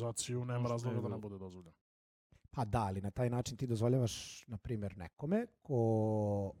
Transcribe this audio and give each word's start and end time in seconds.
organizaciju, 0.00 0.44
nema 0.44 0.68
razloga 0.68 1.00
da 1.00 1.08
ne 1.08 1.18
bude 1.18 1.38
dozvoljeno. 1.38 1.76
Pa 2.50 2.64
da, 2.64 2.82
ali 2.82 3.00
na 3.00 3.10
taj 3.10 3.30
način 3.30 3.56
ti 3.56 3.66
dozvoljavaš, 3.66 4.44
na 4.46 4.58
primjer, 4.58 4.96
nekome 4.96 5.46
ko 5.62 6.52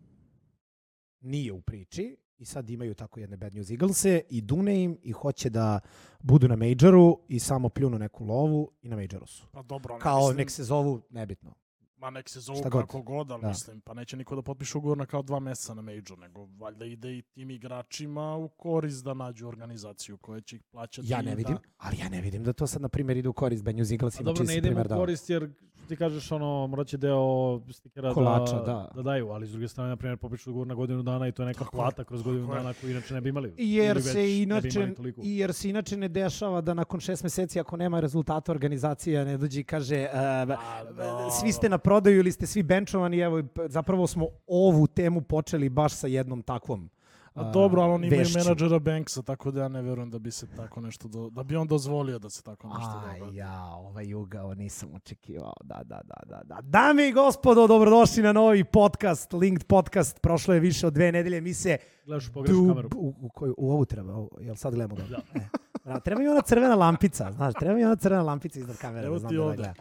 nije 1.20 1.52
u 1.52 1.60
priči 1.60 2.16
i 2.38 2.44
sad 2.44 2.70
imaju 2.70 2.94
tako 2.94 3.20
jedne 3.20 3.36
Bad 3.36 3.54
News 3.54 3.70
Eaglese 3.70 4.22
i 4.30 4.40
dune 4.40 4.82
im 4.84 4.98
i 5.02 5.12
hoće 5.12 5.50
da 5.50 5.80
budu 6.20 6.48
na 6.48 6.56
majoru 6.56 7.18
i 7.28 7.38
samo 7.38 7.68
pljunu 7.68 7.98
neku 7.98 8.24
lovu 8.24 8.70
i 8.82 8.88
na 8.88 8.96
majoru 8.96 9.26
su. 9.26 9.46
Pa 9.52 9.62
dobro, 9.62 9.94
ne 9.94 10.00
Kao 10.00 10.20
mislim, 10.20 10.36
nek 10.36 10.50
se 10.50 10.64
zovu, 10.64 11.02
nebitno. 11.10 11.54
Ma 12.00 12.10
nek 12.10 12.28
se 12.28 12.40
zovu 12.40 12.62
god. 12.62 12.72
kako 12.72 13.02
god, 13.02 13.30
ali 13.30 13.42
Da. 13.42 13.48
mislim, 13.48 13.80
pa 13.80 13.94
neće 13.94 14.16
niko 14.16 14.36
da 14.36 14.42
potpiše 14.42 14.78
ugovor 14.78 14.98
na 14.98 15.06
kao 15.06 15.22
dva 15.22 15.40
meseca 15.40 15.74
na 15.74 15.82
major, 15.82 16.18
nego 16.18 16.44
valjda 16.58 16.84
ide 16.84 17.18
i 17.18 17.22
tim 17.22 17.50
igračima 17.50 18.36
u 18.36 18.48
korist 18.48 19.04
da 19.04 19.14
nađu 19.14 19.48
organizaciju 19.48 20.18
koja 20.18 20.40
će 20.40 20.56
ih 20.56 20.62
plaćati. 20.70 21.08
Ja 21.10 21.22
ne 21.22 21.34
vidim, 21.34 21.54
Da, 21.54 21.60
ali 21.76 21.98
ja 21.98 22.08
ne 22.08 22.20
vidim 22.20 22.44
da 22.44 22.52
to 22.52 22.66
sad, 22.66 22.82
na 22.82 22.88
primjer, 22.88 23.16
ide 23.16 23.28
u 23.28 23.32
korist 23.32 23.64
Bad 23.64 23.76
News 23.76 23.90
A 23.90 23.94
Eaglesima, 23.94 24.24
dobro, 24.24 24.36
čiji 24.36 24.46
ne 24.46 24.52
si 24.52 24.58
idemo 24.58 24.70
primjer 24.74 24.86
u 24.86 24.88
dao. 24.88 24.98
korist 24.98 25.30
jer 25.30 25.50
ti 25.90 25.96
kažeš 25.96 26.32
ono, 26.32 26.66
morat 26.66 26.86
će 26.86 26.96
deo 26.96 27.60
stikera 27.70 28.14
Kolača, 28.14 28.56
da, 28.56 28.62
da. 28.62 28.90
da 28.94 29.02
daju, 29.02 29.28
ali 29.28 29.46
s 29.46 29.50
druge 29.50 29.68
strane, 29.68 29.90
na 29.90 29.96
primjer, 29.96 30.18
popišu 30.18 30.50
ugovor 30.50 30.66
na 30.66 30.74
godinu 30.74 31.02
dana 31.02 31.28
i 31.28 31.32
to 31.32 31.42
je 31.42 31.46
neka 31.46 31.64
Tako 31.64 31.76
plata 31.76 32.04
kroz 32.04 32.22
godinu 32.22 32.46
tako 32.46 32.58
dana 32.58 32.74
koju 32.80 32.90
inače 32.90 33.14
ne 33.14 33.20
bi 33.20 33.28
imali. 33.28 33.54
Jer 33.58 34.02
se 34.02 34.42
inače 34.42 34.94
i 35.22 35.38
jer 35.38 35.54
se 35.54 35.70
inače 35.70 35.96
ne 35.96 36.08
dešava 36.08 36.60
da 36.60 36.74
nakon 36.74 37.00
šest 37.00 37.22
meseci 37.22 37.60
ako 37.60 37.76
nema 37.76 38.00
rezultata 38.00 38.52
organizacija 38.52 39.24
ne 39.24 39.36
dođe 39.36 39.60
i 39.60 39.64
kaže 39.64 40.08
uh, 40.12 41.30
svi 41.40 41.52
ste 41.52 41.68
na 41.68 41.78
prodaju 41.78 42.18
ili 42.18 42.32
ste 42.32 42.46
svi 42.46 42.62
benčovani 42.62 43.18
evo 43.18 43.42
zapravo 43.68 44.06
smo 44.06 44.26
ovu 44.46 44.86
temu 44.86 45.20
počeli 45.20 45.68
baš 45.68 45.92
sa 45.92 46.06
jednom 46.06 46.42
takvom 46.42 46.90
A 47.34 47.50
dobro, 47.50 47.82
ali 47.82 47.92
oni 47.92 48.06
imaju 48.06 48.18
vešću. 48.20 48.38
menadžera 48.38 48.78
Banksa, 48.78 49.22
tako 49.22 49.50
da 49.50 49.60
ja 49.60 49.68
ne 49.68 49.82
verujem 49.82 50.10
da 50.10 50.18
bi 50.18 50.30
se 50.30 50.46
tako 50.46 50.80
nešto, 50.80 51.08
do, 51.08 51.30
da 51.30 51.42
bi 51.42 51.56
on 51.56 51.66
dozvolio 51.66 52.18
da 52.18 52.30
se 52.30 52.42
tako 52.42 52.68
nešto 52.68 53.02
Aj, 53.06 53.18
dogodi. 53.18 53.36
ja, 53.36 53.64
ovaj 53.64 54.14
ugao 54.14 54.54
nisam 54.54 54.94
očekivao. 54.94 55.52
Da, 55.64 55.80
da, 55.84 56.00
da, 56.04 56.14
da, 56.26 56.42
da. 56.44 56.60
Dame 56.62 57.08
i 57.08 57.12
gospodo, 57.12 57.66
dobrodošli 57.66 58.22
na 58.22 58.32
novi 58.32 58.64
podcast, 58.64 59.32
Linked 59.32 59.66
podcast. 59.66 60.20
Prošlo 60.20 60.54
je 60.54 60.60
više 60.60 60.86
od 60.86 60.92
dve 60.92 61.12
nedelje. 61.12 61.40
Mi 61.40 61.54
se 61.54 61.78
Gledaš 62.06 62.28
u 62.28 62.32
pogrešnu 62.32 62.68
kameru. 62.68 62.88
u, 62.96 63.14
u, 63.20 63.28
koju, 63.28 63.54
u 63.58 63.72
ovu 63.72 63.84
treba, 63.84 64.14
u, 64.14 64.30
jel 64.40 64.56
sad 64.56 64.74
gledamo 64.74 64.96
dobro? 64.96 65.16
Da. 65.34 65.40
E. 65.40 65.48
Bravo, 65.84 66.00
treba 66.00 66.20
mi 66.20 66.28
ona 66.28 66.42
crvena 66.42 66.74
lampica, 66.74 67.32
znaš, 67.32 67.54
treba 67.54 67.74
mi 67.74 67.84
ona 67.84 67.96
crvena 67.96 68.22
lampica 68.22 68.60
iznad 68.60 68.76
kamere. 68.76 69.06
Evo 69.06 69.14
da 69.14 69.18
znam 69.18 69.30
ti 69.30 69.36
da 69.36 69.42
ovde. 69.42 69.56
gledam. 69.56 69.74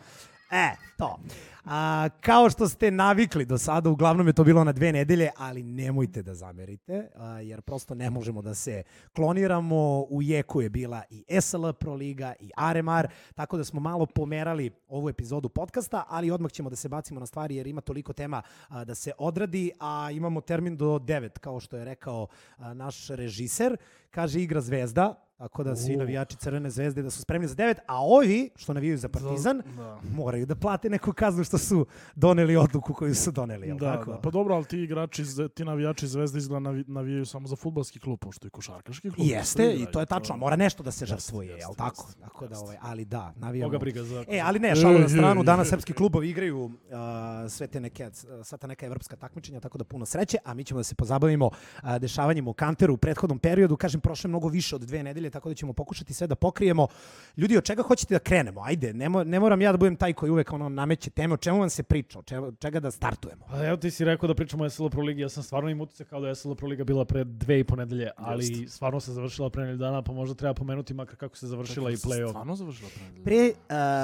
E, 0.51 0.75
to. 0.97 1.19
A, 1.65 2.09
kao 2.21 2.49
što 2.49 2.67
ste 2.69 2.91
navikli 2.91 3.45
do 3.45 3.57
sada, 3.57 3.89
uglavnom 3.89 4.27
je 4.27 4.33
to 4.33 4.43
bilo 4.43 4.63
na 4.63 4.71
dve 4.71 4.91
nedelje, 4.91 5.29
ali 5.37 5.63
nemojte 5.63 6.21
da 6.21 6.35
zamerite, 6.35 7.07
a, 7.15 7.27
jer 7.39 7.61
prosto 7.61 7.95
ne 7.95 8.09
možemo 8.09 8.41
da 8.41 8.53
se 8.55 8.83
kloniramo. 9.15 10.05
U 10.09 10.21
jeku 10.21 10.61
je 10.61 10.69
bila 10.69 11.03
i 11.09 11.41
SL 11.41 11.69
Pro 11.71 11.93
Liga 11.93 12.33
i 12.39 12.51
Aremar, 12.55 13.07
tako 13.35 13.57
da 13.57 13.63
smo 13.63 13.79
malo 13.79 14.05
pomerali 14.05 14.71
ovu 14.87 15.09
epizodu 15.09 15.49
podcasta, 15.49 16.03
ali 16.07 16.31
odmah 16.31 16.51
ćemo 16.51 16.69
da 16.69 16.75
se 16.75 16.89
bacimo 16.89 17.19
na 17.19 17.25
stvari 17.25 17.55
jer 17.55 17.67
ima 17.67 17.81
toliko 17.81 18.13
tema 18.13 18.41
a, 18.67 18.85
da 18.85 18.95
se 18.95 19.11
odradi, 19.17 19.71
a 19.79 20.09
imamo 20.11 20.41
termin 20.41 20.77
do 20.77 20.85
9, 20.99 21.29
kao 21.39 21.59
što 21.59 21.77
je 21.77 21.85
rekao 21.85 22.27
a, 22.57 22.73
naš 22.73 23.07
režiser. 23.07 23.77
Kaže 24.11 24.41
igra 24.41 24.61
Zvezda, 24.61 25.25
tako 25.37 25.63
da 25.63 25.75
svi 25.75 25.95
U. 25.95 25.97
navijači 25.97 26.37
Crvene 26.37 26.69
zvezde 26.69 27.01
da 27.01 27.09
su 27.09 27.21
spremni 27.21 27.47
za 27.47 27.55
9, 27.55 27.75
a 27.87 28.01
ovi 28.05 28.49
što 28.55 28.73
navijaju 28.73 28.97
za 28.97 29.09
Partizan, 29.09 29.61
Da. 29.77 29.99
moraju 30.15 30.45
da 30.45 30.55
plate 30.55 30.89
neku 30.89 31.13
kaznu 31.13 31.43
što 31.49 31.57
su 31.57 31.85
doneli 32.15 32.55
odluku 32.55 32.93
koju 32.93 33.15
su 33.15 33.31
doneli, 33.31 33.67
jel 33.67 33.77
Da, 33.77 33.93
tako? 33.93 34.11
da, 34.11 34.17
pa 34.17 34.29
dobro, 34.29 34.55
ali 34.55 34.65
ti 34.65 34.79
igrači, 34.79 35.23
ti 35.55 35.65
navijači 35.65 36.07
Zvezde 36.07 36.37
izgleda 36.37 36.59
navi, 36.59 36.83
navijaju 36.87 37.25
samo 37.25 37.47
za 37.47 37.55
futbalski 37.55 37.99
klub, 37.99 38.19
pošto 38.19 38.47
i 38.47 38.49
košarkaški 38.49 39.11
klub. 39.11 39.27
Jeste, 39.27 39.73
i 39.73 39.85
to 39.91 39.99
je 39.99 40.05
tačno, 40.05 40.37
mora 40.37 40.55
nešto 40.55 40.83
da 40.83 40.91
se 40.91 41.05
žrtvuje, 41.05 41.57
jel 41.57 41.73
tako? 41.77 42.05
jeste, 42.07 42.21
Tako 42.21 42.47
da, 42.47 42.59
ovaj, 42.59 42.77
ali 42.81 43.05
da, 43.05 43.33
navijamo. 43.37 43.69
Koga 43.69 43.79
briga 43.79 44.03
za... 44.03 44.25
E, 44.27 44.39
ali 44.39 44.59
ne, 44.59 44.75
šalu 44.75 44.99
na 44.99 45.05
Ej, 45.05 45.09
stranu, 45.09 45.41
ej, 45.41 45.45
danas 45.45 45.67
ej. 45.67 45.69
srpski 45.69 45.93
klubovi 45.93 46.29
igraju 46.29 46.65
uh, 46.65 46.71
sve 47.49 47.67
te 47.67 47.79
neke, 47.79 48.09
sva 48.43 48.57
ta 48.57 48.67
neka 48.67 48.85
evropska 48.85 49.15
takmičenja, 49.15 49.59
tako 49.59 49.77
da 49.77 49.83
puno 49.83 50.05
sreće, 50.05 50.37
a 50.45 50.53
mi 50.53 50.63
ćemo 50.63 50.79
da 50.79 50.83
se 50.83 50.95
pozabavimo 50.95 51.45
uh, 51.45 51.97
dešavanjima 51.97 52.49
u 52.49 52.53
Kanteru 52.53 52.93
u 52.93 52.97
prethodnom 52.97 53.39
periodu. 53.39 53.77
Kažem, 53.77 54.01
prošlo 54.01 54.27
je 54.27 54.29
mnogo 54.29 54.47
više 54.47 54.75
od 54.75 54.81
dve 54.81 55.03
nedelje, 55.03 55.29
tako 55.29 55.49
da 55.49 55.55
ćemo 55.55 55.73
pokušati 55.73 56.13
sve 56.13 56.27
da 56.27 56.35
pokrijemo. 56.35 56.87
Ljudi, 57.37 57.57
od 57.57 57.63
čega 57.63 57.83
hoćete 57.83 58.13
da 58.13 58.19
krenemo? 58.19 58.61
Ajde, 58.61 58.93
ne, 58.93 59.09
mo, 59.09 59.23
ne 59.23 59.39
moram 59.39 59.61
ja 59.61 59.71
da 59.71 59.77
budem 59.77 59.95
taj 59.95 60.13
koji 60.13 60.31
uvek 60.31 60.53
ono 60.53 60.69
nameće 60.69 61.09
teme, 61.09 61.33
čemu 61.39 61.59
vam 61.59 61.69
se 61.69 61.83
priča, 61.83 62.19
od 62.19 62.25
čega, 62.25 62.51
čega 62.53 62.79
da 62.79 62.91
startujemo? 62.91 63.45
Pa 63.47 63.65
evo 63.65 63.77
ti 63.77 63.91
si 63.91 64.05
rekao 64.05 64.27
da 64.27 64.35
pričamo 64.35 64.63
o 64.63 64.69
SL 64.69 64.87
Pro 64.87 65.01
Ligi, 65.01 65.21
ja 65.21 65.29
sam 65.29 65.43
stvarno 65.43 65.69
im 65.69 65.81
utisak 65.81 66.07
kao 66.07 66.21
da 66.21 66.27
je 66.27 66.35
SL 66.35 66.53
Pro 66.53 66.67
Liga 66.67 66.83
bila 66.83 67.05
pre 67.05 67.23
dve 67.23 67.59
i 67.59 67.63
po 67.63 67.75
nedelje, 67.75 68.09
ali 68.17 68.45
Jeste. 68.45 68.67
stvarno 68.67 68.99
se 68.99 69.13
završila 69.13 69.49
pre 69.49 69.61
nedelju 69.61 69.77
dana, 69.79 70.01
pa 70.01 70.11
možda 70.13 70.35
treba 70.35 70.53
pomenuti 70.53 70.93
makar 70.93 71.15
kako 71.15 71.37
se 71.37 71.47
završila 71.47 71.91
i 71.91 71.95
play-off. 71.95 72.29
Stvarno 72.29 72.55
završila 72.55 72.89
pre 72.89 73.03
nedelju? 73.03 73.23
Pre, 73.23 73.35
uh, 73.45 73.53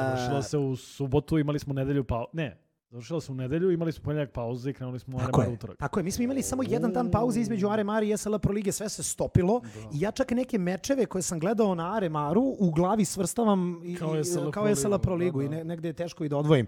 Završila 0.08 0.42
se 0.42 0.58
u 0.58 0.76
subotu, 0.76 1.38
imali 1.38 1.60
smo 1.60 1.74
nedelju 1.74 2.04
pa 2.04 2.26
Ne, 2.34 2.58
završila 2.90 3.22
se 3.22 3.32
u 3.32 3.36
nedelju, 3.36 3.72
imali 3.72 3.92
smo 3.92 4.04
ponedjeljak 4.04 4.32
pauze 4.32 4.70
i 4.70 4.74
krenuli 4.74 5.00
smo 5.00 5.18
u 5.18 5.20
Tako 5.20 5.42
Aremar 5.42 5.52
je, 5.52 5.56
utorak. 5.56 5.78
tako 5.78 6.00
je. 6.00 6.04
Mi 6.04 6.12
smo 6.12 6.24
imali 6.24 6.42
samo 6.42 6.64
jedan 6.64 6.94
dan 6.94 7.12
pauze 7.12 7.42
između 7.42 7.68
Aremar 7.68 8.04
i 8.04 8.18
SL 8.18 8.38
Pro 8.38 8.54
Lige, 8.54 8.72
sve 8.72 8.90
se 8.90 9.04
stopilo 9.04 9.62
i 9.94 10.00
ja 10.00 10.12
čak 10.12 10.32
neke 10.32 10.58
mečeve 10.58 11.06
koje 11.06 11.22
sam 11.22 11.40
gledao 11.40 11.76
na 11.76 11.96
Aremaru 11.96 12.56
u 12.60 12.72
glavi 12.72 13.06
svrstavam 13.06 13.82
i, 13.84 13.96
Kao 13.96 14.20
i- 14.20 14.26
SL 14.26 14.40
Pro 14.42 14.52
kao 14.52 14.76
SL 14.76 14.96
Pro 14.96 15.16
ligu, 15.16 15.40
Ligu 15.40 15.40
da, 15.42 15.46
i 15.46 15.50
da. 15.50 15.56
ne, 15.58 15.64
negde 15.66 15.90
je 15.90 15.94
teško 15.94 16.24
i 16.24 16.30
da 16.30 16.38
odvojim. 16.38 16.68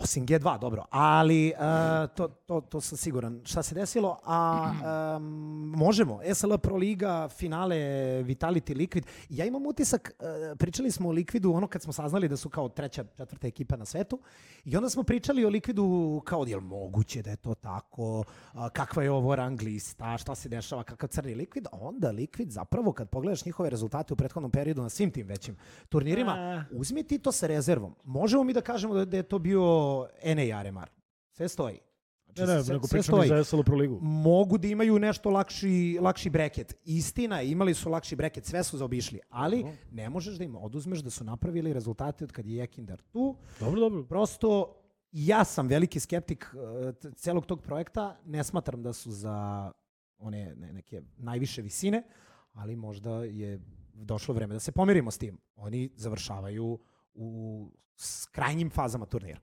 Osim 0.00 0.26
G2, 0.26 0.58
dobro. 0.58 0.84
Ali 0.90 1.52
uh, 1.56 2.10
to, 2.14 2.28
to, 2.28 2.60
to 2.60 2.80
sam 2.80 2.98
siguran. 2.98 3.40
Šta 3.44 3.62
se 3.62 3.74
desilo? 3.74 4.18
A 4.24 4.70
um, 5.16 5.72
možemo. 5.76 6.20
SL 6.34 6.54
Pro 6.56 6.76
Liga, 6.76 7.28
finale 7.28 7.76
Vitality 8.22 8.76
Liquid. 8.76 9.02
Ja 9.28 9.44
imam 9.44 9.66
utisak, 9.66 10.12
uh, 10.18 10.58
pričali 10.58 10.90
smo 10.90 11.08
o 11.08 11.12
Liquidu 11.12 11.56
ono 11.56 11.66
kad 11.66 11.82
smo 11.82 11.92
saznali 11.92 12.28
da 12.28 12.36
su 12.36 12.48
kao 12.48 12.68
treća, 12.68 13.04
četvrta 13.16 13.46
ekipa 13.46 13.76
na 13.76 13.84
svetu 13.84 14.18
i 14.64 14.76
onda 14.76 14.88
smo 14.90 15.02
pričali 15.02 15.44
o 15.44 15.50
Liquidu 15.50 16.20
kao 16.24 16.44
je 16.46 16.56
li 16.56 16.62
moguće 16.62 17.22
da 17.22 17.30
je 17.30 17.36
to 17.36 17.54
tako, 17.54 18.24
a, 18.52 18.68
kakva 18.68 19.02
je 19.02 19.10
ovo 19.10 19.36
rang 19.36 19.62
lista, 19.62 20.18
šta 20.18 20.34
se 20.34 20.48
dešava, 20.48 20.82
kakav 20.82 21.08
crni 21.08 21.34
Liquid. 21.34 21.66
Onda 21.72 22.12
Liquid 22.12 22.48
zapravo 22.48 22.92
kad 22.92 23.08
pogledaš 23.08 23.44
njihove 23.44 23.70
rezultate 23.70 24.12
u 24.14 24.16
prethodnom 24.16 24.50
periodu 24.50 24.82
na 24.82 24.88
svim 24.88 25.10
tim 25.10 25.26
većim 25.26 25.56
turnirima, 25.88 26.32
A. 26.32 26.64
uzmi 26.70 27.02
ti 27.02 27.18
to 27.18 27.32
sa 27.32 27.46
rezervom. 27.46 27.94
Možemo 28.04 28.44
mi 28.44 28.52
da 28.52 28.60
kažemo 28.60 28.94
da, 28.94 29.04
da 29.04 29.16
je 29.16 29.22
to 29.22 29.38
bio 29.38 29.87
NA 30.24 30.58
Aremar. 30.58 30.90
Sve 31.30 31.48
stoji. 31.48 31.78
Znači, 32.24 32.40
Ne, 32.40 32.56
ne, 32.56 32.64
sve, 32.64 32.72
nego 32.74 32.86
sve 32.86 33.00
i 33.00 33.02
stoji. 33.02 33.28
za 33.28 33.44
SL 33.44 33.62
Pro 33.62 33.76
Ligu. 33.76 33.98
Mogu 34.02 34.58
da 34.58 34.68
imaju 34.68 34.98
nešto 34.98 35.30
lakši, 35.30 35.98
lakši 36.00 36.30
breket. 36.30 36.74
Istina, 36.84 37.42
imali 37.42 37.74
su 37.74 37.90
lakši 37.90 38.16
breket, 38.16 38.44
sve 38.46 38.64
su 38.64 38.78
zaobišli, 38.78 39.20
ali 39.28 39.64
ne 39.90 40.10
možeš 40.10 40.34
da 40.38 40.44
im 40.44 40.56
oduzmeš 40.56 40.98
da 40.98 41.10
su 41.10 41.24
napravili 41.24 41.72
rezultate 41.72 42.24
od 42.24 42.32
kad 42.32 42.46
je 42.46 42.56
Jekindar 42.56 43.00
tu. 43.12 43.36
Dobro, 43.60 43.80
dobro. 43.80 44.04
Prosto, 44.04 44.74
ja 45.12 45.44
sam 45.44 45.66
veliki 45.68 46.00
skeptik 46.00 46.54
uh, 46.54 46.94
celog 47.16 47.46
tog 47.46 47.62
projekta. 47.62 48.16
Ne 48.24 48.44
smatram 48.44 48.82
da 48.82 48.92
su 48.92 49.10
za 49.10 49.72
one 50.18 50.54
ne, 50.56 50.72
neke 50.72 51.02
najviše 51.16 51.62
visine, 51.62 52.02
ali 52.52 52.76
možda 52.76 53.24
je 53.24 53.60
došlo 53.94 54.34
vreme 54.34 54.54
da 54.54 54.60
se 54.60 54.72
pomirimo 54.72 55.10
s 55.10 55.18
tim. 55.18 55.38
Oni 55.56 55.90
završavaju 55.96 56.78
u 57.14 57.66
krajnjim 58.32 58.70
fazama 58.70 59.06
turnira. 59.06 59.40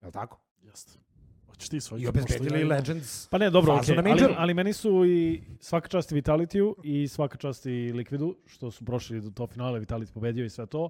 Je 0.00 0.06
li 0.06 0.12
tako? 0.12 0.40
Jeste. 0.62 0.98
Hoćeš 1.46 1.68
ti 1.68 1.80
svoj 1.80 2.00
I 2.00 2.06
obezbedili 2.06 2.64
Legends. 2.64 3.28
Pa 3.28 3.38
ne, 3.38 3.50
dobro, 3.50 3.74
okej, 3.74 3.96
na 3.96 4.02
ali, 4.10 4.34
ali 4.36 4.54
meni 4.54 4.72
su 4.72 5.04
i 5.04 5.42
svaka 5.60 5.88
čast 5.88 6.12
i 6.12 6.14
Vitalitiju 6.14 6.76
i 6.84 7.08
svaka 7.08 7.36
čast 7.36 7.66
i 7.66 7.92
Liquidu, 7.92 8.34
što 8.46 8.70
su 8.70 8.84
prošli 8.84 9.20
do 9.20 9.30
to 9.30 9.46
finale, 9.46 9.80
Vitality 9.80 10.12
pobedio 10.12 10.44
i 10.44 10.50
sve 10.50 10.66
to. 10.66 10.88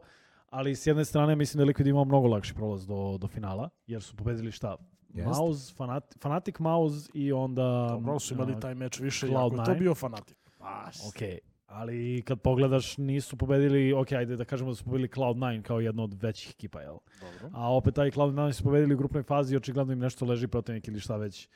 Ali 0.51 0.77
s 0.77 0.87
jedne 0.87 1.05
strane 1.05 1.37
mislim 1.37 1.59
da 1.59 1.63
je 1.65 1.75
Liquid 1.75 1.89
imao 1.89 2.05
mnogo 2.05 2.29
lakši 2.29 2.55
prolaz 2.55 2.87
do, 2.87 3.19
do 3.21 3.29
finala, 3.29 3.69
jer 3.87 4.03
su 4.03 4.17
pobedili 4.17 4.53
šta? 4.53 4.77
Jest. 5.15 5.39
Mauz, 5.39 5.75
Fanat, 5.75 6.15
Fanatic 6.21 6.59
Mauz 6.59 7.09
i 7.15 7.33
onda... 7.33 7.87
Dobro, 7.91 8.19
su 8.19 8.35
imali 8.35 8.61
taj 8.61 8.75
meč 8.75 9.01
više, 9.01 9.27
Cloud 9.27 9.53
jako 9.53 9.71
je 9.71 9.75
to 9.75 9.79
bio 9.79 9.95
fanatik. 9.95 10.39
Baš. 10.59 10.97
Ok, 11.09 11.21
ali 11.69 12.23
kad 12.23 12.41
pogledaš 12.41 12.97
nisu 12.97 13.37
pobedili, 13.37 13.93
ok, 13.93 14.13
ajde 14.13 14.37
da 14.37 14.45
kažemo 14.45 14.71
da 14.71 14.77
su 14.77 14.85
pobedili 14.85 15.09
Cloud9 15.09 15.63
kao 15.63 15.81
jedna 15.81 16.03
od 16.03 16.23
većih 16.23 16.51
ekipa, 16.51 16.81
jel? 16.81 16.97
Dobro. 17.21 17.51
A 17.53 17.75
opet 17.77 17.95
taj 17.95 18.11
Cloud9 18.11 18.53
su 18.53 18.65
pobedili 18.65 18.95
u 18.95 18.99
grupnoj 18.99 19.23
fazi 19.23 19.55
i 19.55 19.57
očigledno 19.57 19.93
im 19.93 19.99
nešto 19.99 20.27
leži 20.27 20.47
protivnik 20.47 20.89
ili 20.89 21.01
šta 21.01 21.17
već. 21.17 21.49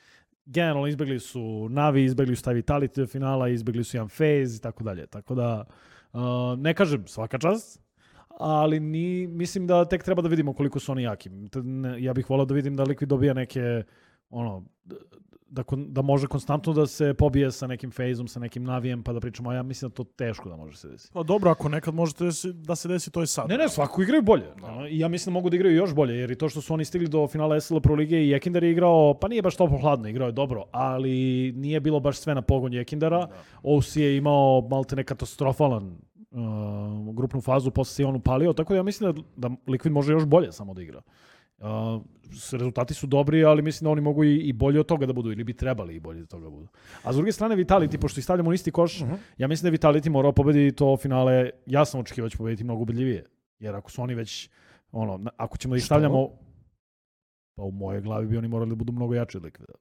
Generalno 0.45 0.87
izbegli 0.87 1.19
su 1.19 1.67
Navi, 1.69 2.03
izbegli 2.03 2.35
su 2.35 2.43
taj 2.43 2.53
Vitality 2.53 2.99
do 2.99 3.07
finala, 3.07 3.49
izbegli 3.49 3.83
su 3.83 3.97
jedan 3.97 4.09
phase 4.09 4.55
i 4.57 4.61
tako 4.61 4.83
dalje. 4.83 5.07
Tako 5.07 5.35
da, 5.35 5.65
uh, 6.13 6.19
ne 6.57 6.73
kažem 6.73 7.07
svaka 7.07 7.37
čast, 7.37 7.81
ali 8.39 8.79
ni, 8.79 9.27
mislim 9.27 9.67
da 9.67 9.85
tek 9.85 10.03
treba 10.03 10.21
da 10.21 10.29
vidimo 10.29 10.53
koliko 10.53 10.79
su 10.79 10.91
oni 10.91 11.03
jaki. 11.03 11.29
Ja 11.99 12.13
bih 12.13 12.29
volao 12.29 12.45
da 12.45 12.53
vidim 12.53 12.75
da 12.75 12.85
Liquid 12.85 13.05
dobija 13.05 13.33
neke, 13.33 13.83
ono, 14.29 14.63
da, 15.53 15.63
da 15.87 16.01
može 16.01 16.27
konstantno 16.27 16.73
da 16.73 16.87
se 16.87 17.13
pobije 17.13 17.51
sa 17.51 17.67
nekim 17.67 17.91
fazom, 17.91 18.27
sa 18.27 18.39
nekim 18.39 18.63
navijem, 18.63 19.03
pa 19.03 19.13
da 19.13 19.19
pričamo, 19.19 19.49
a 19.49 19.53
ja 19.53 19.63
mislim 19.63 19.89
da 19.89 19.95
to 19.95 20.03
teško 20.03 20.49
da 20.49 20.55
može 20.55 20.77
se 20.77 20.87
desiti. 20.87 21.13
Pa 21.13 21.23
dobro, 21.23 21.51
ako 21.51 21.69
nekad 21.69 21.93
možete 21.93 22.23
da 22.23 22.31
se, 22.31 22.53
da 22.53 22.75
desi, 22.87 23.11
to 23.11 23.21
je 23.21 23.27
sad. 23.27 23.49
Ne, 23.49 23.57
ne, 23.57 23.69
svako 23.69 24.01
igraju 24.01 24.21
bolje. 24.21 24.45
Ono, 24.63 24.87
I 24.87 24.99
ja 24.99 25.07
mislim 25.07 25.33
da 25.33 25.39
mogu 25.39 25.49
da 25.49 25.55
igraju 25.55 25.75
još 25.75 25.93
bolje, 25.93 26.15
jer 26.15 26.31
i 26.31 26.35
to 26.35 26.49
što 26.49 26.61
su 26.61 26.73
oni 26.73 26.85
stigli 26.85 27.07
do 27.07 27.27
finala 27.27 27.61
SL 27.61 27.79
Pro 27.79 27.95
Lige 27.95 28.17
i 28.17 28.29
Jekindar 28.29 28.63
je 28.63 28.71
igrao, 28.71 29.13
pa 29.21 29.27
nije 29.27 29.41
baš 29.41 29.55
topo 29.55 29.77
hladno, 29.77 30.09
igrao 30.09 30.25
je 30.25 30.31
dobro, 30.31 30.65
ali 30.71 31.51
nije 31.55 31.79
bilo 31.79 31.99
baš 31.99 32.17
sve 32.17 32.35
na 32.35 32.41
pogon 32.41 32.73
Jekindara. 32.73 33.27
OC 33.63 33.95
je 33.95 34.17
imao 34.17 34.67
malte 34.69 34.95
ne 34.95 35.03
katastrofalan 35.03 35.97
uh, 36.31 37.15
grupnu 37.15 37.41
fazu, 37.41 37.71
posle 37.71 37.93
se 37.93 38.05
on 38.05 38.15
upalio, 38.15 38.53
tako 38.53 38.73
da 38.73 38.77
ja 38.77 38.83
mislim 38.83 39.13
da, 39.13 39.21
da 39.35 39.55
Liquid 39.67 39.91
može 39.91 40.13
još 40.13 40.25
bolje 40.25 40.51
samo 40.51 40.73
da 40.73 40.81
igra. 40.81 41.01
Uh, 41.63 42.01
rezultati 42.51 42.93
su 42.93 43.07
dobri, 43.07 43.45
ali 43.45 43.61
mislim 43.61 43.85
da 43.85 43.91
oni 43.91 44.01
mogu 44.01 44.23
i, 44.23 44.37
i 44.37 44.53
bolje 44.53 44.79
od 44.79 44.85
toga 44.85 45.05
da 45.05 45.13
budu, 45.13 45.31
ili 45.31 45.43
bi 45.43 45.53
trebali 45.53 45.95
i 45.95 45.99
bolje 45.99 46.21
od 46.21 46.27
toga 46.27 46.43
da 46.43 46.49
budu. 46.49 46.67
A 47.03 47.13
s 47.13 47.15
druge 47.15 47.31
strane, 47.31 47.55
Vitality, 47.55 47.97
pošto 47.97 48.19
ih 48.19 48.23
stavljamo 48.23 48.49
u 48.49 48.53
isti 48.53 48.71
koš, 48.71 49.01
Mhm. 49.01 49.13
ja 49.37 49.47
mislim 49.47 49.63
da 49.63 49.67
je 49.67 49.79
Vitality 49.79 50.09
morao 50.09 50.31
pobediti 50.31 50.75
to 50.75 50.97
finale, 50.97 51.49
ja 51.65 51.85
sam 51.85 51.99
očekivao 51.99 52.25
da 52.25 52.29
će 52.29 52.37
pobediti 52.37 52.63
mnogo 52.63 52.81
ubedljivije. 52.81 53.25
Jer 53.59 53.75
ako 53.75 53.91
su 53.91 54.01
oni 54.01 54.15
već, 54.15 54.49
ono, 54.91 55.31
ako 55.37 55.57
ćemo 55.57 55.71
da 55.71 55.77
ih 55.77 55.81
Što? 55.81 55.85
stavljamo, 55.85 56.29
pa 57.55 57.63
u 57.63 57.71
moje 57.71 58.01
glavi 58.01 58.27
bi 58.27 58.37
oni 58.37 58.47
morali 58.47 58.69
da 58.69 58.75
budu 58.75 58.91
mnogo 58.93 59.13
jači 59.13 59.37
od 59.37 59.43
Liquida. 59.43 59.73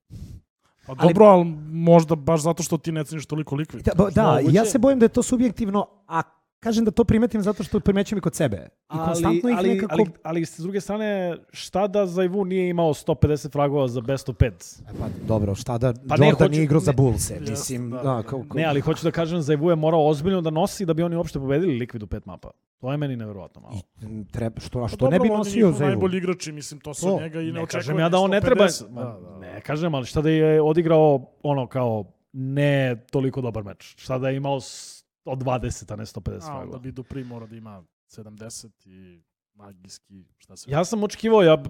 Pa 0.87 0.95
Ali- 0.99 1.09
dobro, 1.09 1.25
ali 1.25 1.45
možda 1.67 2.15
baš 2.15 2.41
zato 2.41 2.63
što 2.63 2.79
ti 2.79 2.93
ne 2.93 3.05
ceniš 3.05 3.27
toliko 3.27 3.55
likvid. 3.55 3.83
Da, 3.85 3.93
ba- 3.95 4.11
da 4.11 4.41
ja 4.51 4.65
se 4.65 4.79
bojim 4.79 4.99
da 4.99 5.05
je 5.05 5.09
to 5.11 5.23
subjektivno, 5.23 5.87
a 6.09 6.23
kažem 6.63 6.85
da 6.85 6.91
to 6.91 7.05
primetim 7.05 7.43
zato 7.43 7.63
što 7.63 7.81
primećujem 7.81 8.19
i 8.19 8.23
kod 8.23 8.35
sebe. 8.35 8.57
I 8.87 8.99
konstantno 8.99 9.51
ih 9.51 9.57
ali, 9.59 9.69
nekako... 9.71 9.93
ali, 9.93 10.05
ali, 10.23 10.45
s 10.45 10.59
druge 10.59 10.81
strane, 10.81 11.37
šta 11.51 11.87
da 11.87 12.07
Zajvu 12.07 12.45
nije 12.45 12.69
imao 12.69 12.89
150 12.89 13.53
fragova 13.53 13.89
za 13.89 14.01
best 14.01 14.29
of 14.29 14.37
5? 14.37 14.47
E 14.83 14.93
Pa 15.01 15.07
dobro, 15.25 15.55
šta 15.55 15.79
da 15.79 15.95
Pa 16.09 16.17
ne, 16.17 16.27
Jordan 16.27 16.39
hoću- 16.39 16.51
nije 16.51 16.65
igrao 16.65 16.81
za 16.81 16.91
ne- 16.91 16.97
Bullse, 16.97 17.35
Jeste, 17.35 17.51
mislim, 17.51 17.91
da. 17.91 17.97
da, 17.97 18.23
kao, 18.23 18.23
kao, 18.43 18.47
Ne, 18.55 18.65
ali 18.65 18.81
hoću 18.81 19.05
da 19.05 19.11
kažem, 19.13 19.41
Zajvu 19.41 19.71
je 19.71 19.77
morao 19.77 20.07
ozbiljno 20.07 20.41
da 20.41 20.51
nosi 20.51 20.87
da 20.87 20.95
bi 20.95 21.03
oni 21.03 21.17
uopšte 21.17 21.39
pobedili 21.39 21.79
Liquid 21.79 22.03
u 22.03 22.09
pet 22.09 22.27
mapa. 22.27 22.51
To 22.79 22.91
je 22.91 22.97
meni 22.97 23.17
neverovatno 23.17 23.61
malo. 23.61 23.75
I, 24.03 24.25
treba, 24.25 24.61
što, 24.61 24.79
a 24.79 24.83
Pa 24.83 24.89
što 24.89 25.05
ne 25.05 25.11
bi 25.13 25.19
dobro, 25.19 25.33
on 25.33 25.39
je 25.39 25.39
nosio 25.41 25.71
za 25.71 25.79
Evo? 25.79 25.87
najbolji 25.87 26.19
igrači, 26.19 26.53
mislim, 26.53 26.81
to 26.81 26.95
se 26.95 27.03
To, 27.03 27.19
njega 27.21 27.41
i 27.41 27.47
ne, 27.47 27.53
Ne 27.53 27.67
kažem 27.67 27.99
ja 27.99 28.09
da 28.09 28.19
on 28.19 28.31
ne 28.31 28.37
150. 28.37 28.45
treba, 28.45 28.67
Da, 28.67 28.89
ma, 28.91 29.19
da. 29.21 29.39
ne 29.39 29.61
kažem, 29.61 29.95
ali 29.95 30.07
šta 30.07 30.21
da 30.21 30.31
je 30.31 30.63
odigrao 30.63 31.27
ono 31.43 31.67
kao 31.67 32.05
ne 32.33 33.05
toliko 33.07 33.41
dobar 33.41 33.65
meč. 33.65 33.95
Šta 33.97 34.19
da 34.19 34.29
je 34.29 34.37
imao 34.37 34.61
s- 34.61 35.02
od 35.25 35.39
20, 35.39 35.93
a 35.93 35.97
ne 35.97 36.05
150 36.05 36.31
A, 36.31 36.35
onda 36.35 36.47
fragova. 36.47 36.79
bi 36.79 36.93
Dupri 36.93 37.25
mora 37.25 37.47
da 37.47 37.57
ima 37.57 37.85
70 38.09 38.69
i 38.87 39.23
magijski, 39.55 40.25
šta 40.39 40.57
se... 40.57 40.71
Ja 40.71 40.85
sam 40.85 41.03
očekivao, 41.03 41.43
ja 41.43 41.63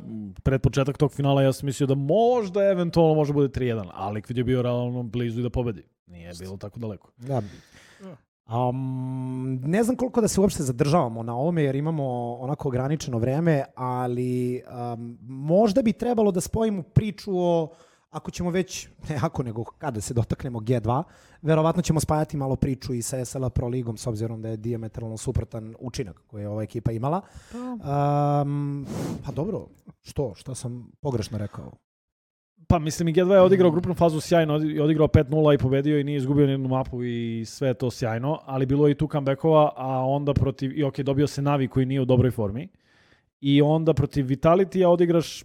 pred 0.42 0.60
početak 0.62 0.98
tog 0.98 1.12
finala 1.12 1.42
ja 1.42 1.52
sam 1.52 1.66
mislio 1.66 1.86
da 1.86 1.94
možda 1.94 2.64
eventualno 2.64 3.14
može 3.14 3.32
bude 3.32 3.48
3-1, 3.60 3.90
a 3.94 4.12
Liquid 4.12 4.38
je 4.38 4.44
bio 4.44 4.62
realno 4.62 5.02
blizu 5.02 5.40
i 5.40 5.42
da 5.42 5.50
pobedi. 5.50 5.82
Nije 6.06 6.32
bilo 6.40 6.56
tako 6.56 6.80
daleko. 6.80 7.10
Da. 7.16 7.42
Da. 8.00 8.16
Um, 8.58 9.60
ne 9.64 9.82
znam 9.82 9.96
koliko 9.96 10.20
da 10.20 10.28
se 10.28 10.40
uopšte 10.40 10.62
zadržavamo 10.62 11.22
na 11.22 11.36
ovome 11.36 11.62
jer 11.62 11.76
imamo 11.76 12.34
onako 12.34 12.68
ograničeno 12.68 13.18
vreme, 13.18 13.64
ali 13.74 14.62
um, 14.94 15.18
možda 15.22 15.82
bi 15.82 15.92
trebalo 15.92 16.32
da 16.32 16.40
spojimo 16.40 16.82
priču 16.82 17.30
o 17.34 17.68
ako 18.12 18.30
ćemo 18.30 18.50
već, 18.50 18.88
ne 19.08 19.18
ako 19.22 19.42
nego 19.42 19.64
kada 19.64 20.00
se 20.00 20.14
dotaknemo 20.14 20.60
G2, 20.60 21.02
verovatno 21.42 21.82
ćemo 21.82 22.00
spajati 22.00 22.36
malo 22.36 22.56
priču 22.56 22.94
i 22.94 23.02
sa 23.02 23.24
SLA 23.24 23.50
Pro 23.50 23.68
ligom 23.68 23.96
s 23.96 24.06
obzirom 24.06 24.42
da 24.42 24.48
je 24.48 24.56
diametralno 24.56 25.16
suprotan 25.16 25.74
učinak 25.78 26.22
koji 26.26 26.42
je 26.42 26.48
ova 26.48 26.62
ekipa 26.62 26.92
imala. 26.92 27.20
Um, 27.54 28.86
pa 29.24 29.32
dobro, 29.32 29.66
što? 30.02 30.34
Šta 30.34 30.54
sam 30.54 30.90
pogrešno 31.00 31.38
rekao? 31.38 31.72
Pa 32.68 32.78
mislim 32.78 33.08
i 33.08 33.12
G2 33.12 33.32
je 33.32 33.40
odigrao 33.40 33.70
grupnu 33.70 33.94
fazu 33.94 34.20
sjajno, 34.20 34.54
odi- 34.54 34.80
odigrao 34.80 35.08
5-0 35.08 35.54
i 35.54 35.58
pobedio 35.58 36.00
i 36.00 36.04
nije 36.04 36.16
izgubio 36.16 36.46
ni 36.46 36.52
jednu 36.52 36.68
mapu 36.68 37.04
i 37.04 37.44
sve 37.46 37.68
je 37.68 37.74
to 37.74 37.90
sjajno, 37.90 38.38
ali 38.44 38.66
bilo 38.66 38.86
je 38.86 38.92
i 38.92 38.94
tu 38.94 39.08
comebackova, 39.12 39.72
a 39.76 40.04
onda 40.06 40.34
protiv, 40.34 40.78
i 40.78 40.84
ok, 40.84 41.00
dobio 41.00 41.26
se 41.26 41.42
Navi 41.42 41.68
koji 41.68 41.86
nije 41.86 42.00
u 42.00 42.04
dobroj 42.04 42.30
formi, 42.30 42.68
i 43.40 43.62
onda 43.62 43.94
protiv 43.94 44.26
Vitality-a 44.26 44.88
odigraš, 44.88 45.44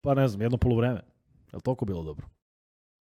pa 0.00 0.14
ne 0.14 0.28
znam, 0.28 0.42
jedno 0.42 0.58
polovreme. 0.58 1.11
Je 1.52 1.56
li 1.56 1.62
toliko 1.62 1.84
bilo 1.84 2.02
dobro? 2.02 2.26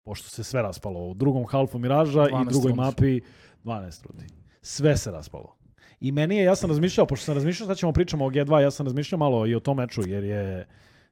Pošto 0.06 0.30
se 0.30 0.44
sve 0.44 0.62
raspalo 0.62 1.08
u 1.08 1.14
drugom 1.14 1.46
halfu 1.48 1.80
Miraža 1.80 2.28
i 2.30 2.32
12 2.32 2.50
drugoj 2.50 2.70
rundi. 2.70 2.82
mapi 2.82 3.22
12 3.64 4.06
rundi. 4.08 4.26
Sve 4.62 4.98
se 4.98 5.12
raspalo. 5.12 5.56
I 6.00 6.12
meni 6.12 6.36
je, 6.36 6.44
ja 6.44 6.56
sam 6.56 6.70
razmišljao, 6.70 7.08
pošto 7.08 7.26
sam 7.26 7.36
razmišljao, 7.36 7.68
sad 7.68 7.78
ćemo 7.78 7.92
pričamo 7.92 8.26
o 8.26 8.30
G2, 8.30 8.60
ja 8.60 8.72
sam 8.72 8.86
razmišljao 8.86 9.20
malo 9.20 9.48
i 9.48 9.56
o 9.56 9.60
tom 9.60 9.78
meču, 9.78 10.02
jer 10.08 10.24
je 10.24 10.68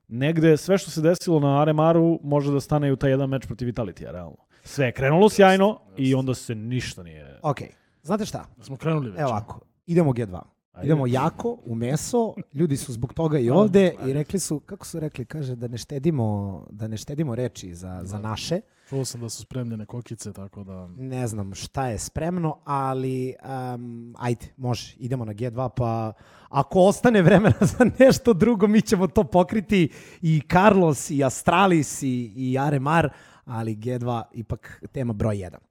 negde 0.08 0.58
sve 0.58 0.78
što 0.78 0.92
se 0.92 1.02
desilo 1.02 1.40
na 1.40 1.62
Aremaru 1.62 2.20
može 2.24 2.52
da 2.52 2.60
stane 2.60 2.88
i 2.88 2.92
u 2.92 2.96
taj 2.96 3.10
jedan 3.10 3.30
meč 3.30 3.46
protiv 3.46 3.68
Vitality-a, 3.68 4.12
realno. 4.12 4.38
Sve 4.64 4.86
je 4.86 4.92
krenulo 4.92 5.30
sjajno 5.30 5.80
i 5.98 6.16
onda 6.16 6.34
se 6.34 6.56
ništa 6.56 7.04
nije... 7.04 7.40
Ok, 7.42 7.58
znate 8.04 8.26
šta? 8.26 8.46
Da 8.58 8.64
smo 8.64 8.78
krenuli 8.78 9.10
već. 9.10 9.20
Evo 9.20 9.30
ovako, 9.30 9.60
idemo 9.86 10.12
G2. 10.12 10.42
Ajde. 10.74 10.88
Idemo 10.88 11.08
jako, 11.08 11.58
u 11.66 11.76
meso, 11.76 12.34
ljudi 12.54 12.78
su 12.78 12.94
zbog 12.94 13.14
toga 13.14 13.40
i 13.40 13.50
ovde 13.50 13.94
i 14.08 14.14
rekli 14.14 14.40
su, 14.40 14.60
kako 14.60 14.86
su 14.86 15.00
rekli, 15.00 15.26
kaže 15.26 15.56
da 15.56 15.68
ne 15.68 15.78
štedimo, 15.78 16.68
da 16.70 16.88
ne 16.88 16.98
štedimo 16.98 17.36
reči 17.36 17.76
za, 17.76 18.02
za 18.04 18.20
naše. 18.20 18.62
Čuo 18.90 19.06
sam 19.06 19.22
da 19.22 19.30
su 19.30 19.42
spremljene 19.42 19.86
kokice, 19.86 20.34
tako 20.34 20.64
da... 20.64 20.88
Ne 20.88 21.28
znam 21.28 21.56
šta 21.56 21.88
je 21.88 22.00
spremno, 22.00 22.58
ali 22.64 23.36
um, 23.74 24.16
ajde, 24.20 24.48
može, 24.58 24.96
idemo 25.00 25.26
na 25.26 25.34
G2, 25.34 25.70
pa 25.76 26.14
ako 26.50 26.80
ostane 26.80 27.22
vremena 27.22 27.66
za 27.78 27.86
nešto 28.00 28.34
drugo, 28.34 28.68
mi 28.68 28.82
ćemo 28.82 29.08
to 29.08 29.24
pokriti 29.24 29.90
i 30.22 30.42
Carlos, 30.52 31.10
i 31.10 31.24
Astralis, 31.24 32.04
i, 32.04 32.34
i 32.36 32.58
Aremar, 32.60 33.10
ali 33.46 33.76
G2 33.76 34.24
ipak 34.34 34.84
tema 34.92 35.14
broj 35.14 35.36
1. 35.36 35.71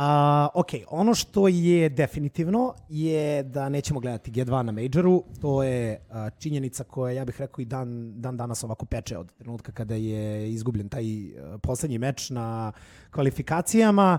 A, 0.00 0.48
ok, 0.54 0.66
ono 0.88 1.14
što 1.14 1.48
je 1.48 1.88
definitivno 1.88 2.74
je 2.88 3.42
da 3.42 3.68
nećemo 3.68 4.00
gledati 4.00 4.30
G2 4.30 4.62
na 4.62 4.72
Majoru, 4.72 5.24
to 5.40 5.62
je 5.62 6.06
a, 6.10 6.30
činjenica 6.30 6.84
koja, 6.84 7.12
ja 7.12 7.24
bih 7.24 7.40
rekao, 7.40 7.62
i 7.62 7.64
dan, 7.64 7.88
dan 8.16 8.36
danas 8.36 8.64
ovako 8.64 8.86
peče 8.86 9.18
od 9.18 9.32
trenutka 9.32 9.72
kada 9.72 9.94
je 9.94 10.22
izgubljen 10.52 10.88
taj 10.88 11.04
a, 11.04 11.58
poslednji 11.58 11.98
meč 11.98 12.30
na 12.30 12.72
kvalifikacijama 13.10 14.18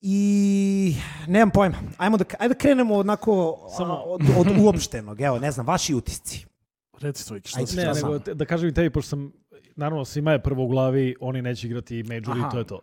i 0.00 0.94
nemam 1.28 1.50
pojma. 1.50 1.76
Ajmo 1.96 2.16
da, 2.16 2.24
ajde 2.38 2.54
da 2.54 2.58
krenemo 2.58 2.94
onako 2.94 3.58
Samo- 3.78 3.94
a, 3.94 4.02
od, 4.02 4.20
od 4.38 4.58
uopštenog, 4.58 5.20
evo, 5.20 5.38
ne 5.38 5.50
znam, 5.50 5.66
vaši 5.66 5.94
utisci. 5.94 6.46
Reci 6.98 7.22
Stojki, 7.22 7.48
šta 7.48 7.58
Ajde, 7.58 7.66
si 7.66 7.76
Ne, 7.76 7.94
sam? 7.94 7.94
nego 8.02 8.18
te- 8.18 8.34
da 8.34 8.44
kažem 8.44 8.68
i 8.68 8.74
tebi, 8.74 8.90
pošto 8.90 9.08
sam, 9.08 9.32
naravno 9.76 10.04
svima 10.04 10.32
je 10.32 10.38
prvo 10.38 10.64
u 10.64 10.68
glavi, 10.68 11.14
oni 11.20 11.42
neće 11.42 11.66
igrati 11.66 12.02
Major 12.02 12.36
i 12.38 12.50
to 12.50 12.58
je 12.58 12.64
to. 12.64 12.80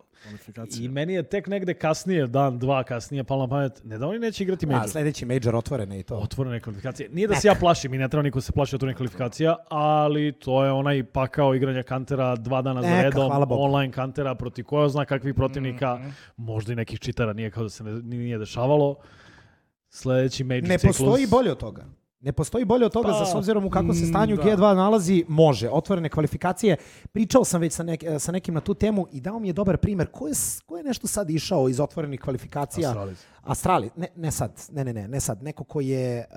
I 0.76 0.88
meni 0.88 1.14
je 1.14 1.22
tek 1.24 1.46
negde 1.46 1.74
kasnije, 1.74 2.26
dan, 2.26 2.58
dva 2.58 2.84
kasnije, 2.84 3.24
palo 3.24 3.42
na 3.42 3.48
pamet, 3.48 3.84
ne 3.84 3.98
da 3.98 4.06
oni 4.06 4.18
neće 4.18 4.44
igrati 4.44 4.66
A, 4.66 4.68
Major. 4.68 4.88
sledeći 4.88 5.26
Major 5.26 5.56
otvorene 5.56 6.00
i 6.00 6.02
to. 6.02 6.16
Otvorene 6.16 6.60
kvalifikacije. 6.60 7.08
Nije 7.08 7.28
da 7.28 7.34
se 7.34 7.48
ja 7.48 7.54
plašim 7.54 7.94
i 7.94 7.98
ne 7.98 8.08
treba 8.08 8.22
niko 8.22 8.40
se 8.40 8.52
plaši 8.52 8.76
otvorenih 8.76 8.96
kvalifikacija, 8.96 9.56
ali 9.68 10.32
to 10.34 10.64
je 10.64 10.72
onaj 10.72 11.04
pakao 11.04 11.54
igranja 11.54 11.82
kantera 11.82 12.36
dva 12.36 12.62
dana 12.62 12.82
za 12.82 12.88
Neka, 12.88 13.02
redom, 13.02 13.26
hvala 13.26 13.46
Bogu. 13.46 13.62
online 13.62 13.92
kantera 13.92 14.34
protiv 14.34 14.64
koja 14.64 14.88
zna 14.88 15.04
kakvih 15.04 15.34
protivnika, 15.34 15.94
Mhm. 15.94 16.08
možda 16.38 16.72
i 16.72 16.76
nekih 16.76 17.00
čitara, 17.00 17.32
nije 17.32 17.50
kao 17.50 17.62
da 17.62 17.68
se 17.68 17.84
ne, 17.84 17.92
nije 17.94 18.38
dešavalo. 18.38 18.96
Sledeći 19.90 20.44
major 20.44 20.62
Ne 20.64 20.78
ciklus. 20.78 20.98
postoji 20.98 21.26
bolje 21.26 21.52
od 21.52 21.58
toga. 21.58 21.84
Ne 22.24 22.32
postoji 22.32 22.64
bolje 22.64 22.86
od 22.86 22.92
toga 22.92 23.08
Pa, 23.08 23.18
za 23.18 23.26
s 23.26 23.34
obzirom 23.34 23.64
u 23.64 23.70
kako 23.70 23.94
se 23.94 24.04
mm, 24.04 24.08
stanju 24.08 24.36
da. 24.36 24.42
G2 24.42 24.74
nalazi, 24.74 25.24
može. 25.28 25.68
Otvorene 25.70 26.08
kvalifikacije. 26.08 26.76
Pričao 27.12 27.44
sam 27.44 27.60
već 27.60 27.72
sa, 27.72 27.82
nek, 27.82 28.04
sa 28.18 28.32
nekim 28.32 28.54
na 28.54 28.60
tu 28.60 28.74
temu 28.74 29.06
i 29.12 29.20
dao 29.20 29.38
mi 29.38 29.48
je 29.48 29.52
dobar 29.52 29.76
primer. 29.76 30.06
Ko 30.06 30.28
je, 30.28 30.34
ko 30.66 30.76
je 30.76 30.84
nešto 30.84 31.06
sad 31.06 31.30
išao 31.30 31.68
iz 31.68 31.80
otvorenih 31.80 32.20
kvalifikacija? 32.20 32.88
Astralis. 32.88 33.24
Astrali, 33.42 33.90
ne, 33.96 34.06
ne 34.16 34.30
sad, 34.30 34.68
ne, 34.72 34.84
ne, 34.84 34.92
ne, 34.92 35.08
ne 35.08 35.20
sad. 35.20 35.42
Neko 35.42 35.64
ko 35.64 35.80
je 35.80 36.24
uh, 36.30 36.36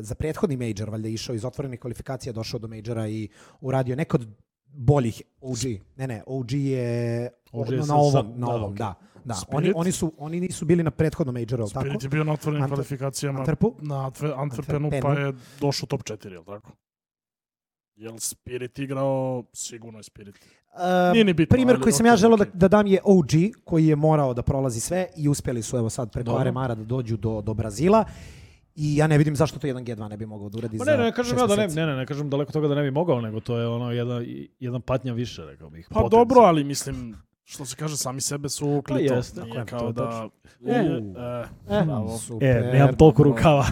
za 0.00 0.14
prethodni 0.14 0.56
major, 0.56 0.90
valjda 0.90 1.08
išao 1.08 1.34
iz 1.34 1.44
otvorenih 1.44 1.80
kvalifikacija, 1.80 2.32
došao 2.32 2.60
do 2.60 2.68
majora 2.68 3.08
i 3.08 3.28
uradio 3.60 3.96
neko 3.96 4.16
od 4.16 4.28
boljih 4.72 5.22
OG. 5.40 5.58
Ne, 5.96 6.06
ne, 6.06 6.22
OG 6.26 6.52
je, 6.52 7.28
OG 7.52 7.70
je 7.70 7.78
na, 7.78 7.96
ovom, 7.96 8.12
sad- 8.12 8.38
na 8.38 8.46
da, 8.46 8.52
ovom, 8.52 8.64
okej. 8.64 8.78
da. 8.78 8.94
Da, 9.24 9.34
Spirit? 9.34 9.54
oni, 9.54 9.72
oni, 9.76 9.92
su, 9.92 10.12
oni 10.18 10.40
nisu 10.40 10.64
bili 10.64 10.82
na 10.82 10.90
prethodnom 10.90 11.34
majoru, 11.34 11.68
tako? 11.68 11.80
Spirit 11.80 12.02
je 12.02 12.08
bio 12.08 12.24
na 12.24 12.32
otvorenim 12.32 12.64
Antwer- 12.66 12.68
kvalifikacijama 12.68 13.40
Antwerpu? 13.40 13.72
na 13.80 13.94
Antwe- 14.10 14.34
Antwerpenu, 14.36 15.02
pa 15.02 15.12
je 15.12 15.32
došao 15.60 15.86
top 15.86 16.02
4, 16.02 16.32
jel 16.32 16.44
tako? 16.44 16.70
Jel 17.96 18.18
Spirit 18.18 18.78
igrao? 18.78 19.44
Sigurno 19.52 19.98
je 19.98 20.02
Spirit. 20.02 20.34
Uh, 20.74 21.12
Nije 21.12 21.24
ni 21.24 21.32
bitno, 21.32 21.54
Primer 21.54 21.80
koji 21.80 21.92
sam 21.92 22.06
ja 22.06 22.16
želeo 22.16 22.36
da, 22.36 22.44
da 22.52 22.68
dam 22.68 22.86
je 22.86 23.00
OG, 23.04 23.30
koji 23.64 23.86
je 23.86 23.96
morao 23.96 24.34
da 24.34 24.42
prolazi 24.42 24.80
sve 24.80 25.06
i 25.16 25.28
uspeli 25.28 25.62
su 25.62 25.76
evo 25.76 25.90
sad 25.90 26.12
preko. 26.12 26.36
Aremara 26.36 26.74
da 26.74 26.84
dođu 26.84 27.16
do, 27.16 27.40
do 27.40 27.54
Brazila. 27.54 28.04
I 28.74 28.96
ja 28.96 29.06
ne 29.06 29.18
vidim 29.18 29.36
zašto 29.36 29.58
to 29.58 29.66
jedan 29.66 29.84
G2 29.84 30.08
ne 30.08 30.16
bi 30.16 30.26
mogao 30.26 30.48
da 30.48 30.58
uradi 30.58 30.78
za 30.78 30.84
ne, 30.84 30.96
ne, 30.96 31.04
ne 31.04 31.12
kažem 31.12 31.38
ja 31.38 31.46
da 31.46 31.56
ne, 31.56 31.66
ne, 31.68 31.86
ne, 31.86 31.96
ne 31.96 32.06
kažem 32.06 32.30
daleko 32.30 32.52
toga 32.52 32.68
da 32.68 32.74
ne 32.74 32.82
bi 32.82 32.90
mogao, 32.90 33.20
nego 33.20 33.40
to 33.40 33.58
je 33.58 33.66
ono 33.68 33.90
jedan, 33.92 34.24
jedan 34.60 34.80
patnja 34.80 35.12
više, 35.12 35.44
rekao 35.44 35.70
bih. 35.70 35.86
Pa 35.90 35.94
potencijalno. 35.94 36.24
dobro, 36.24 36.40
ali 36.40 36.64
mislim, 36.64 37.16
što 37.50 37.64
se 37.64 37.76
kaže, 37.76 37.96
sami 37.96 38.20
sebe 38.20 38.48
su 38.48 38.68
ukli 38.68 39.06
to. 39.08 39.14
jeste, 39.14 39.40
Nije 39.42 39.54
tako 39.54 39.66
je, 39.66 39.66
to 39.68 39.78
kao 39.78 39.86
je 39.86 39.92
da... 39.92 40.28
E, 40.66 40.72
E, 41.68 41.76
e, 41.76 41.84
bravo. 41.84 42.18
super. 42.18 42.48
E, 42.48 42.70
nemam 42.72 42.94
toliko 42.94 43.22
rukava. 43.22 43.66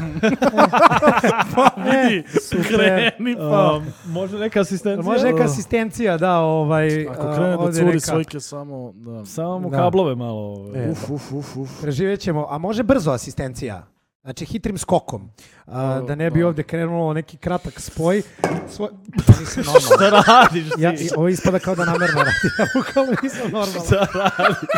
Pa 1.54 1.70
vidi, 1.76 2.24
super. 2.40 2.66
kreni 2.68 3.36
pa. 3.36 3.72
um, 3.74 3.86
može 4.06 4.38
neka 4.38 4.60
asistencija? 4.60 5.02
Može 5.04 5.26
neka 5.26 5.44
asistencija, 5.44 6.16
da, 6.18 6.38
ovaj... 6.38 7.06
Ako 7.06 7.32
krene 7.34 7.56
da 7.56 7.72
curi 7.72 7.86
neka- 7.86 8.00
svojke 8.00 8.40
samo, 8.40 8.92
da. 8.94 9.24
Samo 9.24 9.70
Da. 9.70 9.76
kablove 9.76 10.14
malo. 10.14 10.70
E, 10.74 10.90
uf, 10.90 11.10
uf, 11.10 11.32
uf, 11.32 11.56
uf. 11.56 11.80
Preživjet 11.80 12.20
ćemo, 12.20 12.46
a 12.50 12.58
može 12.58 12.82
brzo 12.82 13.10
asistencija. 13.10 13.86
Znači 14.22 14.44
hitrim 14.44 14.78
skokom. 14.78 15.30
A, 15.66 16.00
da 16.00 16.14
ne 16.14 16.30
bi 16.30 16.42
ovde 16.42 16.62
krenulo 16.62 17.12
neki 17.12 17.36
kratak 17.36 17.80
spoj. 17.80 18.22
Svoj... 18.68 18.88
To 18.88 19.32
nisam 19.40 19.62
normalno. 19.64 19.80
Šta 19.80 20.10
radiš 20.32 20.64
ti? 20.66 20.82
Ja, 20.82 20.92
i, 20.92 21.08
ovo 21.16 21.28
ispada 21.28 21.58
kao 21.58 21.74
da 21.74 21.84
namerno 21.84 22.18
radi. 22.18 22.30
Ja 22.58 22.66
bukvalno 22.74 23.12
nisam 23.22 23.42
normalno. 23.42 23.84
Šta 23.84 24.06
radiš? 24.14 24.68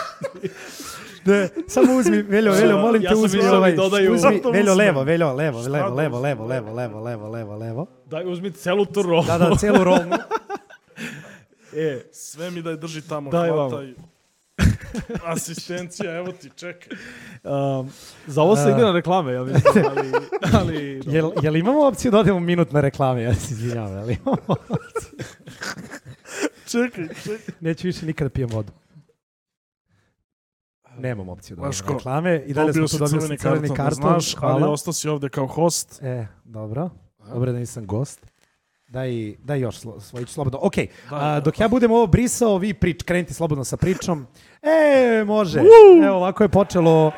Ne, 1.25 1.49
samo 1.69 1.95
uzmi, 1.95 2.23
Veljo, 2.23 2.53
Veljo, 2.53 2.79
molim 2.79 3.03
Ja 3.03 3.09
te 3.09 3.17
uzmi 3.17 3.43
da 3.43 3.57
ovaj, 3.57 3.73
dodaju- 3.73 4.15
uzmi, 4.15 4.43
Veljo, 4.53 4.75
levo, 4.75 5.03
Veljo, 5.03 5.33
levo, 5.33 5.61
levo, 5.61 5.89
levo, 5.91 6.19
levo, 6.21 6.45
levo, 6.45 6.73
levo, 6.73 7.01
levo, 7.01 7.29
levo, 7.29 7.57
levo. 7.57 7.87
Daj, 8.07 8.33
uzmi 8.33 8.53
celu 8.53 8.85
tu 8.85 9.03
rolu. 9.03 9.25
Da, 9.25 9.39
da, 9.39 9.57
celu 9.57 9.85
rolnu. 9.85 10.17
E, 11.73 12.03
Sve 12.13 12.51
mi 12.51 12.63
da 12.63 12.71
je 12.71 12.77
drži 12.77 13.01
tamo, 13.03 13.31
Daj 13.31 13.51
vamo. 13.51 13.83
Asistencija, 15.25 16.17
evo 16.17 16.33
ti, 16.33 16.51
čekaj. 16.57 16.99
um, 17.45 17.91
za 18.27 18.43
ovo 18.43 18.57
se 18.57 18.63
A. 18.63 18.71
ide 18.71 18.83
na 18.83 18.93
reklame, 18.93 19.33
ja 19.33 19.45
mislim, 19.45 19.85
ali... 19.91 20.13
ali 20.53 21.03
Jel, 21.07 21.31
jel 21.43 21.57
imamo 21.57 21.87
opciju 21.87 22.11
da 22.11 22.19
odemo 22.19 22.41
minut 22.41 22.73
na 22.73 22.81
reklame? 22.81 23.23
Ja 23.23 23.35
se 23.35 23.55
izvinjavam, 23.55 23.99
ali 23.99 24.19
imamo. 24.23 24.57
Čekaj, 26.67 27.09
čekaj. 27.25 27.55
Neću 27.61 27.87
više 27.87 28.07
nikada 28.07 28.31
pijem 28.31 28.49
vodu. 28.53 28.73
Nemam 30.99 31.29
opciju 31.29 31.57
da 31.57 31.63
odemo 31.63 31.73
Znaš 31.73 31.81
na 31.81 31.87
ko? 31.87 31.93
reklame. 31.95 32.43
I 32.47 32.53
dalje 32.55 32.73
smo 32.73 32.89
si 32.89 32.99
dobili 32.99 33.21
crveni 33.21 33.39
crveni 33.39 33.69
karton, 33.69 33.77
karton. 33.77 34.03
da 34.03 34.21
znaš, 34.21 34.35
ali 34.41 34.61
hvala. 34.61 34.73
ostao 34.73 34.93
si 34.93 35.09
ovde 35.09 35.29
kao 35.29 35.47
host. 35.47 36.03
E, 36.03 36.27
dobro. 36.45 36.91
Dobro 37.33 37.53
da 37.53 37.59
nisam 37.59 37.87
gost. 37.87 38.27
Daj, 38.89 39.35
daj 39.45 39.61
još 39.61 39.79
slo, 39.79 40.01
svojić 40.01 40.29
slobodno. 40.29 40.59
Ok, 40.63 40.75
a, 41.11 41.41
dok 41.41 41.61
ja 41.61 41.69
budem 41.69 41.91
ovo 41.93 42.07
brisao, 42.07 42.59
vi 42.59 42.75
prič, 42.75 43.03
krenite 43.03 43.35
slobodno 43.35 43.65
sa 43.65 43.77
pričom. 43.77 44.27
E, 44.63 45.25
može. 45.25 45.61
Evo, 46.05 46.17
ovako 46.17 46.45
je 46.45 46.49
počelo, 46.49 47.13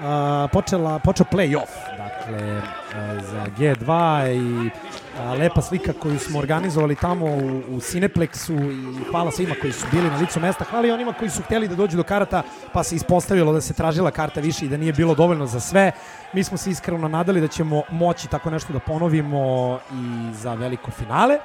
a, 0.00 0.48
počela, 0.52 0.98
počeo 0.98 1.26
play-off. 1.32 1.70
Dakle, 1.96 2.62
a, 2.94 3.20
za 3.20 3.46
G2 3.58 4.32
i 4.34 4.70
a, 5.20 5.34
lepa 5.34 5.62
slika 5.62 5.92
koju 5.92 6.18
smo 6.18 6.38
organizovali 6.38 6.96
tamo 6.96 7.26
u, 7.26 7.58
u 7.58 7.80
Cineplexu 7.80 8.70
i 8.70 9.04
hvala 9.10 9.30
svima 9.30 9.54
koji 9.60 9.72
su 9.72 9.86
bili 9.92 10.10
na 10.10 10.16
licu 10.16 10.40
mesta. 10.40 10.64
Hvala 10.64 10.86
i 10.86 10.90
onima 10.90 11.12
koji 11.12 11.30
su 11.30 11.42
htjeli 11.42 11.68
da 11.68 11.74
dođu 11.74 11.96
do 11.96 12.02
karata, 12.02 12.42
pa 12.72 12.82
se 12.82 12.96
ispostavilo 12.96 13.52
da 13.52 13.60
se 13.60 13.74
tražila 13.74 14.10
karta 14.10 14.40
više 14.40 14.66
i 14.66 14.68
da 14.68 14.76
nije 14.76 14.92
bilo 14.92 15.14
dovoljno 15.14 15.46
za 15.46 15.60
sve. 15.60 15.92
Mi 16.32 16.44
smo 16.44 16.56
se 16.56 16.70
iskreno 16.70 17.08
nadali 17.08 17.40
da 17.40 17.48
ćemo 17.48 17.82
moći 17.90 18.28
tako 18.28 18.50
nešto 18.50 18.72
da 18.72 18.78
ponovimo 18.78 19.78
i 19.92 20.34
za 20.34 20.54
veliko 20.54 20.90
finale, 20.90 21.38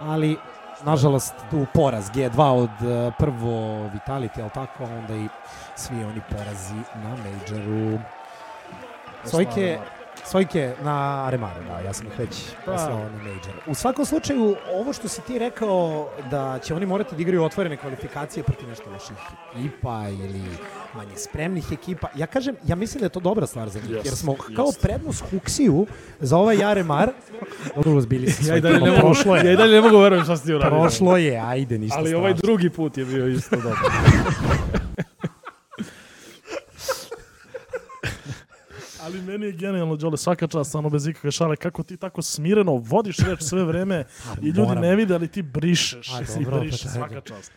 ali 0.00 0.36
nažalost 0.84 1.34
tu 1.50 1.66
poraz 1.74 2.10
G2 2.10 2.40
od 2.40 2.70
eh, 2.70 3.12
prvo 3.18 3.84
Vitality, 3.94 4.40
ali 4.40 4.50
tako, 4.54 4.84
onda 4.84 5.14
i 5.14 5.28
svi 5.76 6.04
oni 6.04 6.20
porazi 6.30 6.74
na 6.94 7.16
Majoru. 7.16 7.98
Sojke, 9.24 9.78
Sojke 10.30 10.72
na 10.82 11.24
Aremaru, 11.26 11.60
da, 11.68 11.78
ja 11.80 11.92
sam 11.92 12.06
ih 12.06 12.18
već 12.18 12.44
poslao 12.66 12.98
na 12.98 13.18
Major. 13.22 13.52
U 13.66 13.74
svakom 13.74 14.04
slučaju, 14.04 14.56
ovo 14.74 14.92
što 14.92 15.08
si 15.08 15.20
ti 15.20 15.38
rekao 15.38 16.08
da 16.30 16.58
će 16.62 16.74
oni 16.74 16.86
morati 16.86 17.14
da 17.14 17.22
igraju 17.22 17.44
otvorene 17.44 17.76
kvalifikacije 17.76 18.42
protiv 18.42 18.68
nešto 18.68 18.90
loših 18.90 19.16
ekipa 19.56 20.08
ili 20.08 20.42
manje 20.94 21.16
spremnih 21.16 21.64
ekipa, 21.72 22.08
ja 22.16 22.26
kažem, 22.26 22.56
ja 22.66 22.76
mislim 22.76 22.98
da 23.00 23.06
je 23.06 23.10
to 23.10 23.20
dobra 23.20 23.46
stvar 23.46 23.68
za 23.68 23.80
njih, 23.80 23.90
Jest, 23.90 24.06
jer 24.06 24.16
smo 24.16 24.32
jest. 24.32 24.56
kao 24.56 24.72
prednost 24.82 25.24
Huksiju 25.30 25.86
za 26.20 26.36
ovaj 26.36 26.64
Aremar, 26.64 27.10
dobro 27.76 28.00
zbili 28.00 28.30
se 28.30 28.50
ja 28.50 28.56
i 28.56 28.60
dalje 28.60 28.80
ne 28.80 28.90
mogu, 28.90 29.00
prošlo 29.00 29.36
je. 29.36 29.46
ja 29.46 29.52
i 29.52 29.56
dalje 29.56 29.74
ne 29.74 29.80
mogu 29.80 29.98
verujem 29.98 30.24
šta 30.24 30.36
si 30.36 30.44
ti 30.44 30.54
uradio. 30.54 30.80
Prošlo 30.80 31.16
je, 31.16 31.40
ajde, 31.40 31.78
ništa 31.78 31.98
Ali 31.98 32.14
ovaj 32.14 32.34
drugi 32.34 32.70
put 32.70 32.98
je 32.98 33.04
bio 33.04 33.28
isto 33.28 33.56
dobro. 33.56 33.78
Ali 39.08 39.22
meni 39.22 39.46
je 39.46 39.52
genijalno, 39.52 39.96
Đole, 39.96 40.16
svaka 40.16 40.46
čast, 40.46 40.70
stvarno 40.70 40.90
bez 40.90 41.06
ikakve 41.06 41.30
šale, 41.30 41.56
kako 41.56 41.82
ti 41.82 41.96
tako 41.96 42.22
smireno 42.22 42.72
vodiš 42.76 43.18
reč 43.18 43.42
sve 43.42 43.64
vreme 43.64 44.04
i 44.42 44.46
ljudi 44.46 44.60
moram. 44.60 44.82
ne 44.82 44.96
vide, 44.96 45.14
ali 45.14 45.28
ti 45.28 45.42
brišeš. 45.42 46.10
A, 46.12 46.20
I 46.40 46.44
dobro, 46.44 46.60
brišeš, 46.60 46.82
pa 46.82 46.88
svaka 46.88 47.20
čast. 47.20 47.52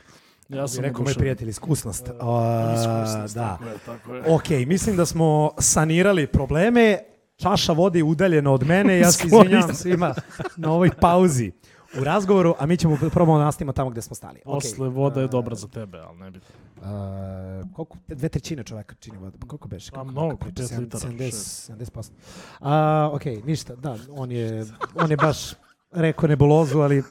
Ja 0.50 0.67
sam 0.67 0.84
rekao 0.84 1.03
moj 1.03 1.13
prijatelj, 1.13 1.50
iskusnost. 1.50 2.10
A, 2.20 2.74
Iskusnost, 2.75 3.36
da. 3.36 3.58
Tako 3.58 3.70
je, 3.70 3.77
tako 3.86 4.15
je. 4.15 4.24
Ok, 4.27 4.50
mislim 4.67 4.98
da 4.98 5.05
smo 5.05 5.51
sanirali 5.60 6.27
probleme. 6.27 6.98
Čaša 7.38 7.74
vode 7.74 8.00
je 8.00 8.03
udaljena 8.03 8.51
od 8.51 8.67
mene. 8.67 9.00
Ja 9.00 9.12
se 9.12 9.17
Skloni 9.27 9.46
izvinjavam 9.46 9.75
svima 9.75 10.13
na 10.55 10.72
ovoj 10.72 10.89
pauzi 11.01 11.51
u 12.00 12.03
razgovoru, 12.03 12.55
a 12.60 12.65
mi 12.65 12.77
ćemo 12.77 12.98
probamo 13.13 13.38
da 13.38 13.45
nastavimo 13.45 13.74
tamo 13.74 13.89
gde 13.89 14.01
smo 14.01 14.15
stali. 14.15 14.39
Posle 14.45 14.89
voda 14.89 15.21
je 15.21 15.27
dobra 15.27 15.55
za 15.55 15.67
tebe, 15.67 15.98
ali 15.98 16.19
ne 16.19 16.31
bitno. 16.31 16.50
Uh, 16.75 16.88
koliko, 17.74 17.98
dve 18.07 18.29
trećine 18.29 18.63
čoveka 18.63 18.95
čini 19.00 19.17
voda. 19.17 19.38
Koliko 19.48 19.67
beše? 19.67 19.91
Pa 19.91 20.03
mnogo, 20.03 20.38
koliko 20.38 20.45
priča? 20.45 20.63
pet 20.69 20.79
litara, 20.79 21.03
70, 21.10 21.71
70%. 22.62 23.10
Uh, 23.10 23.15
ok, 23.15 23.45
ništa, 23.45 23.75
da, 23.75 23.98
on 24.10 24.31
je, 24.31 24.65
on 24.95 25.12
je 25.12 25.17
baš 25.17 25.38
rekao 25.91 26.29
nebulozu, 26.29 26.79
ali 26.79 27.03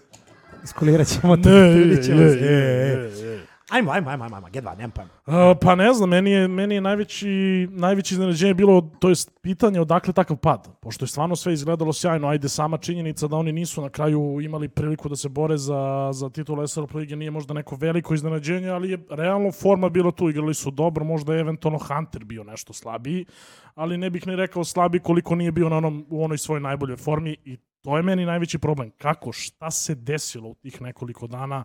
iskulirat 0.64 1.06
ćemo 1.06 1.36
to. 1.36 1.50
vidit 1.50 2.04
ćemo 2.04 2.18
se. 2.18 2.38
E, 2.40 3.20
e. 3.20 3.26
je. 3.26 3.49
Ajmo, 3.70 3.92
ajmo, 3.92 4.10
ajmo, 4.10 4.24
ajmo, 4.24 4.36
ajmo, 4.36 4.48
G2, 4.48 4.76
nemam 4.76 4.90
pojma. 4.90 5.10
A, 5.26 5.54
pa 5.60 5.74
ne 5.74 5.92
znam, 5.92 6.08
meni 6.08 6.30
je, 6.30 6.48
meni 6.48 6.74
je 6.74 6.80
najveći, 6.80 7.68
najveće 7.70 8.14
iznenađenje 8.14 8.54
bilo, 8.54 8.80
to 8.98 9.08
jest 9.08 9.30
pitanje 9.42 9.80
odakle 9.80 10.12
takav 10.12 10.36
pad, 10.36 10.68
pošto 10.80 11.04
je 11.04 11.08
stvarno 11.08 11.36
sve 11.36 11.52
izgledalo 11.52 11.92
sjajno, 11.92 12.28
ajde 12.28 12.48
sama 12.48 12.78
činjenica 12.78 13.26
da 13.26 13.36
oni 13.36 13.52
nisu 13.52 13.82
na 13.82 13.88
kraju 13.88 14.38
imali 14.42 14.68
priliku 14.68 15.08
da 15.08 15.16
se 15.16 15.28
bore 15.28 15.56
za, 15.56 16.10
za 16.12 16.30
titul 16.30 16.66
SL 16.66 16.84
Pro 16.84 16.98
Lige 16.98 17.16
nije 17.16 17.30
možda 17.30 17.54
neko 17.54 17.76
veliko 17.76 18.14
iznenađenje, 18.14 18.68
ali 18.68 18.90
je 18.90 18.98
realno 19.10 19.52
forma 19.52 19.88
bila 19.88 20.10
tu, 20.10 20.28
igrali 20.28 20.54
su 20.54 20.70
dobro, 20.70 21.04
možda 21.04 21.34
je 21.34 21.40
eventualno 21.40 21.78
Hunter 21.78 22.24
bio 22.24 22.44
nešto 22.44 22.72
slabiji, 22.72 23.26
ali 23.74 23.98
ne 23.98 24.10
bih 24.10 24.26
ni 24.26 24.36
rekao 24.36 24.64
slabi 24.64 24.98
koliko 24.98 25.34
nije 25.34 25.52
bio 25.52 25.68
na 25.68 25.76
onom, 25.76 26.06
u 26.10 26.24
onoj 26.24 26.38
svojoj 26.38 26.60
najboljoj 26.60 26.96
formi 26.96 27.36
i 27.44 27.56
to 27.82 27.96
je 27.96 28.02
meni 28.02 28.26
najveći 28.26 28.58
problem. 28.58 28.90
Kako, 28.98 29.32
šta 29.32 29.70
se 29.70 29.94
desilo 29.94 30.48
u 30.48 30.54
tih 30.54 30.82
nekoliko 30.82 31.26
dana 31.26 31.64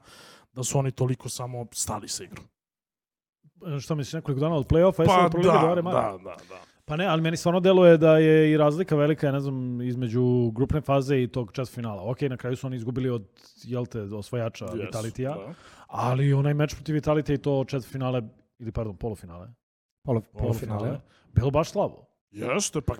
da 0.56 0.64
su 0.64 0.80
oni 0.80 0.92
toliko 0.92 1.30
samo 1.30 1.66
stali 1.72 2.08
sa 2.08 2.24
igrom? 2.24 2.46
Šta 3.82 3.96
misliš, 3.96 4.14
nekoliko 4.14 4.40
dana 4.42 4.56
od 4.56 4.68
play-offa? 4.68 5.06
Pa 5.06 5.30
da, 5.30 5.52
da, 5.52 5.76
da, 5.76 5.82
da, 5.82 6.18
da, 6.24 6.36
da. 6.50 6.60
Pa 6.86 6.96
ne, 6.96 7.06
ali 7.06 7.22
meni 7.22 7.38
stvarno 7.38 7.60
deluje 7.60 7.98
da 7.98 8.18
je 8.18 8.52
i 8.52 8.58
razlika 8.58 8.96
velika, 8.96 9.28
ja 9.28 9.32
ne 9.32 9.40
znam, 9.40 9.82
između 9.82 10.52
grupne 10.52 10.82
faze 10.82 11.24
i 11.24 11.28
tog 11.28 11.52
čast 11.52 11.74
finala. 11.76 12.12
Ok, 12.12 12.22
na 12.22 12.38
kraju 12.38 12.56
su 12.56 12.68
oni 12.68 12.76
izgubili 12.76 13.10
od, 13.10 13.28
jel 13.64 13.86
te, 13.86 14.02
osvajača 14.02 14.66
Yes, 14.66 14.86
Vitalitija, 14.86 15.34
da. 15.34 15.54
ali 15.88 16.34
onaj 16.34 16.54
meč 16.54 16.76
protiv 16.76 16.94
Vitalitija 16.94 17.36
i 17.36 17.38
to 17.38 17.64
četvrt 17.68 17.92
finale, 17.92 18.22
ili 18.60 18.72
pardon, 18.72 18.98
polufinale, 18.98 19.48
Polo, 20.04 20.22
Polufinale. 20.22 20.80
polufinale. 20.80 21.02
bilo 21.34 21.52
baš 21.52 21.72
slabo. 21.72 22.06
Jeste, 22.32 22.82
pa 22.82 22.96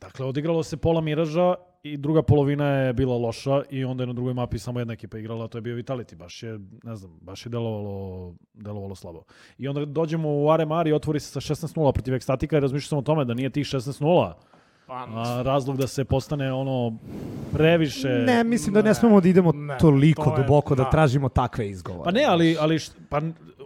Dakle, 0.00 0.26
odigralo 0.26 0.62
se 0.62 0.76
pola 0.76 1.00
miraža 1.00 1.54
i 1.82 1.96
druga 1.96 2.22
polovina 2.22 2.66
je 2.66 2.92
bila 2.92 3.16
loša 3.16 3.62
i 3.70 3.84
onda 3.84 4.02
je 4.02 4.06
na 4.06 4.12
drugoj 4.12 4.34
mapi 4.34 4.58
samo 4.58 4.80
jedna 4.80 4.92
ekipa 4.92 5.18
igrala, 5.18 5.44
a 5.44 5.48
to 5.48 5.58
je 5.58 5.62
bio 5.62 5.76
Vitality. 5.76 6.14
Baš 6.16 6.42
je, 6.42 6.58
ne 6.82 6.96
znam, 6.96 7.18
baš 7.20 7.46
je 7.46 7.50
delovalo, 7.50 8.34
delovalo 8.54 8.94
slabo. 8.94 9.22
I 9.58 9.68
onda 9.68 9.84
dođemo 9.84 10.28
u 10.30 10.56
RMR 10.56 10.86
i 10.86 10.92
otvori 10.92 11.20
se 11.20 11.30
sa 11.30 11.54
16-0 11.54 11.92
protiv 11.92 12.14
Ekstatika 12.14 12.56
i 12.56 12.60
razmišljam 12.60 12.88
sam 12.88 12.98
o 12.98 13.02
tome 13.02 13.24
da 13.24 13.34
nije 13.34 13.50
tih 13.50 13.66
16-0 13.66 14.32
Pa, 14.86 15.06
a, 15.06 15.42
razlog 15.42 15.76
da 15.76 15.86
se 15.86 16.04
postane 16.04 16.52
ono 16.52 16.96
previše... 17.52 18.08
Ne, 18.08 18.44
mislim 18.44 18.74
da 18.74 18.82
ne 18.82 18.88
Ne, 18.88 18.94
smemo 18.94 19.20
da 19.20 19.28
idemo 19.28 19.52
ne, 19.52 19.78
toliko 19.78 20.24
to 20.24 20.30
je- 20.30 20.42
duboko 20.42 20.74
da. 20.74 20.84
da. 20.84 20.90
tražimo 20.90 21.28
takve 21.28 21.68
izgovore. 21.70 22.04
Pa 22.04 22.10
ne, 22.10 22.24
ali, 22.24 22.56
ali 22.60 22.78
št, 22.78 22.92
pa, 23.08 23.20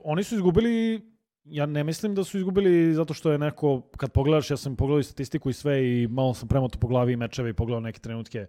oni 0.05 0.25
su 0.25 0.35
izgubili 0.35 1.01
ja 1.45 1.67
ne 1.67 1.85
mislim 1.85 2.15
da 2.15 2.25
su 2.25 2.39
izgubili 2.39 2.95
zato 2.95 3.15
što 3.15 3.33
je 3.33 3.39
neko, 3.39 3.81
kad 3.97 4.13
pogledaš, 4.13 4.51
ja 4.51 4.57
sam 4.57 4.77
pogledao 4.77 5.01
i 5.01 5.05
statistiku 5.05 5.51
i 5.51 5.53
sve 5.53 5.89
i 5.89 6.09
malo 6.11 6.35
sam 6.35 6.49
premoto 6.49 6.79
po 6.79 6.87
glavi 6.87 7.13
i 7.13 7.17
mečeve 7.17 7.51
i 7.51 7.55
pogledao 7.55 7.81
neke 7.81 8.01
trenutke. 8.01 8.47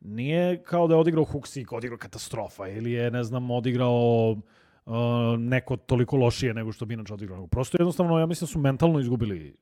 Nije 0.00 0.62
kao 0.62 0.86
da 0.86 0.94
je 0.94 1.00
odigrao 1.00 1.24
Huksik, 1.24 1.72
odigrao 1.72 1.98
katastrofa 1.98 2.68
ili 2.68 2.92
je, 2.92 3.10
ne 3.10 3.24
znam, 3.24 3.50
odigrao 3.50 4.30
uh, 4.30 4.94
neko 5.38 5.76
toliko 5.76 6.16
lošije 6.16 6.54
nego 6.54 6.72
što 6.72 6.86
bi 6.86 6.94
inače 6.94 7.14
odigrao. 7.14 7.46
Prosto 7.46 7.76
jednostavno, 7.80 8.18
ja 8.18 8.26
mislim 8.26 8.46
da 8.46 8.52
su 8.52 8.58
mentalno 8.58 9.00
izgubili 9.00 9.56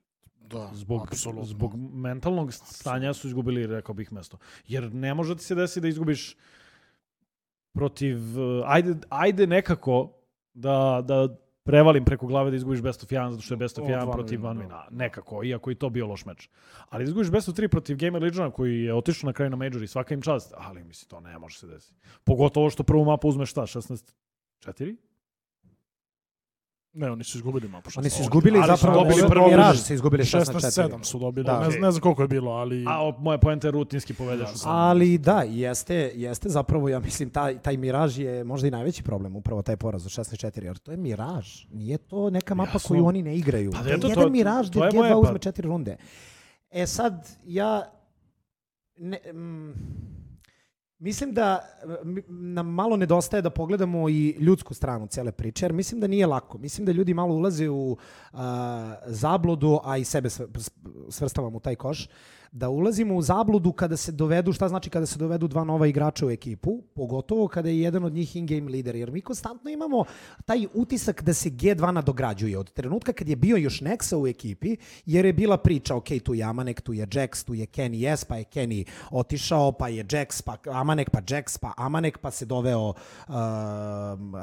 da, 0.49 0.69
zbog, 0.73 1.01
apsolutno. 1.01 1.45
zbog 1.45 1.75
mentalnog 1.93 2.53
stanja 2.53 3.13
su 3.13 3.27
izgubili, 3.27 3.67
rekao 3.67 3.95
bih, 3.95 4.13
mesto. 4.13 4.37
Jer 4.67 4.93
ne 4.93 5.13
može 5.13 5.35
ti 5.35 5.43
se 5.43 5.55
desiti 5.55 5.81
da 5.81 5.87
izgubiš 5.87 6.35
protiv, 7.73 8.39
uh, 8.39 8.63
ajde, 8.65 8.95
ajde 9.09 9.47
nekako 9.47 10.11
da, 10.53 11.01
da 11.07 11.44
prevalim 11.65 12.05
preko 12.05 12.27
glave 12.27 12.51
da 12.51 12.57
izgubiš 12.57 12.81
best 12.81 13.03
of 13.03 13.09
1 13.09 13.31
zato 13.31 13.41
što 13.41 13.53
je 13.53 13.57
best 13.57 13.79
of 13.79 13.85
Od 13.85 13.89
1 13.89 14.05
Van 14.05 14.11
protiv 14.11 14.39
Vina, 14.39 14.47
Van 14.47 14.57
da. 14.57 14.63
Vina. 14.63 14.85
Nekako, 14.91 15.43
iako 15.43 15.71
i 15.71 15.75
to 15.75 15.89
bio 15.89 16.07
loš 16.07 16.25
meč. 16.25 16.49
Ali 16.89 17.05
da 17.05 17.09
izgubiš 17.09 17.31
best 17.31 17.49
of 17.49 17.55
3 17.55 17.67
protiv 17.67 17.97
Gamer 17.97 18.21
Legiona 18.21 18.51
koji 18.51 18.83
je 18.83 18.93
otišao 18.93 19.27
na 19.27 19.33
kraju 19.33 19.49
na 19.49 19.55
Major 19.55 19.83
i 19.83 19.87
svaka 19.87 20.13
im 20.13 20.21
čast, 20.21 20.53
ali 20.57 20.83
mislim 20.83 21.09
to 21.09 21.19
ne 21.19 21.39
može 21.39 21.59
se 21.59 21.67
desiti. 21.67 21.99
Pogotovo 22.23 22.69
što 22.69 22.83
prvu 22.83 23.05
mapu 23.05 23.27
uzmeš 23.27 23.51
šta, 23.51 23.61
16 23.61 24.13
4? 24.65 24.95
Ne, 26.97 27.11
oni 27.11 27.23
su 27.23 27.37
izgubili 27.37 27.67
mapu. 27.67 27.89
Oni 27.97 28.09
su 28.09 28.17
16. 28.17 28.21
izgubili 28.21 28.59
Ali 28.59 28.67
su 28.67 28.75
zapravo 28.77 29.03
dobili 29.03 29.21
dobili 29.21 29.45
Miraž 29.45 29.77
su 29.77 29.93
izgubili 29.93 30.23
16-7 30.23 30.53
16-4. 30.53 31.03
su 31.03 31.19
dobili. 31.19 31.45
Da. 31.45 31.59
ne, 31.59 31.69
znam, 31.71 31.81
ne 31.81 31.91
znam 31.91 32.01
koliko 32.01 32.21
je 32.21 32.27
bilo, 32.27 32.51
ali... 32.51 32.85
A 32.87 33.01
o, 33.01 33.15
moja 33.19 33.37
poenta 33.37 33.67
je 33.67 33.71
rutinski 33.71 34.13
povedeš 34.13 34.49
u 34.53 34.57
samom. 34.57 34.77
Ali 34.77 35.17
da, 35.17 35.41
jeste, 35.41 36.11
jeste 36.15 36.49
zapravo, 36.49 36.89
ja 36.89 36.99
mislim, 36.99 37.29
taj, 37.29 37.59
taj 37.59 37.77
Miraž 37.77 38.19
je 38.19 38.43
možda 38.43 38.67
i 38.67 38.71
najveći 38.71 39.03
problem, 39.03 39.35
upravo 39.35 39.61
taj 39.61 39.77
poraz 39.77 40.05
od 40.05 40.11
16-4, 40.11 40.63
jer 40.63 40.77
to 40.77 40.91
je 40.91 40.97
Miraž. 40.97 41.65
Nije 41.71 41.97
to 41.97 42.29
neka 42.29 42.55
mapa 42.55 42.71
Jasno. 42.73 42.87
koju 42.87 43.05
oni 43.05 43.21
ne 43.23 43.35
igraju. 43.35 43.71
Pa 43.71 43.77
to 43.83 43.87
je 43.89 43.95
eto, 43.95 44.07
jedan 44.07 44.23
to- 44.23 44.29
Miraž 44.29 44.69
to 44.69 44.79
gde 44.79 44.85
je 44.85 44.91
G2 44.91 44.95
moje, 44.95 45.11
pa- 45.11 45.17
uzme 45.17 45.39
četiri 45.39 45.67
runde. 45.67 45.97
E 46.71 46.87
sad, 46.87 47.27
ja... 47.45 47.91
Ne, 48.97 49.19
mm, 49.33 49.73
Mislim 50.99 51.33
da 51.33 51.59
nam 52.27 52.67
malo 52.67 52.97
nedostaje 52.97 53.41
da 53.41 53.49
pogledamo 53.49 54.09
i 54.09 54.35
ljudsku 54.39 54.73
stranu 54.73 55.07
cele 55.07 55.31
priče, 55.31 55.65
jer 55.65 55.73
mislim 55.73 56.01
da 56.01 56.07
nije 56.07 56.27
lako. 56.27 56.57
Mislim 56.57 56.85
da 56.85 56.91
ljudi 56.91 57.13
malo 57.13 57.35
ulaze 57.35 57.69
u 57.69 57.97
a, 58.33 58.95
zabludu, 59.05 59.79
a 59.83 59.97
i 59.97 60.03
sebe 60.03 60.29
svrstavam 61.09 61.55
u 61.55 61.59
taj 61.59 61.75
koš, 61.75 62.09
da 62.55 62.69
ulazimo 62.69 63.15
u 63.15 63.21
zabludu 63.21 63.71
kada 63.71 63.97
se 63.97 64.11
dovedu, 64.11 64.53
šta 64.53 64.67
znači 64.67 64.89
kada 64.89 65.05
se 65.05 65.19
dovedu 65.19 65.47
dva 65.47 65.63
nova 65.63 65.87
igrača 65.87 66.25
u 66.25 66.31
ekipu, 66.31 66.81
pogotovo 66.93 67.47
kada 67.47 67.69
je 67.69 67.81
jedan 67.81 68.03
od 68.03 68.13
njih 68.13 68.35
in-game 68.35 68.71
lider, 68.71 68.95
jer 68.95 69.11
mi 69.11 69.21
konstantno 69.21 69.69
imamo 69.69 70.03
taj 70.45 70.67
utisak 70.73 71.23
da 71.23 71.33
se 71.33 71.49
G2 71.49 71.91
nadograđuje 71.91 72.57
od 72.57 72.71
trenutka 72.71 73.13
kad 73.13 73.29
je 73.29 73.35
bio 73.35 73.57
još 73.57 73.81
Nexa 73.81 74.21
u 74.21 74.27
ekipi, 74.27 74.77
jer 75.05 75.25
je 75.25 75.33
bila 75.33 75.57
priča, 75.57 75.95
ok, 75.95 76.07
tu 76.23 76.33
je 76.33 76.43
Amanek, 76.43 76.81
tu 76.81 76.93
je 76.93 77.07
Jax, 77.07 77.45
tu 77.45 77.53
je 77.53 77.65
Kenny 77.65 78.15
S, 78.15 78.25
pa 78.25 78.37
je 78.37 78.43
Kenny 78.43 78.85
otišao, 79.11 79.71
pa 79.71 79.87
je 79.87 80.03
Jax, 80.03 80.41
pa 80.41 80.57
Amanek, 80.71 81.09
pa 81.09 81.21
Jax, 81.21 81.59
pa 81.59 81.73
Amanek, 81.77 82.17
pa 82.17 82.31
se 82.31 82.45
doveo 82.45 82.89
uh, 82.89 82.95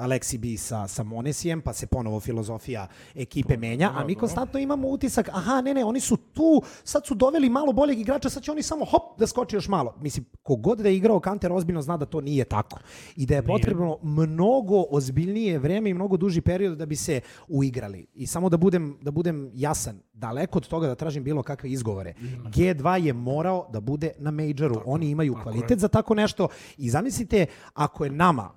Alexi 0.04 0.38
B 0.38 0.58
sa, 0.58 0.88
sa 0.88 1.02
Monesijem, 1.02 1.62
pa 1.62 1.72
se 1.72 1.86
ponovo 1.86 2.20
filozofija 2.20 2.86
ekipe 3.14 3.56
menja, 3.56 3.92
a 3.96 4.04
mi 4.04 4.14
konstantno 4.14 4.60
imamo 4.60 4.88
utisak, 4.88 5.28
aha, 5.28 5.60
ne, 5.60 5.74
ne, 5.74 5.84
oni 5.84 6.00
su 6.00 6.16
tu, 6.16 6.62
sad 6.84 7.06
su 7.06 7.14
doveli 7.14 7.48
malo 7.48 7.72
boljeg 7.72 8.01
igrača, 8.02 8.30
sad 8.30 8.42
će 8.42 8.52
oni 8.52 8.62
samo 8.62 8.84
hop 8.84 9.18
da 9.18 9.26
skoči 9.26 9.56
još 9.56 9.68
malo. 9.68 9.94
Mislim, 10.00 10.24
kogod 10.42 10.78
da 10.78 10.88
je 10.88 10.96
igrao 10.96 11.20
Kanter 11.20 11.52
ozbiljno 11.52 11.82
zna 11.82 11.96
da 11.96 12.06
to 12.06 12.20
nije 12.20 12.44
tako. 12.44 12.78
I 13.16 13.26
da 13.26 13.34
je 13.34 13.46
potrebno 13.46 13.98
mnogo 14.02 14.84
ozbiljnije 14.90 15.58
vreme 15.58 15.90
i 15.90 15.94
mnogo 15.94 16.16
duži 16.16 16.40
period 16.40 16.78
da 16.78 16.86
bi 16.86 16.96
se 16.96 17.20
uigrali. 17.48 18.06
I 18.14 18.26
samo 18.26 18.48
da 18.48 18.56
budem, 18.56 18.98
da 19.02 19.10
budem 19.10 19.50
jasan, 19.54 20.00
daleko 20.12 20.58
od 20.58 20.68
toga 20.68 20.86
da 20.86 20.94
tražim 20.94 21.24
bilo 21.24 21.42
kakve 21.42 21.70
izgovore. 21.70 22.14
G2 22.54 23.04
je 23.04 23.12
morao 23.12 23.68
da 23.72 23.80
bude 23.80 24.12
na 24.18 24.30
majoru. 24.30 24.82
Oni 24.86 25.10
imaju 25.10 25.32
tako 25.34 25.42
kvalitet 25.42 25.78
za 25.78 25.88
tako 25.88 26.14
nešto. 26.14 26.48
I 26.76 26.90
zamislite, 26.90 27.46
ako 27.74 28.04
je 28.04 28.10
nama 28.10 28.50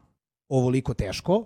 ovoliko 0.49 0.93
teško, 0.93 1.45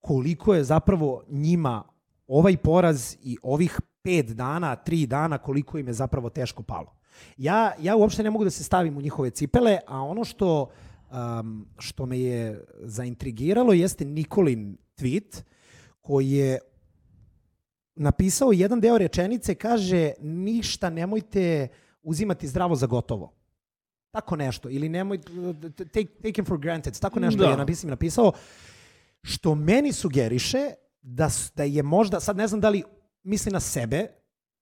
koliko 0.00 0.54
je 0.54 0.64
zapravo 0.64 1.22
njima 1.28 1.82
ovaj 2.26 2.56
poraz 2.56 3.16
i 3.22 3.36
ovih 3.42 3.80
pet 4.02 4.26
dana, 4.26 4.76
tri 4.76 5.06
dana, 5.06 5.38
koliko 5.38 5.78
im 5.78 5.86
je 5.86 5.92
zapravo 5.92 6.30
teško 6.30 6.62
palo. 6.62 6.96
Ja, 7.36 7.72
ja 7.80 7.96
uopšte 7.96 8.22
ne 8.22 8.30
mogu 8.30 8.44
da 8.44 8.50
se 8.50 8.64
stavim 8.64 8.96
u 8.96 9.00
njihove 9.00 9.30
cipele, 9.30 9.78
a 9.86 10.02
ono 10.02 10.24
što, 10.24 10.70
um, 11.40 11.66
što 11.78 12.06
me 12.06 12.20
je 12.20 12.64
zaintrigiralo 12.78 13.72
jeste 13.72 14.04
Nikolin 14.04 14.76
tweet 14.96 15.42
koji 16.00 16.30
je 16.30 16.58
napisao 17.94 18.52
jedan 18.52 18.80
deo 18.80 18.98
rečenice, 18.98 19.54
kaže 19.54 20.12
ništa 20.20 20.90
nemojte 20.90 21.68
uzimati 22.02 22.48
zdravo 22.48 22.74
za 22.74 22.86
gotovo. 22.86 23.32
Tako 24.10 24.36
nešto. 24.36 24.70
Ili 24.70 24.88
nemoj, 24.88 25.18
take, 25.76 26.06
take 26.22 26.32
him 26.36 26.44
for 26.44 26.58
granted. 26.58 26.98
Tako 27.00 27.20
nešto 27.20 27.42
Da. 27.42 27.50
je 27.50 27.56
napisao, 27.56 27.90
napisao. 27.90 28.32
Što 29.22 29.54
meni 29.54 29.92
sugeriše 29.92 30.70
da, 31.02 31.28
da 31.56 31.64
je 31.64 31.82
možda, 31.82 32.20
sad 32.20 32.36
ne 32.36 32.46
znam 32.48 32.60
da 32.60 32.68
li 32.68 32.82
misli 33.22 33.52
na 33.52 33.60
sebe 33.60 34.06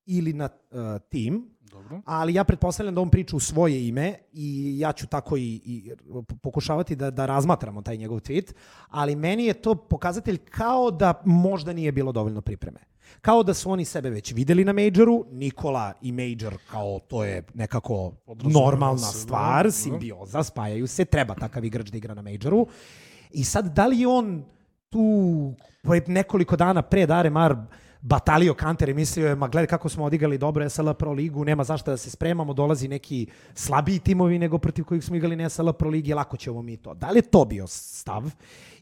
ili 0.06 0.32
na 0.32 0.48
uh, 0.70 0.78
tim, 1.08 1.53
Dobro. 1.74 2.00
ali 2.04 2.34
ja 2.34 2.44
pretpostavljam 2.44 2.94
da 2.94 3.00
on 3.00 3.10
priča 3.10 3.36
u 3.36 3.40
svoje 3.40 3.88
ime 3.88 4.14
i 4.32 4.78
ja 4.78 4.92
ću 4.92 5.06
tako 5.06 5.36
i, 5.36 5.60
i 5.64 5.92
pokušavati 6.42 6.96
da, 6.96 7.10
da 7.10 7.26
razmatramo 7.26 7.82
taj 7.82 7.96
njegov 7.96 8.18
tweet, 8.18 8.52
ali 8.88 9.16
meni 9.16 9.44
je 9.44 9.54
to 9.54 9.74
pokazatelj 9.74 10.38
kao 10.38 10.90
da 10.90 11.22
možda 11.24 11.72
nije 11.72 11.92
bilo 11.92 12.12
dovoljno 12.12 12.40
pripreme. 12.40 12.80
Kao 13.20 13.42
da 13.42 13.54
su 13.54 13.70
oni 13.70 13.84
sebe 13.84 14.10
već 14.10 14.32
videli 14.32 14.64
na 14.64 14.72
majoru, 14.72 15.24
Nikola 15.30 15.92
i 16.02 16.12
major 16.12 16.56
kao 16.70 16.98
to 17.08 17.24
je 17.24 17.42
nekako 17.54 18.12
normalna 18.42 18.98
se, 18.98 19.18
da, 19.18 19.22
stvar, 19.24 19.64
da. 19.64 19.70
simbioza, 19.70 20.42
spajaju 20.42 20.86
se, 20.86 21.04
treba 21.04 21.34
takav 21.34 21.64
igrač 21.64 21.88
da 21.88 21.96
igra 21.96 22.14
na 22.14 22.22
majoru. 22.22 22.66
I 23.30 23.44
sad, 23.44 23.74
da 23.74 23.86
li 23.86 24.06
on 24.06 24.44
tu 24.90 25.54
pre 25.82 26.02
nekoliko 26.06 26.56
dana 26.56 26.82
pred 26.82 27.10
Aremar 27.10 27.56
batalio 28.04 28.54
kanter 28.54 28.88
i 28.88 28.94
mislio 28.94 29.28
je, 29.28 29.34
ma 29.34 29.48
gledaj 29.48 29.66
kako 29.66 29.88
smo 29.88 30.04
odigrali 30.04 30.38
dobro 30.38 30.68
SL 30.70 30.90
Pro 30.92 31.12
ligu, 31.12 31.44
nema 31.44 31.64
zašto 31.64 31.90
da 31.90 31.96
se 31.96 32.10
spremamo, 32.10 32.54
dolazi 32.54 32.88
neki 32.88 33.26
slabiji 33.54 33.98
timovi 33.98 34.38
nego 34.38 34.58
protiv 34.58 34.84
kojih 34.84 35.04
smo 35.04 35.16
igrali 35.16 35.36
na 35.36 35.48
SL 35.48 35.70
Pro 35.70 35.90
ligi, 35.90 36.14
lako 36.14 36.36
ćemo 36.36 36.62
mi 36.62 36.76
to. 36.76 36.94
Da 36.94 37.10
li 37.10 37.18
je 37.18 37.22
to 37.22 37.44
bio 37.44 37.66
stav 37.66 38.30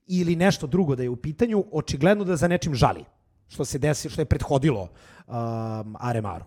ili 0.06 0.36
nešto 0.36 0.66
drugo 0.66 0.96
da 0.96 1.02
je 1.02 1.10
u 1.10 1.16
pitanju, 1.16 1.64
očigledno 1.72 2.24
da 2.24 2.36
za 2.36 2.48
nečim 2.48 2.74
žali 2.74 3.04
što 3.48 3.64
se 3.64 3.78
desi, 3.78 4.10
što 4.10 4.20
je 4.20 4.24
prethodilo 4.24 4.82
um, 4.82 5.96
Aremaru. 6.00 6.44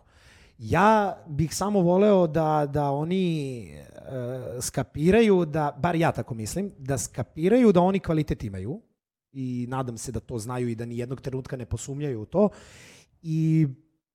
Ja 0.57 1.17
bih 1.27 1.55
samo 1.55 1.79
voleo 1.79 2.27
da, 2.27 2.67
da 2.73 2.91
oni 2.91 3.69
uh, 3.71 4.63
skapiraju, 4.63 5.45
da, 5.45 5.75
bar 5.77 5.95
ja 5.95 6.11
tako 6.11 6.33
mislim, 6.33 6.71
da 6.77 6.97
skapiraju 6.97 7.71
da 7.71 7.81
oni 7.81 7.99
kvalitet 7.99 8.43
imaju 8.43 8.81
i 9.35 9.65
nadam 9.69 9.97
se 9.97 10.11
da 10.11 10.19
to 10.19 10.39
znaju 10.39 10.69
i 10.69 10.75
da 10.75 10.85
ni 10.85 10.97
jednog 10.97 11.21
trenutka 11.21 11.57
ne 11.57 11.65
posumnjaju 11.65 12.21
u 12.21 12.25
to. 12.25 12.49
I 13.21 13.67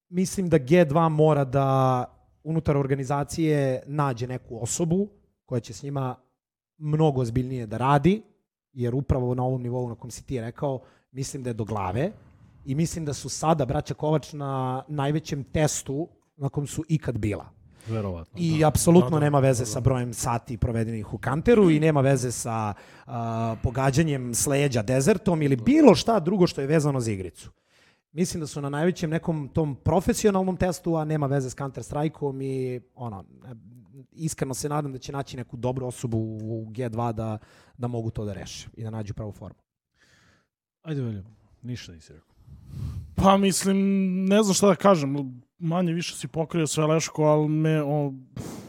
mislim 0.09 0.49
da 0.49 0.59
G2 0.59 1.09
mora 1.09 1.45
da 1.45 2.05
unutar 2.45 2.77
organizacije 2.77 3.83
nađe 3.87 4.27
neku 4.27 4.63
osobu 4.63 5.09
koja 5.45 5.61
će 5.61 5.73
s 5.73 5.83
njima 5.83 6.17
mnogo 6.79 7.21
ozbiljnije 7.21 7.67
da 7.67 7.77
radi, 7.77 8.23
jer 8.73 8.95
upravo 8.95 9.35
na 9.35 9.45
ovom 9.45 9.63
nivou 9.63 9.89
na 9.89 9.95
kom 9.95 10.11
si 10.11 10.27
ti 10.27 10.41
rekao, 10.41 10.81
mislim 11.13 11.43
da 11.43 11.51
je 11.51 11.55
do 11.55 11.65
glave 11.65 12.13
i 12.65 12.75
mislim 12.75 13.05
da 13.05 13.13
su 13.13 13.29
sada 13.29 13.67
braća 13.67 13.95
Kovač 13.95 14.33
na 14.33 14.85
najvećem 14.89 15.45
testu 15.45 16.09
na 16.37 16.49
kom 16.49 16.67
su 16.67 16.85
ikad 16.89 17.19
bila. 17.19 17.60
Verovatno. 17.87 18.39
I 18.41 18.65
apsolutno 18.65 19.11
Da, 19.11 19.17
da, 19.17 19.21
nema 19.21 19.39
veze 19.39 19.65
da, 19.65 19.67
da. 19.67 19.73
sa 19.73 19.81
brojem 19.81 20.15
sati 20.15 20.57
provedenih 20.57 21.15
u 21.15 21.19
kanteru 21.19 21.71
i 21.71 21.81
nema 21.81 22.01
veze 22.01 22.33
sa 22.33 22.75
a, 23.07 23.57
pogađanjem 23.63 24.35
sleđa 24.35 24.83
dezertom 24.83 25.43
ili 25.43 25.57
bilo 25.57 25.95
šta 25.95 26.21
drugo 26.21 26.47
što 26.47 26.61
je 26.61 26.67
vezano 26.67 27.01
za 27.01 27.13
igricu. 27.13 27.51
Mislim 28.13 28.41
da 28.41 28.47
su 28.47 28.61
na 28.61 28.69
najvećem 28.69 29.11
nekom 29.11 29.49
tom 29.49 29.77
profesionalnom 29.77 30.57
testu, 30.57 30.97
a 30.97 31.05
nema 31.05 31.27
veze 31.27 31.51
s 31.51 31.55
Counter 31.55 31.85
Strike-om 31.85 32.43
i 32.43 32.81
ono, 32.95 33.25
iskreno 34.13 34.55
se 34.55 34.69
nadam 34.69 34.93
da 34.93 34.99
će 34.99 35.13
naći 35.13 35.37
neku 35.37 35.57
dobru 35.57 35.87
osobu 35.87 36.19
u 36.43 36.67
G2 36.71 37.13
da, 37.13 37.39
da 37.79 37.87
mogu 37.87 38.11
to 38.11 38.25
da 38.25 38.33
reše 38.33 38.69
i 38.77 38.83
da 38.83 38.91
nađu 38.91 39.15
pravu 39.15 39.33
formu. 39.33 39.61
Ajde, 40.83 41.03
Veljo, 41.03 41.23
ništa 41.63 41.93
nisi 41.93 42.13
rekao. 42.13 42.35
Pa 43.15 43.37
mislim, 43.37 43.77
ne 44.25 44.43
znam 44.43 44.55
šta 44.55 44.67
da 44.67 44.75
kažem, 44.75 45.43
manje 45.61 45.93
više 45.93 46.17
si 46.17 46.29
pokrio 46.29 46.67
sve 46.67 46.87
Leško, 46.87 47.23
ali 47.23 47.49
me, 47.49 47.83
o, 47.83 48.13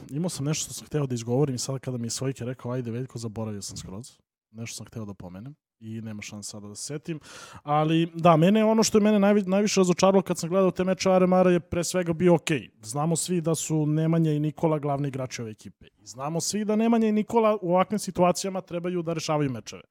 imao 0.10 0.30
sam 0.30 0.46
nešto 0.46 0.64
što 0.64 0.74
sam 0.74 0.88
hteo 0.88 1.06
da 1.06 1.16
izgovorim 1.16 1.56
i 1.56 1.60
sada 1.60 1.80
kada 1.80 1.98
mi 1.98 2.06
je 2.06 2.10
Svojke 2.10 2.46
rekao, 2.46 2.72
ajde 2.72 2.92
Veljko, 2.92 3.20
zaboravio 3.20 3.62
sam 3.62 3.78
skroz. 3.78 4.12
Nešto 4.52 4.76
sam 4.76 4.86
hteo 4.86 5.06
da 5.06 5.14
pomenem 5.14 5.56
i 5.82 6.02
nema 6.02 6.22
šanse 6.22 6.50
sada 6.50 6.68
da 6.68 6.76
se 6.76 6.84
setim. 6.84 7.20
Ali 7.64 8.12
da, 8.14 8.38
mene 8.38 8.66
ono 8.66 8.84
što 8.84 8.98
je 8.98 9.02
mene 9.02 9.20
najvi, 9.20 9.42
najviše 9.42 9.80
razočaralo 9.80 10.22
kad 10.22 10.38
sam 10.38 10.50
gledao 10.50 10.72
te 10.72 10.84
meče 10.84 11.12
Aremara 11.12 11.52
je 11.52 11.60
pre 11.60 11.84
svega 11.84 12.14
bio 12.14 12.36
ok. 12.36 12.50
Znamo 12.82 13.16
svi 13.16 13.42
da 13.42 13.56
su 13.56 13.86
Nemanja 13.86 14.32
i 14.32 14.40
Nikola 14.40 14.80
glavni 14.80 15.08
igrači 15.08 15.42
ove 15.42 15.52
ekipe. 15.52 15.86
I 15.98 16.06
znamo 16.06 16.42
svi 16.42 16.66
da 16.66 16.76
Nemanja 16.76 17.08
i 17.08 17.12
Nikola 17.12 17.58
u 17.62 17.72
ovakvim 17.72 18.00
situacijama 18.00 18.62
trebaju 18.62 19.02
da 19.02 19.14
rešavaju 19.14 19.52
mečeve. 19.52 19.84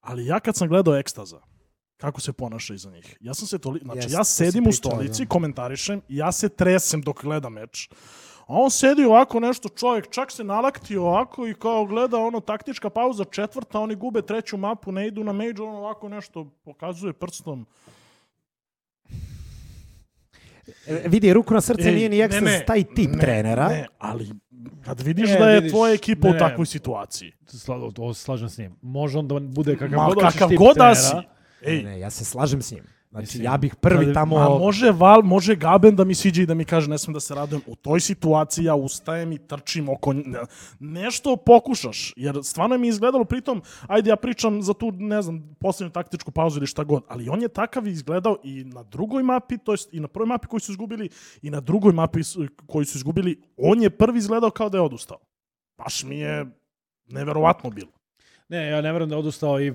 Ali 0.00 0.26
ja 0.26 0.40
kad 0.40 0.56
sam 0.56 0.68
gledao 0.68 0.96
ekstaza, 0.96 1.40
kako 1.96 2.20
se 2.20 2.32
ponaša 2.32 2.74
iza 2.74 2.90
njih. 2.90 3.16
Ja 3.20 3.34
sam 3.34 3.48
se 3.48 3.58
toli... 3.58 3.80
Znači, 3.84 3.98
Jeste, 3.98 4.12
ja 4.12 4.18
to 4.18 4.24
si 4.24 4.34
sedim 4.34 4.66
u 4.68 4.72
stolici, 4.72 5.24
da. 5.24 5.28
komentarišem 5.28 6.02
i 6.08 6.16
ja 6.16 6.32
se 6.32 6.48
tresem 6.48 7.00
dok 7.00 7.22
gledam 7.22 7.52
meč. 7.52 7.88
A 8.46 8.54
on 8.54 8.70
sedi 8.70 9.04
ovako 9.04 9.40
nešto, 9.40 9.68
čovjek 9.68 10.10
čak 10.10 10.32
se 10.32 10.44
nalakti 10.44 10.96
ovako 10.96 11.46
i 11.46 11.54
kao 11.54 11.86
gleda 11.86 12.18
ono 12.18 12.40
taktička 12.40 12.90
pauza 12.90 13.24
četvrta, 13.24 13.80
oni 13.80 13.94
gube 13.94 14.22
treću 14.22 14.56
mapu, 14.56 14.92
ne 14.92 15.06
idu 15.06 15.24
na 15.24 15.32
major, 15.32 15.62
on 15.62 15.76
ovako 15.76 16.08
nešto 16.08 16.50
pokazuje 16.64 17.12
prstom. 17.12 17.66
E, 20.86 21.08
vidi, 21.08 21.32
ruku 21.32 21.54
na 21.54 21.60
srce 21.60 21.88
Ej, 21.88 21.94
nije 21.94 22.08
ni 22.08 22.18
ne, 22.18 22.28
Extras 22.28 22.44
ne, 22.44 22.64
taj 22.66 22.84
tip 22.84 23.10
ne, 23.10 23.18
trenera. 23.18 23.68
Ne, 23.68 23.86
ali 23.98 24.30
kad 24.84 25.00
vidiš 25.00 25.30
E, 25.30 25.38
da 25.38 25.50
je 25.50 25.54
vidiš, 25.54 25.72
tvoja 25.72 25.94
ekipa 25.94 26.26
ne, 26.26 26.30
u 26.30 26.32
ne. 26.32 26.38
takvoj 26.38 26.66
situaciji. 26.66 27.32
Sla, 27.46 27.90
to 27.94 28.14
slažem 28.14 28.48
s 28.48 28.58
njim. 28.58 28.76
Može 28.82 29.18
on 29.18 29.28
da 29.28 29.40
bude 29.40 29.76
kakav 29.76 29.98
Ma, 29.98 30.06
god 30.06 30.20
kakav 30.20 30.48
tip 30.48 30.58
god 30.58 30.76
da 30.76 30.94
trenera. 30.94 31.35
Ej, 31.66 31.82
Ne, 31.82 31.98
ja 32.00 32.10
se 32.10 32.24
slažem 32.24 32.62
s 32.62 32.72
njim. 32.72 32.84
Znači, 33.10 33.24
Mislim, 33.24 33.44
ja 33.44 33.56
bih 33.56 33.74
prvi 33.74 34.12
tamo... 34.14 34.36
A 34.36 34.58
može 34.58 34.90
Val, 34.90 35.22
može 35.22 35.56
Gaben 35.56 35.96
da 35.96 36.04
mi 36.04 36.14
siđe 36.14 36.42
i 36.42 36.46
da 36.46 36.54
mi 36.54 36.64
kaže 36.64 36.90
ne 36.90 36.98
smem 36.98 37.14
da 37.14 37.20
se 37.20 37.34
radujem. 37.34 37.62
U 37.66 37.76
toj 37.76 38.00
situaciji 38.00 38.64
ja 38.64 38.74
ustajem 38.74 39.32
i 39.32 39.38
trčim 39.38 39.88
oko 39.88 40.12
ne, 40.12 40.38
nešto 40.80 41.36
pokušaš. 41.36 42.12
Jer 42.16 42.38
stvarno 42.42 42.78
mi 42.78 42.86
je 42.86 42.90
izgledalo 42.90 43.24
pritom, 43.24 43.62
ajde 43.86 44.10
ja 44.10 44.16
pričam 44.16 44.62
za 44.62 44.74
tu, 44.74 44.92
ne 44.92 45.22
znam, 45.22 45.56
poslednju 45.60 45.92
taktičku 45.92 46.30
pauzu 46.30 46.58
ili 46.58 46.66
šta 46.66 46.84
god, 46.84 47.02
ali 47.08 47.28
on 47.28 47.42
je 47.42 47.48
takav 47.48 47.86
izgledao 47.86 48.36
i 48.44 48.64
na 48.64 48.82
drugoj 48.82 49.22
mapi, 49.22 49.58
to 49.58 49.72
jest 49.72 49.94
i 49.94 50.00
na 50.00 50.08
prvoj 50.08 50.26
mapi 50.26 50.46
koju 50.46 50.60
su 50.60 50.72
izgubili 50.72 51.08
i 51.42 51.50
na 51.50 51.60
drugoj 51.60 51.92
mapi 51.92 52.20
koju 52.66 52.84
su 52.84 52.98
izgubili, 52.98 53.42
on 53.56 53.82
je 53.82 53.90
prvi 53.90 54.18
izgledao 54.18 54.50
kao 54.50 54.68
da 54.68 54.78
je 54.78 54.82
odustao. 54.82 55.18
Baš 55.78 56.04
mi 56.04 56.18
je 56.18 56.46
neverovatno 57.06 57.70
bilo. 57.70 57.95
Ne, 58.48 58.68
ja 58.68 58.80
ne 58.80 58.92
verujem 58.92 59.08
da 59.08 59.14
je 59.14 59.18
odustao 59.18 59.60
i 59.60 59.72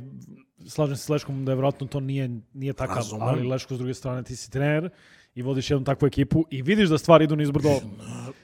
slažem 0.67 0.95
se 0.95 1.03
s 1.03 1.09
Leškom 1.09 1.45
da 1.45 1.51
je 1.51 1.55
vjerojatno 1.55 1.87
to 1.87 1.99
nije, 1.99 2.29
nije 2.53 2.73
takav, 2.73 2.95
Razumem. 2.95 3.27
ali 3.27 3.47
Leško 3.47 3.75
s 3.75 3.77
druge 3.77 3.93
strane 3.93 4.23
ti 4.23 4.35
si 4.35 4.51
trener 4.51 4.89
i 5.35 5.41
vodiš 5.41 5.71
jednu 5.71 5.85
takvu 5.85 6.05
ekipu 6.05 6.45
i 6.49 6.61
vidiš 6.61 6.89
da 6.89 6.97
stvari 6.97 7.23
idu 7.23 7.35
nizbrdo 7.35 7.69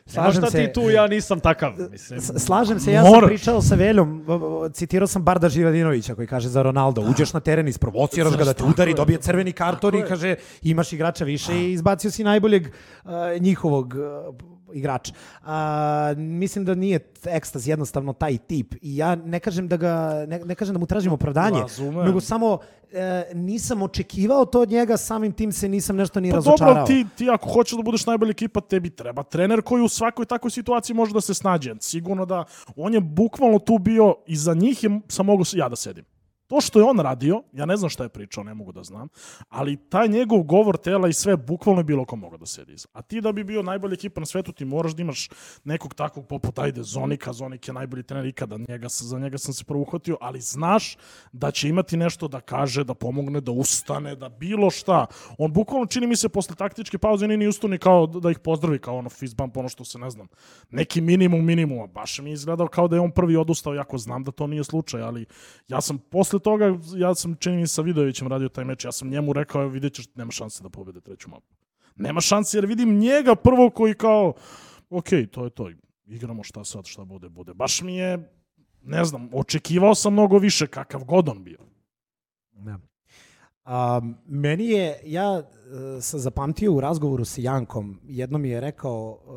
Slažem 0.05 0.41
šta 0.41 0.51
ti 0.51 0.57
se. 0.65 0.71
tu, 0.73 0.89
ja 0.89 1.07
nisam 1.07 1.39
takav. 1.39 1.73
Mislim. 1.91 2.21
Slažem 2.21 2.79
se, 2.79 2.91
ja 2.91 3.03
sam 3.03 3.11
Moraš. 3.13 3.27
pričao 3.27 3.61
sa 3.61 3.75
Veljom, 3.75 4.25
citirao 4.73 5.07
sam 5.07 5.23
Barda 5.23 5.49
Živadinovića 5.49 6.15
koji 6.15 6.27
kaže 6.27 6.49
za 6.49 6.61
Ronaldo, 6.61 7.01
uđeš 7.01 7.33
na 7.33 7.39
teren, 7.39 7.67
isprovociraš 7.67 8.37
ga 8.37 8.43
da 8.43 8.53
te 8.53 8.63
udari, 8.63 8.93
dobije 8.93 9.19
crveni 9.19 9.51
karton 9.51 9.95
i 9.95 10.03
kaže 10.07 10.35
imaš 10.61 10.93
igrača 10.93 11.25
više 11.25 11.53
i 11.53 11.71
izbacio 11.71 12.11
si 12.11 12.23
najboljeg 12.23 12.63
uh, 12.63 13.11
njihovog 13.39 13.93
uh, 13.93 14.56
igrača. 14.73 15.13
A, 15.43 16.13
mislim 16.17 16.65
da 16.65 16.75
nije 16.75 16.99
ekstaz 17.25 17.67
jednostavno 17.67 18.13
taj 18.13 18.37
tip 18.37 18.73
i 18.81 18.97
ja 18.97 19.15
ne 19.15 19.39
kažem 19.39 19.67
da 19.67 19.77
ga 19.77 20.25
ne, 20.27 20.39
ne 20.39 20.55
kažem 20.55 20.73
da 20.73 20.79
mu 20.79 20.85
tražim 20.85 21.11
opravdanje, 21.13 21.59
Razumem. 21.61 22.05
nego 22.05 22.21
samo 22.21 22.57
e, 22.91 23.31
nisam 23.33 23.81
očekivao 23.81 24.45
to 24.45 24.61
od 24.61 24.69
njega, 24.69 24.97
samim 24.97 25.31
tim 25.31 25.51
se 25.51 25.69
nisam 25.69 25.95
nešto 25.95 26.19
ni 26.19 26.29
Pa 26.29 26.35
razočarao. 26.35 26.73
dobro, 26.73 26.85
ti, 26.85 27.05
ti 27.17 27.29
ako 27.29 27.49
hoćeš 27.49 27.77
da 27.77 27.83
budeš 27.83 28.05
najbolja 28.05 28.31
ekipa, 28.31 28.61
tebi 28.61 28.89
treba 28.89 29.23
trener 29.23 29.61
koji 29.61 29.83
u 29.83 29.87
svakoj 29.89 30.25
takvoj 30.25 30.51
situaciji 30.51 30.95
može 30.95 31.13
da 31.13 31.21
se 31.21 31.33
snađe. 31.33 31.75
Sigurno 31.79 32.25
da 32.25 32.43
on 32.75 32.93
je 32.93 33.01
bukvalno 33.01 33.59
tu 33.59 33.77
bio 33.77 34.15
i 34.27 34.35
za 34.35 34.53
njih 34.53 34.83
je, 34.83 34.99
sam 35.07 35.25
mogu 35.25 35.43
ja 35.53 35.69
da 35.69 35.75
sedim. 35.75 36.05
To 36.47 36.61
što 36.61 36.79
je 36.79 36.85
on 36.85 36.99
radio, 36.99 37.41
ja 37.53 37.65
ne 37.65 37.77
znam 37.77 37.89
šta 37.89 38.03
je 38.03 38.09
pričao, 38.09 38.43
ne 38.43 38.53
mogu 38.53 38.71
da 38.71 38.83
znam, 38.83 39.07
ali 39.49 39.77
taj 39.89 40.07
njegov 40.07 40.43
govor 40.43 40.77
tela 40.77 41.07
i 41.07 41.13
sve 41.13 41.37
bukvalno 41.37 41.79
je 41.79 41.83
bilo 41.83 42.05
ko 42.05 42.15
mogao 42.15 42.37
da 42.37 42.45
sedi 42.45 42.73
iza. 42.73 42.87
A 42.93 43.01
ti 43.01 43.21
da 43.21 43.31
bi 43.31 43.43
bio 43.43 43.63
najbolja 43.63 43.93
ekipa 43.93 44.19
na 44.19 44.25
svetu, 44.25 44.51
ti 44.51 44.65
moraš 44.65 44.93
da 44.93 45.01
imaš 45.01 45.29
nekog 45.63 45.93
takvog 45.93 46.27
poput, 46.27 46.59
ajde, 46.59 46.83
Zonika, 46.83 47.33
Zonik 47.33 47.67
je 47.67 47.73
najbolji 47.73 48.03
trener 48.03 48.25
ikada, 48.25 48.57
njega, 48.57 48.87
za 48.89 49.19
njega 49.19 49.37
sam 49.37 49.53
se 49.53 49.63
prvo 49.63 49.81
uhvatio, 49.81 50.17
ali 50.21 50.41
znaš 50.41 50.97
da 51.31 51.51
će 51.51 51.69
imati 51.69 51.97
nešto 51.97 52.27
da 52.27 52.41
kaže, 52.41 52.83
da 52.83 52.93
pomogne, 52.93 53.41
da 53.41 53.51
ustane, 53.51 54.15
da 54.15 54.29
bilo 54.29 54.69
šta. 54.69 55.05
On 55.37 55.53
bukvalno 55.53 55.85
čini 55.85 56.07
mi 56.07 56.15
se 56.15 56.29
posle 56.29 56.55
taktičke 56.55 56.97
pauze 56.97 57.27
ni 57.27 57.47
ustao 57.47 57.69
ni 57.69 57.77
kao 57.77 58.07
da 58.07 58.31
ih 58.31 58.39
pozdravi, 58.39 58.79
kao 58.79 58.97
ono 58.97 59.09
fist 59.09 59.35
bump, 59.35 59.57
ono 59.57 59.69
što 59.69 59.85
se 59.85 59.99
ne 59.99 60.09
znam. 60.09 60.27
Neki 60.69 61.01
minimum 61.01 61.45
minimuma. 61.45 61.87
Baš 61.87 62.19
mi 62.19 62.29
je 62.29 62.33
izgledao 62.33 62.67
kao 62.67 62.87
da 62.87 62.95
je 62.95 62.99
on 62.99 63.11
prvi 63.11 63.35
odustao, 63.35 63.73
jako 63.73 63.97
znam 63.97 64.23
da 64.23 64.31
to 64.31 64.47
nije 64.47 64.63
slučaj, 64.63 65.01
ali 65.01 65.25
ja 65.67 65.81
sam 65.81 65.97
posle 65.97 66.36
toga, 66.39 66.77
ja 66.95 67.15
sam 67.15 67.35
čini 67.35 67.67
sa 67.67 67.81
Vidovićem 67.81 68.27
radio 68.27 68.49
taj 68.49 68.65
meč, 68.65 68.85
ja 68.85 68.91
sam 68.91 69.09
njemu 69.09 69.33
rekao, 69.33 69.67
vidjet 69.67 69.93
ćeš, 69.93 70.15
nema 70.15 70.31
šanse 70.31 70.63
da 70.63 70.69
pobede 70.69 71.01
treću 71.01 71.29
mapu. 71.29 71.53
Nema 71.95 72.21
šanse 72.21 72.57
jer 72.57 72.65
vidim 72.65 72.99
njega 72.99 73.35
prvo 73.35 73.69
koji 73.69 73.93
kao, 73.93 74.33
ok, 74.89 75.09
to 75.31 75.43
je 75.43 75.49
to, 75.49 75.69
igramo 76.05 76.43
šta 76.43 76.63
sad, 76.63 76.85
šta 76.85 77.05
bude, 77.05 77.29
bude. 77.29 77.53
Baš 77.53 77.81
mi 77.81 77.95
je, 77.95 78.31
ne 78.83 79.05
znam, 79.05 79.29
očekivao 79.33 79.95
sam 79.95 80.13
mnogo 80.13 80.37
više 80.37 80.67
kakav 80.67 81.03
god 81.03 81.29
on 81.29 81.43
bio. 81.43 81.59
Da. 82.51 82.79
A, 83.63 84.01
meni 84.25 84.65
je, 84.65 84.99
ja 85.05 85.43
e, 85.97 86.01
sam 86.01 86.19
zapamtio 86.19 86.73
u 86.73 86.81
razgovoru 86.81 87.25
sa 87.25 87.41
Jankom, 87.41 87.99
jednom 88.03 88.45
je 88.45 88.61
rekao 88.61 89.19
e, 89.19 89.29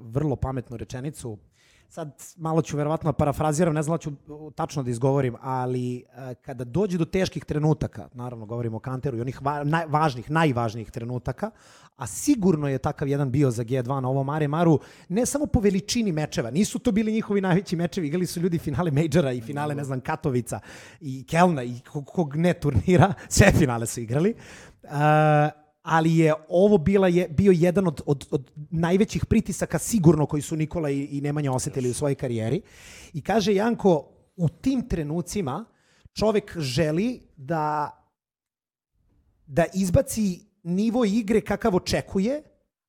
vrlo 0.00 0.36
pametnu 0.36 0.76
rečenicu, 0.76 1.38
sad 1.94 2.22
malo 2.36 2.62
ću 2.62 2.76
verovatno 2.76 3.12
da 3.12 3.16
parafraziram, 3.16 3.74
ne 3.74 3.82
znam 3.82 3.94
da 3.94 3.98
ću 3.98 4.12
tačno 4.54 4.82
da 4.82 4.90
izgovorim, 4.90 5.36
ali 5.40 5.96
e, 5.96 6.34
kada 6.34 6.64
dođe 6.64 6.98
do 6.98 7.04
teških 7.04 7.44
trenutaka, 7.44 8.08
naravno 8.14 8.46
govorimo 8.46 8.76
o 8.76 8.80
Kanteru 8.80 9.16
i 9.16 9.20
onih 9.20 9.38
važnih, 9.88 10.30
najvažnijih 10.30 10.90
trenutaka, 10.90 11.50
a 11.96 12.06
sigurno 12.06 12.68
je 12.68 12.78
takav 12.78 13.08
jedan 13.08 13.30
bio 13.30 13.50
za 13.50 13.64
G2 13.64 14.00
na 14.00 14.08
ovom 14.08 14.26
Mare 14.26 14.48
Maru, 14.48 14.78
ne 15.08 15.26
samo 15.26 15.46
po 15.46 15.60
veličini 15.60 16.12
mečeva, 16.12 16.50
nisu 16.50 16.78
to 16.78 16.92
bili 16.92 17.12
njihovi 17.12 17.40
najveći 17.40 17.76
mečevi, 17.76 18.06
igrali 18.06 18.26
su 18.26 18.40
ljudi 18.40 18.58
finale 18.58 18.90
Majora 18.90 19.32
i 19.32 19.40
finale, 19.40 19.74
ne 19.74 19.84
znam, 19.84 20.00
Katovica 20.00 20.60
i 21.00 21.24
Kelna 21.26 21.62
i 21.62 21.80
kog, 21.92 22.06
kog 22.06 22.36
ne 22.36 22.54
turnira, 22.54 23.14
sve 23.36 23.52
finale 23.52 23.86
su 23.86 24.00
igrali. 24.00 24.34
Uh, 24.82 25.63
ali 25.84 26.16
je 26.16 26.34
ovo 26.48 26.78
bila 26.78 27.08
je, 27.08 27.28
bio 27.28 27.52
jedan 27.52 27.86
od, 27.86 28.00
od, 28.06 28.26
od 28.30 28.50
najvećih 28.70 29.26
pritisaka 29.26 29.78
sigurno 29.78 30.26
koji 30.26 30.42
su 30.42 30.56
Nikola 30.56 30.90
i, 30.90 31.04
i 31.04 31.20
Nemanja 31.20 31.52
osetili 31.52 31.90
u 31.90 31.94
svojoj 31.94 32.14
karijeri. 32.14 32.62
I 33.12 33.20
kaže 33.20 33.54
Janko, 33.54 34.08
u 34.36 34.48
tim 34.48 34.88
trenucima 34.88 35.64
čovek 36.12 36.58
želi 36.58 37.20
da 37.36 37.90
da 39.46 39.64
izbaci 39.74 40.40
nivo 40.62 41.04
igre 41.04 41.40
kakav 41.40 41.76
očekuje, 41.76 42.42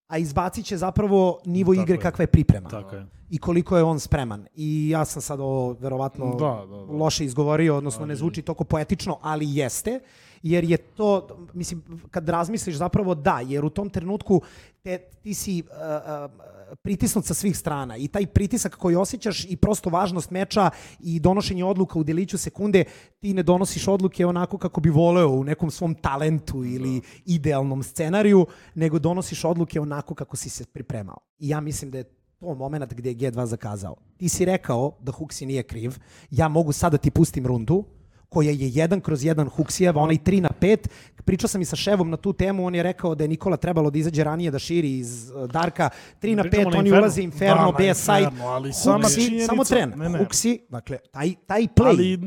a 0.07 0.17
izbacit 0.17 0.65
će 0.65 0.77
zapravo 0.77 1.41
nivo 1.45 1.73
Tako 1.73 1.83
igre 1.83 1.95
je. 1.95 2.01
kakva 2.01 2.23
je 2.23 2.27
priprema. 2.27 2.69
Tako 2.69 2.95
je. 2.95 3.07
I 3.29 3.37
koliko 3.37 3.77
je 3.77 3.83
on 3.83 3.99
spreman. 3.99 4.47
I 4.55 4.89
ja 4.89 5.05
sam 5.05 5.21
sad 5.21 5.39
ovo 5.39 5.73
verovatno 5.73 6.35
Da, 6.35 6.65
da, 6.65 6.65
da. 6.65 6.75
loše 6.75 7.25
izgovorio, 7.25 7.77
odnosno 7.77 8.05
ne 8.05 8.15
zvuči 8.15 8.41
toliko 8.41 8.63
poetično, 8.63 9.17
ali 9.21 9.55
jeste, 9.55 9.99
jer 10.45 10.63
je 10.63 10.77
to, 10.77 11.27
mislim, 11.53 11.83
kad 12.11 12.29
razmisliš 12.29 12.75
zapravo 12.75 13.15
da, 13.15 13.39
jer 13.39 13.65
u 13.65 13.69
tom 13.69 13.89
trenutku 13.89 14.41
te, 14.83 14.97
ti 15.23 15.33
si 15.33 15.63
uh, 15.63 15.67
uh, 15.69 16.75
pritisnut 16.83 17.25
sa 17.25 17.33
svih 17.33 17.57
strana 17.57 17.97
i 17.97 18.07
taj 18.07 18.25
pritisak 18.25 18.75
koji 18.75 18.95
osjećaš 18.95 19.45
i 19.45 19.55
prosto 19.55 19.89
važnost 19.89 20.31
meča 20.31 20.69
i 20.99 21.19
donošenje 21.19 21.65
odluka 21.65 21.99
u 21.99 22.03
deliću 22.03 22.37
sekunde, 22.37 22.83
ti 23.19 23.33
ne 23.33 23.43
donosiš 23.43 23.87
odluke 23.87 24.25
onako 24.25 24.57
kako 24.57 24.81
bi 24.81 24.89
voleo 24.89 25.29
u 25.29 25.43
nekom 25.43 25.71
svom 25.71 25.95
talentu 25.95 26.65
ili 26.65 27.01
idealnom 27.25 27.83
scenariju, 27.83 28.45
nego 28.75 28.99
donosiš 28.99 29.45
odluke 29.45 29.79
onako 29.79 30.15
kako 30.15 30.35
si 30.35 30.49
se 30.49 30.65
pripremao. 30.65 31.17
I 31.39 31.49
ja 31.49 31.59
mislim 31.61 31.91
da 31.91 31.97
je 31.97 32.03
to 32.39 32.55
moment 32.55 32.93
gdje 32.93 33.09
je 33.09 33.15
G2 33.15 33.45
zakazao. 33.45 33.95
Ti 34.17 34.29
si 34.29 34.45
rekao 34.45 34.97
da 35.01 35.11
Huksi 35.11 35.45
nije 35.45 35.63
kriv, 35.63 35.95
ja 36.31 36.47
mogu 36.47 36.71
sad 36.71 36.91
da 36.91 36.97
ti 36.97 37.11
pustim 37.11 37.47
rundu, 37.47 37.85
koja 38.25 38.51
je 38.51 38.69
jedan 38.69 39.01
kroz 39.01 39.23
jedan 39.23 39.49
Huksijeva, 39.49 40.01
onaj 40.01 40.17
3 40.17 40.41
na 40.41 40.49
5. 40.51 40.77
Pričao 41.25 41.47
sam 41.47 41.61
i 41.61 41.65
sa 41.65 41.75
Ševom 41.75 42.09
na 42.09 42.17
tu 42.17 42.33
temu, 42.33 42.65
on 42.65 42.75
je 42.75 42.83
rekao 42.83 43.15
da 43.15 43.23
je 43.23 43.27
Nikola 43.27 43.57
trebalo 43.57 43.89
da 43.89 43.97
izađe 43.97 44.23
ranije 44.23 44.51
da 44.51 44.59
širi 44.59 44.91
iz 44.91 45.31
uh, 45.31 45.49
Darka. 45.49 45.89
3 46.21 46.35
na 46.35 46.43
Pričamo 46.43 46.63
5, 46.63 46.73
na 46.73 46.79
oni 46.79 46.91
ulaze 46.91 47.21
Inferno, 47.21 47.55
Da, 47.57 47.61
na 47.63 47.71
B 47.79 47.93
side. 47.93 48.19
Inferno, 48.19 48.45
ali 48.45 48.73
sama 48.73 48.97
Huksi, 48.97 49.21
činjenica- 49.21 49.45
samo 49.45 49.63
tren. 49.63 49.93
ne, 49.95 50.09
ne. 50.09 50.19
Huksi, 50.19 50.59
dakle, 50.69 50.97
taj, 51.11 51.33
taj 51.47 51.67
play. 51.67 51.87
Ali 51.87 52.17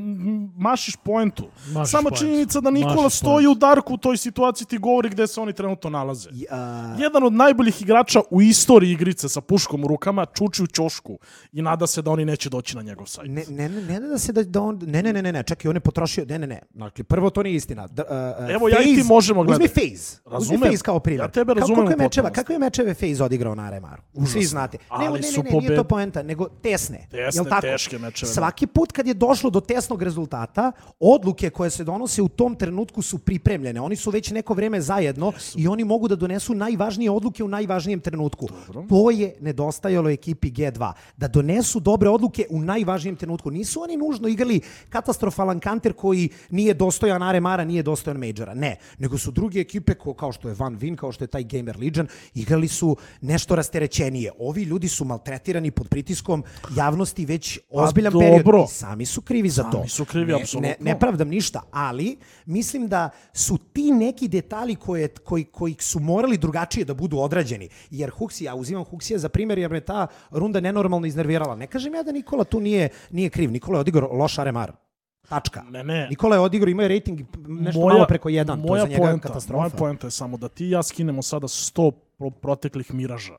mašiš 0.57 0.97
poentu. 0.97 1.45
Mašiš 1.67 1.91
Sama 1.91 2.03
poentu. 2.03 2.19
činjenica 2.19 2.61
da 2.61 2.71
Nikola 2.71 3.03
Mašiš 3.03 3.13
stoji 3.15 3.47
u 3.47 3.55
Darku 3.55 3.95
u 3.95 3.99
toj 3.99 4.17
situaciji 4.17 4.67
ti 4.67 4.79
govori 4.79 5.09
gde 5.09 5.27
se 5.27 5.41
oni 5.41 5.53
trenutno 5.53 5.91
nalaze. 5.91 6.31
I, 6.33 6.47
a, 6.51 6.97
Jedan 6.99 7.23
od 7.23 7.33
najboljih 7.33 7.83
igrača 7.83 8.21
u 8.31 8.43
istoriji 8.43 8.93
igrice 8.93 9.29
sa 9.29 9.41
puškom 9.41 9.85
u 9.85 9.89
rukama 9.89 10.27
čuči 10.27 10.63
u 10.63 10.67
ćošku 10.67 11.19
i 11.53 11.63
nada 11.63 11.87
se 11.87 12.03
da 12.03 12.11
oni 12.11 12.25
neće 12.25 12.51
doći 12.51 12.77
na 12.77 12.83
njegov 12.83 13.07
sajt. 13.07 13.29
Ne, 13.29 13.45
ne, 13.49 13.69
ne, 13.69 13.83
ne 13.83 14.01
da 14.01 14.19
se 14.19 14.33
da, 14.33 14.43
da 14.43 14.61
on, 14.61 14.79
ne, 14.83 15.03
ne, 15.03 15.13
ne, 15.13 15.23
ne, 15.23 15.33
ne, 15.33 15.43
čekaj, 15.43 15.69
on 15.69 15.77
je 15.77 15.81
potrošio, 15.89 16.25
ne, 16.29 16.39
ne, 16.39 16.47
ne, 16.47 16.61
dakle, 16.75 17.05
prvo 17.05 17.31
to 17.31 17.43
nije 17.43 17.57
istina. 17.57 17.87
D, 17.87 18.03
uh, 18.03 18.51
Evo, 18.55 18.69
ja 18.69 18.79
i 18.83 18.95
ti 18.95 19.03
možemo 19.05 19.41
Uzmi 19.41 19.57
gledati. 19.57 19.81
Uzmi 19.95 20.33
Razumem. 20.33 20.71
FaZe 20.71 20.83
kao 20.85 21.01
primjer. 21.01 21.25
Ja 21.25 21.29
tebe 21.29 21.51
Kako- 21.51 21.61
razumem 21.61 21.77
Koliko 21.77 21.93
je 21.93 21.97
u 21.97 22.07
mečeva, 22.07 22.31
kakve 22.31 22.55
je 22.55 22.59
mečeve 22.59 22.95
FaZe 22.95 23.25
odigrao 23.25 23.55
na 23.55 23.63
Aremaru? 23.63 24.03
Svi 24.27 24.45
znate. 24.45 24.79
Ali 24.89 25.05
ne, 25.05 25.11
ne, 25.11 25.43
ne, 25.43 25.51
ne, 25.51 25.59
nije 25.61 25.77
to 25.77 25.85
poenta, 25.85 26.23
nego 26.23 26.49
tesne. 26.49 27.07
Tesne, 27.11 27.39
Jel 27.39 27.45
tako? 27.45 27.61
teške 27.61 27.99
mečeve, 27.99 28.29
da. 28.29 28.35
Svaki 28.35 28.67
put 28.67 28.93
kad 28.93 29.07
je 29.07 29.15
došlo 29.15 29.51
do 29.51 29.61
tesnog 29.61 30.03
rezultata, 30.03 30.73
odluke 31.01 31.51
koje 31.51 31.71
se 31.71 31.85
donose 31.85 32.23
u 32.23 32.29
tom 32.29 32.55
trenutku 32.55 33.03
su 33.03 33.19
pripremljene. 33.19 33.81
Oni 33.81 33.97
su 33.97 34.11
već 34.11 34.31
neko 34.31 34.55
vreme 34.55 34.81
zajedno 34.81 35.33
i 35.57 35.69
oni 35.69 35.85
mogu 35.85 36.09
da 36.09 36.17
donesu 36.17 36.55
najvažnije 36.55 37.11
odluke 37.11 37.45
u 37.45 37.49
najvažnijem 37.49 38.01
trenutku. 38.01 38.49
To 38.89 39.11
je 39.11 39.35
nedostajalo 39.41 40.11
ekipi 40.11 40.51
G2. 40.51 40.93
Da 41.17 41.29
donesu 41.29 41.81
dobre 41.81 42.09
odluke 42.09 42.47
u 42.51 42.61
najvažnijem 42.61 43.17
trenutku. 43.17 43.51
Nisu 43.51 43.83
oni 43.83 43.97
nužno 43.97 44.29
igrali 44.29 44.61
katastrofalan 44.89 45.61
kanter 45.79 45.93
koji 45.93 46.29
nije 46.51 46.75
dostojan 46.75 47.23
Aremara, 47.23 47.65
nije 47.65 47.83
dostojan 47.83 48.19
Majora. 48.19 48.55
Ne. 48.55 48.77
Nego 48.99 49.19
su 49.19 49.31
druge 49.31 49.61
ekipe 49.61 49.95
ko, 49.95 50.15
kao 50.15 50.33
što 50.33 50.49
je 50.49 50.55
Van 50.59 50.77
Vin, 50.77 50.97
kao 50.97 51.13
što 51.13 51.25
je 51.25 51.29
taj 51.29 51.45
Gamer 51.45 51.77
Legion, 51.79 52.09
igrali 52.35 52.69
su 52.69 52.97
nešto 53.21 53.57
rasterećenije. 53.57 54.33
Ovi 54.39 54.63
ljudi 54.63 54.89
su 54.89 55.05
maltretirani 55.05 55.71
pod 55.71 55.89
pritiskom 55.89 56.45
javnosti 56.77 57.27
već 57.27 57.59
ozbiljan 57.71 58.13
dobro. 58.13 58.29
period. 58.29 58.69
I 58.69 58.75
sami 58.75 59.07
su 59.07 59.23
krivi 59.23 59.49
za 59.49 59.63
to. 59.63 59.79
Sami 59.79 59.89
su 59.89 60.05
krivi, 60.05 60.33
ne, 60.33 60.41
apsolutno. 60.43 60.69
Ne, 60.69 60.77
ne 60.81 60.99
pravdam 60.99 61.29
ništa, 61.29 61.63
ali 61.71 62.17
mislim 62.47 62.89
da 62.89 63.11
su 63.33 63.59
ti 63.73 63.93
neki 63.93 64.29
detalji 64.29 64.75
koje, 64.75 65.09
koji, 65.09 65.45
koji 65.45 65.77
su 65.79 66.01
morali 66.01 66.39
drugačije 66.39 66.85
da 66.85 66.95
budu 66.95 67.19
odrađeni. 67.19 67.69
Jer 67.91 68.11
Huxi, 68.11 68.45
ja 68.45 68.55
uzimam 68.55 68.85
Huxija 68.85 69.17
za 69.17 69.29
primjer 69.29 69.59
jer 69.59 69.71
me 69.71 69.81
ta 69.81 70.07
runda 70.31 70.61
nenormalno 70.61 71.07
iznervirala. 71.07 71.57
Ne 71.57 71.67
kažem 71.67 71.95
ja 71.95 72.03
da 72.03 72.13
Nikola 72.13 72.45
tu 72.45 72.61
nije, 72.61 72.89
nije 73.11 73.31
kriv. 73.31 73.53
Nikola 73.53 73.79
je 73.79 73.81
odigrao 73.81 74.13
loš 74.13 74.39
Aremar. 74.39 74.88
Tačka. 75.29 75.63
Ne, 75.63 75.85
ne. 75.85 76.07
Nikola 76.11 76.37
je 76.37 76.41
odigrao, 76.41 76.71
imao 76.71 76.83
je 76.83 76.89
rating 76.89 77.21
nešto 77.49 77.81
malo 77.81 78.05
preko 78.09 78.29
jedan. 78.29 78.59
To 78.59 78.65
je 78.65 78.69
moja 78.69 78.83
za 78.83 78.89
njega 78.89 79.03
poenta, 79.03 79.29
katastrofa. 79.29 79.59
Moja 79.59 79.71
poenta 79.71 80.07
je 80.07 80.11
samo 80.11 80.37
da 80.37 80.49
ti 80.49 80.67
i 80.67 80.71
ja 80.71 80.83
skinemo 80.83 81.23
sada 81.23 81.47
100 81.47 81.91
pro- 82.19 82.31
proteklih 82.31 82.95
miraža 82.95 83.37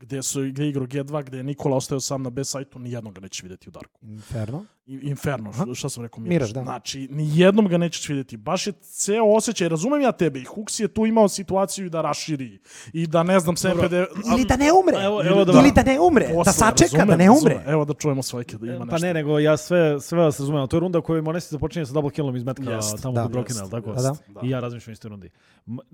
gde 0.00 0.22
su 0.22 0.40
gde 0.42 0.68
igrao 0.68 0.86
G2, 0.86 1.24
gde 1.24 1.36
je 1.36 1.42
Nikola 1.42 1.76
ostao 1.76 2.00
sam 2.00 2.22
na 2.22 2.30
B 2.30 2.44
sajtu, 2.44 2.78
ni 2.78 2.92
jednog 2.92 3.14
ga 3.14 3.20
nećeš 3.20 3.42
vidjeti 3.42 3.68
u 3.68 3.72
Darku. 3.72 4.00
Inferno. 4.02 4.64
I- 4.86 5.00
Inferno, 5.02 5.52
šta, 5.52 5.74
šta 5.74 5.88
sam 5.88 6.02
rekao? 6.02 6.20
Miraž. 6.20 6.30
Miraž, 6.30 6.50
da. 6.50 6.62
Znači, 6.62 7.08
ni 7.10 7.30
jednom 7.32 7.68
ga 7.68 7.78
nećeš 7.78 8.08
vidjeti. 8.08 8.36
Baš 8.36 8.66
je 8.66 8.72
ceo 8.74 9.24
osjećaj, 9.26 9.68
razumem 9.68 10.02
ja 10.02 10.12
tebe, 10.12 10.38
i 10.38 10.44
Hux 10.44 10.82
je 10.82 10.88
tu 10.88 11.06
imao 11.06 11.28
situaciju 11.28 11.90
da 11.90 12.02
raširi 12.02 12.58
i 12.92 13.06
da 13.06 13.22
ne 13.22 13.40
znam, 13.40 13.56
SMPD... 13.56 13.92
Ili 14.28 14.44
da 14.44 14.56
ne 14.56 14.68
umre. 14.74 14.96
Evo- 14.96 15.22
evo 15.24 15.44
da 15.44 15.52
Ili 15.52 15.62
vam- 15.62 15.74
da 15.74 15.82
ne 15.84 16.00
umre. 16.00 16.26
Da 16.28 16.34
Posle, 16.34 16.52
sačeka, 16.52 16.84
razumem, 16.86 17.08
da 17.08 17.16
ne 17.16 17.30
umre. 17.30 17.54
razumem. 17.54 17.72
Evo 17.72 17.84
da 17.84 17.94
čujemo 17.94 18.22
svojke 18.22 18.56
da 18.58 18.66
ima 18.66 18.78
Pa 18.80 18.84
nešto. 18.84 19.06
ne, 19.06 19.14
nego 19.14 19.38
ja 19.38 19.56
sve, 19.56 20.00
sve 20.00 20.18
vas 20.18 20.40
razumem. 20.40 20.68
To 20.68 20.76
je 20.76 20.80
runda 20.80 21.00
koju 21.00 21.22
Monesi 21.22 21.48
započinje 21.50 21.86
sa 21.86 21.92
double 21.92 22.10
killom 22.10 22.36
iz 22.36 22.44
metka 22.44 22.70
Jest, 22.70 23.02
tamo 23.02 23.14
da. 23.14 23.22
kod 23.22 23.32
Brokina, 23.32 23.60
Jest, 23.60 23.70
tako? 23.70 23.92
Da, 23.92 24.02
da. 24.02 24.12
Da. 24.30 24.40
I 24.42 24.50
ja 24.50 24.60
razmišljam 24.60 24.92
isto 24.92 25.08
rundi. 25.08 25.30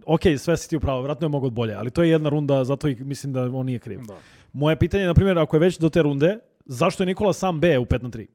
Ok, 0.07 0.21
sve 0.39 0.57
si 0.57 0.69
ti 0.69 0.77
upravo, 0.77 1.03
vratno 1.03 1.25
je 1.25 1.31
mogo 1.31 1.51
bolje, 1.51 1.75
ali 1.75 1.91
to 1.91 2.03
je 2.03 2.11
jedna 2.11 2.29
runda, 2.29 2.65
zato 2.65 2.89
i 2.89 2.95
mislim 2.97 3.33
da 3.33 3.43
on 3.45 3.67
nije 3.67 3.79
kriv. 3.79 3.96
Da. 3.99 4.15
Moje 4.53 4.77
pitanje 4.77 5.03
je, 5.03 5.07
na 5.07 5.15
primjer, 5.15 5.39
ako 5.39 5.57
je 5.57 5.61
već 5.61 5.79
do 5.79 5.89
te 5.89 6.03
runde, 6.03 6.39
zašto 6.65 7.03
je 7.03 7.07
Nikola 7.07 7.33
sam 7.33 7.61
B 7.61 7.79
u 7.79 7.85
5 7.85 8.03
na 8.03 8.09
3? 8.09 8.27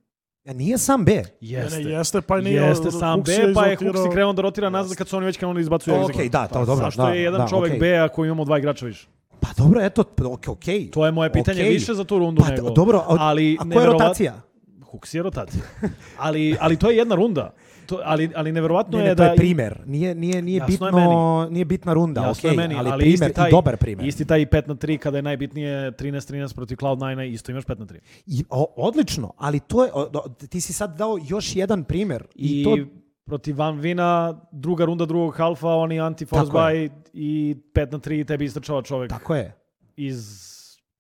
Ja, 0.43 0.53
nije 0.53 0.77
sam 0.77 1.05
B. 1.05 1.23
Jeste. 1.41 1.77
Ne, 1.77 1.83
ne, 1.85 1.91
jeste, 1.91 2.21
pa 2.21 2.41
nije. 2.41 2.61
Jeste 2.61 2.91
sam 2.91 3.21
B, 3.21 3.31
je 3.31 3.53
pa 3.53 3.65
je 3.65 3.77
izrotirao- 3.77 3.93
Hooks 3.93 4.05
i 4.05 4.13
krenuo 4.13 4.33
da 4.33 4.41
rotira 4.41 4.69
nazad 4.69 4.97
kad 4.97 5.07
su 5.07 5.17
oni 5.17 5.25
već 5.25 5.37
krenuli 5.37 5.55
da 5.55 5.61
izbacuju 5.61 5.95
Ok, 5.95 6.11
exit. 6.11 6.29
da, 6.29 6.47
to 6.47 6.65
dobro. 6.65 6.85
Zašto 6.85 7.01
da, 7.01 7.09
je 7.09 7.23
jedan 7.23 7.41
da, 7.41 7.47
čovek 7.47 7.69
okej. 7.71 7.79
B 7.79 7.97
ako 7.97 8.25
imamo 8.25 8.45
dva 8.45 8.57
igrača 8.57 8.85
više? 8.85 9.07
Pa 9.39 9.47
dobro, 9.57 9.81
eto, 9.81 10.03
ok, 10.25 10.47
okej. 10.47 10.91
To 10.91 11.05
je 11.05 11.11
moje 11.11 11.31
pitanje 11.33 11.61
Okej. 11.61 11.73
više 11.73 11.93
za 11.93 12.03
tu 12.03 12.19
rundu 12.19 12.41
Pa 12.41 12.49
nego... 12.49 12.69
dobro, 12.69 12.97
a, 12.99 13.15
ali 13.19 13.57
a 13.59 13.69
koja 13.69 13.81
je 13.81 13.87
rotacija? 13.87 14.41
Hooks 14.83 15.13
je 15.13 15.23
rotacija. 15.23 15.63
ali, 16.17 16.55
ali 16.59 16.75
to 16.75 16.89
je 16.89 16.97
jedna 16.97 17.15
runda. 17.15 17.53
To, 17.85 17.99
ali, 18.03 18.29
ali 18.35 18.51
neverovatno 18.51 18.97
Ne, 18.97 19.03
je 19.03 19.09
ne, 19.09 19.15
to 19.15 19.23
da... 19.23 19.29
je 19.29 19.35
primer. 19.35 19.81
Nije, 19.85 20.15
nije, 20.15 20.41
nije, 20.41 20.57
Jasno 20.57 20.87
je 20.87 20.91
bitno, 20.91 21.47
nije 21.51 21.65
bitna 21.65 21.93
runda, 21.93 22.21
Jasno 22.21 22.49
je 22.49 22.55
meni, 22.57 22.75
ali, 22.77 22.89
ali, 22.89 23.01
primer 23.01 23.29
isti 23.29 23.33
taj, 23.33 23.49
i 23.49 23.51
dobar 23.51 23.77
primer. 23.77 24.07
Isti 24.07 24.25
taj 24.25 24.45
5 24.45 24.67
na 24.67 24.75
3 24.75 24.97
kada 24.97 25.17
je 25.17 25.21
najbitnije 25.21 25.91
13-13 25.91 26.55
protiv 26.55 26.75
Cloud9 26.75 27.27
isto 27.33 27.51
imaš 27.51 27.63
5 27.63 27.79
na 27.79 27.85
3. 27.85 27.99
I, 28.25 28.43
o, 28.49 28.73
odlično, 28.77 29.33
ali 29.37 29.59
to 29.59 29.83
je, 29.83 29.91
o, 29.93 30.09
ti 30.49 30.61
si 30.61 30.73
sad 30.73 30.97
dao 30.97 31.17
još 31.27 31.55
jedan 31.55 31.83
primer. 31.83 32.23
I, 32.35 32.61
I, 32.61 32.63
to, 32.63 32.77
protiv 33.25 33.57
Van 33.57 33.79
Vina, 33.79 34.41
druga 34.51 34.85
runda 34.85 35.05
drugog 35.05 35.35
halfa, 35.37 35.67
oni 35.67 35.99
anti-force 35.99 36.47
je. 36.47 36.51
buy 36.51 36.89
i 37.13 37.55
5 37.73 37.91
na 37.91 37.99
3 37.99 38.27
tebi 38.27 38.45
istrčava 38.45 38.81
čovek 38.81 39.09
tako 39.09 39.35
je. 39.35 39.55
iz 39.95 40.51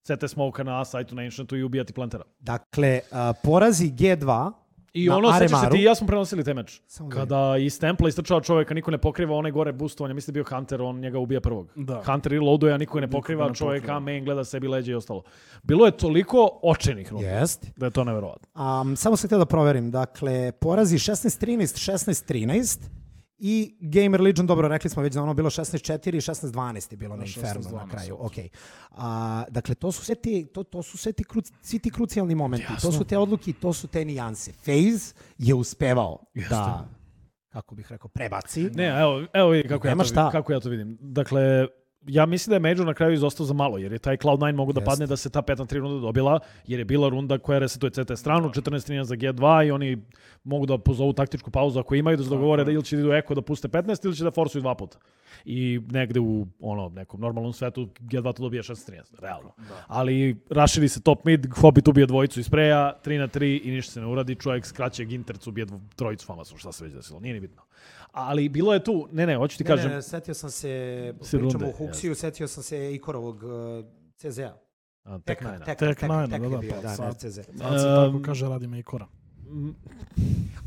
CT 0.03 0.29
Smoke 0.29 0.63
na 0.63 0.85
sajtu 0.85 1.15
na 1.15 1.21
Ancientu 1.21 1.57
i 1.57 1.63
ubija 1.63 1.83
ti 1.83 1.93
plantera. 1.93 2.23
Dakle, 2.39 2.99
a, 3.11 3.33
porazi 3.43 3.91
G2 3.91 4.51
I 4.93 5.07
na 5.07 5.17
ono, 5.17 5.33
sećaš 5.33 5.61
se 5.61 5.69
ti 5.69 5.77
i 5.77 5.83
ja 5.83 5.95
smo 5.95 6.07
prenosili 6.07 6.43
taj 6.43 6.53
meč. 6.53 6.81
Samo 6.87 7.09
da 7.09 7.15
Kada 7.15 7.57
iz 7.57 7.79
templa 7.79 8.09
istrčava 8.09 8.41
čoveka, 8.41 8.73
niko 8.73 8.91
ne 8.91 8.97
pokriva 8.97 9.35
onaj 9.35 9.51
gore 9.51 9.71
boostovanje, 9.71 10.13
mislim 10.13 10.33
da 10.33 10.35
bio 10.35 10.43
Hunter, 10.55 10.81
on 10.81 10.99
njega 10.99 11.19
ubija 11.19 11.41
prvog. 11.41 11.71
Da. 11.75 12.03
Hunter 12.05 12.31
reloaduje, 12.31 12.73
a 12.73 12.77
niko 12.77 12.99
ne 12.99 13.07
Niko 13.07 13.17
pokriva, 13.17 13.43
ga 13.43 13.49
ne 13.49 13.55
čovek 13.55 13.81
pokriva. 13.81 13.97
A 13.97 13.99
main 13.99 14.25
gleda 14.25 14.43
sebi 14.43 14.67
leđe 14.67 14.91
i 14.91 14.95
ostalo. 14.95 15.23
Bilo 15.63 15.85
je 15.85 15.91
toliko 15.91 16.59
očenih 16.63 17.11
rundi 17.11 17.25
Jest. 17.25 17.67
da 17.77 17.85
je 17.85 17.91
to 17.91 18.03
neverovatno. 18.03 18.63
Um, 18.81 18.95
samo 18.95 19.17
sam 19.17 19.27
htio 19.27 19.37
da 19.37 19.45
proverim. 19.45 19.91
Dakle, 19.91 20.51
porazi 20.51 20.97
16-13, 20.97 21.91
16-13 21.91 23.00
i 23.43 23.75
Gamer 23.79 24.21
Legion, 24.21 24.47
dobro, 24.47 24.67
rekli 24.67 24.89
smo 24.89 25.03
već 25.03 25.13
da 25.13 25.23
ono 25.23 25.33
bilo 25.33 25.49
16-4 25.49 26.15
i 26.15 26.21
16-12 26.21 26.93
je 26.93 26.97
bilo 26.97 27.15
na 27.15 27.25
Inferno 27.25 27.69
na 27.71 27.85
16-12, 27.85 27.89
kraju. 27.91 28.17
ok. 28.19 28.31
Okay. 28.31 28.47
A, 28.91 29.43
dakle, 29.49 29.75
to 29.75 29.91
su 29.91 30.05
sve 30.05 30.15
ti, 30.15 30.47
to, 30.53 30.63
to 30.63 30.83
su 30.83 30.97
sve 30.97 31.11
ti, 31.11 31.23
kru, 31.23 31.41
svi 31.61 31.79
ti 31.79 31.91
krucijalni 31.91 32.35
momenti. 32.35 32.67
To 32.67 32.73
Jasno. 32.73 32.91
su 32.91 33.03
te 33.03 33.17
odluke 33.17 33.53
to 33.53 33.73
su 33.73 33.87
te 33.87 34.05
nijanse. 34.05 34.51
FaZe 34.51 35.13
je 35.37 35.53
uspevao 35.53 36.25
Jeste. 36.33 36.55
da, 36.55 36.87
kako 37.49 37.75
bih 37.75 37.91
rekao, 37.91 38.09
prebaci. 38.09 38.63
Ne, 38.63 38.87
evo, 39.01 39.25
evo 39.33 39.49
vidi 39.49 39.67
kako, 39.69 39.87
ja 39.87 39.95
to, 39.95 40.03
šta. 40.03 40.31
kako 40.31 40.53
ja 40.53 40.59
to 40.59 40.69
vidim. 40.69 40.97
Dakle, 41.01 41.67
ja 42.07 42.25
mislim 42.25 42.49
da 42.49 42.55
je 42.55 42.73
Major 42.73 42.85
na 42.85 42.93
kraju 42.93 43.13
izostao 43.13 43.45
za 43.45 43.53
malo, 43.53 43.77
jer 43.77 43.91
je 43.91 43.99
taj 43.99 44.17
Cloud9 44.17 44.55
mogu 44.55 44.73
da 44.73 44.79
Jeste. 44.81 44.89
padne 44.91 45.07
da 45.07 45.17
se 45.17 45.29
ta 45.29 45.41
5 45.41 45.59
na 45.59 45.65
3 45.65 45.79
runda 45.79 46.01
dobila, 46.01 46.39
jer 46.67 46.79
je 46.79 46.85
bila 46.85 47.09
runda 47.09 47.37
koja 47.37 47.59
resetuje 47.59 47.89
CT 47.91 48.11
stranu, 48.15 48.49
14 48.49 49.03
za 49.03 49.15
G2 49.15 49.67
i 49.67 49.71
oni 49.71 49.97
mogu 50.43 50.65
da 50.65 50.77
pozovu 50.77 51.13
taktičku 51.13 51.51
pauzu 51.51 51.79
ako 51.79 51.95
imaju, 51.95 52.17
da 52.17 52.23
se 52.23 52.29
dogovore 52.29 52.63
da 52.63 52.71
ili 52.71 52.83
će 52.83 52.95
da 52.95 52.99
idu 53.01 53.11
eko 53.11 53.35
da 53.35 53.41
puste 53.41 53.67
15 53.67 54.05
ili 54.05 54.15
će 54.15 54.23
da 54.23 54.31
forsuju 54.31 54.61
dva 54.61 54.75
puta. 54.75 54.97
I 55.45 55.79
negde 55.91 56.19
u 56.19 56.47
ono, 56.59 56.89
nekom 56.89 57.21
normalnom 57.21 57.53
svetu 57.53 57.89
G2 57.99 58.33
to 58.33 58.43
dobija 58.43 58.63
16-13, 58.63 59.01
realno. 59.21 59.51
Ali 59.87 60.35
raširi 60.49 60.89
se 60.89 61.01
top 61.01 61.25
mid, 61.25 61.47
Hobbit 61.55 61.87
ubije 61.87 62.05
dvojicu 62.05 62.39
iz 62.39 62.49
preja, 62.49 62.93
3 63.05 63.17
na 63.19 63.27
3 63.27 63.61
i 63.63 63.71
ništa 63.71 63.91
se 63.93 64.01
ne 64.01 64.07
uradi, 64.07 64.35
čovjek 64.35 64.65
skraće 64.65 65.05
Gintercu 65.05 65.49
ubije 65.49 65.65
dvo- 65.65 65.79
trojicu 65.95 66.25
Famasu, 66.25 66.57
šta 66.57 66.71
se 66.71 66.83
već 66.83 66.93
desilo, 66.93 67.19
nije 67.19 67.33
ni 67.33 67.39
bitno. 67.39 67.61
Ali 68.11 68.49
bilo 68.49 68.73
je 68.73 68.83
tu, 68.83 69.07
ne 69.11 69.25
ne, 69.25 69.35
hoću 69.35 69.57
ti 69.57 69.63
Ne, 69.63 69.67
kažem, 69.67 69.89
ne, 69.89 69.95
ne, 69.95 70.01
setio 70.01 70.33
sam 70.33 70.51
se, 70.51 71.13
pričamo 71.19 71.41
runde, 71.41 71.65
o 71.65 71.71
Huxiju, 71.71 72.13
setio 72.15 72.47
sam 72.47 72.63
se 72.63 72.95
Ikorovog 72.95 73.43
uh, 73.43 73.51
CZ-a. 74.17 74.53
a, 75.03 75.19
tek 75.19 75.41
najna. 75.41 75.65
tek, 75.65 75.79
Tek 75.79 75.99
tek, 75.99 76.09
najna, 76.09 76.27
tek 76.27 76.41
da, 76.41 76.49
da, 76.49 76.57
bio, 76.57 76.71
pa 76.75 76.81
da, 76.81 76.95
sad. 76.95 77.17
CZ. 77.19 77.35
Sad 77.35 77.79
se 77.79 77.85
tako 77.85 78.21
kaže 78.25 78.47
radi 78.47 78.67
Makora. 78.67 79.07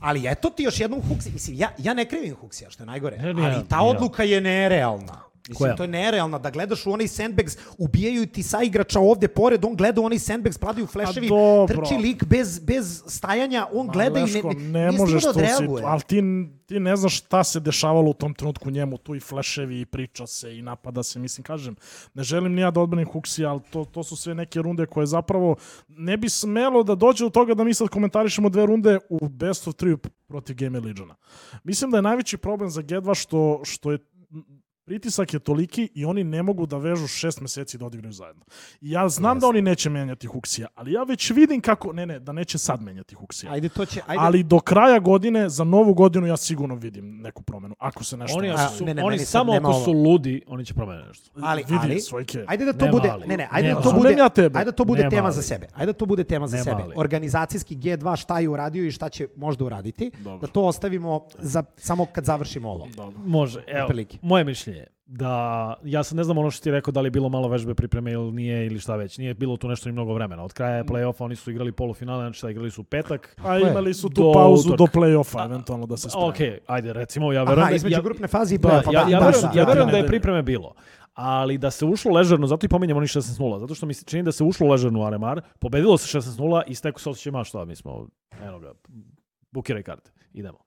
Ali 0.01 0.27
eto 0.27 0.51
ti 0.51 0.63
još 0.63 0.81
jednom 0.81 1.01
Huxi. 1.01 1.33
Mislim, 1.33 1.57
ja, 1.57 1.69
ja 1.79 1.95
ne 1.95 2.05
krivim 2.09 2.37
Huxija, 2.37 2.71
što 2.71 2.83
je 2.83 2.87
najgore. 2.87 3.35
Ali 3.45 3.69
ta 3.69 3.81
odluka 3.81 4.23
je 4.23 4.41
nerealna. 4.41 5.34
Mislim, 5.49 5.67
Koja? 5.67 5.77
to 5.77 5.83
je 5.83 5.89
nerealno 5.89 6.39
da 6.39 6.51
gledaš 6.51 6.87
u 6.87 6.93
onaj 6.93 7.09
sandbags, 7.09 7.57
ubijaju 7.79 8.27
ti 8.27 8.43
sa 8.43 8.63
igrača 8.63 9.01
ovde 9.01 9.29
pored, 9.29 9.65
on 9.65 9.77
gleda 9.77 10.01
u 10.01 10.05
onaj 10.05 10.19
sandbags, 10.19 10.59
padaju 10.59 10.87
fleševi, 10.87 11.29
trči 11.69 11.95
lik 11.95 12.25
bez, 12.25 12.59
bez 12.59 13.03
stajanja, 13.07 13.67
on 13.73 13.89
gleda 13.89 14.19
i 14.21 14.23
ne, 14.23 14.33
Leško, 14.33 14.53
ne, 14.53 14.71
ne 14.71 14.93
možeš 14.93 15.23
da 15.23 15.33
to 15.33 15.39
odreaguje. 15.39 15.83
si, 15.83 15.85
ali 15.87 16.01
ti, 16.01 16.23
ti 16.67 16.81
ne 16.81 16.97
znaš 16.97 17.19
šta 17.19 17.45
se 17.45 17.61
dešavalo 17.61 18.11
u 18.11 18.15
tom 18.15 18.35
trenutku 18.35 18.71
njemu, 18.71 18.99
tu 18.99 19.15
i 19.15 19.21
fleševi 19.21 19.81
i 19.81 19.87
priča 19.87 20.27
se 20.27 20.59
i 20.59 20.63
napada 20.63 21.03
se, 21.03 21.19
mislim, 21.19 21.45
kažem, 21.45 21.77
ne 22.15 22.23
želim 22.23 22.55
ni 22.55 22.61
ja 22.61 22.71
da 22.71 22.81
odbranim 22.81 23.09
Huxi, 23.09 23.49
ali 23.49 23.61
to, 23.71 23.85
to 23.85 24.03
su 24.03 24.17
sve 24.17 24.35
neke 24.35 24.63
runde 24.63 24.87
koje 24.87 25.07
zapravo 25.07 25.57
ne 25.89 26.17
bi 26.17 26.29
smelo 26.29 26.83
da 26.83 26.95
dođe 26.95 27.25
do 27.25 27.31
toga 27.31 27.55
da 27.55 27.65
mi 27.65 27.75
sad 27.75 27.89
komentarišemo 27.89 28.49
dve 28.49 28.67
runde 28.67 28.99
u 29.09 29.29
best 29.29 29.69
of 29.69 29.75
3 29.75 29.97
protiv 30.27 30.57
Gamer 30.59 30.85
Legiona. 30.85 31.15
Mislim 31.65 31.91
da 31.91 31.99
je 31.99 32.03
najveći 32.03 32.37
problem 32.37 32.71
za 32.71 32.83
G2 32.83 33.15
što, 33.15 33.61
što 33.65 33.93
je 33.93 33.99
pritisak 34.85 35.35
je 35.35 35.39
toliki 35.39 35.89
i 35.95 36.05
oni 36.05 36.25
ne 36.25 36.43
mogu 36.43 36.67
da 36.67 36.79
vežu 36.79 37.07
šest 37.07 37.41
meseci 37.41 37.79
da 37.79 37.87
odigraju 37.87 38.13
zajedno. 38.13 38.45
I 38.81 38.91
ja 38.91 39.09
znam 39.09 39.41
da 39.41 39.47
oni 39.47 39.63
neće 39.63 39.91
menjati 39.91 40.29
Huxija, 40.29 40.67
ali 40.75 40.93
ja 40.93 41.03
već 41.03 41.31
vidim 41.31 41.61
kako, 41.61 41.93
ne 41.93 42.07
ne, 42.07 42.21
da 42.21 42.33
neće 42.33 42.59
sad 42.59 42.83
menjati 42.83 43.15
Huxija. 43.17 43.51
Ajde, 43.51 43.69
to 43.69 43.87
će, 43.87 44.01
ajde. 44.07 44.23
Ali 44.23 44.43
do 44.43 44.59
kraja 44.61 44.99
godine, 44.99 45.49
za 45.49 45.65
novu 45.65 45.95
godinu, 45.95 46.27
ja 46.27 46.37
sigurno 46.37 46.75
vidim 46.75 47.17
neku 47.21 47.43
promenu. 47.43 47.75
Ako 47.79 48.05
se 48.05 48.17
nešto... 48.17 48.39
Oni, 48.39 48.51
A, 48.51 48.69
su, 48.69 48.85
ne, 48.85 48.95
ne, 48.95 49.05
oni 49.05 49.19
samo 49.19 49.53
ako 49.53 49.67
ovo. 49.67 49.85
su 49.85 49.93
ludi, 49.93 50.43
oni 50.47 50.65
će 50.65 50.75
promeniti 50.75 51.09
nešto. 51.09 51.31
ali, 51.43 51.63
vidi 51.63 51.79
ali, 51.83 52.01
svojke. 52.01 52.45
Ajde 52.47 52.65
da 52.65 52.73
to 52.73 52.85
Nema 52.85 52.93
bude, 52.93 53.09
ali. 53.09 53.27
ne, 53.27 53.37
ne, 53.37 53.49
ajde 53.51 53.69
Nema 53.69 53.81
da 53.81 53.91
to 53.91 53.97
bude, 53.97 54.13
ja 54.19 54.29
tebe. 54.29 54.59
ajde 54.59 54.71
da 54.71 54.77
to 54.77 54.85
bude 54.85 55.01
Nema 55.03 55.11
tema 55.11 55.27
ali. 55.27 55.35
za 55.35 55.43
sebe. 55.43 55.67
Ajde 55.75 55.93
da 55.93 55.99
to 55.99 56.07
bude 56.07 56.25
tema 56.25 56.47
za 56.47 56.57
Nema 56.57 56.65
sebe. 56.65 56.83
ali. 56.83 56.95
Organizacijski 56.97 57.77
G2 57.77 58.17
šta 58.17 58.41
je 58.41 58.49
uradio 58.49 58.85
i 58.85 58.91
šta 58.91 59.09
će 59.09 59.29
možda 59.37 59.65
uraditi. 59.65 60.11
Dobro. 60.19 60.47
Da 60.47 60.53
to 60.53 60.63
ostavimo 60.63 61.27
za, 61.39 61.63
samo 61.77 62.07
kad 62.07 62.25
završimo 62.25 62.71
ovo. 62.71 62.89
Dobro. 62.97 63.19
Može, 63.27 63.65
evo, 63.67 63.89
moje 64.23 64.45
mišljenje 64.45 64.74
je 64.75 64.87
da, 65.07 65.75
ja 65.85 66.03
sad 66.03 66.17
ne 66.17 66.25
znam 66.25 66.39
ono 66.39 66.51
što 66.51 66.63
ti 66.63 66.69
je 66.69 66.73
rekao 66.73 66.93
da 66.93 67.01
li 67.01 67.07
je 67.07 67.11
bilo 67.11 67.29
malo 67.29 67.49
vežbe 67.49 67.75
pripreme 67.75 68.13
ili 68.13 68.33
nije 68.33 68.67
ili 68.67 68.79
šta 68.81 68.97
već, 68.97 69.19
nije 69.19 69.35
bilo 69.35 69.57
tu 69.57 69.69
nešto 69.69 69.89
ni 69.89 69.93
mnogo 69.93 70.15
vremena. 70.15 70.45
Od 70.45 70.53
kraja 70.53 70.85
play-offa 70.85 71.25
oni 71.25 71.37
su 71.37 71.51
igrali 71.51 71.73
polufinale, 71.73 72.25
znači 72.25 72.39
šta 72.39 72.51
igrali 72.51 72.71
su 72.71 72.85
petak. 72.85 73.37
A 73.45 73.59
imali 73.59 73.95
su 73.95 74.09
tu 74.09 74.23
Do 74.23 74.33
pauzu 74.33 74.69
utorka. 74.69 74.77
do 74.99 75.01
play-offa, 75.01 75.45
eventualno 75.45 75.87
da 75.87 75.97
se 75.97 76.11
spreme. 76.11 76.27
Ok, 76.27 76.37
ajde, 76.67 76.93
recimo, 76.93 77.33
ja 77.33 77.43
verujem 77.43 77.61
Aha, 77.63 77.71
da... 77.71 77.77
između 77.77 77.97
ja, 77.97 78.01
grupne 78.01 78.29
faze 78.29 78.55
i 78.55 78.59
Da, 78.59 78.69
play-offa. 78.69 78.93
ja, 78.93 79.01
ja, 79.01 79.21
da, 79.21 79.27
verujem, 79.27 79.43
da, 79.43 79.61
ja 79.61 79.65
da, 79.65 79.71
verujem 79.71 79.87
da, 79.87 79.91
da 79.93 79.97
je 79.97 80.03
da. 80.03 80.09
pripreme 80.09 80.43
bilo. 80.43 80.75
Ali 81.15 81.59
da 81.59 81.71
se 81.71 81.85
ušlo 81.85 82.13
ležerno, 82.13 82.47
zato 82.47 82.67
i 82.67 82.69
pominjem 82.69 82.97
oni 82.97 83.07
16-0, 83.07 83.61
zato 83.61 83.75
što 83.75 83.87
mi 83.87 83.95
se 83.95 84.05
čini 84.05 84.23
da 84.23 84.33
se 84.33 84.45
ušlo 84.45 84.69
ležerno 84.69 85.01
u 85.01 85.05
Aremar, 85.05 85.41
pobedilo 85.59 85.99
se 85.99 86.19
16-0 86.19 86.63
i 86.67 86.75
stekao 86.75 86.99
se 86.99 87.11
osjećaj, 87.11 87.33
ma 87.33 87.45
šta, 87.45 87.65
mi 87.65 87.77
smo, 87.77 88.07
eno 88.43 88.59
ga, 88.59 88.73
bukiraj 89.53 89.83
karte, 89.83 90.11
idemo. 90.33 90.59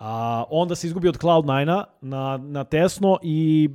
A, 0.00 0.10
onda 0.50 0.74
se 0.74 0.86
izgubi 0.86 1.08
od 1.08 1.18
Cloud9 1.18 1.64
na, 2.02 2.36
na 2.38 2.64
tesno 2.64 3.18
i 3.22 3.68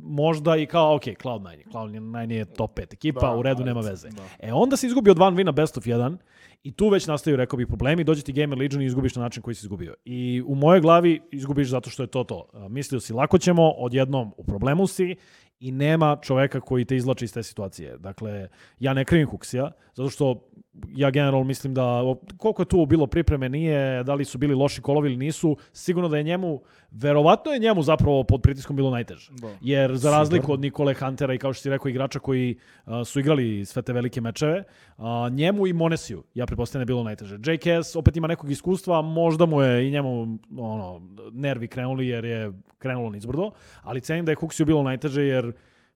možda 0.00 0.56
i 0.56 0.66
kao, 0.66 0.94
ok, 0.94 1.02
Cloud9, 1.02 1.50
je- 1.50 1.64
Cloud9 1.64 2.30
je 2.30 2.44
top 2.44 2.74
5 2.74 2.94
ekipa, 2.94 3.20
Da, 3.20 3.36
u 3.36 3.42
redu, 3.42 3.64
nema 3.64 3.80
veze. 3.80 4.08
da. 4.08 4.22
E 4.40 4.52
onda 4.52 4.76
se 4.76 4.86
izgubi 4.86 5.10
od 5.10 5.18
Van 5.18 5.34
Vina 5.34 5.52
best 5.52 5.76
of 5.78 5.84
1 5.84 6.16
i 6.62 6.72
tu 6.72 6.88
već 6.88 7.06
nastaju, 7.06 7.36
rekao 7.36 7.56
bih, 7.56 7.66
problemi. 7.66 8.04
Dođe 8.04 8.22
ti 8.22 8.32
Gamer 8.32 8.58
Legion 8.58 8.82
i 8.82 8.86
izgubiš 8.86 9.16
na 9.16 9.22
način 9.22 9.42
koji 9.42 9.54
si 9.54 9.64
izgubio. 9.64 9.94
I 10.04 10.42
u 10.46 10.54
mojoj 10.54 10.80
glavi 10.80 11.20
izgubiš 11.32 11.68
zato 11.68 11.90
što 11.90 12.02
je 12.02 12.06
to 12.06 12.24
to. 12.24 12.46
Mislio 12.68 13.00
si 13.00 13.12
lako 13.12 13.38
ćemo, 13.38 13.70
odjednom 13.70 14.32
u 14.36 14.44
problemu 14.44 14.86
si 14.86 15.16
i 15.60 15.72
nema 15.72 16.16
čoveka 16.16 16.60
koji 16.60 16.84
te 16.84 16.96
izlači 16.96 17.24
iz 17.24 17.32
te 17.32 17.42
situacije. 17.42 17.98
Dakle, 17.98 18.48
ja 18.78 18.94
ne 18.94 19.04
krivim 19.04 19.28
Huxija, 19.28 19.70
zato 19.94 20.10
što 20.10 20.48
ja 20.88 21.10
generalno 21.10 21.44
mislim 21.44 21.74
da 21.74 22.02
koliko 22.36 22.62
je 22.62 22.66
tu 22.66 22.86
bilo 22.86 23.06
pripreme, 23.06 23.48
nije, 23.48 24.04
da 24.04 24.14
li 24.14 24.24
su 24.24 24.38
bili 24.38 24.54
loši 24.54 24.82
kolovi 24.82 25.08
ili 25.08 25.16
nisu, 25.16 25.56
sigurno 25.72 26.08
da 26.08 26.16
je 26.16 26.22
njemu, 26.22 26.60
verovatno 26.90 27.52
je 27.52 27.58
njemu 27.58 27.82
zapravo 27.82 28.24
pod 28.24 28.42
pritiskom 28.42 28.76
bilo 28.76 28.90
najteže. 28.90 29.32
Da. 29.32 29.48
Jer 29.60 29.96
za 29.96 30.10
razliku 30.10 30.52
od 30.52 30.60
Nikole 30.60 30.94
Huntera 30.94 31.34
i 31.34 31.38
kao 31.38 31.52
što 31.52 31.62
si 31.62 31.70
rekao 31.70 31.88
igrača 31.88 32.18
koji 32.18 32.58
a, 32.84 33.04
su 33.04 33.20
igrali 33.20 33.64
sve 33.64 33.82
te 33.82 33.92
velike 33.92 34.20
mečeve, 34.20 34.64
a, 34.98 35.28
njemu 35.32 35.66
i 35.66 35.72
Monesiju, 35.72 36.24
ja 36.34 36.46
pretpostavljam 36.46 36.82
je 36.82 36.86
bilo 36.86 37.02
najteže. 37.02 37.34
JKS 37.34 37.96
opet 37.96 38.16
ima 38.16 38.26
nekog 38.26 38.50
iskustva, 38.50 39.02
možda 39.02 39.46
mu 39.46 39.62
je 39.62 39.88
i 39.88 39.90
njemu 39.90 40.38
ono, 40.58 41.02
nervi 41.32 41.68
krenuli 41.68 42.08
jer 42.08 42.24
je 42.24 42.52
krenulo 42.78 43.10
nizbrdo, 43.10 43.50
ali 43.82 44.00
cenim 44.00 44.24
da 44.24 44.32
je 44.32 44.36
Huxiju 44.36 44.64
bilo 44.64 44.82
najteže 44.82 45.22
jer 45.22 45.52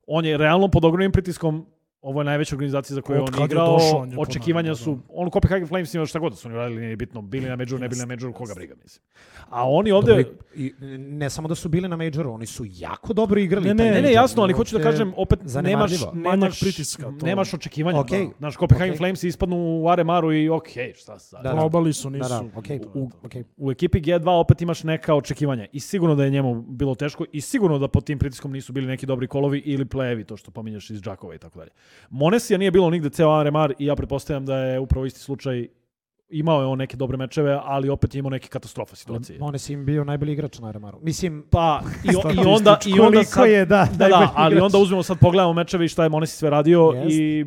on 0.06 0.24
je 0.24 0.38
realno 0.38 0.68
pod 0.68 0.84
ogromnim 0.84 1.12
pritiskom 1.12 1.66
ovo 2.02 2.20
je 2.20 2.24
najveća 2.24 2.54
organizacija 2.54 2.94
za 2.94 3.00
koju 3.00 3.22
Od 3.22 3.28
on 3.30 3.44
igrao. 3.44 3.72
došao, 3.72 3.98
on 3.98 4.12
Očekivanja 4.18 4.52
ponavljao, 4.64 4.74
su, 4.76 4.98
on 5.10 5.30
Copenhagen 5.30 5.68
Flames 5.68 5.94
ima 5.94 6.06
šta 6.06 6.18
god 6.18 6.32
da 6.32 6.36
su 6.36 6.48
oni 6.48 6.56
radili, 6.56 6.80
nije 6.80 6.96
bitno, 6.96 7.22
bili 7.22 7.48
na 7.48 7.56
Majoru, 7.56 7.78
ne 7.78 7.88
bili 7.88 7.98
na 7.98 8.06
Majoru, 8.06 8.32
koga 8.32 8.54
briga, 8.54 8.74
mislim. 8.82 9.02
A 9.48 9.70
oni 9.70 9.92
ovde... 9.92 10.12
Dobro, 10.14 10.32
i- 10.54 10.74
ne 10.98 11.30
samo 11.30 11.48
da 11.48 11.54
su 11.54 11.68
bili 11.68 11.88
na 11.88 11.96
majoru, 11.96 12.32
oni 12.32 12.46
su 12.46 12.64
jako 12.66 13.12
dobro 13.12 13.40
igrali. 13.40 13.68
Ne, 13.68 13.74
ne, 13.74 13.90
Ne, 13.90 14.02
ne, 14.02 14.12
jasno, 14.12 14.42
ali 14.42 14.52
hoću 14.52 14.78
da 14.78 14.82
kažem, 14.82 15.12
opet 15.16 15.38
nemaš, 15.54 15.92
nemaš, 16.14 16.60
pritiska, 16.60 17.02
to- 17.02 17.26
nemaš 17.26 17.54
očekivanja. 17.54 18.00
Okej. 18.00 18.18
Da. 18.20 18.32
Znaš, 18.38 18.56
Copenhagen 18.56 18.90
Okej. 18.90 18.98
Flames 18.98 19.22
ispadnu 19.22 19.56
u 19.80 19.88
Aremaru 19.88 20.32
i 20.32 20.48
okej, 20.48 20.92
šta 20.94 21.18
sad. 21.18 21.42
Da, 21.42 21.48
da. 21.48 21.56
Probali 21.56 21.92
su, 21.92 22.10
Da, 22.10 22.16
nisu. 22.18 22.28
da, 22.30 22.38
To 22.62 22.72
je 22.72 22.80
u- 22.94 23.10
okej. 23.22 23.44
U 23.56 23.70
ekipi 23.72 24.00
G2 24.00 24.28
opet 24.30 24.62
imaš 24.62 24.82
neka 24.82 25.14
očekivanja 25.14 25.66
i 25.72 25.80
sigurno 25.80 26.14
da 26.14 26.24
je 26.24 26.30
njemu 26.30 26.62
bilo 26.62 26.94
teško 26.94 27.24
i 27.32 27.40
sigurno 27.40 27.78
da 27.78 27.88
pod 27.88 28.04
tim 28.04 28.18
pritiskom 28.18 28.52
nisu 28.52 28.72
bili 28.72 28.86
neki 28.86 29.06
dobri 29.06 29.26
kolovi 29.26 29.58
ili 29.58 29.84
plejevi, 29.84 30.24
to 30.24 30.36
što 30.36 30.50
pominješ 30.50 30.90
iz 30.90 31.00
Džakova 31.00 31.34
i 31.34 31.38
tako 31.38 31.58
dalje. 31.58 31.70
Monesija 32.10 32.58
nije 32.58 32.70
bilo 32.70 32.90
nigde 32.90 33.10
ceo 33.10 33.42
RMR 33.42 33.72
i 33.78 33.86
ja 33.86 33.96
pretpostavljam 33.96 34.46
da 34.46 34.56
je 34.56 34.80
upravo 34.80 35.06
isti 35.06 35.20
slučaj 35.20 35.68
imao 36.30 36.60
je 36.60 36.66
on 36.66 36.78
neke 36.78 36.96
dobre 36.96 37.16
mečeve, 37.16 37.60
ali 37.64 37.88
opet 37.88 38.14
je 38.14 38.18
imao 38.18 38.30
neke 38.30 38.48
katastrofa 38.48 38.96
situacije. 38.96 39.38
On 39.40 39.54
je 39.54 39.58
sim 39.58 39.84
bio 39.84 40.04
najbolji 40.04 40.32
igrač 40.32 40.58
na 40.58 40.70
Remaru. 40.70 40.98
Mislim, 41.02 41.44
Pa, 41.50 41.80
i, 42.04 42.16
o- 42.16 42.32
i 42.34 42.46
onda, 42.46 42.78
i 42.86 43.00
onda 43.00 43.24
sad, 43.24 43.48
je, 43.48 43.64
da, 43.66 43.88
da, 43.92 44.08
da, 44.08 44.32
ali 44.34 44.52
igrač. 44.52 44.64
onda 44.64 44.78
uzmemo 44.78 45.02
sad 45.02 45.18
pogledamo 45.18 45.52
mečeve 45.52 45.84
i 45.84 45.88
šta 45.88 46.02
je 46.02 46.08
Monesi 46.08 46.36
sve 46.36 46.50
radio 46.50 46.92
Jest. 46.94 47.10
i 47.10 47.46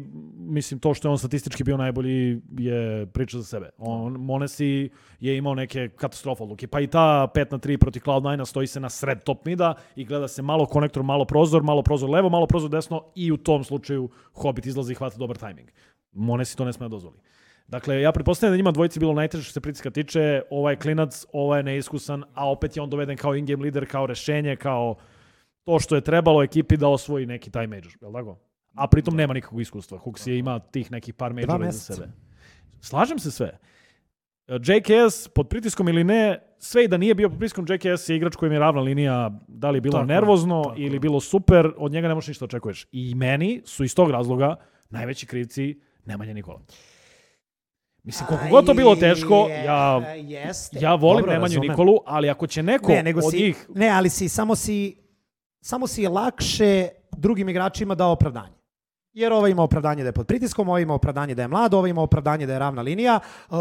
mislim 0.51 0.79
to 0.79 0.93
što 0.93 1.07
je 1.07 1.11
on 1.11 1.17
statistički 1.17 1.63
bio 1.63 1.77
najbolji 1.77 2.41
je 2.57 3.05
priča 3.05 3.37
za 3.37 3.43
sebe. 3.43 3.69
On, 3.77 4.13
Monesi 4.13 4.89
je 5.19 5.37
imao 5.37 5.55
neke 5.55 5.89
katastrofe 5.89 6.43
odluke. 6.43 6.67
Pa 6.67 6.79
i 6.79 6.87
ta 6.87 7.27
5 7.35 7.51
na 7.51 7.57
3 7.57 7.77
protiv 7.77 8.01
Cloud9 8.01 8.45
stoji 8.45 8.67
se 8.67 8.79
na 8.79 8.89
sred 8.89 9.23
top 9.23 9.45
mida 9.45 9.73
i 9.95 10.05
gleda 10.05 10.27
se 10.27 10.41
malo 10.41 10.65
konektor, 10.65 11.03
malo 11.03 11.25
prozor, 11.25 11.63
malo 11.63 11.81
prozor 11.81 12.09
levo, 12.09 12.29
malo 12.29 12.47
prozor 12.47 12.69
desno 12.69 13.03
i 13.15 13.31
u 13.31 13.37
tom 13.37 13.63
slučaju 13.63 14.09
Hobbit 14.33 14.65
izlazi 14.65 14.91
i 14.91 14.95
hvata 14.95 15.17
dobar 15.17 15.37
tajming. 15.37 15.69
Monesi 16.11 16.57
to 16.57 16.65
ne 16.65 16.73
sme 16.73 16.85
da 16.85 16.89
dozvoli. 16.89 17.17
Dakle, 17.67 18.01
ja 18.01 18.11
pretpostavljam 18.11 18.53
da 18.53 18.57
njima 18.57 18.71
dvojici 18.71 18.99
bilo 18.99 19.13
najteže 19.13 19.43
što 19.43 19.53
se 19.53 19.61
pritiska 19.61 19.89
tiče. 19.89 20.41
Ovaj 20.49 20.73
je 20.73 20.77
klinac, 20.77 21.25
ovaj 21.33 21.59
je 21.59 21.63
neiskusan, 21.63 22.23
a 22.33 22.51
opet 22.51 22.77
je 22.77 22.83
on 22.83 22.89
doveden 22.89 23.17
kao 23.17 23.35
in-game 23.35 23.63
lider, 23.63 23.87
kao 23.91 24.05
rešenje, 24.05 24.55
kao 24.55 24.95
to 25.63 25.79
što 25.79 25.95
je 25.95 26.01
trebalo 26.01 26.43
ekipi 26.43 26.77
da 26.77 26.87
osvoji 26.87 27.25
neki 27.25 27.51
taj 27.51 27.67
major, 27.67 27.91
je 28.01 28.07
li 28.07 28.13
tako? 28.13 28.50
A 28.73 28.87
pritom 28.87 29.15
nema 29.15 29.33
nikakvog 29.33 29.61
iskustva. 29.61 29.97
Hooks 29.97 30.27
je 30.27 30.37
ima 30.39 30.59
tih 30.59 30.91
nekih 30.91 31.13
par 31.13 31.33
majora 31.33 31.57
meseca. 31.57 31.93
sebe. 31.93 32.11
Slažem 32.81 33.19
se 33.19 33.31
sve. 33.31 33.57
E, 34.47 34.53
JKS, 34.53 35.27
pod 35.27 35.47
pritiskom 35.47 35.89
ili 35.89 36.03
ne, 36.03 36.39
sve 36.59 36.83
i 36.83 36.87
da 36.87 36.97
nije 36.97 37.15
bio 37.15 37.29
pod 37.29 37.37
pritiskom, 37.37 37.65
JKS 37.69 38.09
je 38.09 38.15
igrač 38.15 38.35
kojem 38.35 38.53
je 38.53 38.59
ravna 38.59 38.81
linija, 38.81 39.31
da 39.47 39.69
li 39.69 39.77
je 39.77 39.81
bilo 39.81 39.93
Tako 39.93 40.05
nervozno 40.05 40.63
tako 40.63 40.75
ili 40.77 40.99
bilo 40.99 41.19
super, 41.19 41.71
od 41.77 41.91
njega 41.91 42.07
ne 42.07 42.15
možeš 42.15 42.27
ništa 42.27 42.45
da 42.45 42.47
očekuješ. 42.47 42.87
I 42.91 43.15
meni 43.15 43.61
su 43.65 43.83
iz 43.83 43.95
tog 43.95 44.11
razloga 44.11 44.55
najveći 44.89 45.25
krivci 45.25 45.79
Nemanja 46.05 46.33
Nikola. 46.33 46.61
Mislim, 48.03 48.27
koliko 48.27 48.47
god 48.49 48.65
to 48.65 48.73
bilo 48.73 48.95
teško, 48.95 49.49
ja, 49.65 49.97
Jeste. 50.15 50.77
ja 50.81 50.95
volim 50.95 51.21
Dobro, 51.21 51.33
Nemanju 51.33 51.53
razumem. 51.53 51.69
Nikolu, 51.69 51.97
ali 52.05 52.29
ako 52.29 52.47
će 52.47 52.63
neko 52.63 52.91
Ne, 52.91 53.03
nego 53.03 53.19
od 53.19 53.31
si, 53.31 53.37
njih... 53.37 53.67
ne, 53.75 53.89
ali 53.89 54.09
si, 54.09 54.29
samo 54.29 54.55
si, 54.55 54.95
samo 55.61 55.87
si 55.87 56.07
lakše 56.07 56.87
drugim 57.17 57.49
igračima 57.49 57.95
dao 57.95 58.11
opravdanje. 58.11 58.60
Jer 59.13 59.33
ovaj 59.33 59.51
ima 59.51 59.63
opravdanje 59.63 60.03
da 60.03 60.07
je 60.07 60.13
pod 60.13 60.27
pritiskom, 60.27 60.69
ovaj 60.69 60.81
ima 60.81 60.93
opravdanje 60.93 61.35
da 61.35 61.41
je 61.41 61.47
mlad, 61.47 61.73
ovaj 61.73 61.89
ima 61.89 62.01
opravdanje 62.01 62.45
da 62.45 62.53
je 62.53 62.59
ravna 62.59 62.81
linija. 62.81 63.19
Uh, 63.49 63.57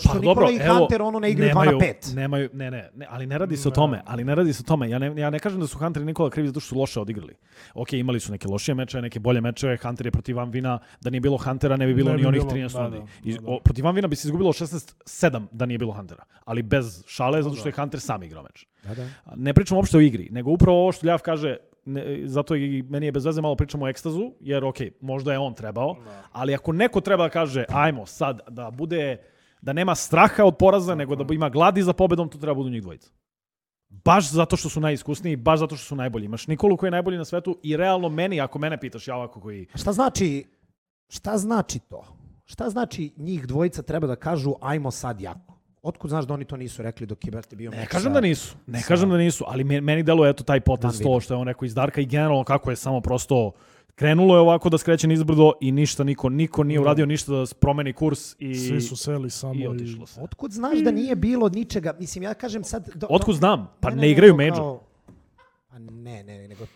što 0.00 0.08
Pa 0.08 0.14
Nikola 0.14 0.34
dobro, 0.34 0.50
i 0.50 0.56
evo, 0.56 0.78
Hunter 0.78 1.02
ono 1.02 1.18
ne 1.18 1.30
igraju 1.30 1.54
2 1.54 1.58
nemaju, 1.58 1.78
na 1.78 1.84
5. 1.84 2.14
Nemaju, 2.14 2.50
ne, 2.52 2.70
ne, 2.70 2.90
ne, 2.94 3.06
ali 3.10 3.26
ne 3.26 3.38
radi 3.38 3.56
se 3.56 3.68
o 3.68 3.70
tome, 3.70 4.02
ali 4.06 4.24
ne 4.24 4.34
radi 4.34 4.52
se 4.52 4.62
o 4.66 4.68
tome. 4.68 4.90
Ja 4.90 4.98
ne, 4.98 5.20
ja 5.20 5.30
ne 5.30 5.38
kažem 5.38 5.60
da 5.60 5.66
su 5.66 5.78
Hunter 5.78 6.02
i 6.02 6.06
Nikola 6.06 6.30
krivi 6.30 6.48
zato 6.48 6.60
što 6.60 6.68
su 6.68 6.78
loše 6.78 7.00
odigrali. 7.00 7.34
Ok, 7.74 7.92
imali 7.92 8.20
su 8.20 8.32
neke 8.32 8.48
lošije 8.48 8.74
mečeve, 8.74 9.02
neke 9.02 9.20
bolje 9.20 9.40
mečeve, 9.40 9.76
Hunter 9.76 10.06
je 10.06 10.10
protiv 10.10 10.36
Van 10.36 10.50
Vina, 10.50 10.78
da 11.00 11.10
nije 11.10 11.20
bilo 11.20 11.36
Huntera 11.36 11.76
ne 11.76 11.86
bi 11.86 11.94
bilo 11.94 12.10
Ne 12.10 12.16
ni 12.16 12.22
bi 12.22 12.28
onih 12.28 12.40
bilo, 12.40 12.52
13 12.52 12.72
da, 12.72 12.88
da, 12.88 13.06
I, 13.24 13.32
da, 13.32 13.40
da. 13.40 13.50
o, 13.50 13.60
protiv 13.64 13.84
Van 13.84 13.94
Vina 13.94 14.08
bi 14.08 14.16
se 14.16 14.28
izgubilo 14.28 14.52
16-7 14.52 15.46
da 15.52 15.66
nije 15.66 15.78
bilo 15.78 15.92
Huntera, 15.92 16.24
ali 16.44 16.62
bez 16.62 17.04
šale 17.06 17.42
zato 17.42 17.56
što 17.56 17.68
je 17.68 17.72
Hunter 17.72 18.00
sam 18.00 18.22
igrao 18.22 18.42
meč. 18.42 18.66
Da, 18.84 18.94
da. 18.94 19.06
Ne 19.36 19.54
pričamo 19.54 19.78
uopšte 19.78 19.96
o 19.96 20.00
igri, 20.00 20.28
nego 20.30 20.50
upravo 20.50 20.82
ovo 20.82 20.92
što 20.92 21.06
Ljav 21.06 21.18
kaže, 21.18 21.56
ne, 21.84 22.20
zato 22.24 22.56
i 22.56 22.82
meni 22.82 23.06
je 23.06 23.12
bez 23.12 23.24
veze 23.24 23.40
malo 23.40 23.56
pričamo 23.56 23.84
o 23.84 23.88
ekstazu, 23.88 24.32
jer 24.40 24.64
ok, 24.64 24.76
možda 25.00 25.32
je 25.32 25.38
on 25.38 25.54
trebao, 25.54 25.96
ali 26.32 26.54
ako 26.54 26.72
neko 26.72 27.00
treba 27.00 27.22
da 27.24 27.30
kaže, 27.30 27.64
ajmo 27.68 28.06
sad 28.06 28.40
da 28.48 28.70
bude, 28.70 29.16
da 29.62 29.72
nema 29.72 29.94
straha 29.94 30.44
od 30.44 30.56
poraza, 30.56 30.94
nego 30.94 31.16
da 31.16 31.34
ima 31.34 31.48
gladi 31.48 31.82
za 31.82 31.92
pobedom, 31.92 32.28
to 32.28 32.38
treba 32.38 32.54
budu 32.54 32.70
njih 32.70 32.82
dvojica. 32.82 33.10
Baš 33.88 34.30
zato 34.30 34.56
što 34.56 34.68
su 34.68 34.80
najiskusniji, 34.80 35.36
baš 35.36 35.60
zato 35.60 35.76
što 35.76 35.86
su 35.86 35.96
najbolji. 35.96 36.24
Imaš 36.24 36.46
Nikolu 36.46 36.76
koji 36.76 36.88
je 36.88 36.90
najbolji 36.90 37.18
na 37.18 37.24
svetu 37.24 37.58
i 37.62 37.76
realno 37.76 38.08
meni, 38.08 38.40
ako 38.40 38.58
mene 38.58 38.80
pitaš, 38.80 39.08
ja 39.08 39.16
ovako 39.16 39.40
koji... 39.40 39.66
Šta 39.74 39.92
znači, 39.92 40.44
šta 41.08 41.38
znači 41.38 41.78
to? 41.78 42.04
Šta 42.44 42.70
znači 42.70 43.12
njih 43.16 43.46
dvojica 43.46 43.82
treba 43.82 44.06
da 44.06 44.16
kažu 44.16 44.54
ajmo 44.60 44.90
sad 44.90 45.20
jako? 45.20 45.53
Otkud 45.84 46.08
znaš 46.08 46.24
da 46.24 46.34
oni 46.34 46.44
to 46.44 46.56
nisu 46.56 46.82
rekli 46.82 47.06
dok 47.06 47.24
je 47.24 47.30
brate 47.30 47.56
bio 47.56 47.70
Ne 47.70 47.76
meč 47.76 47.88
kažem 47.88 48.04
sa- 48.04 48.14
da 48.14 48.20
nisu, 48.22 48.56
ne 48.66 48.80
sa- 48.80 48.88
kažem 48.88 49.10
da 49.10 49.16
nisu, 49.18 49.44
ali 49.46 49.64
me- 49.64 49.80
meni 49.82 50.02
deluje 50.02 50.30
eto 50.30 50.44
taj 50.44 50.60
potez 50.62 51.00
to 51.00 51.20
što 51.20 51.34
je 51.34 51.38
on 51.38 51.46
rekao 51.46 51.66
iz 51.66 51.74
Darka 51.74 52.00
i 52.00 52.06
generalno 52.06 52.44
kako 52.44 52.70
je 52.70 52.76
samo 52.76 53.00
prosto 53.00 53.52
krenulo 53.94 54.34
je 54.34 54.40
ovako 54.40 54.70
da 54.70 54.78
skreće 54.78 55.06
nizbrdo 55.06 55.52
i 55.60 55.72
ništa 55.72 56.04
niko, 56.04 56.28
niko 56.30 56.64
nije 56.64 56.80
uradio 56.80 57.06
ništa 57.06 57.32
da 57.32 57.44
promeni 57.54 57.92
kurs 57.92 58.34
i, 58.38 58.54
Svi 58.56 58.80
su 58.80 58.96
seli 58.96 59.30
samo 59.30 59.54
i 59.54 59.66
otišlo 59.66 60.06
se. 60.06 60.20
Otkud 60.20 60.52
znaš 60.52 60.78
da 60.78 60.90
nije 60.92 61.16
bilo 61.16 61.48
ničega? 61.48 61.94
Mislim, 61.94 62.22
ja 62.22 62.34
kažem 62.34 62.64
sad... 62.64 62.88
Do, 62.94 63.06
Otkud 63.10 63.34
znam? 63.34 63.68
Pa 63.80 63.90
ne, 63.90 63.96
ne, 63.96 64.10
igraju 64.10 64.32
nego 64.32 64.42
major. 64.44 64.58
kao- 64.58 64.80
Pa 65.68 65.78
ne, 65.78 65.92
ne, 65.92 66.38
ne, 66.38 66.48
nego... 66.48 66.66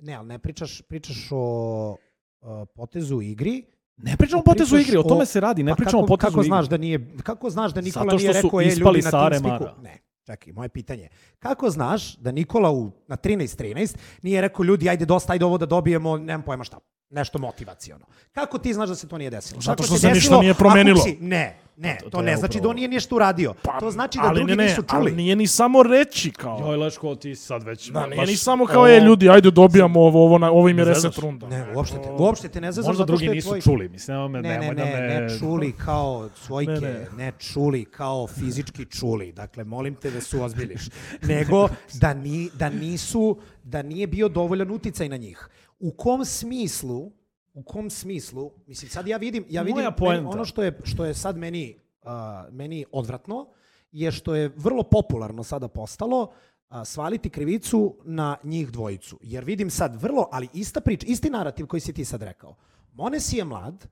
Ne, 0.00 0.14
ali 0.14 0.28
ne 0.28 0.38
pričaš, 0.38 0.82
pričaš 0.82 1.28
o 1.30 1.96
uh, 2.40 2.48
potezu 2.68 3.20
igri. 3.22 3.62
Ne 4.02 4.16
pričamo 4.16 4.40
o 4.40 4.44
potezu 4.44 4.78
igre, 4.78 4.98
o 4.98 5.02
tome 5.02 5.26
se 5.26 5.40
radi, 5.40 5.62
ne 5.62 5.72
Pa 5.72 5.76
pričamo 5.76 6.02
o 6.02 6.02
kako, 6.02 6.16
potezu 6.16 6.32
kako 6.32 6.42
znaš 6.42 6.68
da 6.68 6.76
nije, 6.76 7.16
kako 7.22 7.50
znaš 7.50 7.72
da 7.72 7.80
Nikola 7.80 8.04
Zato 8.04 8.18
što 8.18 8.28
nije 8.28 8.42
rekao, 8.42 8.60
e, 8.60 8.64
ispali 8.64 8.98
ljudi 8.98 9.04
na 9.04 9.28
Teamspeaku... 9.28 9.82
Ne, 9.82 9.98
čekaj, 10.26 10.52
moje 10.52 10.68
pitanje. 10.68 11.08
Kako 11.38 11.70
znaš 11.70 12.16
da 12.16 12.32
Nikola 12.32 12.70
u, 12.70 12.90
na 13.08 13.16
13-13 13.16 13.96
nije 14.22 14.40
rekao, 14.40 14.64
ljudi, 14.64 14.88
ajde 14.88 15.04
dosta, 15.04 15.32
ajde 15.32 15.44
ovo 15.44 15.58
da 15.58 15.66
dobijemo, 15.66 16.18
nemam 16.18 16.42
pojma 16.42 16.64
šta, 16.64 16.78
nešto 17.10 17.38
motivaciono. 17.38 18.04
Kako 18.32 18.58
ti 18.58 18.74
znaš 18.74 18.88
da 18.88 18.94
se 18.94 19.08
to 19.08 19.18
nije 19.18 19.30
desilo? 19.30 19.60
Zato 19.60 19.82
što 19.82 19.94
se 19.94 20.00
se 20.00 20.06
ništa 20.06 20.14
desilo 20.16 20.40
nije 20.40 20.54
promenilo. 20.54 21.00
si- 21.00 21.16
Ne, 21.20 21.56
ne, 21.76 21.98
to, 22.02 22.10
to 22.10 22.22
ne 22.22 22.30
je 22.30 22.36
znači 22.36 22.52
da 22.52 22.58
upravo- 22.58 22.70
on 22.70 22.76
nije 22.76 22.88
ništa 22.88 23.14
uradio. 23.14 23.54
to 23.80 23.90
znači 23.90 24.18
da 24.18 24.24
ali 24.24 24.34
drugi 24.36 24.50
ne, 24.50 24.56
ne, 24.56 24.64
nisu 24.64 24.82
čuli. 24.82 25.00
Ali 25.00 25.12
nije 25.12 25.36
ni 25.36 25.46
samo 25.46 25.82
reći 25.82 26.30
kao. 26.32 26.58
Joj, 26.60 26.76
Leško, 26.76 27.14
ti 27.14 27.36
sad 27.36 27.62
već... 27.62 27.88
Da, 27.88 28.06
nije 28.06 28.16
baš 28.16 28.28
ni 28.28 28.36
samo 28.36 28.66
kao, 28.66 28.76
ovo- 28.78 28.88
e, 28.88 29.00
ljudi, 29.00 29.30
ajde 29.30 29.50
dobijamo 29.50 30.00
ovo, 30.00 30.24
ovo, 30.24 30.38
na, 30.38 30.50
ovo 30.50 30.68
im 30.68 30.78
je 30.78 30.84
Ne 30.84 30.90
reset 30.90 31.18
runda. 31.18 31.46
Ne, 31.48 31.66
uopšte 31.74 31.96
te, 31.96 32.08
uopšte 32.10 32.48
te 32.48 32.60
ne 32.60 32.72
zazam 32.72 32.90
Možda 32.90 33.04
drugi 33.04 33.24
je 33.24 33.30
nisu 33.30 33.48
tvoj... 33.48 33.60
čuli, 33.60 33.88
mislim, 33.88 34.16
nemoj 34.16 34.28
me, 34.30 34.42
Ne, 34.42 34.48
ne, 34.50 34.58
nemoj 34.58 34.74
ne, 34.76 34.84
da 34.84 34.98
me... 35.14 35.20
ne 35.22 35.38
čuli 35.38 35.72
kao 35.86 36.28
svojke, 36.36 36.72
Ne, 36.72 36.80
ne, 36.80 37.06
ne. 37.16 37.32
čuli 37.34 37.84
kao 37.86 38.26
fizički 38.28 38.84
čuli. 38.86 39.32
Dakle, 39.32 39.64
molim 39.64 39.94
te 39.94 40.10
da 40.10 40.20
se 40.20 40.38
ozbiliš. 40.38 40.82
Nego 41.24 41.68
da, 41.94 42.14
ni, 42.14 42.50
da 42.54 42.68
nisu, 42.70 43.24
da 43.64 43.82
nije 43.82 44.06
bio 44.06 44.28
dovoljan 44.28 44.70
uticaj 44.70 45.08
na 45.08 45.16
njih. 45.16 45.48
U 45.80 45.90
kom 45.90 46.24
smislu, 46.24 47.12
u 47.54 47.62
kom 47.62 47.90
smislu, 47.90 48.50
mislim 48.66 48.90
sad 48.90 49.06
ja 49.06 49.16
vidim, 49.16 49.44
ja 49.48 49.62
vidim 49.62 49.84
meni, 50.00 50.26
ono 50.26 50.44
što 50.44 50.62
je, 50.62 50.80
što 50.84 51.04
je 51.04 51.14
sad 51.14 51.36
meni, 51.36 51.78
uh, 52.02 52.10
meni 52.50 52.84
odvratno, 52.92 53.46
je 53.92 54.12
što 54.12 54.34
je 54.34 54.48
vrlo 54.56 54.82
popularno 54.82 55.44
sada 55.44 55.68
postalo 55.68 56.32
a, 56.68 56.84
svaliti 56.84 57.30
krivicu 57.30 57.96
na 58.04 58.36
njih 58.44 58.70
dvojicu. 58.70 59.18
Jer 59.22 59.44
vidim 59.44 59.70
sad 59.70 60.02
vrlo, 60.02 60.28
ali 60.32 60.48
ista 60.54 60.80
priča, 60.80 61.06
isti 61.06 61.30
narativ 61.30 61.66
koji 61.66 61.80
si 61.80 61.92
ti 61.92 62.04
sad 62.04 62.22
rekao. 62.22 62.56
Monesi 62.92 63.36
je 63.36 63.44
mlad, 63.44 63.86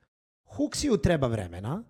Huxiju 0.56 1.00
treba 1.00 1.26
vremena, 1.26 1.82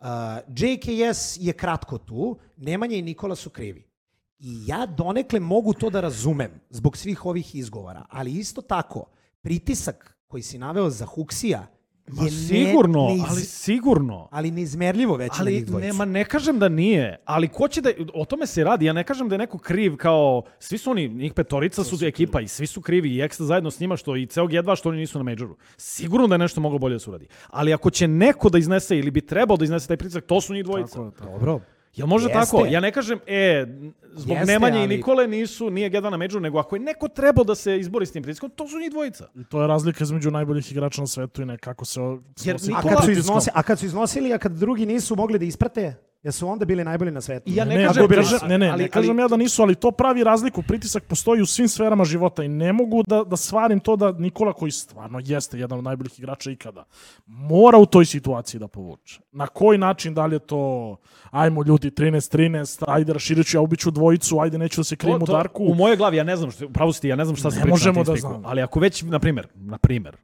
uh, 0.00 0.06
JKS 0.48 1.36
je 1.40 1.52
kratko 1.52 1.98
tu, 1.98 2.38
Nemanja 2.56 2.96
i 2.96 3.02
Nikola 3.02 3.36
su 3.36 3.50
krivi. 3.50 3.90
I 4.38 4.62
ja 4.66 4.86
donekle 4.86 5.40
mogu 5.40 5.72
to 5.72 5.90
da 5.90 6.00
razumem 6.00 6.60
zbog 6.70 6.96
svih 6.96 7.26
ovih 7.26 7.54
izgovora, 7.54 8.06
ali 8.10 8.32
isto 8.32 8.62
tako, 8.62 9.04
pritisak 9.42 10.16
koji 10.26 10.42
si 10.42 10.58
naveo 10.58 10.90
za 10.90 11.06
Huksija 11.06 11.66
Ma 12.08 12.24
je 12.24 12.30
sigurno, 12.30 12.98
ne, 13.00 13.14
neiz- 13.14 13.24
ali 13.28 13.40
sigurno. 13.40 14.28
ali 14.30 14.50
neizmerljivo 14.50 15.16
veći 15.16 15.30
na 15.30 15.36
Ali 15.40 15.52
njih 15.52 15.66
dvojicu. 15.66 15.86
nema, 15.86 16.04
ne 16.04 16.24
kažem 16.24 16.58
da 16.58 16.68
nije, 16.68 17.16
ali 17.24 17.48
ko 17.48 17.68
će 17.68 17.80
da, 17.80 17.90
o 18.14 18.24
tome 18.24 18.46
se 18.46 18.64
radi, 18.64 18.84
ja 18.84 18.92
ne 18.92 19.04
kažem 19.04 19.28
da 19.28 19.34
je 19.34 19.38
neko 19.38 19.58
kriv 19.58 19.96
kao, 19.96 20.42
svi 20.58 20.78
su 20.78 20.90
oni, 20.90 21.08
njih 21.08 21.32
petorica 21.34 21.84
su 21.84 22.06
ekipa 22.06 22.40
i 22.40 22.48
svi 22.48 22.66
su 22.66 22.80
krivi 22.80 23.10
i 23.10 23.20
ekstra 23.20 23.46
zajedno 23.46 23.70
s 23.70 23.80
njima 23.80 23.96
što 23.96 24.16
i 24.16 24.26
ceo 24.26 24.44
G2 24.44 24.76
što 24.76 24.88
oni 24.88 24.98
nisu 24.98 25.18
na 25.18 25.24
majoru. 25.24 25.56
Sigurno 25.76 26.26
da 26.26 26.34
je 26.34 26.38
nešto 26.38 26.60
moglo 26.60 26.78
bolje 26.78 26.92
da 26.92 26.98
se 26.98 27.10
uradi. 27.10 27.26
Ali 27.48 27.74
ako 27.74 27.90
će 27.90 28.08
neko 28.08 28.48
da 28.50 28.58
iznese 28.58 28.98
ili 28.98 29.10
bi 29.10 29.20
trebao 29.20 29.56
da 29.56 29.64
iznese 29.64 29.88
taj 29.88 29.96
pritisak, 29.96 30.24
to 30.24 30.40
su 30.40 30.54
njih 30.54 30.64
dvojica. 30.64 31.10
Tako. 31.10 31.24
Dobro. 31.24 31.60
Jel 31.94 32.06
može 32.06 32.24
Jeste. 32.24 32.40
tako? 32.40 32.66
Ja 32.66 32.80
ne 32.80 32.92
kažem, 32.92 33.18
e, 33.26 33.66
zbog 34.12 34.36
Jeste, 34.36 34.52
Nemanje 34.52 34.76
i 34.76 34.80
ali- 34.80 34.96
Nikole 34.96 35.26
nisu, 35.26 35.70
nije 35.70 35.90
G2 35.90 36.10
na 36.10 36.16
majoru, 36.16 36.40
nego 36.40 36.58
ako 36.58 36.76
je 36.76 36.80
neko 36.80 37.08
trebao 37.08 37.44
da 37.44 37.54
se 37.54 37.78
izbori 37.78 38.06
s 38.06 38.12
tim 38.12 38.22
pritiskom, 38.22 38.50
to 38.50 38.68
su 38.68 38.78
njih 38.78 38.90
dvojica. 38.90 39.28
I 39.34 39.44
to 39.44 39.60
je 39.60 39.66
razlika 39.68 40.04
između 40.04 40.30
najboljih 40.30 40.72
igrača 40.72 41.00
na 41.00 41.06
svetu 41.06 41.42
i 41.42 41.46
nekako 41.46 41.84
se 41.84 42.00
Jer 42.00 42.56
A 42.56 42.82
kad, 42.82 42.90
su 42.92 42.96
pritiskom. 42.96 43.10
iznosi, 43.10 43.50
a 43.54 43.62
kad 43.62 43.78
su 43.78 43.86
iznosili, 43.86 44.32
a 44.32 44.38
kad 44.38 44.52
drugi 44.52 44.86
nisu 44.86 45.16
mogli 45.16 45.38
da 45.38 45.44
isprate, 45.44 45.94
jesu 46.22 46.48
onda 46.48 46.64
bili 46.64 46.84
najbolji 46.84 47.10
na 47.10 47.20
svetu? 47.20 47.50
I 47.50 47.56
ja 47.56 47.64
ne 47.64 47.74
Ne, 47.76 47.86
kažem- 47.86 48.02
ne, 48.02 48.16
kažem, 48.16 48.38
ne, 48.44 48.58
ne, 48.58 48.68
ali- 48.68 48.82
ne 48.82 48.88
kažem 48.88 49.10
ali- 49.10 49.20
ja 49.20 49.28
da 49.28 49.36
nisu, 49.36 49.62
ali 49.62 49.74
to 49.74 49.90
pravi 49.90 50.24
razliku. 50.24 50.62
Pritisak 50.62 51.04
postoji 51.04 51.42
u 51.42 51.46
svim 51.46 51.68
sferama 51.68 52.04
života 52.04 52.44
i 52.44 52.48
ne 52.48 52.72
mogu 52.72 53.02
da, 53.06 53.24
da 53.24 53.36
svarim 53.36 53.80
to 53.80 53.96
da 53.96 54.12
Nikola, 54.12 54.52
koji 54.52 54.70
stvarno 54.72 55.20
jeste 55.20 55.58
jedan 55.58 55.78
od 55.78 55.84
najboljih 55.84 56.18
igrača 56.18 56.50
ikada, 56.50 56.84
mora 57.26 57.78
u 57.78 57.86
toj 57.86 58.04
situaciji 58.04 58.58
da 58.58 58.68
povuče. 58.68 59.20
Na 59.32 59.46
koji 59.46 59.78
način, 59.78 60.14
da 60.14 60.26
li 60.26 60.34
je 60.34 60.40
to, 60.40 60.96
ajmo 61.30 61.62
ljudi, 61.62 61.90
13-13, 61.90 62.84
ajde 62.86 63.12
raširit 63.12 63.46
ću, 63.46 63.56
ja 63.56 63.60
ubiću 63.60 63.90
dvojicu, 63.90 64.40
ajde 64.40 64.58
neću 64.58 64.80
da 64.80 64.84
se 64.84 64.96
krijem 64.96 65.22
u 65.22 65.26
Darku. 65.26 65.64
U 65.64 65.74
mojoj 65.74 65.96
glavi, 65.96 66.16
ja 66.16 66.24
ne 66.24 66.36
znam, 66.36 66.50
što, 66.50 66.68
pravo 66.68 66.92
si 66.92 67.00
ti, 67.00 67.08
ja 67.08 67.16
ne 67.16 67.24
znam 67.24 67.36
šta 67.36 67.50
se 67.50 67.56
Ne 67.56 67.62
priča 67.62 67.70
možemo 67.72 68.00
na 68.00 68.04
da 68.04 68.16
znamo. 68.16 68.42
ali 68.44 68.62
ako 68.62 68.80
već, 68.80 69.02
na 69.02 69.18
primjer, 69.18 69.46
na 69.54 69.78
primjer, 69.78 70.16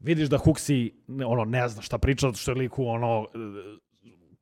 vidiš 0.00 0.28
da 0.28 0.38
Huxi 0.38 0.90
ono, 1.26 1.44
ne 1.44 1.68
zna 1.68 1.82
šta 1.82 1.98
priča, 1.98 2.26
zato 2.26 2.38
što 2.38 2.50
je 2.50 2.54
liku 2.56 2.86
ono, 2.86 3.26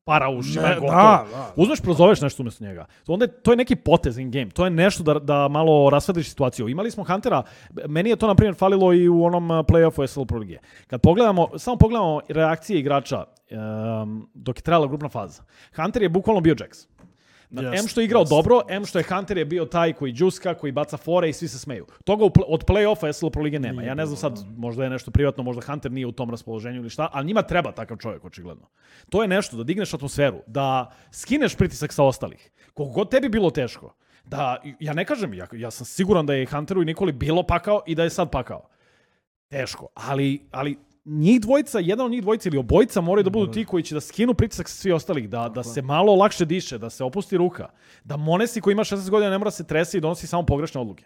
para 0.07 0.29
u 0.29 0.39
ušima, 0.39 0.69
Ne, 0.69 0.75
gotovo. 0.75 0.91
da, 0.93 1.27
da. 1.33 1.53
Uzmeš, 1.57 1.81
prozoveš 1.81 2.21
nešto 2.21 2.43
umesto 2.43 2.65
njega. 2.65 2.87
Onda 3.07 3.25
je, 3.25 3.29
to 3.43 3.53
je 3.53 3.57
neki 3.57 3.77
potez 3.77 4.19
in 4.19 4.31
game. 4.31 4.51
To 4.51 4.65
je 4.65 4.71
nešto 4.71 5.03
da, 5.03 5.15
da 5.19 5.49
malo 5.49 5.91
rasvedriš 5.91 6.29
situaciju. 6.29 6.69
Imali 6.69 6.91
smo 6.91 7.05
Huntera, 7.05 7.43
meni 7.89 8.11
je 8.11 8.17
to, 8.17 8.27
na 8.27 8.35
primjer, 8.35 8.55
falilo 8.55 8.93
i 8.93 9.09
u 9.09 9.25
onom 9.25 9.51
uh, 9.51 9.57
play-offu 9.57 10.07
SL 10.07 10.25
Pro 10.25 10.39
Lige. 10.39 10.59
Kad 10.87 11.01
pogledamo, 11.01 11.49
samo 11.59 11.77
pogledamo 11.77 12.21
reakcije 12.29 12.79
igrača 12.81 13.25
um, 13.51 14.29
dok 14.35 14.59
je 14.59 14.63
trajala 14.63 14.87
grupna 14.87 15.09
faza. 15.09 15.43
Hunter 15.77 16.03
je 16.03 16.09
bukvalno 16.09 16.41
bio 16.41 16.55
Jax. 16.55 16.87
Jest, 17.51 17.83
M 17.85 17.89
što 17.89 18.01
je 18.01 18.05
igrao 18.05 18.21
jest. 18.23 18.31
dobro, 18.31 18.63
M 18.69 18.87
što 18.87 18.99
je 18.99 19.05
Hunter 19.05 19.39
je 19.39 19.45
bio 19.45 19.65
taj 19.65 19.93
koji 19.93 20.13
džuska, 20.13 20.55
koji 20.55 20.73
baca 20.73 20.97
fore 20.97 21.29
i 21.29 21.33
svi 21.33 21.49
se 21.49 21.59
smeju. 21.59 21.87
Toga 22.05 22.25
u 22.25 22.31
pl- 22.31 22.45
od 22.49 22.65
play-offa 22.65 23.13
SL 23.13 23.29
Pro 23.29 23.43
Lige 23.43 23.59
nema. 23.59 23.83
Ja 23.83 23.95
ne 23.95 24.07
znam 24.07 24.17
sad, 24.17 24.45
možda 24.57 24.85
je 24.85 24.91
nešto 24.91 25.11
privatno, 25.11 25.43
možda 25.43 25.63
Hunter 25.63 25.93
nije 25.93 26.07
u 26.07 26.13
tom 26.13 26.31
raspoloženju 26.31 26.81
ili 26.81 26.91
šta, 26.91 27.09
ali 27.13 27.27
njima 27.27 27.43
treba 27.43 27.73
takav 27.73 27.97
čovjek, 27.97 28.25
očigledno. 28.25 28.67
To 29.11 29.23
je 29.23 29.29
nešto, 29.29 29.57
da 29.57 29.65
digneš 29.65 29.95
atmosferu, 29.95 30.39
da 30.47 30.93
skineš 31.11 31.57
pritisak 31.57 31.93
sa 31.93 32.05
ostalih. 32.05 32.51
Koliko 32.75 32.93
god 32.95 33.11
tebi 33.11 33.29
bilo 33.29 33.51
teško. 33.51 33.95
Da, 34.25 34.57
ja 34.81 34.93
ne 34.93 35.05
kažem, 35.05 35.35
ja, 35.35 35.47
ja 35.53 35.71
sam 35.71 35.85
siguran 35.87 36.27
da 36.27 36.35
je 36.35 36.47
Hunteru 36.47 36.83
i 36.83 36.85
Nikoli 36.85 37.13
bilo 37.13 37.43
pakao 37.43 37.83
i 37.87 37.95
da 37.95 38.03
je 38.03 38.11
sad 38.11 38.31
pakao. 38.31 38.69
Teško, 39.49 39.89
ali, 39.95 40.49
ali 40.51 40.77
njih 41.07 41.41
dvojica, 41.41 41.79
jedan 41.79 42.07
od 42.07 42.13
njih 42.13 42.23
dvojica 42.23 42.49
ili 42.49 42.59
obojica 42.59 43.01
moraju 43.01 43.25
da 43.25 43.31
budu 43.31 43.53
ti 43.53 43.65
koji 43.65 43.83
će 43.83 43.95
da 43.95 44.01
skinu 44.01 44.35
pritisak 44.35 44.69
sa 44.69 44.77
svih 44.77 44.95
ostalih, 44.95 45.29
da, 45.31 45.49
da 45.49 45.63
se 45.63 45.83
malo 45.83 46.15
lakše 46.15 46.45
diše, 46.45 46.79
da 46.79 46.91
se 46.91 47.05
opusti 47.05 47.37
ruka, 47.37 47.69
da 48.05 48.17
Monesi 48.17 48.61
koji 48.61 48.73
ima 48.73 48.85
16 48.85 49.11
godina 49.11 49.31
ne 49.31 49.39
mora 49.39 49.51
se 49.51 49.67
trese 49.67 49.99
i 49.99 50.01
donosi 50.01 50.27
samo 50.27 50.43
pogrešne 50.43 50.81
odluke. 50.81 51.05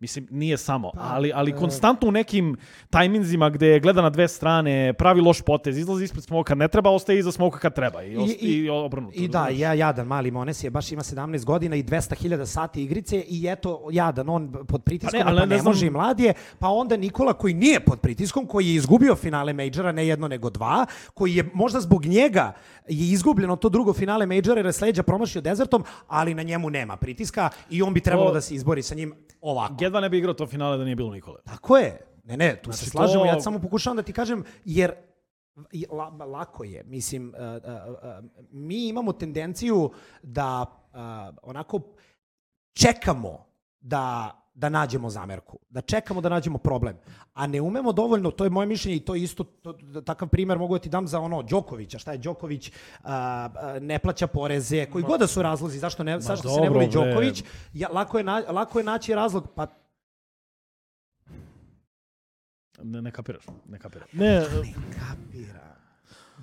Mislim, 0.00 0.28
nije 0.30 0.56
samo, 0.56 0.90
ali, 0.94 1.32
ali 1.34 1.52
konstantno 1.52 2.08
u 2.08 2.12
nekim 2.12 2.56
tajminzima 2.90 3.50
gde 3.50 3.80
gleda 3.80 4.02
na 4.02 4.10
dve 4.10 4.28
strane, 4.28 4.92
pravi 4.92 5.20
loš 5.20 5.42
potez, 5.42 5.78
izlazi 5.78 6.04
ispred 6.04 6.24
smoka, 6.24 6.54
ne 6.54 6.68
treba, 6.68 6.90
ostaje 6.90 7.18
iza 7.18 7.32
smoka 7.32 7.58
kad 7.58 7.74
treba 7.74 8.02
i, 8.02 8.16
ost, 8.16 8.32
i, 8.32 8.46
i 8.46 8.68
obrnuto. 8.70 9.12
I 9.14 9.28
da, 9.28 9.48
ja, 9.48 9.72
jadan 9.74 10.06
mali 10.06 10.30
Mones 10.30 10.64
je, 10.64 10.70
baš 10.70 10.92
ima 10.92 11.02
17 11.02 11.44
godina 11.44 11.76
i 11.76 11.82
200.000 11.82 12.46
sati 12.46 12.82
igrice 12.82 13.20
i 13.20 13.46
eto, 13.48 13.88
jadan, 13.92 14.28
on 14.28 14.52
pod 14.68 14.82
pritiskom, 14.82 15.20
Pa 15.20 15.24
pa 15.24 15.30
ne, 15.30 15.38
ali 15.38 15.40
ne 15.40 15.46
ne 15.46 15.60
znam- 15.60 15.70
može 15.70 15.86
i 15.86 15.90
mlad 15.90 16.20
je, 16.20 16.34
pa 16.58 16.68
onda 16.68 16.96
Nikola 16.96 17.32
koji 17.32 17.54
nije 17.54 17.80
pod 17.80 18.00
pritiskom, 18.00 18.46
koji 18.46 18.66
je 18.66 18.74
izgubio 18.74 19.16
finale 19.16 19.52
Majora, 19.52 19.92
ne 19.92 20.06
jedno 20.06 20.28
nego 20.28 20.50
dva, 20.50 20.86
koji 21.14 21.34
je 21.34 21.50
možda 21.54 21.80
zbog 21.80 22.04
njega 22.04 22.52
je 22.88 23.12
izgubljeno 23.12 23.56
to 23.56 23.68
drugo 23.68 23.92
finale 23.92 24.26
Majora 24.26 24.54
jer 24.56 24.66
je 24.66 24.72
sleđa 24.72 25.02
promašio 25.02 25.40
dezertom, 25.40 25.84
ali 26.08 26.34
na 26.34 26.42
njemu 26.42 26.70
nema 26.70 26.96
pritiska 26.96 27.48
i 27.70 27.82
on 27.82 27.94
bi 27.94 28.00
trebalo 28.00 28.28
To- 28.28 28.34
da 28.34 28.40
se 28.40 28.54
izbori 28.54 28.82
sa 28.82 28.94
njim 28.94 29.14
ovako. 29.40 29.74
Jedva 29.86 30.00
ne 30.00 30.08
bi 30.08 30.18
igrao 30.18 30.34
to 30.34 30.46
finale 30.46 30.78
da 30.78 30.84
nije 30.84 30.96
bilo 30.96 31.10
Nikole. 31.10 31.38
Tako 31.44 31.76
je. 31.76 31.98
Ne, 32.24 32.36
ne, 32.36 32.56
tu 32.56 32.70
Znači, 32.70 32.84
se 32.84 32.90
slažemo. 32.90 33.20
to- 33.20 33.26
Ja 33.26 33.40
samo 33.40 33.58
pokušavam 33.58 33.96
da 33.96 34.02
ti 34.02 34.12
kažem, 34.12 34.44
jer 34.64 34.92
la, 35.90 36.08
lako 36.08 36.64
je. 36.64 36.84
Mislim, 36.84 37.28
uh, 37.28 37.34
uh, 37.34 37.94
uh, 37.94 38.24
mi 38.50 38.88
imamo 38.88 39.12
tendenciju 39.12 39.90
da 40.22 40.60
uh, 40.62 40.98
onako 41.42 41.80
čekamo 42.74 43.46
da 43.80 44.30
da 44.56 44.68
nađemo 44.68 45.10
zamerku, 45.10 45.58
da 45.70 45.80
čekamo 45.80 46.20
da 46.20 46.28
nađemo 46.28 46.58
problem, 46.58 46.96
a 47.34 47.46
ne 47.46 47.60
umemo 47.60 47.92
dovoljno, 47.92 48.30
to 48.30 48.44
je 48.44 48.50
moje 48.50 48.66
mišljenje 48.66 48.96
i 48.96 49.00
to 49.00 49.14
je 49.14 49.22
isto, 49.22 49.44
to, 49.44 49.72
da- 49.72 50.02
takav 50.02 50.28
primer 50.28 50.58
mogu 50.58 50.74
da 50.74 50.82
ti 50.82 50.88
dam 50.88 51.06
za 51.08 51.20
ono 51.20 51.42
Đokovića, 51.42 51.98
šta 51.98 52.12
je 52.12 52.18
Đoković, 52.18 52.72
a, 53.02 53.48
a, 53.54 53.78
ne 53.80 53.98
plaća 53.98 54.26
poreze, 54.26 54.86
koji 54.86 55.04
god 55.04 55.20
da 55.20 55.26
su 55.26 55.42
razlozi, 55.42 55.78
zašto, 55.78 56.04
ne, 56.04 56.20
zašto 56.20 56.48
se 56.48 56.60
ne 56.60 56.66
dobro, 56.66 56.80
voli. 56.80 56.92
Đoković, 56.92 57.44
ja, 57.72 57.88
lako, 57.92 58.18
je 58.18 58.24
na, 58.24 58.42
lako 58.48 58.78
je 58.78 58.84
naći 58.84 59.14
razlog, 59.14 59.48
pa 59.54 59.66
Ne, 62.82 63.02
ne 63.02 63.10
kapiraš, 63.10 63.44
ne 63.68 63.78
kapiraš. 63.78 64.12
Ne, 64.12 64.44
kapira. 64.44 65.60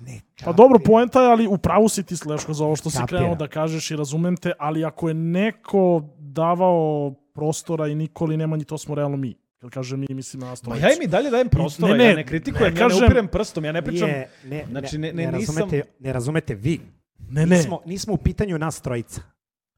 Ne 0.00 0.20
kapira. 0.20 0.44
pa 0.44 0.52
dobro, 0.52 0.78
poenta 0.84 1.22
je, 1.22 1.30
ali 1.30 1.46
u 1.46 1.58
pravu 1.58 1.88
si 1.88 2.02
ti 2.02 2.16
Sleško 2.16 2.52
za 2.54 2.64
ovo 2.64 2.76
što 2.76 2.90
si 2.90 2.98
krenuo 3.08 3.34
da 3.34 3.48
kažeš 3.48 3.90
i 3.90 3.96
razumem 3.96 4.36
te, 4.36 4.52
ali 4.58 4.84
ako 4.84 5.08
je 5.08 5.14
neko 5.14 6.02
davao 6.18 7.14
prostora 7.34 7.88
i 7.88 7.94
Nikoli 7.94 8.36
Nemanji, 8.36 8.64
to 8.64 8.78
smo 8.78 8.94
realno 8.94 9.16
mi. 9.16 9.34
Kad 9.58 9.70
kažem 9.70 10.00
mi, 10.00 10.06
mislim 10.10 10.40
na 10.40 10.46
nas 10.46 10.62
Ma 10.62 10.76
ja 10.76 10.88
im 10.90 11.02
i 11.02 11.06
dalje 11.06 11.30
dajem 11.30 11.48
prostora, 11.48 11.92
Ne, 11.92 11.98
ne, 11.98 12.04
ja 12.04 12.16
ne 12.16 12.26
kritikujem, 12.26 12.74
ne 12.74 12.80
ja 12.80 12.84
ne 12.84 12.90
kažem- 12.90 13.04
upirem 13.04 13.28
prstom, 13.28 13.64
ja 13.64 13.72
ne 13.72 13.82
pričam... 13.82 14.08
Nije, 14.08 14.28
ne, 14.44 14.64
Znači, 14.70 14.98
ne, 14.98 15.08
ne- 15.08 15.14
ne, 15.16 15.26
ne, 15.26 15.38
nisam- 15.38 15.56
razumete, 15.56 15.82
ne 16.00 16.12
razumete 16.12 16.54
vi. 16.54 16.80
Ne, 17.20 17.46
ne. 17.46 17.56
Nismo, 17.56 17.80
nismo 17.86 18.14
u 18.14 18.18
pitanju 18.18 18.58
nas 18.58 18.80
trojica. 18.80 19.20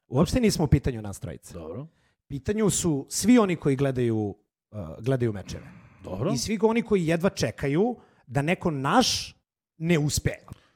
Uopšte 0.08 0.40
nismo 0.40 0.64
u 0.64 0.68
pitanju 0.68 1.02
nas 1.02 1.20
trojica. 1.20 1.54
Dobro, 1.54 1.86
pitanju 2.28 2.70
su 2.70 3.06
svi 3.08 3.38
oni 3.38 3.56
koji 3.56 3.76
gledaju, 3.76 4.34
uh, 4.70 4.78
gledaju 5.00 5.32
mečeve. 5.32 5.64
dobro. 6.04 6.32
I 6.32 6.38
svi 6.38 6.58
oni 6.62 6.82
koji 6.82 7.06
jedva 7.06 7.30
čekaju 7.30 7.96
da 8.26 8.42
neko 8.42 8.70
naš 8.70 9.36
ne 9.78 9.98
uspe. 9.98 10.30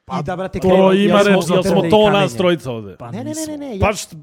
Pa, 0.05 0.19
I 0.19 0.23
da, 0.23 0.35
brate, 0.35 0.59
to 0.59 0.67
krenu- 0.67 0.93
ima 0.95 1.19
jel 1.19 1.41
smo- 1.41 1.55
Jel 1.55 1.63
to. 1.63 1.69
smo 1.69 1.81
to 1.81 2.09
nas 2.09 2.35
trojica 2.35 2.71
ovde? 2.71 2.95
Pa 2.97 3.11
Ne, 3.11 3.23
ne, 3.23 3.31
ne, 3.37 3.45
ne, 3.47 3.69
ne. 3.69 3.79
Pa 3.79 3.87
Ja, 3.87 3.93
št... 3.93 4.15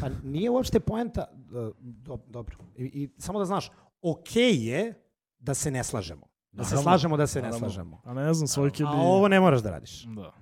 pa 0.00 0.08
nije 0.24 0.50
uopšte 0.50 0.80
poenta. 0.80 1.26
Uh, 1.54 1.74
do, 1.80 2.18
dobro. 2.26 2.56
I, 2.76 2.84
I 2.84 3.10
samo 3.18 3.38
da 3.38 3.44
znaš, 3.44 3.70
okej 4.02 4.68
je 4.68 4.94
da 5.38 5.54
se 5.54 5.70
ne 5.70 5.84
slažemo. 5.84 6.26
Da 6.52 6.64
se 6.64 6.70
Naravno. 6.70 6.82
slažemo 6.82 7.16
da 7.16 7.26
se 7.26 7.38
ne 7.38 7.42
Naravno. 7.42 7.58
slažemo. 7.58 8.00
A 8.04 8.14
ne 8.14 8.34
znam, 8.34 8.48
svojke 8.48 8.82
bi... 8.82 8.88
A 8.88 8.92
ovo 8.92 9.28
ne 9.28 9.40
moraš 9.40 9.60
da 9.60 9.70
radiš. 9.70 10.04
Da. 10.04 10.32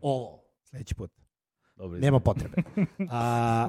Ovo. 0.00 0.42
Sledeći 0.64 0.94
put. 0.94 1.10
Dobro, 1.76 1.98
Nema 1.98 2.20
potrebe. 2.20 2.62
A, 3.10 3.68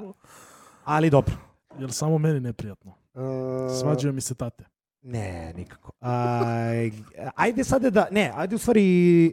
ali 0.84 1.10
dobro. 1.10 1.36
Jer 1.80 1.92
samo 1.92 2.18
meni 2.18 2.40
neprijatno. 2.40 2.94
Uh, 3.14 3.22
Svađaju 3.80 4.14
mi 4.14 4.22
se 4.22 4.36
tate. 4.36 4.66
Ne, 5.02 5.54
nikako. 5.54 5.92
A, 6.02 6.42
ajde 7.36 7.64
sada 7.64 7.90
da, 7.90 8.08
ne, 8.12 8.32
ajde 8.36 8.56
u 8.56 8.60
stvari, 8.60 8.84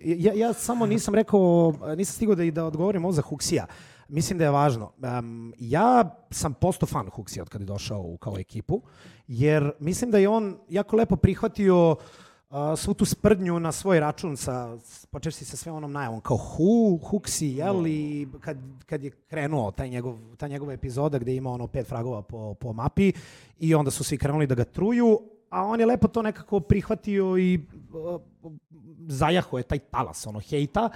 ja, 0.04 0.32
ja 0.34 0.52
samo 0.52 0.86
nisam 0.86 1.14
rekao, 1.14 1.74
nisam 1.96 2.14
stigao 2.14 2.34
da, 2.34 2.44
i 2.44 2.50
da 2.50 2.64
odgovorim 2.64 3.04
ovo 3.04 3.12
za 3.12 3.22
Huksija. 3.22 3.66
Mislim 4.08 4.38
da 4.38 4.44
je 4.44 4.50
važno. 4.50 4.92
Um, 5.18 5.54
ja 5.58 6.16
sam 6.30 6.54
posto 6.54 6.86
fan 6.86 7.10
Huksija 7.10 7.42
od 7.42 7.48
kada 7.48 7.62
je 7.62 7.66
došao 7.66 8.00
u 8.00 8.16
kao 8.16 8.38
ekipu, 8.38 8.82
jer 9.26 9.72
mislim 9.80 10.10
da 10.10 10.18
je 10.18 10.28
on 10.28 10.56
jako 10.68 10.96
lepo 10.96 11.16
prihvatio 11.16 11.90
uh, 11.90 12.56
svu 12.76 12.94
tu 12.94 13.04
sprdnju 13.04 13.60
na 13.60 13.72
svoj 13.72 14.00
račun 14.00 14.36
sa, 14.36 14.76
počešći 15.10 15.44
sa 15.44 15.56
sve 15.56 15.72
onom 15.72 15.92
najavom 15.92 16.20
kao 16.20 16.36
Hu, 16.36 16.98
Huksi, 17.04 17.46
jel, 17.46 17.86
i 17.86 18.28
kad, 18.40 18.58
kad 18.86 19.04
je 19.04 19.10
krenuo 19.10 19.70
taj 19.70 19.88
njegov, 19.88 20.16
ta 20.36 20.48
njegova 20.48 20.72
epizoda 20.72 21.18
gde 21.18 21.34
ima 21.34 21.50
ono 21.50 21.66
pet 21.66 21.86
fragova 21.86 22.22
po, 22.22 22.54
po 22.54 22.72
mapi 22.72 23.12
i 23.58 23.74
onda 23.74 23.90
su 23.90 24.04
svi 24.04 24.18
krenuli 24.18 24.46
da 24.46 24.54
ga 24.54 24.64
truju, 24.64 25.20
a 25.50 25.64
on 25.64 25.80
je 25.80 25.86
lepo 25.86 26.08
to 26.08 26.22
nekako 26.22 26.60
prihvatio 26.60 27.38
i 27.38 27.60
uh, 27.92 28.20
zajaho 29.08 29.58
je 29.58 29.64
taj 29.64 29.78
talas 29.78 30.26
ono 30.26 30.40
hejta 30.40 30.90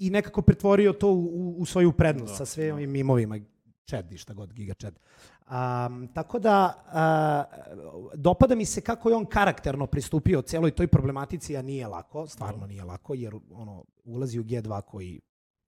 i 0.00 0.10
nekako 0.10 0.42
pretvorio 0.42 0.92
to 0.92 1.08
u, 1.08 1.24
u- 1.24 1.56
u 1.58 1.66
svoju 1.66 1.92
prednost 1.92 2.36
sa 2.36 2.44
sve 2.46 2.72
ovim 2.72 2.90
mimovima 2.90 3.38
Chad 3.84 4.12
i 4.12 4.18
šta 4.18 4.34
god, 4.34 4.52
Giga 4.52 4.74
Chad. 4.74 4.98
Um, 5.42 6.08
tako 6.08 6.38
da, 6.38 6.74
uh, 6.86 8.14
dopada 8.14 8.54
mi 8.54 8.64
se 8.64 8.80
kako 8.80 9.08
je 9.08 9.16
on 9.16 9.26
karakterno 9.26 9.86
pristupio 9.86 10.42
celoj 10.42 10.70
toj 10.70 10.86
problematici, 10.86 11.56
a 11.56 11.62
nije 11.62 11.86
lako, 11.86 12.26
stvarno 12.26 12.66
nije 12.66 12.84
lako, 12.84 13.14
jer 13.14 13.34
ono, 13.50 13.84
ulazi 14.04 14.38
u 14.38 14.44
G2 14.44 14.82
koji 14.82 15.20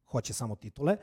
hoće 0.04 0.32
samo 0.32 0.56
titule. 0.56 0.96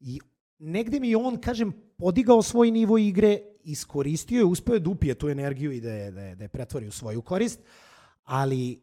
I 0.00 0.20
negde 0.58 1.00
mi 1.00 1.10
je 1.10 1.16
on, 1.16 1.36
kažem, 1.36 1.72
podigao 1.96 2.42
svoj 2.42 2.70
nivo 2.70 2.98
igre, 2.98 3.38
iskoristio 3.64 4.38
je, 4.38 4.44
uspeo 4.44 4.74
je 4.74 4.80
da 4.80 4.90
upije 4.90 5.14
tu 5.14 5.28
energiju 5.28 5.72
i 5.72 5.80
da 5.80 5.92
je, 5.92 6.10
da 6.10 6.22
je, 6.22 6.34
da 6.34 6.44
je 6.44 6.48
pretvori 6.48 6.86
u 6.88 6.92
svoju 6.92 7.22
korist, 7.22 7.60
ali 8.24 8.80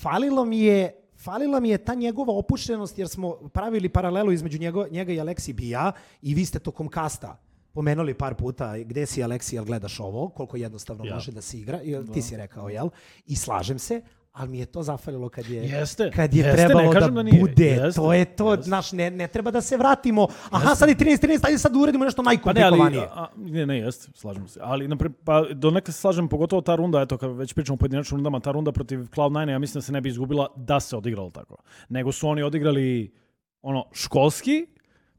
falilo 0.00 0.44
mi 0.44 0.60
je 0.60 1.00
falila 1.24 1.60
mi 1.60 1.68
je 1.68 1.78
ta 1.78 1.94
njegova 1.94 2.32
opuštenost 2.32 2.98
jer 2.98 3.08
smo 3.08 3.32
pravili 3.32 3.88
paralelu 3.88 4.32
između 4.32 4.58
njego, 4.58 4.86
njega 4.90 5.12
i 5.12 5.20
Aleksi 5.20 5.52
Bija 5.52 5.92
i 6.22 6.34
vi 6.34 6.44
ste 6.44 6.58
tokom 6.58 6.88
kasta 6.88 7.40
pomenuli 7.72 8.14
par 8.14 8.34
puta 8.34 8.78
gde 8.78 9.06
si 9.06 9.22
Aleksi, 9.22 9.56
jel 9.56 9.64
gledaš 9.64 10.00
ovo, 10.00 10.28
koliko 10.28 10.56
jednostavno 10.56 11.04
Ja. 11.04 11.14
može 11.14 11.32
da 11.32 11.40
se 11.40 11.58
igra, 11.58 11.80
jel, 11.84 12.04
ti 12.12 12.22
si 12.22 12.36
rekao, 12.36 12.68
jel? 12.68 12.88
I 13.26 13.36
slažem 13.36 13.78
se, 13.78 14.02
ali 14.34 14.48
mi 14.48 14.58
je 14.58 14.66
to 14.66 14.82
zafalilo 14.82 15.28
kad 15.28 15.48
je, 15.48 15.62
Jeste, 15.62 16.10
kad 16.10 16.34
je 16.34 16.44
jeste, 16.44 16.56
trebalo 16.56 16.92
da, 16.92 17.08
da 17.08 17.22
nije. 17.22 17.40
bude. 17.40 17.64
Jeste, 17.64 18.00
to 18.00 18.12
je 18.12 18.24
to, 18.24 18.50
jeste. 18.50 18.62
znaš, 18.62 18.92
ne, 18.92 19.10
ne 19.10 19.28
treba 19.28 19.50
da 19.50 19.60
se 19.60 19.76
vratimo. 19.76 20.28
Aha, 20.50 20.74
sad 20.74 20.88
je 20.88 20.94
13-13, 20.94 21.46
ajde 21.46 21.58
sad 21.58 21.76
uradimo 21.76 22.04
nešto 22.04 22.22
Pa 22.22 22.30
ne, 22.30 22.38
ali, 22.62 22.78
najkomplikovanije. 22.78 23.08
a, 23.12 23.26
ne, 23.36 23.66
ne, 23.66 23.78
jeste, 23.78 24.08
slažem 24.14 24.48
se. 24.48 24.60
Ali, 24.62 24.88
napre, 24.88 25.10
pa, 25.24 25.44
do 25.52 25.70
neke 25.70 25.92
se 25.92 26.00
slažem, 26.00 26.28
pogotovo 26.28 26.62
ta 26.62 26.74
runda, 26.74 27.00
eto, 27.00 27.18
kad 27.18 27.36
već 27.36 27.52
pričamo 27.54 27.74
o 27.74 27.78
pojedinačnim 27.78 28.16
rundama, 28.16 28.40
ta 28.40 28.52
runda 28.52 28.72
protiv 28.72 28.98
Cloud9, 28.98 29.50
ja 29.50 29.58
mislim 29.58 29.78
da 29.78 29.82
se 29.82 29.92
ne 29.92 30.00
bi 30.00 30.08
izgubila 30.08 30.48
da 30.56 30.80
se 30.80 30.96
odigralo 30.96 31.30
tako. 31.30 31.56
Nego 31.88 32.12
su 32.12 32.28
oni 32.28 32.42
odigrali 32.42 33.14
ono, 33.62 33.84
školski, 33.92 34.66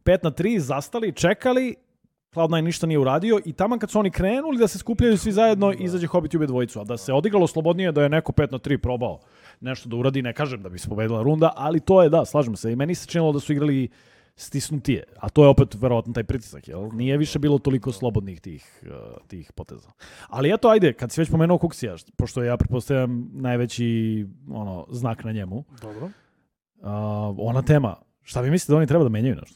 5 0.03 0.23
na 0.23 0.31
3, 0.31 0.59
zastali, 0.59 1.11
čekali, 1.11 1.75
Cloud9 2.35 2.61
ništa 2.61 2.87
nije 2.87 2.99
uradio 2.99 3.39
i 3.45 3.53
tamo 3.53 3.79
kad 3.79 3.91
su 3.91 3.99
oni 3.99 4.11
krenuli 4.11 4.57
da 4.57 4.67
se 4.67 4.77
skupljaju 4.77 5.17
svi 5.17 5.31
zajedno, 5.31 5.73
izađe 5.73 6.07
Hobbit 6.07 6.33
i 6.33 6.37
ube 6.37 6.47
dvojicu. 6.47 6.79
A 6.79 6.83
da 6.83 6.97
se 6.97 7.13
odigralo 7.13 7.47
slobodnije, 7.47 7.91
da 7.91 8.03
je 8.03 8.09
neko 8.09 8.31
5 8.31 8.51
na 8.51 8.59
3 8.59 8.77
probao 8.77 9.19
nešto 9.61 9.89
da 9.89 9.95
uradi, 9.95 10.21
ne 10.21 10.33
kažem 10.33 10.61
da 10.63 10.69
bi 10.69 10.79
se 10.79 10.89
pobedila 10.89 11.23
runda, 11.23 11.53
ali 11.55 11.79
to 11.79 12.03
je, 12.03 12.09
da, 12.09 12.25
slažem 12.25 12.55
se. 12.55 12.71
I 12.71 12.75
meni 12.75 12.95
se 12.95 13.07
činilo 13.07 13.31
da 13.31 13.39
su 13.39 13.53
igrali 13.53 13.87
stisnutije. 14.35 15.03
A 15.17 15.29
to 15.29 15.43
je 15.43 15.49
opet 15.49 15.75
verovatno 15.75 16.13
taj 16.13 16.23
pritisak, 16.23 16.67
jel? 16.67 16.89
Nije 16.93 17.17
više 17.17 17.39
bilo 17.39 17.59
toliko 17.59 17.91
slobodnih 17.91 18.41
tih, 18.41 18.83
uh, 18.83 19.17
tih 19.27 19.51
poteza. 19.51 19.89
Ali 20.27 20.53
eto, 20.53 20.67
ajde, 20.69 20.93
kad 20.93 21.11
si 21.11 21.21
već 21.21 21.31
pomenuo 21.31 21.57
Kuksija, 21.57 21.93
št- 21.93 22.11
pošto 22.17 22.43
ja 22.43 22.57
pretpostavljam 22.57 23.29
najveći 23.33 24.25
ono, 24.51 24.87
znak 24.89 25.23
na 25.23 25.31
njemu, 25.31 25.63
Dobro. 25.81 26.05
uh, 26.05 26.11
ona 27.37 27.61
tema, 27.61 27.95
Šta 28.27 28.41
vi 28.41 28.51
mislite 28.51 28.71
da 28.73 28.77
oni 28.77 28.87
treba 28.87 29.03
da 29.03 29.09
menjaju 29.09 29.35
nešto? 29.35 29.55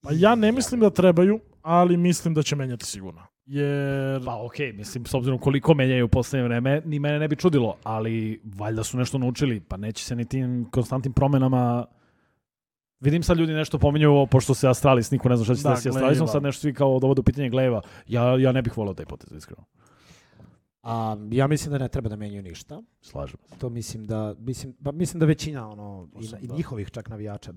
Pa 0.00 0.10
ja 0.12 0.34
ne 0.34 0.52
mislim 0.52 0.80
da 0.80 0.90
trebaju, 0.90 1.40
ali 1.62 1.96
mislim 1.96 2.34
da 2.34 2.42
će 2.42 2.56
menjati 2.56 2.86
sigurno. 2.86 3.22
Jer... 3.46 4.24
Pa 4.24 4.44
okej, 4.44 4.72
mislim, 4.72 5.06
s 5.06 5.14
obzirom 5.14 5.38
koliko 5.38 5.74
menjaju 5.74 6.04
u 6.04 6.08
poslednje 6.08 6.44
vreme, 6.44 6.82
ni 6.84 6.98
mene 6.98 7.18
ne 7.18 7.28
bi 7.28 7.36
čudilo, 7.36 7.76
ali 7.82 8.40
valjda 8.44 8.84
su 8.84 8.98
nešto 8.98 9.18
naučili, 9.18 9.60
pa 9.60 9.76
neće 9.76 10.04
se 10.04 10.16
ni 10.16 10.24
tim 10.24 10.68
konstantnim 10.70 11.12
promenama 11.12 11.86
Vidim 13.00 13.22
sad 13.22 13.38
ljudi 13.38 13.52
nešto 13.52 13.78
pominju, 13.78 14.26
pošto 14.30 14.54
se 14.54 14.68
Astralis, 14.68 15.10
niko 15.10 15.28
ne 15.28 15.36
zna 15.36 15.44
šta 15.44 15.54
će 15.54 15.62
Da, 15.62 15.76
se 15.76 15.88
Astralisom, 15.88 16.28
sad 16.28 16.42
nešto 16.42 16.60
svi 16.60 16.74
kao 16.74 16.98
dovode 16.98 17.20
u 17.20 17.22
pitanje 17.22 17.50
Glaiva. 17.50 17.82
Ja, 18.06 18.38
ja 18.38 18.52
ne 18.52 18.62
bih 18.62 18.76
volao 18.76 18.94
taj 18.94 19.06
potez, 19.06 19.32
iskreno. 19.36 19.64
A, 20.82 21.16
ja 21.30 21.46
mislim 21.46 21.72
da 21.72 21.78
ne 21.78 21.88
treba 21.88 22.08
da 22.08 22.16
menjaju 22.16 22.42
ništa. 22.42 22.82
Slažem 23.00 23.38
se. 23.48 23.58
To 23.58 23.70
mislim 23.70 24.04
da, 24.04 24.34
mislim, 24.38 24.74
pa 24.84 24.92
mislim 24.92 25.20
da 25.20 25.26
većina 25.26 25.70
ono, 25.70 26.08
i, 26.14 26.18
Osim 26.18 26.38
i 26.42 26.46
da. 26.46 26.54
njihovih 26.54 26.90
čak 26.90 27.08
navijača 27.08 27.52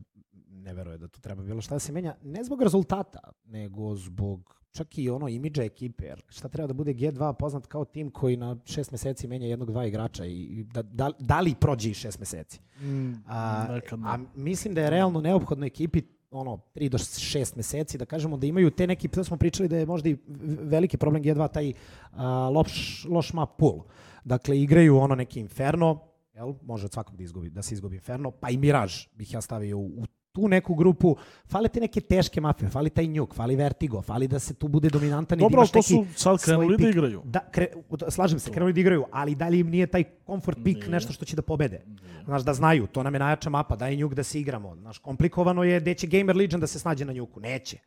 ne 0.62 0.74
veruje 0.74 0.98
da 0.98 1.08
tu 1.08 1.22
treba 1.22 1.44
bilo 1.44 1.62
šta 1.62 1.76
da 1.76 1.80
se 1.80 1.92
menja. 1.92 2.16
Ne 2.24 2.44
zbog 2.44 2.62
rezultata, 2.62 3.20
nego 3.46 3.96
zbog 3.96 4.62
čak 4.72 4.98
i 4.98 5.10
ono 5.10 5.28
imidža 5.28 5.64
ekipe. 5.64 6.06
Jer 6.06 6.24
šta 6.30 6.48
treba 6.48 6.68
da 6.68 6.74
bude 6.74 6.94
G2 6.94 7.34
poznat 7.34 7.68
kao 7.68 7.86
tim 7.86 8.12
koji 8.12 8.38
na 8.38 8.58
šest 8.66 8.92
meseci 8.92 9.28
menja 9.28 9.48
jednog, 9.48 9.72
dva 9.72 9.86
igrača 9.86 10.26
i 10.26 10.66
da, 10.74 10.82
da, 10.82 11.12
da 11.20 11.40
li 11.40 11.56
prođe 11.60 11.90
i 11.90 11.94
šest 11.94 12.20
meseci. 12.20 12.60
Mm, 12.82 13.12
A, 13.28 13.80
a 14.06 14.18
mislim 14.36 14.74
da 14.74 14.82
je 14.82 14.90
realno 14.90 15.22
neophodno 15.22 15.66
ekipi 15.66 16.02
ono 16.32 16.60
3 16.76 16.90
do 16.90 16.98
6 16.98 17.58
meseci 17.58 17.98
da 17.98 18.06
kažemo 18.06 18.38
da 18.38 18.48
imaju 18.48 18.72
te 18.72 18.88
neki 18.88 19.08
to 19.08 19.24
smo 19.24 19.38
pričali 19.38 19.70
da 19.70 19.78
je 19.78 19.86
možda 19.86 20.10
i 20.10 20.18
veliki 20.62 20.98
problem 20.98 21.24
G2 21.24 21.52
taj 21.52 21.74
a, 22.12 22.50
loš 22.50 23.06
loš 23.10 23.34
map 23.34 23.50
pool. 23.58 23.84
Dakle 24.24 24.62
igraju 24.62 24.98
ono 24.98 25.16
neki 25.16 25.40
Inferno, 25.40 26.00
jel? 26.34 26.54
Može 26.64 26.86
od 26.86 26.92
svakog 26.94 27.18
da 27.18 27.24
izgubi 27.24 27.50
da 27.50 27.62
se 27.62 27.74
izgubi 27.74 27.96
Inferno, 27.96 28.32
pa 28.32 28.50
i 28.50 28.58
Mirage 28.58 28.94
bih 29.14 29.34
ja 29.34 29.42
stavio 29.42 29.78
u, 29.78 29.86
u 29.86 30.06
tu 30.32 30.48
neku 30.48 30.76
grupu, 30.76 31.16
fale 31.46 31.70
te 31.70 31.80
neke 31.80 32.02
teške 32.02 32.42
mape, 32.42 32.70
fali 32.70 32.90
taj 32.90 33.08
Nuke, 33.08 33.36
fali 33.36 33.56
Vertigo, 33.56 34.02
fali 34.02 34.28
da 34.28 34.40
se 34.40 34.54
tu 34.54 34.68
bude 34.68 34.90
dominantan 34.90 35.40
i 35.40 35.42
da 35.42 35.46
Dobro, 35.46 35.60
imaš 35.60 35.72
to 35.72 35.80
neki 35.80 35.88
su 35.88 36.06
sad 36.16 36.44
krenuli 36.44 36.78
da 36.78 36.90
igraju. 36.90 37.22
Da, 37.26 37.40
kre, 37.52 37.68
slažem 38.10 38.40
se, 38.40 38.52
krenuli 38.52 38.74
da 38.74 38.80
igraju, 38.80 39.06
ali 39.12 39.36
dalje 39.36 39.60
im 39.60 39.70
nije 39.70 39.88
taj 39.88 40.04
comfort 40.26 40.58
pick 40.64 40.80
Nije. 40.80 40.90
nešto 40.90 41.14
što 41.14 41.26
će 41.26 41.36
da 41.36 41.42
pobede. 41.42 41.82
Znaš, 42.26 42.44
da 42.44 42.54
znaju, 42.54 42.88
to 42.88 43.04
nam 43.04 43.14
je 43.16 43.20
najjača 43.20 43.50
mapa, 43.50 43.76
daj 43.76 43.96
njuk 43.96 44.14
da 44.14 44.24
se 44.24 44.40
igramo. 44.40 44.76
Znaš, 44.76 44.98
komplikovano 44.98 45.64
je, 45.64 45.80
gde 45.80 45.94
će 45.94 46.08
Gamer 46.08 46.36
Legion 46.36 46.62
da 46.62 46.68
se 46.68 46.80
snađe 46.80 47.06
na 47.06 47.14
njuku? 47.14 47.40
Neće. 47.40 47.78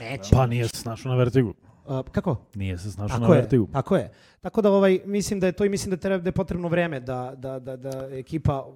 Neće. 0.00 0.30
Pa 0.32 0.46
nije 0.46 0.68
se 0.68 0.76
snašao 0.76 1.12
na 1.12 1.18
Vertigu. 1.18 1.54
Uh, 1.90 2.00
kako? 2.12 2.36
Nije 2.54 2.78
se 2.78 2.90
snašao 2.90 3.18
na 3.18 3.20
Tako 3.20 3.34
je, 3.34 3.40
Vertigu. 3.40 3.68
tako 3.72 3.96
je. 3.96 4.12
Tako 4.40 4.62
da 4.62 4.70
ovaj, 4.70 5.00
mislim 5.04 5.40
da 5.40 5.46
je 5.46 5.52
to 5.52 5.64
i 5.64 5.68
mislim 5.68 5.90
da, 5.90 5.96
treba, 5.96 6.18
da 6.18 6.28
je 6.28 6.32
potrebno 6.32 6.68
vreme 6.68 7.00
da, 7.00 7.34
da, 7.36 7.58
da, 7.58 7.76
da 7.76 8.08
ekipa, 8.12 8.66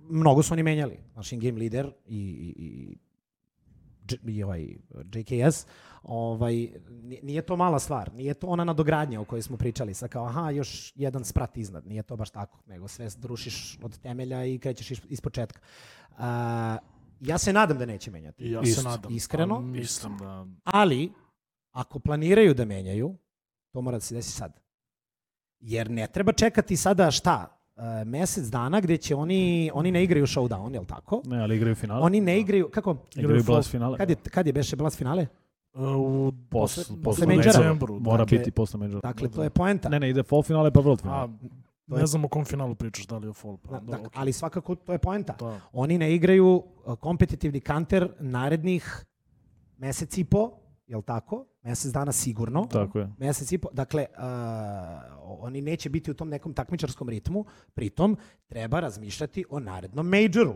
mnogo 0.00 0.42
su 0.42 0.54
oni 0.54 0.62
menjali. 0.62 0.98
Naš 1.16 1.32
in-game 1.32 1.58
lider 1.58 1.90
i, 2.06 2.16
i, 2.16 2.54
i, 2.58 2.98
J- 4.10 4.32
i 4.32 4.42
ovaj 4.42 4.66
JKS, 5.14 5.66
ovaj, 6.02 6.54
ni- 6.92 7.20
nije 7.22 7.42
to 7.42 7.56
mala 7.56 7.78
stvar, 7.78 8.14
nije 8.14 8.34
to 8.34 8.46
ona 8.46 8.64
nadogradnja 8.64 9.20
o 9.20 9.24
kojoj 9.24 9.42
smo 9.42 9.56
pričali, 9.56 9.94
sa 9.94 10.08
kao 10.08 10.24
aha, 10.26 10.50
još 10.50 10.92
jedan 10.96 11.24
sprat 11.24 11.56
iznad, 11.56 11.86
nije 11.86 12.02
to 12.02 12.16
baš 12.16 12.30
tako, 12.30 12.58
nego 12.66 12.88
sve 12.88 13.08
rušiš 13.22 13.78
od 13.82 13.98
temelja 13.98 14.44
i 14.44 14.58
krećeš 14.58 14.90
iš, 14.90 15.00
iz 15.08 15.20
početka. 15.20 15.60
A, 16.18 16.78
ja 17.20 17.38
se 17.38 17.52
nadam 17.52 17.78
da 17.78 17.86
neće 17.86 18.10
menjati. 18.10 18.44
I 18.44 18.50
ja 18.50 18.60
Isto. 18.60 18.80
se 18.82 18.88
nadam. 18.88 19.14
Iskreno? 19.14 19.56
A 19.56 19.60
Mislim 19.60 20.18
da... 20.18 20.46
Ali, 20.64 21.12
ako 21.72 21.98
planiraju 21.98 22.54
da 22.54 22.64
menjaju, 22.64 23.14
to 23.70 23.80
mora 23.80 23.96
da 23.96 24.00
se 24.00 24.14
desi 24.14 24.32
sad. 24.32 24.60
Jer 25.60 25.90
ne 25.90 26.06
treba 26.06 26.32
čekati 26.32 26.76
sada 26.76 27.10
šta? 27.10 27.46
E, 27.76 28.04
mesec 28.04 28.44
dana 28.44 28.80
gde 28.80 28.96
će 28.96 29.14
oni, 29.14 29.70
oni 29.74 29.92
ne 29.92 30.04
igraju 30.04 30.26
showdown, 30.26 30.74
jel 30.74 30.84
tako? 30.84 31.22
Ne, 31.26 31.38
ali 31.38 31.56
igraju 31.56 31.74
finale. 31.74 32.00
Oni 32.02 32.20
ne 32.20 32.40
igraju, 32.40 32.68
kako? 32.68 32.96
igraju 33.16 33.42
fall. 33.42 33.54
blast 33.54 33.70
finale. 33.70 33.98
Kad 33.98 34.10
je, 34.10 34.16
kad 34.16 34.46
je 34.46 34.52
beše 34.52 34.76
blast 34.76 34.98
finale? 34.98 35.26
Uh, 35.74 35.82
U 35.82 36.32
Posle, 36.50 36.84
posle, 36.84 37.26
posle 37.26 37.36
decembru. 37.36 38.00
Mora 38.00 38.16
Dakle- 38.18 38.38
biti 38.38 38.50
posle 38.50 38.78
Majora. 38.78 39.00
Dakle, 39.00 39.28
to 39.28 39.42
je 39.42 39.50
poenta. 39.50 39.88
Ne, 39.88 40.00
ne, 40.00 40.10
ide 40.10 40.22
fall 40.22 40.42
finale 40.42 40.70
pa 40.70 40.80
world 40.80 40.92
A, 40.94 41.02
finale. 41.02 41.28
Je- 41.88 41.98
ne 41.98 42.06
znam 42.06 42.24
o 42.24 42.28
kom 42.28 42.44
finalu 42.44 42.74
pričaš, 42.74 43.06
da 43.06 43.18
li 43.18 43.26
je 43.26 43.30
o 43.30 43.34
fall. 43.34 43.56
Pa, 43.58 43.70
Da, 43.70 43.80
da, 43.80 43.86
da, 43.88 43.96
okej. 43.98 44.10
ali 44.14 44.32
svakako 44.32 44.74
to 44.74 44.92
je 44.92 44.98
poenta. 44.98 45.32
Da. 45.34 45.60
Oni 45.72 45.98
ne 45.98 46.14
igraju 46.14 46.46
uh, 46.84 46.94
kompetitivni 46.96 47.60
kanter 47.60 48.08
narednih 48.20 49.04
mesec 49.78 50.18
i 50.18 50.24
po, 50.24 50.50
jel 50.88 51.02
tako? 51.02 51.44
Mesec 51.62 51.92
dana 51.92 52.12
sigurno. 52.12 52.66
Tako 52.66 52.98
je. 52.98 53.08
mesec 53.18 53.52
i 53.52 53.58
po. 53.58 53.68
Dakle, 53.72 54.06
uh, 54.10 54.24
oni 55.40 55.60
neće 55.60 55.88
biti 55.88 56.10
u 56.10 56.14
tom 56.14 56.28
nekom 56.28 56.54
takmičarskom 56.54 57.08
ritmu, 57.08 57.44
pritom 57.74 58.16
treba 58.46 58.80
razmišljati 58.80 59.44
o 59.50 59.60
narednom 59.60 60.06
majoru. 60.06 60.54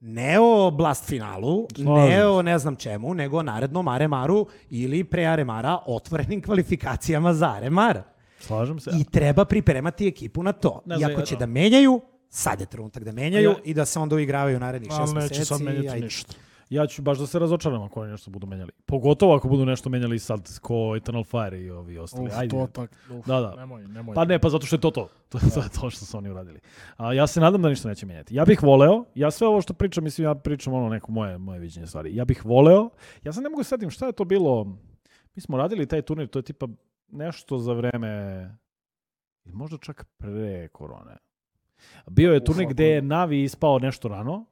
Ne 0.00 0.40
o 0.40 0.70
blast 0.70 1.04
finalu, 1.04 1.66
Slažem 1.74 1.94
ne 2.08 2.26
o 2.26 2.42
ne 2.42 2.58
znam 2.58 2.76
čemu, 2.76 3.14
nego 3.14 3.38
o 3.38 3.42
narednom 3.42 3.88
Aremaru 3.88 4.46
ili 4.70 5.04
pre 5.04 5.24
Aremara 5.24 5.78
otvorenim 5.86 6.42
kvalifikacijama 6.44 7.34
za 7.34 7.48
Aremar. 7.48 8.02
Slažem 8.40 8.80
se. 8.80 8.90
I 8.92 9.04
treba 9.04 9.44
pripremati 9.44 10.06
ekipu 10.06 10.42
na 10.42 10.52
to. 10.52 10.82
Ne 10.86 10.94
I 10.94 10.98
znam, 10.98 11.10
ako 11.10 11.20
ja- 11.20 11.24
će 11.24 11.36
da 11.36 11.46
menjaju, 11.46 12.00
sad 12.28 12.60
je 12.60 12.66
trenutak 12.66 13.04
da 13.04 13.12
menjaju 13.12 13.50
Ja- 13.50 13.56
i 13.64 13.74
da 13.74 13.84
se 13.84 13.98
onda 13.98 14.16
uigravaju 14.16 14.60
narednih 14.60 14.90
šest 14.90 15.00
Ali 15.00 15.14
meseci. 15.14 15.34
neće 15.34 15.44
sad 15.44 15.60
menjati 15.62 16.00
ništa. 16.00 16.34
Ja 16.72 16.86
ću 16.86 17.02
baš 17.02 17.18
da 17.18 17.26
se 17.26 17.38
razočaram 17.38 17.82
ako 17.82 18.00
oni 18.00 18.10
nešto 18.10 18.30
budu 18.30 18.46
menjali. 18.46 18.72
Pogotovo 18.86 19.34
ako 19.34 19.48
budu 19.48 19.66
nešto 19.66 19.90
menjali 19.90 20.18
sad 20.18 20.58
ko 20.60 20.96
Eternal 20.96 21.24
Fire 21.24 21.60
i 21.60 21.70
ovi 21.70 21.98
ostali. 21.98 22.26
Uf, 22.26 22.32
Ajde. 22.36 22.50
to 22.50 22.66
tak, 22.66 22.90
uf, 23.10 23.26
Da, 23.26 23.40
da. 23.40 23.54
Nemoj, 23.56 23.88
nemoj. 23.88 24.14
Pa 24.14 24.24
ne, 24.24 24.38
pa 24.38 24.48
zato 24.48 24.66
što 24.66 24.76
je 24.76 24.80
to 24.80 24.90
to. 24.90 25.08
To, 25.28 25.38
je 25.38 25.68
to 25.80 25.90
što 25.90 26.04
su 26.04 26.18
oni 26.18 26.30
uradili. 26.30 26.60
A, 26.96 27.12
ja 27.12 27.26
se 27.26 27.40
nadam 27.40 27.62
da 27.62 27.68
ništa 27.68 27.88
neće 27.88 28.06
menjati. 28.06 28.34
Ja 28.34 28.44
bih 28.44 28.62
voleo, 28.62 29.04
ja 29.14 29.30
sve 29.30 29.46
ovo 29.46 29.60
što 29.62 29.74
pričam, 29.74 30.04
mislim, 30.04 30.24
ja 30.24 30.34
pričam 30.34 30.74
ono 30.74 30.88
neko 30.88 31.12
moje, 31.12 31.38
moje 31.38 31.60
viđenje 31.60 31.86
stvari. 31.86 32.16
Ja 32.16 32.24
bih 32.24 32.44
voleo, 32.44 32.90
ja 33.24 33.32
sad 33.32 33.42
ne 33.42 33.48
mogu 33.48 33.62
setim 33.62 33.90
šta 33.90 34.06
je 34.06 34.12
to 34.12 34.24
bilo. 34.24 34.64
Mi 35.34 35.42
smo 35.42 35.58
radili 35.58 35.86
taj 35.86 36.02
turnir, 36.02 36.28
to 36.28 36.38
je 36.38 36.42
tipa 36.42 36.66
nešto 37.08 37.58
za 37.58 37.72
vreme, 37.72 38.50
možda 39.44 39.78
čak 39.78 40.04
pre 40.18 40.68
korone. 40.68 41.16
Bio 42.06 42.32
je 42.32 42.44
turnir 42.44 42.68
gde 42.68 42.86
je 42.86 43.02
Navi 43.02 43.42
ispao 43.42 43.78
nešto 43.78 44.08
rano 44.08 44.51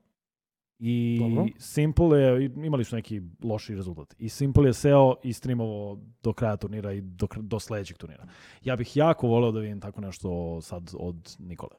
i 0.80 1.18
Dobro. 1.20 1.46
Simple 1.58 2.20
je, 2.20 2.44
imali 2.44 2.84
su 2.84 2.96
neki 2.96 3.20
loši 3.42 3.74
rezultat. 3.74 4.14
I 4.18 4.28
Simple 4.28 4.68
je 4.68 4.72
seo 4.72 5.14
i 5.22 5.32
streamovao 5.32 5.98
do 6.22 6.32
kraja 6.32 6.56
turnira 6.56 6.92
i 6.92 7.00
do, 7.00 7.26
do 7.36 7.60
sledećeg 7.60 7.96
turnira. 7.96 8.26
Ja 8.64 8.76
bih 8.76 8.96
jako 8.96 9.26
voleo 9.26 9.52
da 9.52 9.60
vidim 9.60 9.80
tako 9.80 10.00
nešto 10.00 10.60
sad 10.60 10.90
od 10.98 11.36
Nikole. 11.38 11.76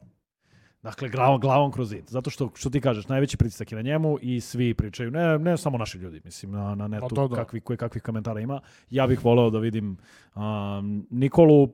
Dakle, 0.83 1.09
glavom, 1.09 1.39
glavom 1.39 1.71
kroz 1.71 1.89
zid. 1.89 2.03
Zato 2.07 2.29
što, 2.29 2.51
što 2.55 2.69
ti 2.69 2.81
kažeš, 2.81 3.07
najveći 3.07 3.37
pritisak 3.37 3.71
je 3.71 3.75
na 3.75 3.81
njemu 3.81 4.17
i 4.21 4.41
svi 4.41 4.73
pričaju, 4.73 5.11
ne, 5.11 5.39
ne 5.39 5.57
samo 5.57 5.77
naši 5.77 5.97
ljudi, 5.97 6.21
mislim, 6.25 6.51
na, 6.51 6.75
na 6.75 6.87
netu, 6.87 7.15
to 7.15 7.27
da. 7.27 7.35
kakvi, 7.35 7.61
koje 7.61 7.77
kakvih 7.77 8.03
komentara 8.03 8.39
ima. 8.39 8.59
Ja 8.89 9.07
bih 9.07 9.25
voleo 9.25 9.49
da 9.49 9.59
vidim 9.59 9.97
um, 10.35 11.07
Nikolu, 11.09 11.69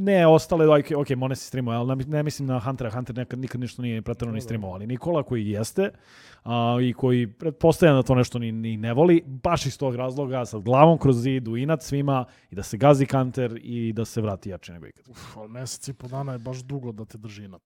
ne 0.00 0.26
ostale, 0.26 0.68
ok, 0.68 0.84
ok, 0.96 1.10
Mones 1.10 1.42
je 1.42 1.46
streamao, 1.46 1.74
ali 1.74 1.96
ne, 1.96 2.04
ne 2.04 2.22
mislim 2.22 2.48
na 2.48 2.60
Huntera, 2.60 2.90
Hunter 2.90 3.16
nekad, 3.16 3.38
nikad 3.38 3.60
ništa 3.60 3.82
nije 3.82 4.02
pretrano 4.02 4.34
ni 4.34 4.40
streamao, 4.40 4.72
ali 4.72 4.86
Nikola 4.86 5.22
koji 5.22 5.48
jeste 5.48 5.90
a, 6.44 6.78
i 6.82 6.92
koji 6.92 7.26
pretpostavljam 7.26 7.96
da 7.96 8.02
to 8.02 8.14
nešto 8.14 8.38
ni, 8.38 8.52
ni 8.52 8.76
ne 8.76 8.92
voli, 8.92 9.22
baš 9.26 9.66
iz 9.66 9.78
tog 9.78 9.94
razloga, 9.94 10.44
sa 10.44 10.58
glavom 10.58 10.98
kroz 10.98 11.22
zid, 11.22 11.48
u 11.48 11.56
inat 11.56 11.82
svima 11.82 12.24
i 12.50 12.54
da 12.54 12.62
se 12.62 12.76
gazi 12.76 13.06
kanter 13.06 13.60
i 13.62 13.92
da 13.92 14.04
se 14.04 14.20
vrati 14.20 14.50
jače 14.50 14.72
nego 14.72 14.86
ikad. 14.86 15.08
Uf, 15.08 15.36
ali 15.36 15.48
mesec 15.48 15.88
i 15.88 15.92
po 15.92 16.08
dana 16.08 16.32
je 16.32 16.38
baš 16.38 16.58
dugo 16.58 16.92
da 16.92 17.04
te 17.04 17.18
drži 17.18 17.44
inat. 17.44 17.62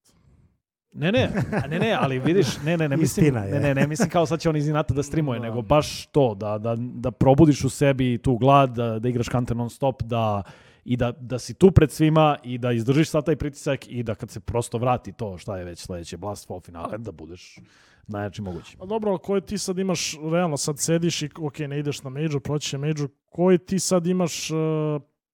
Ne, 0.97 1.11
ne, 1.11 1.29
a 1.63 1.67
ne, 1.67 1.79
ne, 1.79 1.97
ali 1.99 2.19
vidiš, 2.19 2.47
ne, 2.65 2.77
ne, 2.77 2.89
ne 2.89 2.97
mislim, 2.97 3.25
Istina 3.25 3.45
ne, 3.45 3.59
ne, 3.59 3.75
ne 3.75 3.87
mislim 3.87 4.09
kao 4.09 4.25
sad 4.25 4.39
će 4.39 4.49
on 4.49 4.55
iz 4.55 4.67
inata 4.67 4.93
da 4.93 5.03
streamuje, 5.03 5.39
Da. 5.39 5.45
nego 5.45 5.61
baš 5.61 6.05
to, 6.05 6.35
da, 6.35 6.57
da, 6.57 6.75
da 6.77 7.11
probudiš 7.11 7.63
u 7.63 7.69
sebi 7.69 8.17
tu 8.17 8.37
glad, 8.37 8.69
da, 8.69 8.99
da 8.99 9.09
igraš 9.09 9.29
counter 9.29 9.57
non 9.57 9.69
stop, 9.69 10.03
da, 10.03 10.43
i 10.85 10.97
da, 10.97 11.11
da 11.11 11.39
si 11.39 11.53
tu 11.53 11.71
pred 11.71 11.91
svima 11.91 12.37
i 12.43 12.57
da 12.57 12.71
izdržiš 12.71 13.09
sad 13.09 13.25
taj 13.25 13.35
pritisak 13.35 13.87
i 13.87 14.03
da 14.03 14.15
kad 14.15 14.29
se 14.29 14.39
prosto 14.39 14.77
vrati 14.77 15.11
to 15.11 15.37
šta 15.37 15.57
je 15.57 15.65
već 15.65 15.79
sledeće 15.79 16.17
Blast 16.17 16.47
Fall 16.47 16.59
finale, 16.59 16.97
da 16.97 17.11
budeš 17.11 17.59
najjači 18.07 18.41
mogući. 18.41 18.77
Pa 18.77 18.85
dobro, 18.85 19.09
ali 19.11 19.19
koje 19.19 19.41
ti 19.41 19.57
sad 19.57 19.79
imaš, 19.79 20.15
realno 20.31 20.57
sad 20.57 20.79
sediš 20.79 21.21
i 21.21 21.29
ok, 21.39 21.59
ne 21.59 21.79
ideš 21.79 22.03
na 22.03 22.09
major, 22.09 22.41
proći 22.41 22.69
će 22.69 22.77
major, 22.77 23.07
koji 23.29 23.57
ti 23.57 23.79
sad 23.79 24.07
imaš 24.07 24.51
uh, 24.51 24.57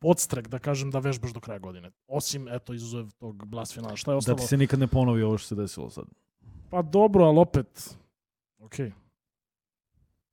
podstrek, 0.01 0.47
da 0.47 0.59
kažem, 0.59 0.91
da 0.91 0.99
vežbaš 0.99 1.33
do 1.33 1.39
kraja 1.39 1.59
godine? 1.59 1.91
Osim, 2.07 2.47
eto, 2.47 2.73
izuzev 2.73 3.11
tog 3.19 3.45
blast 3.45 3.73
finala. 3.73 3.95
Šta 3.95 4.11
je 4.11 4.13
Da 4.13 4.17
ostalo? 4.17 4.37
ti 4.37 4.47
se 4.47 4.57
nikad 4.57 4.79
ne 4.79 4.87
ponovi 4.87 5.23
ovo 5.23 5.37
što 5.37 5.47
se 5.47 5.55
desilo 5.55 5.89
sad. 5.89 6.05
Pa 6.69 6.81
dobro, 6.81 7.25
ali 7.25 7.39
opet, 7.39 7.97
ok. 8.59 8.79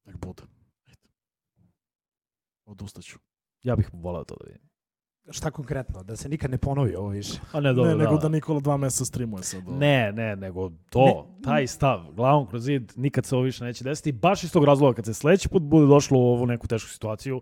Nek 0.04 0.16
bude. 0.16 0.42
Ajde. 0.86 1.00
Odustaću. 2.66 3.18
Ja 3.62 3.76
bih 3.76 3.90
volao 3.92 4.24
to 4.24 4.36
da 4.36 4.44
vidim. 4.46 4.68
Šta 5.30 5.50
konkretno? 5.50 6.02
Da 6.02 6.16
se 6.16 6.28
nikad 6.28 6.50
ne 6.50 6.58
ponovi 6.58 6.94
ovo 6.94 7.08
više. 7.08 7.40
A 7.52 7.60
ne, 7.60 7.72
dobro, 7.72 7.90
ne, 7.90 7.96
nego 7.96 8.10
da. 8.12 8.18
da 8.18 8.28
Nikola 8.28 8.60
dva 8.60 8.76
meseca 8.76 9.04
streamuje 9.04 9.42
sad. 9.42 9.68
ovo. 9.68 9.76
Ne, 9.78 10.12
ne, 10.12 10.36
nego 10.36 10.70
to, 10.90 11.28
taj 11.44 11.66
stav, 11.66 12.12
glavom 12.12 12.46
kroz 12.46 12.62
zid, 12.64 12.92
nikad 12.96 13.26
se 13.26 13.34
ovo 13.34 13.44
više 13.44 13.64
neće 13.64 13.84
desiti. 13.84 14.12
Baš 14.12 14.44
iz 14.44 14.52
tog 14.52 14.64
razloga, 14.64 14.94
kad 14.94 15.04
se 15.04 15.14
sledeći 15.14 15.48
put 15.48 15.62
bude 15.62 15.86
došlo 15.86 16.18
u 16.18 16.26
ovu 16.26 16.46
neku 16.46 16.66
tešku 16.66 16.90
situaciju, 16.90 17.40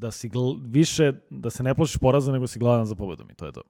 da 0.00 0.10
si 0.10 0.28
gl- 0.28 0.60
više, 0.64 1.12
da 1.30 1.50
se 1.50 1.62
ne 1.62 1.74
plašiš 1.74 1.96
poraza, 1.98 2.32
nego 2.32 2.46
si 2.46 2.58
gladan 2.58 2.86
za 2.86 2.94
pobedom 2.94 3.30
i 3.30 3.34
to 3.34 3.46
je 3.46 3.52
to. 3.52 3.62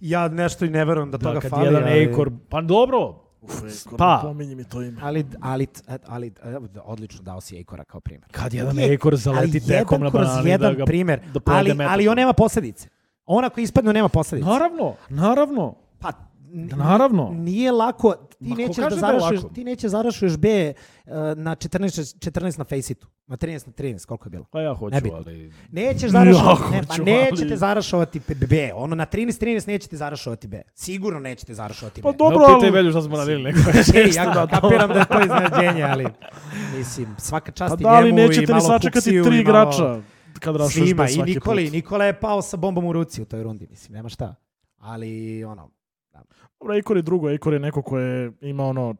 Ja 0.00 0.28
nešto 0.28 0.64
i 0.64 0.70
ne 0.70 0.84
verujem 0.84 1.10
da, 1.10 1.18
Da, 1.18 1.24
toga 1.24 1.40
kad 1.40 1.50
fali. 1.50 1.64
jedan 1.66 1.82
ali- 1.84 2.14
pa 2.48 2.60
dobro, 2.60 3.18
Uf, 3.42 3.62
Ejkor, 3.64 3.98
Pa. 3.98 4.20
pominji 4.22 4.54
mi 4.54 4.64
to 4.64 4.82
ime. 4.82 5.00
Ali, 5.02 5.26
ali, 5.40 5.66
ali, 6.06 6.32
evo, 6.44 6.68
odlično 6.84 7.22
dao 7.22 7.40
si 7.40 7.56
Ejkora 7.56 7.84
kao 7.84 8.00
primjer. 8.00 8.28
Kad 8.30 8.54
jedan 8.54 8.78
Je, 8.78 8.84
Ejkor 8.84 9.16
zaleti 9.16 9.60
tekom 9.60 10.00
na 10.00 10.10
banani 10.10 10.50
jedan 10.50 10.72
da 10.72 10.78
ga 10.78 10.84
primjer, 10.84 11.20
da 11.34 11.40
pojede 11.40 11.58
ali, 11.60 11.74
metak. 11.74 11.92
ali 11.92 12.08
on 12.08 12.16
nema 12.16 12.32
posljedice. 12.32 12.88
On 13.26 13.44
ako 13.44 13.60
ispadne, 13.60 13.92
nema 13.92 14.08
posljedice. 14.08 14.48
Naravno, 14.48 14.94
naravno. 15.08 15.74
Pa, 15.98 16.12
n- 16.52 16.68
Naravno. 16.68 17.30
Nije 17.30 17.72
lako, 17.72 18.14
ti 18.30 18.36
Ma 18.40 18.56
nećeš 18.56 18.76
da 18.76 18.82
kaže 18.82 18.96
da 18.96 19.06
je 19.06 19.12
zarašuješ, 19.12 19.42
lako? 19.42 19.54
ti 19.54 19.64
nećeš 19.64 19.90
zarašuješ 19.90 20.36
B 20.36 20.48
e, 20.48 20.74
na 21.36 21.56
14, 21.56 21.68
14 22.30 22.58
na 22.58 22.64
Faceitu. 22.66 23.06
Na 23.26 23.36
13 23.36 23.66
na 23.66 23.72
13, 23.74 24.06
koliko 24.06 24.26
je 24.26 24.30
bilo? 24.30 24.44
Pa 24.44 24.60
ja 24.60 24.74
hoću, 24.74 24.94
Nebitno. 24.94 25.18
ali... 25.18 25.52
Nećeš 25.70 26.10
zarašovati, 26.10 26.62
Ja 26.64 26.70
ne, 26.70 26.82
pa 26.88 26.96
nećete 26.96 27.42
ali- 27.44 27.56
zarašovati 27.56 28.20
B- 28.20 28.46
B. 28.46 28.70
Ono 28.74 28.94
na 28.94 29.06
13 29.06 29.16
13 29.38 29.68
nećete 29.68 29.96
zarašovati 29.96 30.48
B. 30.48 30.62
Sigurno 30.74 31.20
nećete 31.20 31.54
zarašovati 31.54 32.02
Pa 32.02 32.10
B. 32.10 32.16
dobro, 32.18 32.32
Dobro, 32.32 32.46
ali... 32.46 32.56
pitaj 32.56 32.70
Velju 32.70 32.90
šta 32.90 33.02
smo 33.02 33.16
radili 33.16 33.42
neko. 33.42 33.58
Ej, 33.94 34.10
ja 34.14 34.46
kapiram 34.48 34.88
da 34.88 34.98
je 34.98 35.04
to 35.06 35.20
iznenađenje, 35.20 35.82
ali 35.82 36.06
mislim, 36.76 37.08
svaka 37.18 37.52
čast 37.52 37.74
Pa 37.74 37.80
i 37.80 37.82
da 37.82 38.00
li 38.00 38.06
njemu 38.06 38.18
i 38.18 38.22
nećete 38.22 38.40
ni 38.42 38.52
malo 38.52 38.60
sačekati 38.62 39.04
tri 39.04 39.20
malo 39.20 39.34
igrača 39.34 40.00
kad 40.34 40.56
rašuješ 40.56 40.90
i 40.90 40.94
svaki 40.94 41.22
Nikoli. 41.24 41.64
put. 41.64 41.72
Nikola 41.72 42.04
je 42.04 42.20
pao 42.20 42.42
sa 42.42 42.56
bombom 42.56 42.84
u 42.84 42.92
ruci 42.92 43.22
u 43.22 43.26
toj 43.26 43.42
rundi, 43.42 43.66
mislim, 43.70 43.92
nema 43.92 44.08
šta. 44.08 44.34
Ali, 44.78 45.44
ono, 45.44 45.70
Dobro, 46.60 46.74
Ejkor 46.74 46.96
je 46.96 47.02
drugo. 47.02 47.30
Ejkor 47.30 47.52
je 47.52 47.60
neko 47.60 47.82
ko 47.82 47.98
je 47.98 48.32
ima 48.40 48.64
ono 48.64 48.94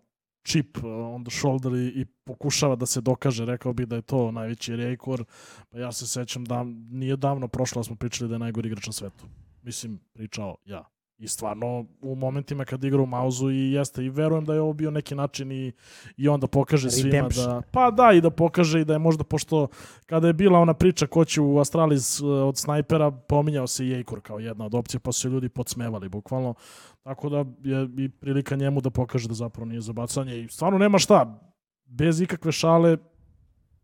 chip 0.45 0.77
uh, 0.77 0.85
on 0.85 1.25
the 1.25 1.31
shoulder 1.31 1.73
i, 1.73 1.87
i 2.01 2.05
pokušava 2.05 2.77
da 2.77 2.87
se 2.87 3.01
dokaže. 3.01 3.45
Rekao 3.45 3.73
bi 3.73 3.87
da 3.87 3.97
je 3.97 4.03
to 4.03 4.31
najveći 4.33 4.73
Ejkor. 4.73 5.25
Pa 5.71 5.79
ja 5.79 5.93
se 5.93 6.07
sećam 6.07 6.45
da 6.45 6.65
nije 6.91 7.17
davno 7.17 7.49
prošlo 7.49 7.81
da 7.81 7.85
smo 7.85 7.97
pričali 7.97 8.29
da 8.29 8.35
je 8.35 8.39
najgori 8.39 8.69
igrač 8.69 8.87
na 8.87 8.93
svetu. 8.93 9.25
Mislim, 9.63 10.01
pričao 10.13 10.57
ja. 10.65 10.85
I 11.23 11.29
stvarno 11.29 11.85
u 12.01 12.15
momentima 12.15 12.65
kad 12.65 12.85
igra 12.85 13.03
u 13.03 13.07
mauzu 13.07 13.51
i 13.51 13.73
jeste 13.73 14.05
i 14.05 14.09
verujem 14.09 14.45
da 14.45 14.55
je 14.55 14.61
ovo 14.61 14.73
bio 14.73 14.91
neki 14.91 15.15
način 15.15 15.53
i, 15.53 15.73
i 16.17 16.29
onda 16.29 16.47
pokaže 16.47 16.91
svima 16.91 17.13
Redemption. 17.13 17.47
da 17.47 17.63
pa 17.71 17.91
da 17.91 18.13
i 18.13 18.21
da 18.21 18.31
pokaže 18.31 18.81
i 18.81 18.85
da 18.85 18.93
je 18.93 18.99
možda 18.99 19.25
pošto 19.25 19.69
kada 20.07 20.27
je 20.27 20.33
bila 20.33 20.59
ona 20.59 20.75
priča 20.75 21.07
ko 21.07 21.25
će 21.25 21.41
u 21.41 21.59
Astralis 21.59 22.21
od 22.21 22.59
snajpera 22.59 23.11
pominjao 23.11 23.67
se 23.67 23.87
i 23.87 23.93
Ejkor 23.95 24.21
kao 24.21 24.39
jedna 24.39 24.67
od 24.67 24.75
opcija 24.75 25.01
pa 25.01 25.13
su 25.13 25.29
ljudi 25.29 25.49
podsmevali 25.49 26.09
bukvalno 26.09 26.55
tako 27.03 27.29
da 27.29 27.45
je 27.63 27.89
i 27.99 28.09
prilika 28.09 28.57
njemu 28.57 28.81
da 28.81 28.91
pokaže 28.91 29.29
da 29.29 29.35
zapravo 29.35 29.69
nije 29.69 29.81
za 29.81 29.93
bacanje 29.93 30.41
i 30.41 30.49
stvarno 30.49 30.79
nema 30.79 30.99
šta 30.99 31.41
bez 31.85 32.21
ikakve 32.21 32.53
šale 32.53 32.97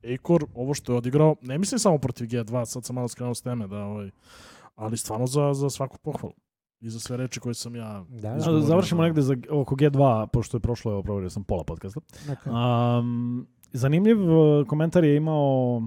Ejkor, 0.03 0.45
ovo 0.55 0.75
što 0.75 0.93
je 0.93 0.99
odigrao, 0.99 1.37
ne 1.43 1.59
mislim 1.59 1.79
samo 1.79 1.99
protiv 1.99 2.27
G2, 2.27 2.65
sad 2.65 2.85
sam 2.85 2.95
malo 2.95 3.09
skrenuo 3.09 3.35
s 3.35 3.43
teme, 3.43 3.67
da, 3.67 3.85
ovaj, 3.85 4.11
ali 4.75 4.97
stvarno 4.97 5.27
za, 5.27 5.55
za 5.55 5.71
svaku 5.71 5.99
pohvalu. 5.99 6.35
I 6.81 6.89
za 6.89 7.01
sve 7.01 7.17
reči 7.17 7.41
koje 7.41 7.55
sam 7.55 7.77
ja... 7.77 8.05
Da, 8.11 8.21
da. 8.23 8.37
izgovorio. 8.37 8.61
Završimo 8.61 9.03
negde 9.03 9.23
za, 9.23 9.37
oko 9.51 9.77
G2, 9.77 10.27
pošto 10.27 10.57
je 10.57 10.61
prošlo, 10.61 10.93
evo, 10.93 11.03
proverio 11.03 11.31
sam 11.31 11.45
pola 11.45 11.65
podcasta. 11.65 12.01
Neka. 12.29 12.51
Um, 12.51 13.47
zanimljiv 13.73 14.19
uh, 14.31 14.67
komentar 14.67 15.05
je 15.05 15.17
imao 15.17 15.83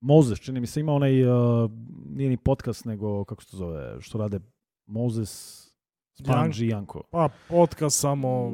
Moses, 0.00 0.38
čini 0.38 0.60
mi 0.60 0.66
se, 0.66 0.80
ima 0.80 0.92
onaj, 0.92 1.24
uh, 1.24 1.70
nije 2.06 2.28
ni 2.28 2.36
podcast, 2.36 2.84
nego, 2.84 3.24
kako 3.24 3.42
se 3.42 3.50
to 3.50 3.56
zove, 3.56 3.96
što 4.00 4.18
rade 4.18 4.40
Moses, 4.86 5.60
Sponge 6.14 6.32
i 6.58 6.68
Janko. 6.68 7.02
Pa, 7.10 7.28
podcast 7.48 8.00
samo 8.00 8.52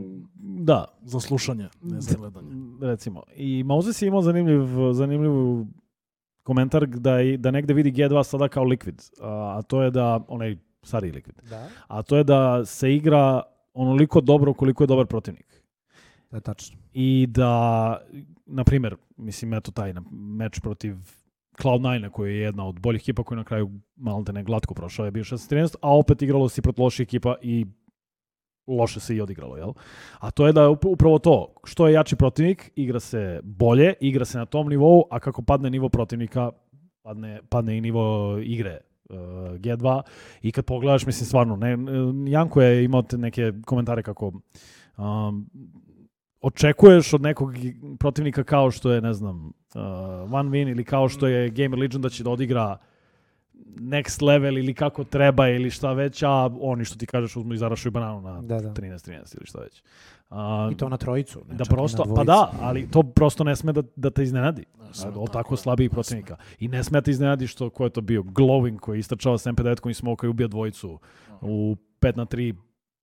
Da, 0.61 0.84
za 1.02 1.20
slušanje, 1.20 1.68
ne 1.82 2.00
za 2.00 2.16
gledanje. 2.18 2.48
recimo. 2.82 3.22
I 3.36 3.62
Moses 3.62 4.02
je 4.02 4.09
imao 4.09 4.22
zanimljiv, 4.22 4.61
zanimljiv 4.92 5.30
komentar 6.42 6.86
da, 6.86 7.20
i- 7.20 7.36
da 7.36 7.50
negde 7.50 7.74
vidi 7.74 7.92
G2 7.92 8.22
sada 8.22 8.48
kao 8.48 8.64
Liquid, 8.64 9.11
a, 9.20 9.28
a 9.59 9.62
to 9.62 9.82
je 9.82 9.90
da, 9.90 10.24
onaj 10.28 10.57
stari 10.87 11.12
Liquid, 11.12 11.49
Da, 11.51 11.68
a 11.89 12.03
to 12.03 12.16
je 12.16 12.24
da 12.24 12.64
se 12.64 12.95
igra 12.95 13.43
onoliko 13.74 14.20
dobro 14.20 14.55
koliko 14.55 14.82
je 14.82 14.89
dobar 14.89 15.07
protivnik. 15.07 15.62
je 16.32 16.41
tačno. 16.41 16.78
I 16.93 17.26
da, 17.28 17.99
na 18.47 18.64
primjer, 18.64 18.97
mislim, 19.16 19.55
eto 19.55 19.70
taj 19.70 19.93
na- 19.93 20.03
meč 20.12 20.61
protiv 20.61 20.97
Cloud9 21.55 22.11
koji 22.11 22.34
je 22.34 22.41
jedna 22.41 22.66
od 22.66 22.80
boljih 22.80 23.01
ekipa 23.01 23.22
koji 23.22 23.37
na 23.37 23.45
kraju 23.45 23.70
malo 23.97 24.22
te 24.24 24.32
ne 24.32 24.43
glatko 24.45 24.74
prošao 24.74 25.05
je 25.05 25.11
bio 25.11 25.24
16-13, 25.24 25.76
a 25.82 25.97
opet 25.97 26.22
igralo 26.22 26.49
se 26.49 26.62
protiv 26.62 26.82
loših 26.82 27.05
ekipa 27.05 27.37
i 27.43 27.66
loše 28.68 29.01
se 29.01 29.16
i 29.16 29.20
odigralo, 29.20 29.57
jel? 29.57 29.72
A 30.18 30.30
to 30.30 30.47
je 30.47 30.53
da 30.53 30.61
up- 30.62 30.87
upravo 30.87 31.18
to, 31.18 31.55
što 31.64 31.89
je 31.89 31.95
jači 31.95 32.16
protivnik, 32.16 32.72
igra 32.76 33.01
se 33.01 33.41
bolje, 33.45 33.95
igra 34.01 34.24
se 34.24 34.39
na 34.39 34.47
tom 34.47 34.68
nivou, 34.68 35.05
a 35.11 35.18
kako 35.18 35.43
padne 35.43 35.70
nivo 35.70 35.89
protivnika, 35.89 36.51
padne, 37.03 37.41
padne 37.49 37.78
i 37.78 37.80
nivo 37.80 38.03
igre 38.39 38.78
G2 39.09 40.02
i 40.42 40.52
kad 40.52 40.64
pogledaš, 40.64 41.07
mislim 41.07 41.26
stvarno, 41.26 41.57
ne, 41.57 41.76
Janko 42.30 42.62
je 42.62 42.84
imao 42.84 43.02
te 43.02 43.18
neke 43.18 43.52
komentare 43.66 44.02
kako 44.02 44.32
um, 44.96 45.50
očekuješ 46.40 47.14
od 47.14 47.22
nekog 47.22 47.54
protivnika 47.98 48.44
kao 48.44 48.70
što 48.70 48.92
je, 48.92 49.00
ne 49.00 49.12
znam, 49.12 49.46
uh, 49.46 50.32
One 50.32 50.50
Win 50.50 50.70
ili 50.70 50.84
kao 50.84 51.09
što 51.09 51.26
je 51.26 51.50
Gamer 51.50 51.78
Legion 51.78 52.02
da 52.02 52.09
će 52.09 52.24
da 52.24 52.30
odigra 52.30 52.78
next 53.71 54.23
level 54.23 54.59
ili 54.59 54.75
kako 54.75 55.05
treba 55.05 55.49
ili 55.49 55.71
šta 55.71 55.93
već, 55.93 56.23
a 56.23 56.31
oni 56.61 56.85
što 56.85 56.97
ti 56.97 57.07
kažeš 57.07 57.37
uzmu 57.37 57.55
i 57.55 57.59
zarašuju 57.59 57.93
bananu 57.93 58.21
na 58.21 58.43
Da, 58.43 58.61
da. 58.61 58.69
13-13 58.71 59.09
ili 59.37 59.47
šta 59.47 59.61
već. 59.61 59.83
A, 60.31 60.71
I 60.73 60.77
to 60.77 60.89
na 60.89 60.97
trojicu. 60.97 61.43
ne 61.49 61.55
da 61.55 61.64
i 61.64 61.69
prosto, 61.69 62.14
pa 62.17 62.25
da, 62.25 62.51
ali 62.61 62.91
to 62.91 63.03
prosto 63.03 63.45
ne 63.45 63.57
sme 63.57 63.73
da, 63.73 63.83
da 63.97 64.11
te 64.11 64.23
iznenadi. 64.23 64.64
sme, 64.93 65.09
Od 65.09 65.14
tako 65.14 65.27
tako 65.29 65.57
slabijih 65.57 65.89
sme. 65.89 65.95
protivnika. 65.95 66.37
I 66.59 66.69
ne 66.69 66.85
sme 66.85 66.97
da 66.97 67.05
te 67.05 67.11
iznenadi 67.11 67.47
što, 67.47 67.71
ko 67.71 67.85
je 67.85 67.91
to 67.91 68.01
bio? 68.01 68.23
Glowing 68.23 68.79
koji 68.79 68.97
je 68.97 69.01
istračao 69.01 69.39
s 69.39 69.47
MP9 69.47 69.81
koji 69.81 69.95
smoka 69.95 70.27
i 70.27 70.31
ubija 70.31 70.49
dvojicu 70.49 70.99
u 71.41 71.77
5 72.01 72.17
na 72.17 72.27
3 72.27 72.55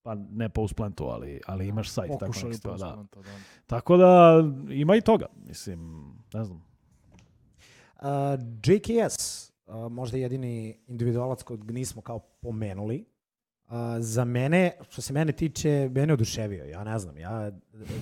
pa 0.04 0.16
ne 0.16 0.50
po 0.50 0.62
usplentu, 0.62 1.06
ali, 1.06 1.42
ali 1.48 1.68
imaš 1.68 1.90
sajt. 1.90 2.08
Tako, 2.10 2.20
Pokušaju 2.20 2.46
neke 2.46 2.58
stvari, 2.58 2.80
da. 2.80 2.96
da. 3.16 3.22
tako 3.68 3.98
da 3.98 4.44
ima 4.70 4.96
i 4.96 5.02
toga. 5.02 5.26
Mislim, 5.38 6.12
ne 6.34 6.44
znam. 6.44 6.64
Uh, 7.96 8.08
JKS, 8.66 9.53
možda 9.90 10.18
jedini 10.18 10.78
individualac 10.88 11.44
kojeg 11.44 11.72
nismo 11.72 12.02
kao 12.02 12.20
pomenuli. 12.20 13.06
Uh, 13.68 13.74
za 14.00 14.26
mene, 14.26 14.72
što 14.90 15.02
se 15.02 15.14
mene 15.14 15.32
tiče, 15.32 15.90
mene 15.92 16.14
oduševio. 16.14 16.66
Ja 16.66 16.84
ne 16.84 17.00
znam, 17.00 17.18
ja 17.18 17.52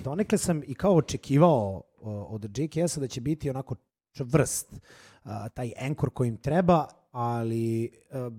donekle 0.04 0.38
sam 0.38 0.62
i 0.68 0.74
kao 0.74 0.96
očekivao 0.96 1.82
uh, 2.00 2.34
od 2.34 2.58
JKS-a 2.58 3.00
da 3.00 3.08
će 3.08 3.22
biti 3.22 3.50
onako 3.50 3.76
čvrst, 4.12 4.74
uh, 4.74 5.32
taj 5.54 5.72
enkor 5.78 6.10
koji 6.10 6.28
im 6.28 6.38
treba, 6.38 6.88
ali 7.12 7.92
uh, 8.12 8.34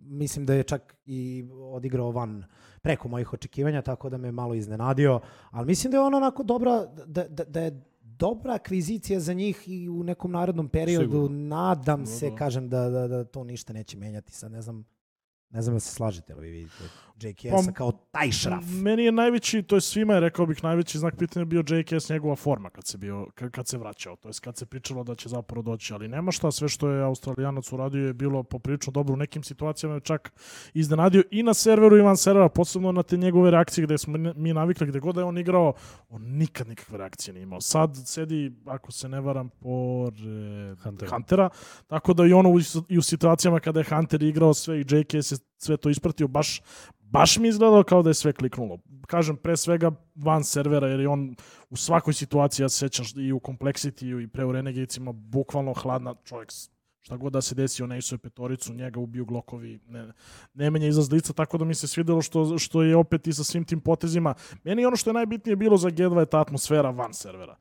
mislim 0.00 0.46
da 0.46 0.54
je 0.54 0.62
čak 0.62 0.96
i 1.06 1.44
odigrao 1.72 2.10
van 2.10 2.44
preko 2.82 3.08
mojih 3.08 3.32
očekivanja, 3.32 3.82
tako 3.82 4.08
da 4.08 4.16
me 4.16 4.32
malo 4.32 4.54
iznenadio, 4.54 5.20
ali 5.50 5.66
mislim 5.66 5.90
da 5.90 5.96
je 5.96 6.02
on 6.02 6.14
onako 6.14 6.42
dobra, 6.42 6.86
da, 7.06 7.28
da, 7.28 7.44
da 7.44 7.60
je 7.60 7.80
dobra 8.18 8.54
akvizicija 8.54 9.20
za 9.20 9.32
njih 9.32 9.62
i 9.66 9.88
u 9.88 10.02
nekom 10.02 10.30
narodnom 10.30 10.68
periodu. 10.68 11.04
Sigurno. 11.04 11.38
Nadam 11.38 12.00
Da, 12.00 12.06
se, 12.06 12.30
da. 12.30 12.36
kažem, 12.36 12.68
da, 12.68 12.88
da, 12.88 13.08
da 13.08 13.24
to 13.24 13.44
ništa 13.44 13.72
neće 13.72 13.96
menjati. 13.96 14.32
Sad 14.32 14.52
ne 14.52 14.62
znam, 14.62 14.84
ne 15.50 15.62
znam 15.62 15.76
da 15.76 15.80
se 15.80 15.94
slažete, 15.94 16.32
ali 16.32 16.50
vi 16.50 16.52
vidite 16.58 16.84
JKS-a 17.20 17.66
Pa, 17.66 17.72
kao 17.72 17.92
taj 17.92 18.30
šraf. 18.30 18.64
Meni 18.82 19.04
je 19.04 19.12
najveći, 19.12 19.62
to 19.62 19.74
je 19.74 19.80
svima 19.80 20.14
je 20.14 20.20
rekao 20.20 20.46
bih 20.46 20.64
najveći 20.64 20.98
znak 20.98 21.16
pitanja 21.18 21.44
bio 21.44 21.64
JKS 21.68 22.08
njegova 22.08 22.36
forma 22.36 22.70
kad 22.70 22.86
se 22.86 22.98
bio 22.98 23.26
kad, 23.34 23.50
kad 23.50 23.68
se 23.68 23.78
vraćao, 23.78 24.16
to 24.16 24.28
jest 24.28 24.40
kad 24.40 24.56
se 24.56 24.66
pričalo 24.66 25.04
da 25.04 25.14
će 25.14 25.28
zapravo 25.28 25.62
doći, 25.62 25.94
ali 25.94 26.08
nema 26.08 26.32
šta, 26.32 26.50
sve 26.50 26.68
što 26.68 26.88
je 26.90 27.02
Australijanac 27.04 27.72
uradio 27.72 28.06
je 28.06 28.14
bilo 28.14 28.42
poprilično 28.42 28.90
dobro 28.90 29.14
u 29.14 29.16
nekim 29.16 29.42
situacijama 29.42 29.94
je 29.94 30.00
čak 30.00 30.32
iznenadio 30.74 31.22
i 31.30 31.42
na 31.42 31.54
serveru 31.54 31.96
i 31.96 32.00
van 32.00 32.16
servera, 32.16 32.48
posebno 32.48 32.92
na 32.92 33.02
te 33.02 33.16
njegove 33.16 33.50
reakcije 33.50 33.84
gde 33.84 33.98
smo 33.98 34.18
mi- 34.18 34.52
navikli 34.52 34.86
gde 34.86 35.00
god 35.00 35.14
da 35.14 35.20
je 35.20 35.24
on 35.24 35.38
igrao, 35.38 35.72
on 36.08 36.22
nikad 36.22 36.68
nikakve 36.68 36.98
reakcije 36.98 37.34
nije 37.34 37.42
imao. 37.42 37.60
Sad 37.60 37.96
sedi, 38.04 38.52
ako 38.66 38.92
se 38.92 39.08
ne 39.08 39.20
varam, 39.20 39.48
pored 39.48 40.14
Huntera. 40.82 41.10
Huntera, 41.10 41.48
tako 41.86 42.14
da 42.14 42.26
i 42.26 42.32
ono 42.32 42.50
u, 42.50 42.58
i 42.88 42.98
u 42.98 43.02
situacijama 43.02 43.60
kada 43.60 43.80
je 43.80 43.84
Hunter 43.84 44.22
igrao 44.22 44.54
sve 44.54 44.78
i 44.80 44.84
JKS 44.90 45.32
je 45.32 45.38
sve 45.58 45.76
to 45.76 45.90
ispratio, 45.90 46.28
baš 46.28 46.60
baš 47.10 47.38
mi 47.38 47.48
je 47.48 47.50
izgledalo 47.50 47.82
kao 47.82 48.02
da 48.02 48.10
je 48.10 48.14
sve 48.14 48.32
kliknulo. 48.32 48.78
Kažem, 49.06 49.36
pre 49.36 49.56
svega 49.56 49.90
van 50.14 50.44
servera, 50.44 50.88
jer 50.88 51.00
je 51.00 51.08
on 51.08 51.36
u 51.70 51.76
svakoj 51.76 52.14
situaciji, 52.14 52.64
ja 52.64 52.68
se 52.68 52.78
sećam 52.78 53.04
i 53.16 53.32
u 53.32 53.40
Complexity 53.40 54.24
i 54.24 54.28
pre 54.28 54.44
u 54.44 54.52
Renegadesima, 54.52 55.12
bukvalno 55.12 55.74
hladna 55.74 56.14
čovjek, 56.24 56.52
šta 57.02 57.16
god 57.16 57.32
da 57.32 57.40
se 57.40 57.54
desi, 57.54 57.82
on 57.82 57.92
je 57.92 58.18
petoricu, 58.22 58.72
njega 58.74 59.00
ubiju 59.00 59.24
glokovi, 59.24 59.78
ne, 59.88 60.12
ne 60.54 60.70
menja 60.70 60.88
izlaz 60.88 61.12
lica, 61.12 61.32
tako 61.32 61.58
da 61.58 61.64
mi 61.64 61.74
se 61.74 61.88
svidelo 61.88 62.22
što, 62.22 62.58
što 62.58 62.82
je 62.82 62.96
opet 62.96 63.26
i 63.26 63.32
sa 63.32 63.44
svim 63.44 63.64
tim 63.64 63.80
potezima. 63.80 64.34
Meni 64.64 64.86
ono 64.86 64.96
što 64.96 65.10
je 65.10 65.14
najbitnije 65.14 65.56
bilo 65.56 65.76
za 65.76 65.90
G2 65.90 66.18
je 66.18 66.26
ta 66.26 66.40
atmosfera 66.40 66.90
van 66.90 67.14
servera. 67.14 67.56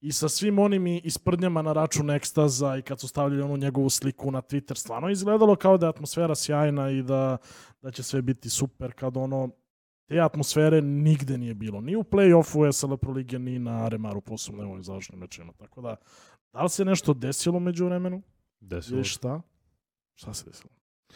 I 0.00 0.12
sa 0.12 0.28
svim 0.28 0.58
onim 0.58 0.86
isprdnjama 0.86 1.62
na 1.62 1.72
račun 1.72 2.10
ekstaza 2.10 2.76
i 2.76 2.82
kad 2.82 3.00
su 3.00 3.08
stavljali 3.08 3.42
onu 3.42 3.56
njegovu 3.56 3.90
sliku 3.90 4.30
na 4.30 4.42
Twitter, 4.42 4.74
stvarno 4.74 5.10
izgledalo 5.10 5.56
kao 5.56 5.78
da 5.78 5.86
je 5.86 5.90
atmosfera 5.90 6.34
sjajna 6.34 6.90
i 6.90 7.02
da, 7.02 7.36
da 7.82 7.90
će 7.90 8.02
sve 8.02 8.22
biti 8.22 8.50
super 8.50 8.92
kad 8.92 9.16
ono 9.16 9.50
te 10.08 10.20
atmosfere 10.20 10.82
nigde 10.82 11.38
nije 11.38 11.54
bilo. 11.54 11.80
Ni 11.80 11.96
u 11.96 12.02
play-offu 12.02 12.72
SL 12.72 12.94
Pro 12.94 13.12
Lige, 13.12 13.38
ni 13.38 13.58
na 13.58 13.84
Aremaru, 13.84 14.20
posebno 14.20 14.66
u 14.68 14.70
ovim 14.70 14.82
završnim 14.82 15.18
mečima. 15.20 15.52
Tako 15.52 15.80
da, 15.80 15.96
da 16.52 16.62
li 16.62 16.70
se 16.70 16.84
nešto 16.84 17.14
desilo 17.14 17.60
među 17.60 17.84
vremenu? 17.84 18.22
Desilo 18.60 18.96
Ili 18.96 19.04
šta? 19.04 19.40
Šta 20.14 20.34
se 20.34 20.44
desilo? 20.44 20.70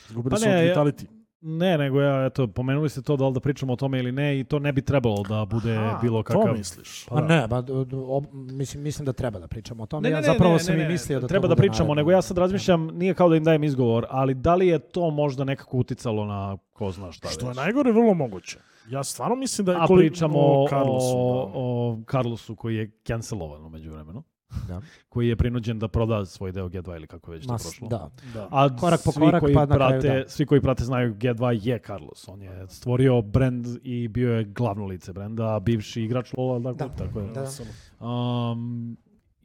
Izgubili 0.09 0.31
Pa 0.31 0.37
su 0.37 0.47
ne, 0.47 0.59
od 0.59 0.65
ja- 0.67 0.75
Vitality. 0.75 1.07
Ne, 1.47 1.79
nego 1.79 2.01
ja, 2.01 2.25
eto, 2.27 2.47
pomenuli 2.47 2.89
ste 2.89 3.03
to 3.03 3.17
da 3.17 3.27
li 3.27 3.35
da 3.35 3.41
pričamo 3.41 3.73
o 3.73 3.77
tome 3.77 3.99
ili 3.99 4.13
ne 4.13 4.41
i 4.41 4.45
to 4.45 4.59
ne 4.59 4.73
bi 4.73 4.83
trebalo 4.83 5.23
da 5.23 5.45
bude 5.45 5.77
Aha, 5.77 5.99
bilo 6.03 6.23
To 6.23 6.33
kakav... 6.35 6.55
misliš? 6.55 7.07
Pa 7.07 7.21
ne, 7.21 7.47
ba, 7.47 7.61
d- 7.61 7.85
d- 7.85 7.97
ob- 7.97 8.27
mislim, 8.53 8.83
mislim 8.83 9.07
da 9.07 9.13
treba 9.13 9.39
da 9.39 9.47
pričamo 9.49 9.83
o 9.83 9.87
tome. 9.87 10.03
Ne, 10.03 10.09
ne, 10.11 10.17
ja 10.17 10.21
ne, 10.21 10.27
zapravo 10.27 10.53
ne, 10.53 10.59
sam 10.59 10.75
ne, 10.75 10.81
i 10.81 10.85
ne, 10.85 10.89
mislio 10.89 11.19
da 11.19 11.21
to 11.21 11.29
treba 11.29 11.49
da 11.49 11.57
pričamo, 11.57 11.77
naredno. 11.79 11.95
nego 11.95 12.11
ja 12.11 12.23
sad 12.23 12.39
razmišljam, 12.39 12.87
nije 12.89 13.15
kao 13.15 13.29
da 13.29 13.37
im 13.37 13.45
dajem 13.45 13.65
izgovor, 13.65 14.07
ali 14.11 14.35
da 14.35 14.55
li 14.55 14.67
je 14.67 14.79
to 14.79 15.11
možda 15.11 15.45
nekako 15.45 15.77
uticalo 15.77 16.25
na 16.25 16.57
ko 16.73 16.91
zna 16.91 17.13
šta 17.13 17.29
Što 17.29 17.45
je 17.45 17.49
već? 17.49 17.57
najgore, 17.57 17.93
vrlo 17.93 18.15
moguće. 18.15 18.59
Ja 18.89 19.05
stvarno 19.05 19.37
mislim 19.37 19.65
da 19.65 19.73
je 19.73 19.79
A 19.81 19.87
pričamo 19.89 20.39
o 20.39 20.65
o, 20.65 20.69
Carlosu, 20.69 21.17
o, 21.17 21.45
da. 21.45 21.51
o 21.55 21.99
Carlosu 22.11 22.57
koji 22.57 22.77
je 22.77 22.91
cancelovan 23.03 23.65
umeđu 23.65 23.91
vremenu. 23.91 24.23
Da. 24.69 24.81
Koji 25.09 25.29
je 25.29 25.37
prinuđen 25.37 25.79
da 25.79 25.89
proda 25.89 26.25
svoj 26.25 26.53
deo 26.53 26.69
G2 26.69 26.97
ili 26.97 27.07
kako 27.07 27.33
je 27.33 27.39
već 27.39 27.47
to 27.47 27.53
Mas- 27.53 27.63
prošlo. 27.63 27.89
Da. 27.89 28.11
Da. 28.35 28.49
A 28.51 28.77
Korak 28.77 29.01
po 29.05 29.13
svi 29.13 29.21
korak, 29.21 29.41
koji 29.41 29.55
pa 29.55 29.61
na 29.61 29.75
kraju 29.75 30.01
prate, 30.01 30.19
da. 30.19 30.29
Svi 30.29 30.47
koji 30.47 30.61
prate 30.61 30.85
znaju 30.85 31.15
G2 31.15 31.69
je 31.69 31.79
Carlos. 31.79 32.29
On 32.29 32.43
je 32.43 32.67
stvorio 32.69 33.23
brand 33.23 33.67
i 33.83 34.09
bio 34.09 34.35
je 34.35 34.45
glavno 34.45 34.87
lice 34.87 35.13
brenda, 35.13 35.55
a 35.55 35.61
bivši 35.61 36.03
igrač 36.03 36.33
Lola, 36.33 36.59
dakle, 36.73 36.89
Da. 36.89 37.05
tako 37.05 37.21
je. 37.21 37.27
Da. 37.29 38.07
Um, 38.07 38.97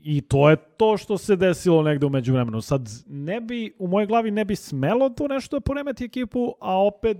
I 0.01 0.21
to 0.21 0.49
je 0.49 0.55
to 0.77 0.97
što 0.97 1.17
se 1.17 1.35
desilo 1.35 1.81
negde 1.81 2.05
umeđu 2.05 2.33
vremenu. 2.33 2.61
Sad, 2.61 2.89
ne 3.07 3.41
bi, 3.41 3.75
u 3.79 3.87
mojoj 3.87 4.07
glavi 4.07 4.31
ne 4.31 4.45
bi 4.45 4.55
smelo 4.55 5.09
to 5.09 5.27
nešto 5.27 5.55
da 5.55 5.61
poremeti 5.61 6.03
ekipu, 6.05 6.53
a 6.61 6.85
opet 6.85 7.17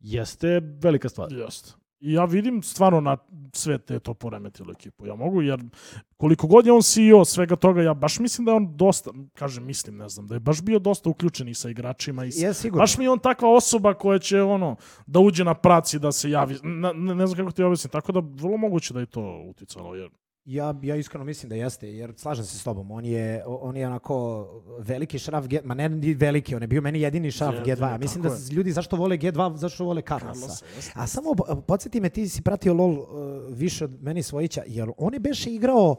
jeste 0.00 0.60
velika 0.80 1.08
stvar. 1.08 1.32
Jeste. 1.32 1.72
I 2.04 2.12
ja 2.12 2.24
vidim 2.24 2.62
stvarno 2.62 3.00
na 3.00 3.16
sve 3.52 3.78
te 3.78 3.98
to 3.98 4.14
poremetilo 4.14 4.72
ekipu. 4.72 5.06
Ja 5.06 5.14
mogu, 5.14 5.42
jer 5.42 5.60
koliko 6.16 6.46
god 6.46 6.66
je 6.66 6.72
on 6.72 6.82
CEO 6.82 7.24
svega 7.24 7.56
toga, 7.56 7.82
ja 7.82 7.94
baš 7.94 8.18
mislim 8.18 8.44
da 8.44 8.50
je 8.50 8.56
on 8.56 8.76
dosta, 8.76 9.10
kažem 9.32 9.66
mislim, 9.66 9.96
ne 9.96 10.08
znam, 10.08 10.26
da 10.26 10.34
je 10.34 10.40
baš 10.40 10.62
bio 10.62 10.78
dosta 10.78 11.10
uključen 11.10 11.48
i 11.48 11.54
sa 11.54 11.70
igračima 11.70 12.24
i 12.24 12.32
sa, 12.32 12.46
Je 12.46 12.54
sigurno. 12.54 12.82
Baš 12.82 12.98
mi 12.98 13.04
je 13.04 13.10
on 13.10 13.18
takva 13.18 13.54
osoba 13.54 13.94
koja 13.94 14.18
će 14.18 14.42
ono 14.42 14.76
da 15.06 15.20
uđe 15.20 15.44
na 15.44 15.54
praci 15.54 15.98
da 15.98 16.12
se 16.12 16.30
javi. 16.30 16.58
Na, 16.62 16.92
ne, 16.92 17.14
ne 17.14 17.26
znam 17.26 17.36
kako 17.36 17.52
ti 17.52 17.62
objasnim. 17.62 17.90
Tako 17.90 18.12
da 18.12 18.20
vrlo 18.20 18.56
moguće 18.56 18.94
da 18.94 19.00
je 19.00 19.06
to 19.06 19.44
uticalo. 19.48 19.94
Jer 19.94 20.10
Ja, 20.44 20.74
ja 20.82 20.96
iskreno 20.96 21.24
mislim 21.24 21.48
da 21.48 21.54
jeste, 21.54 21.94
jer 21.94 22.12
slažem 22.16 22.44
se 22.44 22.58
s 22.58 22.64
tobom. 22.64 22.90
On 22.90 23.04
je, 23.04 23.42
on 23.46 23.76
je 23.76 23.86
onako 23.86 24.48
veliki 24.78 25.18
šraf 25.18 25.46
G, 25.46 25.60
ma 25.64 25.74
ne 25.74 25.88
ni 25.88 26.14
veliki, 26.14 26.54
on 26.54 26.62
je 26.62 26.68
bio 26.68 26.82
meni 26.82 27.00
jedini 27.00 27.30
šraf 27.30 27.54
Jedini, 27.54 27.76
G2. 27.76 27.90
Ja 27.90 27.98
mislim 27.98 28.22
da 28.22 28.28
je. 28.28 28.34
ljudi 28.52 28.72
zašto 28.72 28.96
vole 28.96 29.18
G2, 29.18 29.56
zašto 29.56 29.84
vole 29.84 30.02
Carlosa. 30.02 30.64
A 30.94 31.06
samo 31.06 31.34
podsjeti 31.66 32.00
me, 32.00 32.08
ti 32.08 32.28
si 32.28 32.42
pratio 32.42 32.74
LoL 32.74 32.90
uh, 32.90 33.06
više 33.48 33.84
od 33.84 34.02
meni 34.02 34.22
svojića, 34.22 34.62
jer 34.66 34.90
on 34.98 35.14
je 35.14 35.20
beše 35.20 35.50
igrao 35.50 35.96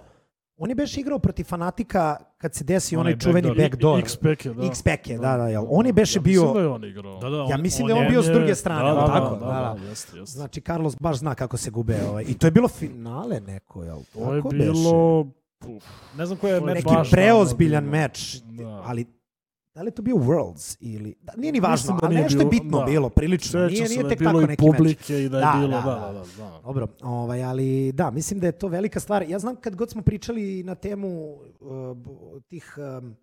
on 0.58 0.70
je 0.70 0.76
beše 0.76 1.01
igrao 1.01 1.20
protiv 1.20 1.43
fanatika 1.43 2.18
kad 2.38 2.53
se 2.53 2.64
desi 2.64 2.95
onaj, 2.95 3.01
Onaj 3.03 3.20
čuveni 3.20 3.47
backdoor. 3.49 3.97
je, 3.97 4.03
da. 4.45 4.64
X-Pack 4.64 5.08
je, 5.08 5.18
da, 5.18 5.38
da, 5.38 5.47
jel? 5.47 5.66
On 5.70 5.86
je 5.86 5.93
beše 5.93 6.18
ja 6.18 6.22
bio... 6.22 6.41
Mislim 6.41 6.53
da 6.53 6.60
je 6.60 6.68
on 6.68 6.84
igrao. 6.86 7.18
Da, 7.18 7.30
da, 7.30 7.38
Ja 7.39 7.43
on- 7.45 7.62
mislim 7.62 7.84
on 7.84 7.88
da 7.88 7.95
je 7.95 8.01
on 8.01 8.08
bio 8.08 8.24
s 8.24 8.28
je- 8.28 8.34
druge 8.34 8.56
strane, 8.56 8.84
da, 8.86 8.93
da, 8.93 9.06
tako? 9.08 9.36
Da, 9.36 9.45
da, 9.45 9.76
da, 9.76 9.89
jeste, 9.89 10.18
jeste. 10.18 10.32
Znači, 10.32 10.62
Carlos 10.62 10.95
baš 10.97 11.18
zna 11.18 11.36
kako 11.36 11.58
se 11.58 11.72
gube. 11.72 11.97
Ovaj. 12.03 12.24
I 12.24 12.34
to 12.34 12.47
je 12.47 12.51
bilo 12.51 12.68
finale 12.68 13.39
neko, 13.41 13.84
jel? 13.84 13.99
to 14.14 14.34
je 14.34 14.38
Tako 14.38 14.49
bilo... 14.49 15.20
Uf, 15.68 15.84
Ne 16.18 16.26
znam 16.26 16.38
koji 16.38 16.51
je 16.51 16.60
To 16.60 16.68
je 16.68 16.74
meč 16.74 16.84
neki 16.84 16.95
baš 16.95 17.12
preozbiljan 17.12 17.84
davno 17.84 17.91
bilo. 17.91 18.01
meč, 18.03 18.36
Da. 18.43 18.82
ali 18.86 19.06
da 19.76 19.82
li 19.82 19.88
je 19.88 19.91
to 19.91 20.01
bio 20.01 20.15
Worlds 20.15 20.78
ili 20.80 21.15
da, 21.21 21.34
nije 21.38 21.51
ni 21.53 21.59
važno, 21.59 21.73
Mislim 21.73 21.97
da 21.97 22.05
ali 22.05 22.15
nije 22.15 22.23
nešto 22.23 22.39
je 22.39 22.45
bitno 22.45 22.80
da. 22.80 22.86
bilo 22.86 23.09
prilično. 23.09 23.49
Sećam 23.51 23.67
Nije 23.69 23.89
nije 23.89 24.03
da 24.03 24.05
je 24.05 24.09
tek 24.09 24.19
bilo 24.19 24.32
tako 24.32 24.43
i 24.43 24.47
meč. 24.47 24.59
publike 24.59 25.23
i 25.23 25.30
da 25.30 25.38
je 25.38 25.41
Da, 25.43 25.53
bilo, 25.59 25.67
da, 25.69 25.82
da, 25.82 25.95
da. 25.95 26.11
da, 26.13 26.19
da. 26.38 26.51
da. 26.51 26.59
Dobro, 26.63 26.88
ovaj, 27.01 27.43
ali 27.43 27.91
da, 27.91 28.11
mislim 28.11 28.39
da 28.39 28.47
je 28.47 28.51
to 28.51 28.67
velika 28.67 28.99
stvar. 28.99 29.23
Ja 29.23 29.39
znam 29.39 29.55
kad 29.55 29.76
god 29.76 29.91
smo 29.91 30.01
pričali 30.01 30.63
na 30.63 30.76
temu 30.76 31.34
uh, 31.34 31.97
tih 32.47 32.76
um, 32.99 33.15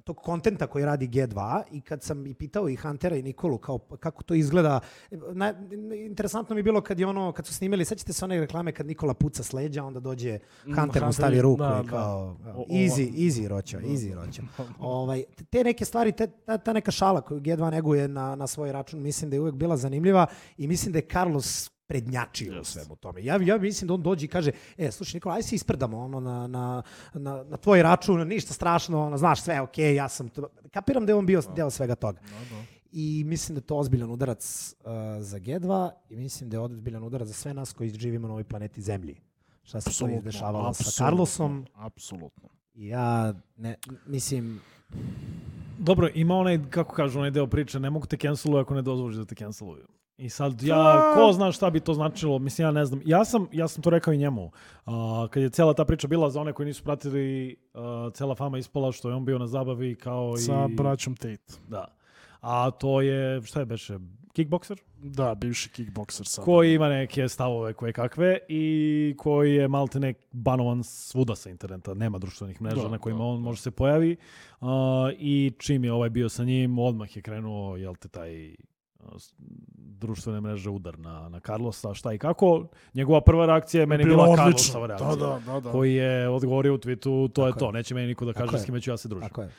tog 0.00 0.16
kontenta 0.16 0.66
koji 0.66 0.84
radi 0.84 1.08
G2 1.08 1.36
i 1.72 1.80
kad 1.80 2.02
sam 2.02 2.26
i 2.26 2.34
pitao 2.34 2.68
i 2.68 2.76
Huntera 2.76 3.16
i 3.16 3.22
Nikolu 3.22 3.58
kao 3.58 3.78
pa 3.78 3.96
kako 3.96 4.22
to 4.22 4.34
izgleda. 4.34 4.80
Na, 5.10 5.54
interesantno 5.96 6.54
mi 6.54 6.58
je 6.58 6.62
bilo 6.62 6.80
kad 6.80 7.00
je 7.00 7.06
ono, 7.06 7.32
kad 7.32 7.46
su 7.46 7.54
snimili, 7.54 7.84
sećate 7.84 8.12
se 8.12 8.24
one 8.24 8.40
reklame 8.40 8.72
kad 8.72 8.86
Nikola 8.86 9.14
puca 9.14 9.42
s 9.42 9.52
leđa, 9.52 9.84
onda 9.84 10.00
dođe 10.00 10.38
Mm, 10.66 10.74
Hunter 10.74 11.04
mu 11.04 11.12
stavi 11.12 11.40
ruku 11.42 11.58
da, 11.58 11.80
i 11.80 11.84
da. 11.84 11.90
kao 11.90 12.36
O- 12.46 12.50
o- 12.52 12.64
easy, 12.68 13.12
easy 13.12 13.48
roćo, 13.48 13.78
easy 13.78 14.14
roćo. 14.14 14.42
Ovaj, 14.78 15.24
te 15.50 15.64
neke 15.64 15.84
stvari, 15.84 16.12
te, 16.12 16.26
ta, 16.26 16.58
ta 16.58 16.72
neka 16.72 16.90
šala 16.90 17.20
koju 17.20 17.40
G2 17.40 17.70
neguje 17.70 18.08
na, 18.08 18.34
na 18.34 18.46
svoj 18.46 18.72
račun, 18.72 19.02
mislim 19.02 19.30
da 19.30 19.36
je 19.36 19.40
uvek 19.40 19.54
bila 19.54 19.76
zanimljiva 19.76 20.26
i 20.56 20.66
mislim 20.68 20.92
da 20.92 20.98
je 20.98 21.06
Carlos 21.12 21.70
prednjačio 21.86 22.52
u 22.52 22.56
Jeste. 22.56 22.72
svemu 22.72 22.96
tome. 22.96 23.24
Ja, 23.24 23.38
ja 23.42 23.58
mislim 23.58 23.88
da 23.88 23.94
on 23.94 24.02
dođe 24.02 24.24
i 24.24 24.28
kaže, 24.28 24.50
e, 24.78 24.90
slušaj 24.90 25.16
Nikola, 25.16 25.34
aj 25.34 25.42
se 25.42 25.54
ispredamo 25.54 25.98
ono, 25.98 26.20
na, 26.20 26.46
na, 26.46 26.82
na, 27.14 27.44
na 27.44 27.56
tvoj 27.56 27.82
račun, 27.82 28.28
ništa 28.28 28.54
strašno, 28.54 29.06
ono, 29.06 29.16
znaš 29.16 29.42
sve, 29.42 29.60
okej, 29.60 29.94
ja 29.94 30.08
sam 30.08 30.28
to... 30.28 30.48
Kapiram 30.72 31.06
da 31.06 31.12
je 31.12 31.16
on 31.16 31.26
bio 31.26 31.42
deo 31.56 31.70
svega 31.70 31.94
toga. 31.94 32.20
I 32.92 33.24
mislim 33.26 33.54
da 33.54 33.58
je 33.58 33.66
to 33.66 33.76
ozbiljan 33.76 34.10
udarac 34.10 34.74
uh, 34.80 34.86
za 35.20 35.38
G2 35.38 35.90
i 36.10 36.16
mislim 36.16 36.50
da 36.50 36.56
je 36.56 36.60
ozbiljan 36.60 37.02
udarac 37.02 37.28
za 37.28 37.34
sve 37.34 37.54
nas 37.54 37.72
koji 37.72 37.90
živimo 37.90 38.28
na 38.28 38.34
ovoj 38.34 38.44
planeti 38.44 38.82
Zemlji. 38.82 39.20
Šta 39.62 39.80
se 39.80 39.98
to 39.98 40.08
izdešavalo 40.08 40.74
sa 40.74 40.90
Carlosom. 40.90 41.66
Apsolutno. 41.74 42.48
I 42.74 42.86
ja, 42.86 43.34
ne, 43.56 43.74
mislim, 44.06 44.60
Dobro, 45.78 46.08
ima 46.14 46.34
onaj, 46.34 46.58
kako 46.70 46.94
kažu, 46.94 47.18
onaj 47.18 47.30
deo 47.30 47.46
priče, 47.46 47.80
ne 47.80 47.90
mogu 47.90 48.06
te 48.06 48.16
canceluju 48.16 48.60
ako 48.60 48.74
ne 48.74 48.82
dozvoliš 48.82 49.16
da 49.16 49.24
te 49.24 49.34
canceluju. 49.34 49.86
I 50.18 50.28
sad 50.28 50.62
ja, 50.62 51.12
ko 51.14 51.32
zna 51.32 51.52
šta 51.52 51.70
bi 51.70 51.80
to 51.80 51.94
značilo, 51.94 52.38
mislim 52.38 52.66
ja 52.66 52.72
ne 52.72 52.84
znam. 52.84 53.00
Ja 53.04 53.24
sam, 53.24 53.48
ja 53.52 53.68
sam 53.68 53.82
to 53.82 53.90
rekao 53.90 54.14
i 54.14 54.18
njemu. 54.18 54.50
A, 54.86 55.26
kad 55.30 55.42
je 55.42 55.50
cela 55.50 55.74
ta 55.74 55.84
priča 55.84 56.08
bila 56.08 56.30
za 56.30 56.40
one 56.40 56.52
koji 56.52 56.66
nisu 56.66 56.84
pratili, 56.84 57.56
a, 57.74 58.10
cela 58.14 58.34
fama 58.34 58.58
ispala 58.58 58.92
što 58.92 59.08
je 59.08 59.14
on 59.14 59.24
bio 59.24 59.38
na 59.38 59.46
zabavi 59.46 59.94
kao 59.94 60.34
i... 60.36 60.40
Sa 60.40 60.68
braćom 60.68 61.16
Tate. 61.16 61.54
Da. 61.68 61.84
A 62.40 62.70
to 62.70 63.00
je, 63.00 63.42
šta 63.42 63.60
je 63.60 63.66
beše, 63.66 63.98
kickbokser? 64.32 64.80
Da, 65.02 65.34
bivši 65.34 65.70
kickbokser 65.70 66.26
sad. 66.26 66.44
Koji 66.44 66.74
ima 66.74 66.88
neke 66.88 67.28
stavove 67.28 67.72
koje 67.72 67.92
kakve 67.92 68.38
i 68.48 69.14
koji 69.18 69.54
je 69.54 69.68
malte 69.68 70.00
nek 70.00 70.16
banovan 70.32 70.84
svuda 70.84 71.34
sa 71.34 71.50
interneta. 71.50 71.94
Nema 71.94 72.18
društvenih 72.18 72.62
mreža 72.62 72.82
Da, 72.82 72.88
na 72.88 72.98
kojima 72.98 73.18
da, 73.18 73.24
on 73.24 73.40
može 73.40 73.60
se 73.60 73.70
pojavi. 73.70 74.16
Uh, 74.60 74.68
I 75.18 75.52
čim 75.58 75.84
je 75.84 75.92
ovaj 75.92 76.10
bio 76.10 76.28
sa 76.28 76.44
njim, 76.44 76.78
odmah 76.78 77.16
je 77.16 77.22
krenuo, 77.22 77.76
jel 77.76 77.94
te, 77.94 78.08
taj 78.08 78.50
uh, 78.50 78.56
društvene 79.76 80.40
mreže 80.40 80.70
udar 80.70 80.98
na, 80.98 81.28
na 81.28 81.40
Carlosa, 81.40 81.94
šta 81.94 82.12
i 82.12 82.18
kako. 82.18 82.66
Njegova 82.94 83.20
prva 83.20 83.46
reakcija 83.46 83.80
je 83.80 83.86
meni 83.86 84.04
Bila. 84.04 84.36
Carlosova 84.36 84.86
reakcija. 84.86 85.10
Da, 85.10 85.16
da, 85.16 85.52
da, 85.52 85.60
da. 85.60 85.72
Koji 85.72 85.94
je 85.94 86.28
odgovorio 86.28 86.74
u 86.74 86.78
tweetu, 86.78 87.32
to 87.32 87.46
je 87.46 87.52
Tako 87.52 87.58
to, 87.58 87.66
je. 87.66 87.72
neće 87.72 87.94
meni 87.94 88.06
niko 88.06 88.24
da 88.24 88.32
Tako 88.32 88.46
kaže 88.46 88.56
je. 88.56 88.62
s 88.62 88.66
kime 88.66 88.80
ću 88.80 88.90
ja 88.90 88.96
se 88.96 89.08
družiti. 89.08 89.28
tako 89.28 89.42
je. 89.42 89.50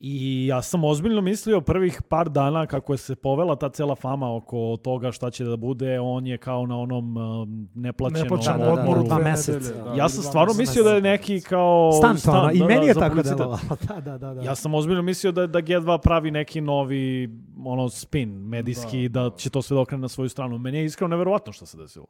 I 0.00 0.46
ja 0.46 0.62
sam 0.62 0.84
ozbiljno 0.84 1.20
mislio 1.20 1.60
prvih 1.60 2.02
par 2.08 2.28
dana 2.28 2.66
kako 2.66 2.92
je 2.92 2.96
se 2.96 3.16
povela 3.16 3.56
ta 3.56 3.68
cela 3.68 3.94
fama 3.94 4.36
oko 4.36 4.76
toga 4.84 5.12
šta 5.12 5.30
će 5.30 5.44
da 5.44 5.56
bude, 5.56 6.00
on 6.00 6.26
je 6.26 6.38
kao 6.38 6.66
na 6.66 6.78
onom 6.78 7.16
um, 7.16 7.68
neplaćenom 7.74 8.22
Neplaćenom 8.22 8.58
Da, 8.58 8.64
da, 8.66 8.74
da, 8.74 8.80
odmoru 8.80 9.02
dva 9.02 9.18
meseca. 9.18 9.84
da, 9.84 9.94
ja 9.94 10.08
sam 10.08 10.22
stvarno 10.22 10.54
mislio 10.54 10.84
da 10.84 10.94
je 10.94 11.00
neki 11.00 11.40
kao 11.40 11.92
Stan 11.92 12.16
to, 12.24 12.30
ono, 12.30 12.52
i 12.52 12.58
da, 12.58 12.66
meni 12.66 12.80
da, 12.80 12.86
je 12.86 12.94
za 12.94 13.00
tako 13.00 13.22
delovalo. 13.22 13.58
da, 13.88 14.00
da, 14.00 14.18
da, 14.18 14.34
da. 14.34 14.42
Ja 14.42 14.54
sam 14.54 14.74
ozbiljno 14.74 15.02
mislio 15.02 15.32
da, 15.32 15.46
da 15.46 15.62
G2 15.62 15.98
pravi 16.02 16.30
neki 16.30 16.60
novi 16.60 17.30
ono 17.64 17.88
spin 17.88 18.30
medijski, 18.30 19.08
da, 19.08 19.22
Da, 19.22 19.28
da 19.28 19.36
će 19.36 19.50
to 19.50 19.62
sve 19.62 19.74
da 19.74 19.80
okrene 19.80 20.00
na 20.00 20.08
svoju 20.08 20.28
stranu. 20.28 20.58
Meni 20.58 20.78
je 20.78 20.84
iskreno 20.84 21.08
neverovatno 21.08 21.52
što 21.52 21.66
se 21.66 21.76
desilo. 21.76 22.06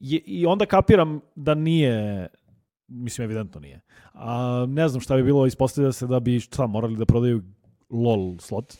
I, 0.00 0.22
I 0.26 0.46
onda 0.46 0.66
kapiram 0.66 1.20
da 1.34 1.54
nije, 1.54 2.28
mislim 2.90 3.24
evidentno 3.24 3.60
nije. 3.60 3.80
A, 4.12 4.66
ne 4.68 4.88
znam 4.88 5.00
šta 5.00 5.16
bi 5.16 5.22
bilo, 5.22 5.46
ispostavlja 5.46 5.92
se 5.92 6.06
da 6.06 6.20
bi 6.20 6.40
šta, 6.40 6.66
morali 6.66 6.96
da 6.96 7.06
prodaju 7.06 7.42
LOL 7.90 8.38
slot. 8.38 8.74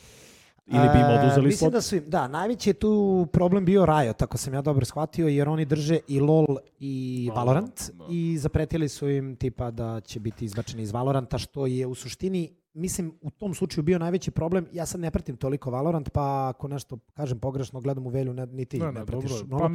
Ili 0.67 0.79
bi 0.93 0.99
im 0.99 1.05
E, 1.05 1.19
oduzeli 1.19 1.45
mislim 1.45 1.57
slot. 1.57 1.73
da 1.73 1.81
su 1.81 1.95
im, 1.95 2.03
da, 2.07 2.27
najveći 2.27 2.69
je 2.69 2.73
tu 2.73 3.27
problem 3.33 3.65
bio 3.65 3.85
Riot, 3.85 4.17
tako 4.17 4.37
sam 4.37 4.53
ja 4.53 4.61
dobro 4.61 4.85
shvatio, 4.85 5.27
jer 5.27 5.49
oni 5.49 5.65
drže 5.65 5.99
i 6.07 6.19
LoL 6.19 6.45
i 6.79 7.29
Valorant, 7.35 7.79
Valorant 7.79 8.07
da. 8.09 8.13
i 8.13 8.37
zapretili 8.37 8.89
su 8.89 9.09
im 9.09 9.35
tipa 9.35 9.71
da 9.71 10.01
će 10.01 10.19
biti 10.19 10.45
izbačeni 10.45 10.83
iz 10.83 10.91
Valoranta, 10.91 11.37
što 11.37 11.65
je 11.65 11.87
u 11.87 11.95
suštini, 11.95 12.49
mislim, 12.73 13.13
u 13.21 13.29
tom 13.29 13.53
slučaju 13.53 13.83
bio 13.83 13.99
najveći 13.99 14.31
problem. 14.31 14.67
Ja 14.73 14.85
sad 14.85 15.01
ne 15.01 15.11
pratim 15.11 15.37
toliko 15.37 15.71
Valorant, 15.71 16.09
pa 16.09 16.47
ako 16.49 16.67
nešto 16.67 16.97
kažem 17.13 17.39
pogrešno, 17.39 17.81
gledam 17.81 18.07
u 18.07 18.09
velju, 18.09 18.33
ne, 18.33 18.45
ni 18.45 18.65
ti 18.65 18.79
ne, 18.79 18.85
Ne, 18.85 18.91
ne, 18.91 19.05
pratiš. 19.05 19.31
dobro. 19.31 19.45
mnogo. 19.47 19.63
Pa, 19.63 19.69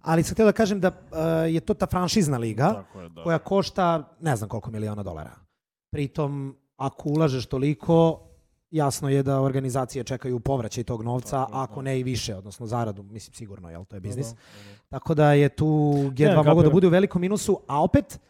Ali 0.00 0.22
sam 0.22 0.34
htio 0.34 0.44
da 0.44 0.52
kažem 0.52 0.80
da 0.80 0.88
uh, 0.88 1.54
je 1.54 1.60
to 1.60 1.74
ta 1.74 1.86
franšizna 1.86 2.38
liga 2.38 2.72
tako 2.72 3.00
je, 3.00 3.08
da. 3.08 3.22
koja 3.22 3.38
košta 3.38 4.16
ne 4.20 4.36
znam 4.36 4.48
koliko 4.48 4.70
miliona 4.70 5.02
dolara. 5.02 5.32
Pritom, 5.90 6.56
ako 6.76 7.08
ulažeš 7.08 7.46
toliko, 7.46 8.20
jasno 8.70 9.08
je 9.08 9.22
da 9.22 9.40
organizacije 9.40 10.04
čekaju 10.04 10.40
povraćaj 10.40 10.84
tog 10.84 11.02
novca, 11.02 11.44
Tako 11.44 11.58
ako 11.58 11.74
da. 11.74 11.82
ne 11.82 12.00
i 12.00 12.02
više, 12.02 12.36
odnosno 12.36 12.66
zaradu, 12.66 13.02
mislim 13.02 13.34
sigurno, 13.34 13.70
jel, 13.70 13.84
to 13.84 13.96
je 13.96 14.00
biznis. 14.00 14.26
Da, 14.26 14.32
da, 14.34 14.72
da. 14.72 14.98
Tako 14.98 15.14
da 15.14 15.32
je 15.32 15.48
tu 15.48 15.66
G2 15.66 16.28
Ne, 16.28 16.36
mogao 16.36 16.62
da 16.62 16.70
bude 16.70 16.86
u 16.86 16.90
velikom 16.90 17.20
minusu, 17.20 17.60
a 17.68 17.82
opet, 17.82 18.20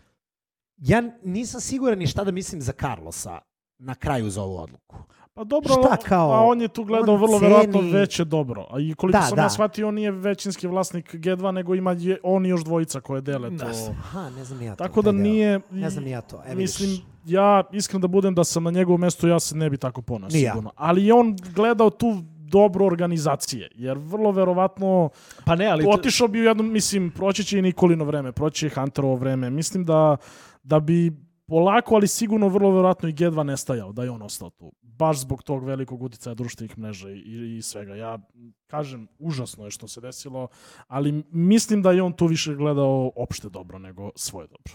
ja 0.76 1.02
nisam 1.24 1.60
siguran 1.60 1.98
ni 1.98 2.06
šta 2.06 2.24
da 2.24 2.30
mislim 2.30 2.62
za 2.62 2.72
Carlosa 2.72 3.38
na 3.82 3.94
kraju 3.94 4.30
za 4.30 4.42
ovu 4.42 4.58
odluku. 4.58 4.96
Pa 5.34 5.44
dobro, 5.44 5.74
Šta 5.74 5.96
kao- 5.98 6.30
pa 6.30 6.40
on 6.40 6.60
je 6.60 6.68
tu 6.68 6.84
gledao 6.84 7.16
vrlo 7.16 7.28
ceni- 7.30 7.42
verovatno 7.42 7.80
veće 7.82 8.24
dobro. 8.24 8.66
A 8.70 8.80
i 8.80 8.94
koliko 8.94 9.18
Da, 9.18 9.24
sam 9.24 9.36
da. 9.36 9.42
ja 9.42 9.50
shvatio, 9.50 9.88
on 9.88 9.94
nije 9.94 10.10
većinski 10.10 10.66
vlasnik 10.66 11.14
G2, 11.14 11.50
nego 11.50 11.74
ima 11.74 11.92
je, 11.92 12.18
on 12.22 12.46
i 12.46 12.48
još 12.48 12.64
dvojica 12.64 13.00
koje 13.00 13.20
dele 13.20 13.48
to. 13.48 13.56
Da. 13.56 13.72
Aha, 13.90 14.30
ne 14.30 14.44
znam 14.44 14.62
ja 14.62 14.74
to. 14.74 14.84
Tako 14.84 15.02
da 15.02 15.12
nije... 15.12 15.60
Ne 15.70 15.90
znam 15.90 16.06
ja 16.06 16.20
to. 16.20 16.42
E, 16.46 16.54
Mislim, 16.54 16.90
vidiš. 16.90 17.04
ja 17.24 17.62
iskren 17.72 18.00
da 18.00 18.08
budem 18.08 18.34
da 18.34 18.44
sam 18.44 18.64
na 18.64 18.70
njegovom 18.70 19.00
mestu, 19.00 19.28
ja 19.28 19.40
se 19.40 19.56
ne 19.56 19.70
bi 19.70 19.76
tako 19.76 20.02
ponao 20.02 20.28
Ni 20.28 20.40
ja. 20.40 20.50
sigurno. 20.50 20.70
Ali 20.76 21.06
je 21.06 21.14
on 21.14 21.36
gledao 21.54 21.90
tu 21.90 22.16
dobro 22.38 22.86
organizacije, 22.86 23.68
jer 23.74 23.98
vrlo 23.98 24.30
verovatno 24.30 25.08
Pa 25.44 25.54
ne, 25.56 25.66
ali... 25.66 25.84
otišao 25.88 26.28
bi 26.28 26.40
u 26.40 26.44
jednom, 26.44 26.72
mislim, 26.72 27.10
proći 27.10 27.44
će 27.44 27.58
i 27.58 27.62
Nikolino 27.62 28.04
vreme, 28.04 28.32
proći 28.32 28.58
će 28.58 28.66
i 28.66 28.70
Hunterovo 28.70 29.14
vreme. 29.14 29.50
Mislim 29.50 29.84
da, 29.84 30.16
da 30.62 30.80
bi 30.80 31.12
polako, 31.52 31.94
ali 31.94 32.08
sigurno 32.08 32.48
vrlo 32.48 32.70
verovatno 32.70 33.08
i 33.08 33.12
G2 33.12 33.42
nestajao, 33.42 33.92
da 33.92 34.04
je 34.04 34.10
on 34.10 34.22
ostao 34.22 34.50
tu. 34.50 34.72
Baš 34.82 35.20
zbog 35.20 35.42
tog 35.42 35.64
velikog 35.64 36.02
uticaja 36.02 36.34
društvenih 36.34 36.78
mreža 36.78 37.10
i, 37.10 37.56
i 37.56 37.62
svega. 37.62 37.94
Ja 37.94 38.18
kažem, 38.66 39.08
užasno 39.18 39.64
je 39.64 39.70
što 39.70 39.88
se 39.88 40.00
desilo, 40.00 40.48
ali 40.88 41.24
mislim 41.30 41.82
da 41.82 41.92
je 41.92 42.02
on 42.02 42.12
tu 42.12 42.26
više 42.26 42.54
gledao 42.54 43.12
opšte 43.16 43.48
dobro 43.48 43.78
nego 43.78 44.10
svoje 44.16 44.46
dobro. 44.46 44.72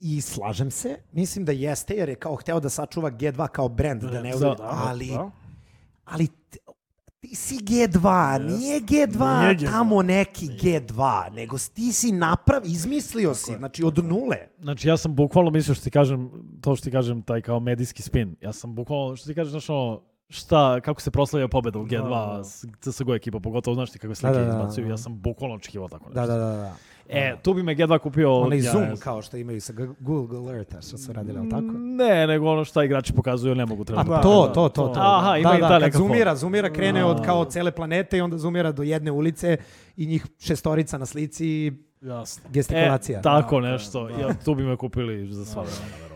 I 0.00 0.20
slažem 0.20 0.70
se, 0.70 0.98
mislim 1.12 1.44
da 1.44 1.52
jeste, 1.52 1.94
jer 1.94 2.08
je 2.08 2.14
kao 2.14 2.36
hteo 2.36 2.60
da 2.60 2.68
sačuva 2.68 3.10
G2 3.10 3.48
kao 3.48 3.68
brand, 3.68 4.02
da 4.02 4.22
ne 4.22 4.36
Da, 4.36 4.50
ode, 4.50 4.62
ali, 4.66 5.08
da. 5.08 5.30
ali 6.04 6.28
ti 7.24 7.34
si 7.34 7.56
G2, 7.56 8.38
nije 8.50 8.80
G2 8.80 9.40
Nije 9.40 9.56
G2. 9.56 9.70
tamo 9.70 10.02
neki 10.02 10.46
G2, 10.46 11.32
nego 11.32 11.56
ti 11.74 11.92
si 11.92 12.12
naprav, 12.12 12.60
izmislio 12.64 13.34
si, 13.34 13.52
znači 13.58 13.84
od 13.84 14.04
nule. 14.04 14.36
Znači 14.60 14.88
ja 14.88 14.96
sam 14.96 15.14
bukvalno 15.14 15.50
mislio 15.50 15.74
što 15.74 15.84
ti 15.84 15.90
kažem, 15.90 16.30
to 16.60 16.76
što 16.76 16.84
ti 16.84 16.90
kažem, 16.90 17.22
taj 17.22 17.40
kao 17.40 17.60
medijski 17.60 18.02
spin. 18.02 18.36
Ja 18.40 18.52
sam 18.52 18.74
bukvalno, 18.74 19.16
što 19.16 19.26
ti 19.26 19.34
kažeš, 19.34 19.50
znaš 19.50 19.68
ono, 19.70 20.00
šta, 20.28 20.80
kako 20.80 21.00
se 21.00 21.10
proslavlja 21.10 21.48
pobeda 21.48 21.78
u 21.78 21.86
G2 21.86 22.02
Da, 22.02 22.36
da. 22.36 22.44
s 22.44 22.64
CSGO 22.80 23.14
ekipa, 23.14 23.40
pogotovo 23.40 23.74
znaš 23.74 23.90
ti 23.90 23.98
kakve 23.98 24.14
slike 24.14 24.32
Da, 24.32 24.38
da, 24.38 24.44
da, 24.44 24.50
izbacuju, 24.52 24.84
da. 24.84 24.90
ja 24.92 24.96
sam 24.96 25.20
bukvalno 25.20 25.56
očekivao 25.56 25.88
tako 25.88 26.04
nešto. 26.04 26.20
Da, 26.20 26.26
da, 26.26 26.36
da. 26.38 26.56
da. 26.56 26.76
E, 27.08 27.36
tu 27.42 27.54
bi 27.54 27.62
me 27.62 27.74
G2 27.74 27.98
kupio... 27.98 28.34
Onaj 28.40 28.58
ja 28.58 28.72
zoom 28.72 28.96
kao 28.96 29.22
što 29.22 29.36
imaju 29.36 29.60
sa 29.60 29.72
Google 29.98 30.38
Alerta, 30.38 30.80
što 30.80 30.98
su 30.98 31.12
radili, 31.12 31.38
ali 31.38 31.48
tako? 31.48 31.72
Ne, 31.78 32.26
nego 32.26 32.50
ono 32.50 32.64
šta 32.64 32.84
igrači 32.84 33.12
pokazuju, 33.12 33.54
ne 33.54 33.66
mogu 33.66 33.84
trebati. 33.84 34.10
A 34.12 34.20
to, 34.20 34.50
to, 34.54 34.68
to, 34.68 34.88
to. 34.88 35.00
Aha, 35.00 35.36
ima 35.36 35.50
da, 35.50 35.58
i 35.58 35.60
da, 35.60 35.68
ta 35.68 35.74
kad 35.74 35.82
neka 35.82 35.98
zoomira, 35.98 36.36
zoomira 36.36 36.72
krene 36.72 37.04
od 37.04 37.24
kao 37.24 37.44
cele 37.44 37.70
planete 37.70 38.18
i 38.18 38.20
onda 38.20 38.38
zoomira 38.38 38.72
do 38.72 38.82
jedne 38.82 39.10
ulice 39.10 39.56
i 39.96 40.06
njih 40.06 40.26
šestorica 40.38 40.98
na 40.98 41.06
slici 41.06 41.72
Jasno. 42.00 42.42
E, 42.46 42.52
gestikulacija. 42.52 43.20
tako 43.20 43.60
Da, 43.60 43.72
nešto. 43.72 44.08
da. 44.08 44.20
Ja, 44.20 44.34
tu 44.44 44.54
bi 44.54 44.62
me 44.62 44.76
kupili 44.76 45.32
za 45.32 45.44
sva 45.44 45.62
vremena. 45.62 46.13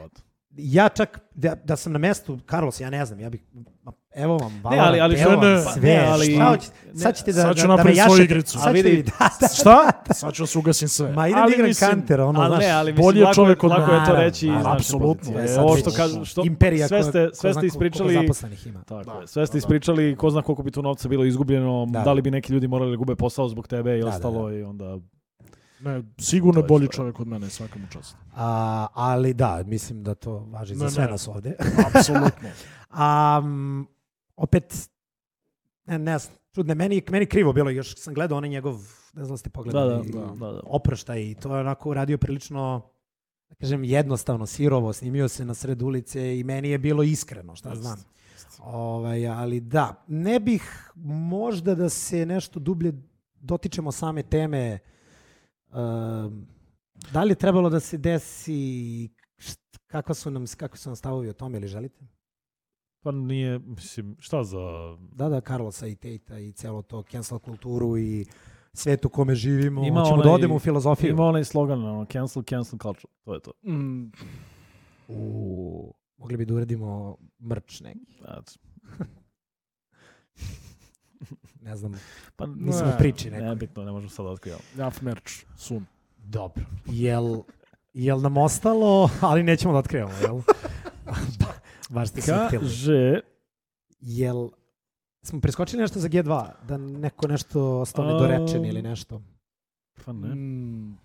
Ja 0.59 0.89
čak, 0.89 1.21
da, 1.35 1.55
da 1.57 1.77
sam 1.77 1.93
na 1.93 1.99
mestu 1.99 2.39
Carlos, 2.41 2.81
ja 2.81 2.91
ne 2.91 3.05
znam, 3.05 3.21
ja 3.21 3.31
bih, 3.31 3.41
ma, 3.83 3.93
evo 4.13 4.37
vam, 4.37 4.53
Ne, 4.55 4.61
Valorant, 4.61 4.89
ali, 4.89 5.01
ali 5.01 5.15
evo 5.15 5.23
što 5.23 5.37
vam 5.37 5.53
ne, 5.53 5.61
sve, 5.63 5.83
ne, 5.83 6.07
ali- 6.07 6.27
šta 6.27 6.45
hoćete, 6.45 6.73
sad 6.95 7.17
ćete 7.17 7.33
da, 7.33 7.43
Sad 7.43 7.57
ću 7.57 7.63
da, 7.63 7.67
da 7.67 7.69
me 7.69 7.77
napraviti 7.77 8.01
svoju 8.01 8.11
jašete, 8.13 8.25
igricu. 8.25 8.59
sad 8.59 8.73
vidi, 8.75 8.91
vi, 8.91 9.03
da, 9.03 9.11
da, 9.41 9.49
Šta? 9.51 9.91
Sad 10.13 10.33
ću 10.33 10.43
da 10.43 10.47
se 10.47 10.59
ugasim 10.59 10.89
sve. 10.89 11.13
ma 11.13 11.29
idem 11.29 11.43
da 11.43 11.53
igram 11.53 11.67
mislim, 11.67 11.91
Counter, 11.91 12.21
ono, 12.21 12.41
ali 12.41 12.49
znaš, 12.49 12.61
ne, 12.61 12.71
ali 12.71 12.93
mislim, 12.93 13.05
bolji 13.05 13.19
je 13.19 13.25
lako 13.25 13.35
čovek 13.35 13.65
od 13.65 13.71
lako 13.71 13.93
je 13.93 14.05
to 14.07 14.13
reći 14.15 14.51
apsolutno. 14.67 15.39
Je, 15.39 15.45
E, 15.47 15.61
Ovo 15.61 15.77
što 15.77 15.91
kažu, 15.93 16.25
što, 16.25 16.43
imperija 16.45 16.89
sve 16.89 17.03
ste, 17.03 17.29
sve 17.33 17.55
ste 17.55 17.67
ispričali, 17.67 18.15
zaposlenih 18.15 18.67
ima. 18.67 18.83
Tako 18.83 19.05
Da, 19.05 19.13
je. 19.13 19.27
Sve 19.27 19.47
ste 19.47 19.53
da, 19.53 19.55
da. 19.55 19.59
ispričali 19.59 20.17
ko 20.17 20.31
zna 20.31 20.43
koliko 20.43 20.63
bi 20.63 20.71
tu 20.71 20.83
novca 20.83 21.09
bilo 21.09 21.25
izgubljeno, 21.25 21.87
da, 21.89 22.01
Da, 22.01 22.13
li 22.13 22.23
bi 22.23 22.31
neki 22.31 22.53
ljudi 22.53 22.69
morali 22.69 22.91
da 22.91 22.97
gube 22.97 23.15
posao 23.17 23.49
zbog 23.49 23.69
tebe 23.69 23.91
i 23.91 24.01
Da, 24.01 24.05
da, 24.05 24.11
ostalo 24.11 24.53
i 24.53 24.63
onda... 24.63 24.99
Ne, 25.81 26.03
sigurno 26.19 26.61
je 26.61 26.67
bolji 26.67 26.85
što 26.85 26.93
je. 26.93 26.97
čovjek 26.97 27.21
od 27.21 27.29
mene, 27.29 27.51
svaka 27.51 27.79
mu 27.79 27.87
čast. 27.91 28.17
A, 28.35 28.87
ali 28.95 29.35
da, 29.35 29.63
mislim 29.67 30.03
da 30.03 30.15
to 30.15 30.39
važi 30.39 30.75
za 30.75 30.85
Ne, 30.85 30.91
sve 30.91 31.05
ne. 31.05 31.11
nas 31.11 31.29
ovde. 31.29 31.55
Apsolutno. 31.87 32.49
A, 32.91 33.43
opet, 34.37 34.89
ne, 35.87 35.99
ne 35.99 36.19
znam, 36.19 36.35
čudne, 36.53 36.75
meni, 36.75 37.03
meni 37.11 37.27
krivo 37.27 37.53
bilo, 37.53 37.71
još 37.71 37.97
sam 37.97 38.15
gledao 38.15 38.39
onaj 38.39 38.51
njegov, 38.51 38.75
ne 39.15 39.25
znam 39.25 39.35
da 39.35 39.37
ste 39.37 39.49
Da, 39.49 39.53
pogledali, 39.53 40.11
da, 40.11 40.19
da, 40.21 40.53
da. 40.53 40.61
oproštaj 40.65 41.23
i 41.23 41.35
to 41.35 41.55
je 41.55 41.61
onako 41.61 41.91
uradio 41.91 42.19
prilično, 42.19 42.83
da 43.49 43.55
kažem, 43.55 43.85
jednostavno, 43.85 44.47
sirovo, 44.47 44.93
snimio 44.93 45.29
se 45.29 45.45
na 45.45 45.55
sred 45.55 45.83
ulice 45.83 46.39
i 46.39 46.45
meni 46.45 46.71
je 46.71 46.79
bilo 46.79 47.03
iskreno, 47.03 47.57
šta 47.57 47.69
Jeste, 47.69 47.83
znam. 47.83 47.99
Ovaj, 48.59 49.29
ali 49.29 49.61
da, 49.61 50.05
ne 50.09 50.41
bih 50.41 50.91
možda 51.05 51.75
da 51.75 51.89
se 51.89 52.27
nešto 52.27 52.61
dublje 52.61 52.93
dotičemo 53.41 53.93
same 53.93 54.23
teme. 54.23 54.73
Um, 54.73 54.79
da 57.13 57.23
li 57.23 57.31
je 57.31 57.37
trebalo 57.37 57.71
da 57.71 57.81
se 57.81 57.99
desi 57.99 59.09
kakva 59.87 60.15
su 60.15 60.31
nam, 60.31 60.45
kakvi 60.57 60.79
su 60.79 60.89
nam 60.89 60.97
stavovi 60.97 61.29
o 61.29 61.33
tome 61.33 61.59
ili 61.59 61.69
želite? 61.69 62.07
Pa 63.03 63.11
nije, 63.13 63.59
mislim, 63.59 64.17
šta 64.21 64.45
za... 64.45 64.59
Da, 65.13 65.29
da, 65.29 65.41
Carlosa 65.41 65.87
i 65.87 65.97
Tejta 65.97 66.39
i 66.39 66.53
celo 66.53 66.83
to 66.83 67.03
cancel 67.03 67.39
kulturu 67.39 67.99
i 67.99 68.27
svet 68.73 69.05
u 69.05 69.09
kome 69.09 69.35
živimo. 69.35 69.87
Ima 69.87 70.01
Hoćemo 70.01 70.17
da 70.17 70.29
onaj- 70.29 70.35
odemo 70.35 70.55
u 70.55 70.59
filozofiju. 70.59 71.11
Ima 71.11 71.25
onaj 71.25 71.45
slogan, 71.45 71.85
ono, 71.85 72.05
cancel, 72.05 72.43
cancel 72.43 72.79
culture. 72.79 73.13
To 73.25 73.35
je 73.35 73.41
to. 73.41 73.53
Mm, 73.65 74.11
U, 75.09 75.95
mogli 76.17 76.37
bi 76.37 76.45
da 76.45 76.55
uradimo 76.55 77.17
mrč 77.43 77.81
neki. 77.81 78.01
Znači, 78.19 78.59
Ne 81.63 81.77
znam, 81.77 81.93
pa 82.37 82.47
nismo 82.47 82.87
Ne, 82.87 82.95
u 82.95 82.99
priči 82.99 83.31
neko. 83.31 83.45
Nebitno, 83.45 83.85
ne 83.85 83.93
možemo 83.93 84.11
sad 84.11 84.27
da 84.27 84.33
otkrivamo. 84.33 84.63
Jaf 84.77 85.01
merch, 85.03 85.33
sun. 85.57 85.87
Dobro. 86.19 86.65
Jel, 86.87 87.43
jel 87.95 88.21
nam 88.21 88.37
ostalo, 88.37 89.11
ali 89.21 89.43
nećemo 89.43 89.73
da 89.73 89.79
otkrivamo, 89.79 90.15
jel? 90.23 90.37
Ba- 91.41 91.59
Baš 91.91 92.09
ste 92.09 92.21
se 92.21 92.35
htjeli. 92.47 92.65
Kaže, 92.65 93.21
Jel, 94.01 94.49
smo 95.23 95.41
preskočili 95.41 95.83
nešto 95.83 96.01
za 96.01 96.09
G2? 96.09 96.49
Da 96.63 96.77
neko 96.77 97.29
nešto 97.29 97.79
ostao 97.79 98.05
nedorečen 98.05 98.65
ili 98.65 98.83
nešto? 98.83 99.23
pa 100.05 100.13
ne. 100.13 100.35
Mm, 100.35 100.99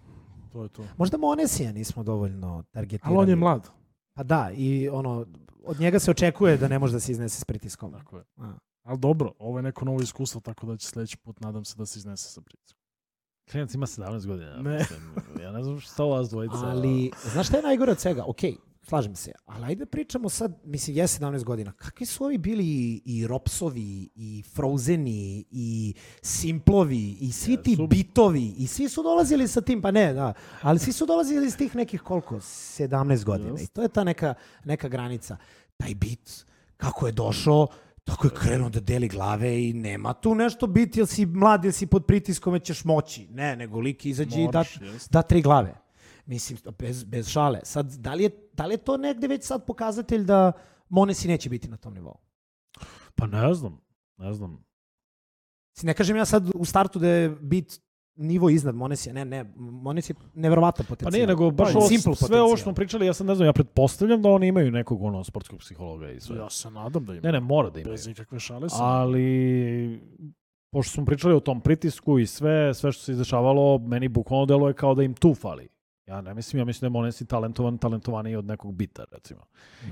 to 0.51 0.63
je 0.63 0.69
to. 0.69 0.83
Možda 0.97 1.17
Monesija 1.17 1.71
nismo 1.71 2.03
dovoljno 2.03 2.63
targetirali. 2.71 3.15
Ali 3.15 3.23
on 3.23 3.29
je 3.29 3.35
mlad. 3.35 3.69
Pa 4.13 4.23
da, 4.23 4.51
i 4.53 4.89
ono, 4.89 5.25
od 5.63 5.79
njega 5.79 5.99
se 5.99 6.11
očekuje 6.11 6.57
da 6.57 6.67
ne 6.67 6.79
može 6.79 6.93
da 6.93 6.99
se 6.99 7.11
iznese 7.11 7.41
s 7.41 7.45
pritiskom. 7.45 7.91
Tako 7.91 8.17
je. 8.17 8.23
A. 8.37 8.53
Ali 8.83 8.99
dobro, 8.99 9.33
ovo 9.39 9.59
je 9.59 9.63
neko 9.63 9.85
novo 9.85 10.01
iskustvo, 10.01 10.41
tako 10.41 10.65
da 10.65 10.77
će 10.77 10.87
sledeći 10.87 11.17
put, 11.17 11.39
nadam 11.39 11.65
se 11.65 11.75
da 11.77 11.85
se 11.85 11.99
iznese 11.99 12.29
sa 12.29 12.41
pritiskom. 12.41 12.83
Klinac 13.51 13.73
ima 13.73 13.85
17 13.85 14.27
godina. 14.27 14.57
Ne. 14.57 14.77
Mislim, 14.77 15.01
ja 15.41 15.51
ne 15.51 15.63
znam 15.63 15.79
šta 15.79 16.03
vas 16.03 16.29
dvojica... 16.29 16.55
Ali, 16.55 17.11
znaš 17.31 17.47
šta 17.47 17.57
je 17.57 17.63
najgore 17.63 17.91
od 17.91 17.99
svega? 17.99 18.23
Ok, 18.27 18.39
slažem 18.83 19.15
se, 19.15 19.31
ali 19.45 19.65
ajde 19.65 19.85
pričamo 19.85 20.29
sad, 20.29 20.59
mislim, 20.63 20.97
je 20.97 21.07
17 21.07 21.43
godina. 21.43 21.71
Kakvi 21.71 22.05
su 22.05 22.23
ovi 22.23 22.37
bili 22.37 22.65
i, 22.65 23.01
i 23.05 23.27
Ropsovi, 23.27 24.09
i 24.15 24.43
Frozeni, 24.53 25.45
i 25.51 25.93
Simplovi, 26.21 27.17
i 27.19 27.31
svi 27.31 27.57
ti 27.63 27.71
Jesu. 27.71 27.87
bitovi, 27.87 28.53
i 28.57 28.67
svi 28.67 28.89
su 28.89 29.03
dolazili 29.03 29.47
sa 29.47 29.61
tim, 29.61 29.81
pa 29.81 29.91
ne, 29.91 30.13
da, 30.13 30.33
ali 30.61 30.79
svi 30.79 30.91
su 30.91 31.05
dolazili 31.05 31.47
iz 31.47 31.57
tih 31.57 31.75
nekih 31.75 32.01
koliko? 32.01 32.35
17 32.35 33.23
godina. 33.23 33.49
Jest. 33.49 33.63
I 33.63 33.67
to 33.67 33.81
je 33.81 33.89
ta 33.89 34.03
neka, 34.03 34.33
neka 34.65 34.87
granica. 34.87 35.37
Taj 35.77 35.95
bit, 35.95 36.45
kako 36.77 37.05
je 37.07 37.11
došao, 37.11 37.67
tako 38.03 38.27
je 38.27 38.31
krenuo 38.35 38.69
da 38.69 38.79
deli 38.79 39.07
glave 39.07 39.69
i 39.69 39.73
nema 39.73 40.13
tu 40.13 40.35
nešto 40.35 40.67
biti, 40.67 40.99
jel 40.99 41.05
si 41.05 41.25
mlad, 41.25 41.63
jel 41.63 41.73
si 41.73 41.87
pod 41.87 42.05
pritiskom, 42.05 42.53
već 42.53 42.65
ćeš 42.65 42.83
moći. 42.83 43.27
Ne, 43.27 43.55
nego 43.55 43.79
lik 43.79 44.05
izađe 44.05 44.41
i 44.41 44.47
da, 44.51 44.63
da 45.09 45.21
tri 45.21 45.41
glave. 45.41 45.75
Mislim, 46.25 46.59
bez, 46.79 47.03
bez 47.03 47.27
šale. 47.27 47.59
Sad, 47.63 47.93
da 47.93 48.13
li, 48.13 48.23
je, 48.23 48.49
da 48.53 48.65
li 48.65 48.73
je 48.73 48.77
to 48.77 48.97
negde 48.97 49.27
već 49.27 49.43
sad 49.45 49.65
pokazatelj 49.65 50.23
da 50.23 50.51
Monesi 50.89 51.27
neće 51.27 51.49
biti 51.49 51.67
na 51.67 51.77
tom 51.77 51.93
nivou? 51.93 52.17
Pa 53.15 53.27
ne 53.27 53.53
znam, 53.53 53.81
ne 54.17 54.33
znam. 54.33 54.65
Ne 55.81 55.93
kažem 55.93 56.17
ja 56.17 56.25
sad 56.25 56.49
u 56.55 56.65
startu 56.65 56.99
da 56.99 57.07
je 57.07 57.29
bit 57.29 57.81
nivo 58.15 58.49
iznad 58.49 58.75
Monesija. 58.75 59.13
Ne, 59.13 59.25
ne, 59.25 59.45
Mones 59.55 60.09
je 60.09 60.15
neverovatan 60.33 60.85
Pa 60.85 60.89
potencijal. 60.89 61.11
nije, 61.11 61.27
nego 61.27 61.51
baš 61.51 61.73
Pa, 61.73 61.79
ovo, 61.79 61.87
sve 61.87 61.95
ovo 61.95 62.15
što 62.15 62.25
potencijal. 62.25 62.57
smo 62.57 62.73
pričali, 62.73 63.05
ja 63.05 63.13
sad 63.13 63.27
ne 63.27 63.35
znam, 63.35 63.45
ja 63.45 63.53
pretpostavljam 63.53 64.21
da 64.21 64.29
oni 64.29 64.47
imaju 64.47 64.71
nekog 64.71 65.03
ono, 65.03 65.23
sportskog 65.23 65.59
psihologa 65.59 66.11
i 66.11 66.19
sve. 66.19 66.37
Ja 66.37 66.49
se 66.49 66.69
nadam 66.71 67.05
da 67.05 67.13
ima. 67.13 67.21
Ne, 67.23 67.31
ne, 67.31 67.39
mora 67.39 67.69
da 67.69 67.79
imaju. 67.79 67.93
Bez 67.93 68.07
ikakve 68.07 68.39
šale 68.39 68.69
se. 68.69 68.75
Ali, 68.79 70.01
pošto 70.71 70.93
smo 70.93 71.05
pričali 71.05 71.33
o 71.33 71.39
tom 71.39 71.61
pritisku 71.61 72.19
i 72.19 72.25
sve, 72.25 72.73
sve 72.73 72.91
što 72.91 73.03
se 73.03 73.11
izdešavalo, 73.11 73.77
meni 73.77 74.07
bukvalno 74.07 74.45
deluje 74.45 74.73
kao 74.73 74.95
da 74.95 75.03
im 75.03 75.13
tu 75.13 75.35
fali. 75.35 75.73
Ja 76.07 76.21
ne 76.21 76.33
mislim, 76.33 76.59
ja 76.59 76.65
mislim 76.65 76.81
da 76.81 76.85
je 76.85 77.01
Monesi 77.01 77.25
talentovan, 77.25 77.77
talentovaniji 77.77 78.35
od 78.35 78.45
nekog 78.45 78.73
bita, 78.75 79.03
recimo. 79.11 79.41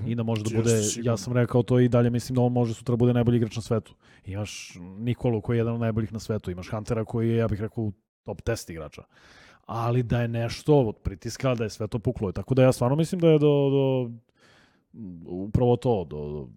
I 0.08 0.16
da 0.16 0.24
može 0.24 0.44
da 0.44 0.58
bude, 0.58 0.72
ja 1.04 1.18
sam 1.18 1.34
rekao 1.34 1.64
to 1.64 1.80
i 1.80 1.90
dalje, 1.90 2.10
mislim 2.10 2.36
da 2.36 2.42
on 2.42 2.52
može 2.52 2.74
sutra 2.74 2.96
bude 2.96 3.14
najbolji 3.14 3.38
igrač 3.38 3.56
na 3.56 3.62
svetu. 3.62 3.96
Imaš 4.26 4.78
Nikolu 4.98 5.42
koji 5.42 5.58
je 5.58 5.60
jedan 5.60 5.74
od 5.74 5.80
najboljih 5.80 6.14
na 6.14 6.20
svetu, 6.20 6.52
imaš 6.52 6.70
Huntera 6.70 7.06
koji 7.06 7.30
je, 7.30 7.36
ja 7.38 7.48
bih 7.48 7.62
rekao, 7.62 7.92
top 8.24 8.42
test 8.42 8.70
igrača. 8.70 9.04
Ali 9.66 10.04
da 10.04 10.22
je 10.22 10.28
nešto 10.28 10.76
od 10.78 10.96
pritiska, 10.98 11.56
da 11.56 11.64
je 11.64 11.70
sve 11.70 11.88
to 11.88 12.00
puklo. 12.00 12.32
Tako 12.32 12.54
da 12.54 12.64
ja 12.64 12.72
stvarno 12.72 12.96
mislim 12.96 13.22
da 13.22 13.28
je 13.28 13.40
do, 13.40 13.70
do 13.70 14.12
upravo 15.26 15.76
to, 15.76 16.06
do, 16.06 16.18
do 16.18 16.48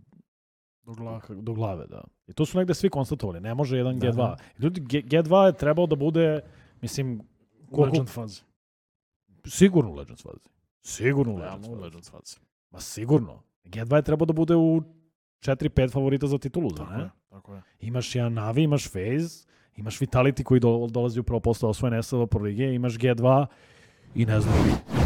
Do 0.84 0.92
glava. 0.94 1.20
do 1.30 1.52
glave, 1.52 1.86
da. 1.86 2.04
I 2.26 2.32
to 2.32 2.46
su 2.46 2.58
negde 2.58 2.74
svi 2.74 2.90
konstatovali, 2.90 3.40
ne 3.40 3.54
može 3.54 3.76
jedan 3.76 3.98
Da, 3.98 4.06
G2. 4.06 4.16
da. 4.16 4.36
Ljudi, 4.58 4.80
G, 4.80 5.02
G2 5.02 5.46
je 5.46 5.52
trebao 5.52 5.86
da 5.86 5.96
bude, 5.96 6.40
mislim, 6.82 7.20
koliko, 7.66 7.84
Legend 7.86 8.08
fazi. 8.08 8.42
sigurno 9.46 9.90
u 9.90 9.94
Legends 9.94 10.22
fazi. 10.22 10.48
Sigurno 10.80 11.32
u 11.32 11.36
u 11.36 11.40
fazi. 11.40 11.70
Legend 11.70 12.04
fazi. 12.04 12.36
Ma 12.70 12.80
sigurno. 12.80 13.42
G2 13.64 13.96
je 13.96 14.02
trebao 14.02 14.26
da 14.26 14.32
bude 14.32 14.56
u 14.56 14.82
4-5 15.40 15.92
favorita 15.92 16.26
za 16.26 16.38
titulu, 16.38 16.70
da 16.70 16.76
Tako 16.76 16.92
ne? 16.92 17.02
je, 17.02 17.10
tako 17.30 17.54
je. 17.54 17.62
Imaš 17.80 18.14
jedan 18.14 18.32
Navi, 18.32 18.62
imaš 18.62 18.90
FaZe, 18.90 19.46
imaš 19.76 19.98
Vitality 19.98 20.42
koji 20.42 20.60
do, 20.60 20.88
dolazi 20.90 21.20
upravo 21.20 21.40
posle 21.40 21.68
osvojene 21.68 22.02
SLO 22.02 22.26
Pro 22.26 22.40
lige, 22.40 22.74
imaš 22.74 22.92
G2 22.94 23.46
i 24.14 24.26
ne 24.26 24.40
znam, 24.40 24.54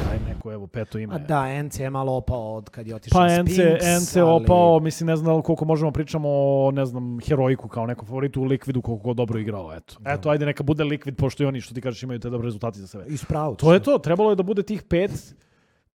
daj 0.09 0.19
neko 0.29 0.53
evo 0.53 0.66
peto 0.66 0.99
ime. 0.99 1.14
A 1.14 1.19
da, 1.19 1.62
NC 1.62 1.81
je 1.81 1.91
malo 1.91 2.12
opao 2.12 2.55
od 2.55 2.71
kad 2.71 2.87
je 2.87 2.95
otišao 2.95 3.21
Pa 3.21 3.29
Spinks, 3.29 3.53
NC, 3.53 4.03
NC 4.03 4.16
ali- 4.16 4.45
opao, 4.45 4.81
mislim, 4.81 5.07
ne 5.07 5.16
znam 5.16 5.43
koliko 5.43 5.64
možemo 5.64 5.91
pričamo 5.91 6.29
o, 6.31 6.71
ne 6.71 6.87
znam, 6.87 7.19
heroiku 7.21 7.69
kao 7.69 7.87
nekom 7.87 8.07
favoritu 8.07 8.41
u 8.41 8.45
Likvidu 8.45 8.83
koliko 8.83 9.03
god 9.03 9.16
dobro 9.16 9.39
igrao, 9.39 9.75
eto. 9.77 9.97
Eto, 10.05 10.31
ajde 10.31 10.47
neka 10.47 10.62
bude 10.62 10.85
Likvid, 10.85 11.16
pošto 11.16 11.43
i 11.43 11.47
oni, 11.47 11.61
što 11.61 11.75
ti 11.75 11.81
kažeš, 11.81 12.03
imaju 12.03 12.19
te 12.21 12.31
dobre 12.31 12.45
rezultate 12.45 12.79
za 12.79 12.87
sebe. 12.87 13.05
I 13.09 13.16
spravo. 13.16 13.55
To 13.55 13.75
je 13.75 13.81
to, 13.81 13.99
trebalo 13.99 14.31
je 14.31 14.37
da 14.37 14.43
bude 14.43 14.62
tih 14.62 14.83
pet, 14.83 15.35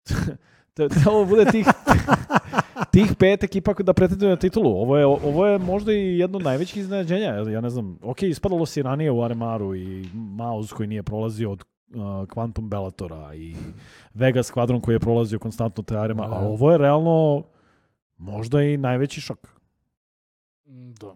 trebalo 0.73 1.19
da 1.19 1.25
bude 1.25 1.45
tih, 1.45 1.67
tih 2.93 3.15
pet 3.19 3.43
ekipa 3.43 3.73
da 3.73 3.93
pretenduju 3.93 4.29
na 4.29 4.35
titulu. 4.35 4.69
Ovo 4.81 4.97
je, 4.97 5.05
ovo 5.05 5.45
je 5.47 5.57
možda 5.59 5.93
i 5.93 6.17
jedno 6.17 6.37
od 6.37 6.43
najvećih 6.43 6.77
iznenađenja. 6.77 7.27
Ja 7.27 7.61
ne 7.61 7.69
znam, 7.69 7.97
ok, 8.01 8.23
ispadalo 8.23 8.65
si 8.65 8.81
ranije 8.81 9.11
u 9.11 9.23
Aremaru 9.23 9.75
i 9.75 10.09
Maus 10.13 10.71
koji 10.73 10.87
nije 10.87 11.03
prolazio 11.03 11.51
od 11.51 11.63
uh, 11.89 12.01
Quantum 12.03 12.69
Bellatora 12.69 13.35
i 13.35 13.55
Vegas 14.13 14.53
Quadron 14.53 14.81
koji 14.81 14.95
je 14.95 14.99
prolazio 14.99 15.39
konstantno 15.39 15.83
te 15.83 15.97
Arema, 15.97 16.27
Da. 16.27 16.35
a 16.35 16.39
ovo 16.39 16.71
je 16.71 16.77
realno 16.77 17.43
možda 18.17 18.63
i 18.63 18.77
najveći 18.77 19.21
šok. 19.21 19.47
Da, 20.99 21.15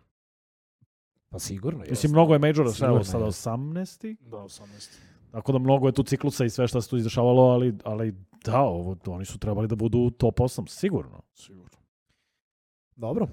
Pa 1.29 1.39
sigurno. 1.39 1.79
Mislim, 1.79 1.91
jeste. 1.91 2.07
mnogo 2.07 2.33
je 2.33 2.39
majora, 2.39 2.71
šta 2.71 2.85
je 2.85 2.91
ovo 2.91 3.03
sada 3.03 3.25
jeste. 3.25 3.49
18. 3.49 4.15
da, 4.19 4.37
18. 4.37 4.99
Tako 5.31 5.51
da 5.51 5.59
mnogo 5.59 5.87
je 5.87 5.91
tu 5.91 6.03
ciklusa 6.03 6.45
i 6.45 6.49
sve 6.49 6.67
što 6.67 6.81
se 6.81 6.89
tu 6.89 6.97
izdešavalo, 6.97 7.43
ali, 7.43 7.73
ali 7.83 8.13
da, 8.51 8.61
ovo, 8.61 8.97
oni 9.07 9.25
su 9.25 9.39
trebali 9.39 9.67
da 9.67 9.75
budu 9.75 9.97
u 9.99 10.11
top 10.11 10.39
8, 10.39 10.67
sigurno. 10.69 11.21
Sigurno. 11.33 11.77
Dobro. 12.95 13.27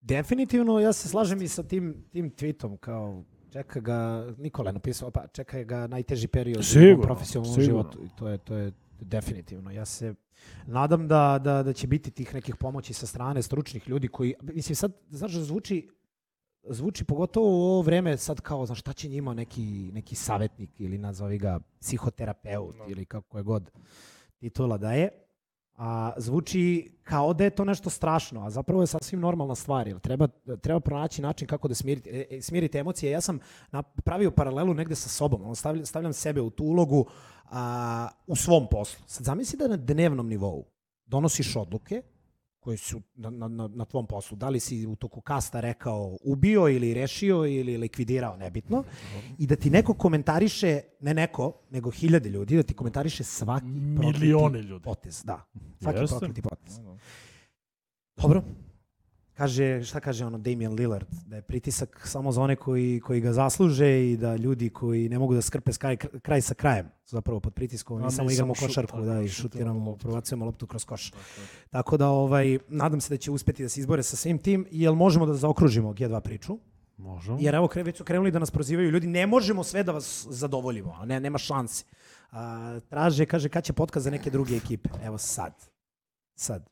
Definitivno, 0.00 0.80
ja 0.80 0.92
se 0.92 1.08
slažem 1.08 1.42
i 1.42 1.48
sa 1.48 1.62
tim, 1.62 2.04
tim 2.12 2.30
tweetom, 2.30 2.76
kao 2.76 3.24
čeka 3.52 3.80
ga, 3.80 4.26
Nikola 4.38 4.68
je 4.68 4.72
napisao, 4.72 5.10
pa 5.10 5.26
čeka 5.26 5.62
ga 5.62 5.86
najteži 5.86 6.28
period 6.28 6.58
u 6.58 6.62
Sigurno, 6.62 6.88
njegovom 6.88 7.06
profesionalnom 7.06 7.54
sigurno. 7.54 7.82
životu. 7.82 8.04
I 8.04 8.08
to 8.18 8.28
je, 8.28 8.38
to 8.38 8.54
je 8.56 8.72
definitivno. 9.00 9.70
Ja 9.70 9.84
se 9.84 10.14
nadam 10.66 11.08
da, 11.08 11.40
da, 11.44 11.62
da 11.62 11.72
će 11.72 11.86
biti 11.86 12.10
tih 12.10 12.34
nekih 12.34 12.56
pomoći 12.56 12.92
sa 12.92 13.06
strane 13.06 13.42
stručnih 13.42 13.88
ljudi 13.88 14.08
koji, 14.08 14.34
mislim 14.42 14.76
sad, 14.76 14.92
znaš, 15.10 15.32
zvuči, 15.32 15.88
zvuči 16.68 17.04
pogotovo 17.04 17.46
u 17.46 17.62
ovo 17.62 17.82
vreme 17.82 18.16
sad 18.16 18.40
kao, 18.40 18.66
znaš, 18.66 18.80
šta 18.80 18.92
će 18.92 19.08
njima 19.08 19.34
neki, 19.34 19.90
neki 19.92 20.14
savjetnik 20.14 20.80
ili 20.80 20.98
nazovi 20.98 21.38
ga 21.38 21.60
psihoterapeut 21.80 22.76
Da. 22.76 22.84
ili 22.88 23.04
kako 23.04 23.38
je 23.38 23.42
god 23.44 23.70
titula 24.38 24.78
da 24.78 24.92
je. 24.92 25.10
A, 25.74 26.12
zvuči 26.16 26.92
kao 27.02 27.34
da 27.34 27.44
je 27.44 27.50
to 27.50 27.64
nešto 27.64 27.90
strašno, 27.90 28.46
a 28.46 28.50
zapravo 28.50 28.82
je 28.82 28.86
sasvim 28.86 29.20
normalna 29.20 29.54
stvar. 29.54 29.88
Jer 29.88 29.98
treba, 29.98 30.28
treba 30.60 30.80
pronaći 30.80 31.22
način 31.22 31.48
kako 31.48 31.68
da 31.68 31.74
smiriti, 31.74 32.10
e, 32.10 32.26
e, 32.30 32.42
smiriti 32.42 32.78
emocije. 32.78 33.12
Ja 33.12 33.20
sam 33.20 33.38
napravio 33.70 34.30
paralelu 34.30 34.74
negde 34.74 34.94
sa 34.94 35.08
sobom. 35.08 35.54
Stavljam, 35.54 35.86
stavljam 35.86 36.12
sebe 36.12 36.40
u 36.40 36.50
tu 36.50 36.64
ulogu 36.64 37.06
a, 37.44 38.08
u 38.26 38.36
svom 38.36 38.66
poslu. 38.70 39.04
Sad 39.06 39.24
zamisli 39.24 39.58
da 39.58 39.68
na 39.68 39.76
dnevnom 39.76 40.28
nivou 40.28 40.64
donosiš 41.06 41.56
odluke 41.56 42.02
koje 42.66 42.76
su 42.76 43.00
na, 43.14 43.30
na, 43.30 43.48
na, 43.48 43.68
na 43.68 43.84
tvom 43.84 44.06
poslu. 44.06 44.36
Da 44.36 44.48
li 44.48 44.60
si 44.60 44.86
u 44.86 44.96
toku 44.96 45.20
kasta 45.20 45.60
rekao 45.60 46.18
ubio 46.24 46.68
ili 46.68 46.94
rešio 46.94 47.46
ili 47.46 47.76
likvidirao, 47.76 48.36
nebitno. 48.36 48.84
I 49.38 49.46
da 49.46 49.56
ti 49.56 49.70
neko 49.70 49.94
komentariše, 49.94 50.80
ne 51.00 51.14
neko, 51.14 51.52
nego 51.70 51.90
hiljade 51.90 52.28
ljudi, 52.28 52.56
da 52.56 52.62
ti 52.62 52.74
komentariše 52.74 53.24
svaki 53.24 53.66
prokleti 53.96 54.26
ljudi. 54.26 54.82
potez. 54.84 55.22
Da, 55.24 55.44
svaki 55.80 55.98
Jeste. 55.98 56.18
prokleti 56.18 56.42
potez. 56.42 56.80
Dobro. 58.16 58.42
Kaže, 59.36 59.84
šta 59.84 60.00
kaže 60.00 60.26
ono 60.26 60.38
Damian 60.38 60.74
Lillard? 60.74 61.06
Da 61.26 61.36
je 61.36 61.42
pritisak 61.42 62.00
samo 62.04 62.32
za 62.32 62.42
one 62.42 62.56
koji, 62.56 63.00
koji 63.00 63.20
ga 63.20 63.32
zasluže 63.32 64.10
i 64.10 64.16
da 64.16 64.36
ljudi 64.36 64.70
koji 64.70 65.08
ne 65.08 65.18
mogu 65.18 65.34
da 65.34 65.42
skrpe 65.42 65.72
skaj, 65.72 65.96
kraj 65.96 66.40
sa 66.40 66.54
krajem 66.54 66.86
su 67.04 67.16
zapravo 67.16 67.40
pod 67.40 67.54
pritiskom. 67.54 68.02
Mi 68.02 68.10
samo 68.10 68.30
igramo 68.30 68.54
košarku 68.54 68.92
tako 68.92 69.04
da, 69.04 69.20
i 69.20 69.28
šutiramo 69.28 69.90
loptu. 69.90 70.02
provacujemo 70.02 70.44
loptu 70.44 70.66
kroz 70.66 70.84
koš. 70.84 71.12
Tako 71.70 71.96
da 71.96 72.08
ovaj, 72.08 72.58
nadam 72.68 73.00
se 73.00 73.14
da 73.14 73.18
će 73.18 73.30
uspeti 73.30 73.62
da 73.62 73.68
se 73.68 73.80
izbore 73.80 74.02
sa 74.02 74.16
svim 74.16 74.38
tim. 74.38 74.66
Jel 74.70 74.94
možemo 74.94 75.26
da 75.26 75.34
zaokružimo 75.34 75.92
G2 75.92 76.20
priču? 76.20 76.58
Možemo. 76.96 77.38
Jer 77.40 77.54
evo, 77.54 77.68
već 77.74 77.96
su 77.96 78.04
krenuli 78.04 78.30
da 78.30 78.38
nas 78.38 78.50
prozivaju 78.50 78.90
ljudi, 78.90 79.06
ne 79.06 79.26
možemo 79.26 79.64
sve 79.64 79.82
da 79.82 79.92
vas 79.92 80.26
zadovoljimo, 80.30 80.96
a 80.98 81.04
ne, 81.04 81.20
nema 81.20 81.38
šanse. 81.38 81.84
A, 82.30 82.80
traže, 82.88 83.26
kaže, 83.26 83.48
kad 83.48 83.64
će 83.64 83.72
podcast 83.72 84.04
za 84.04 84.10
neke 84.10 84.30
druge 84.30 84.56
ekipe? 84.56 84.88
Evo 85.04 85.18
sad. 85.18 85.52
Sad. 86.34 86.68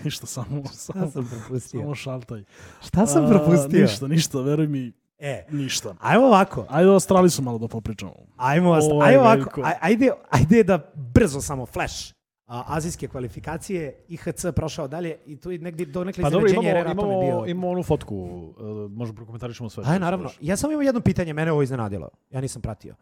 Ništa, 0.04 0.26
samo, 0.26 0.62
Šta 0.64 0.72
samo, 0.74 1.10
sam 1.10 1.28
propustio? 1.28 1.80
samo 1.80 1.94
šaltaj. 1.94 2.44
Šta 2.80 3.06
sam 3.06 3.24
A, 3.24 3.28
propustio? 3.28 3.80
Ništa, 3.80 4.08
ništa, 4.08 4.40
veruj 4.40 4.66
mi, 4.66 4.92
E, 5.18 5.46
ništa. 5.50 5.94
ajmo 6.00 6.26
ovako. 6.26 6.66
Ajde 6.68 6.90
o 6.90 6.92
Australisu 6.92 7.42
malo 7.42 7.58
da 7.58 7.68
popričamo. 7.68 8.14
Ajmo, 8.36 8.70
Ovo 8.72 9.02
ajmo 9.02 9.20
ovako. 9.20 9.62
Ajde, 9.80 10.10
ajde 10.30 10.62
da 10.64 10.78
brzo 10.94 11.40
samo 11.40 11.66
flash. 11.66 12.14
A, 12.46 12.64
azijske 12.66 13.08
kvalifikacije, 13.08 14.04
IHC 14.08 14.44
prošao 14.56 14.88
dalje 14.88 15.16
i 15.26 15.36
tu 15.36 15.50
je 15.50 15.58
negdje 15.58 15.86
do 15.86 16.04
nekle 16.04 16.22
Pa 16.22 16.30
dobro, 16.30 16.50
imamo, 16.50 16.68
imamo, 16.68 17.20
bio. 17.20 17.44
imamo 17.46 17.68
onu 17.68 17.82
fotku, 17.82 18.16
uh, 18.16 18.90
možemo 18.90 19.16
prokomentarišemo 19.16 19.70
sve. 19.70 19.84
Aj, 19.86 19.98
naravno. 19.98 20.30
Ja 20.40 20.56
samo 20.56 20.72
imam 20.72 20.86
jedno 20.86 21.00
pitanje, 21.00 21.32
mene 21.32 21.52
ovo 21.52 21.62
iznenadilo. 21.62 22.08
Ja 22.30 22.40
nisam 22.40 22.62
pratio. 22.62 22.94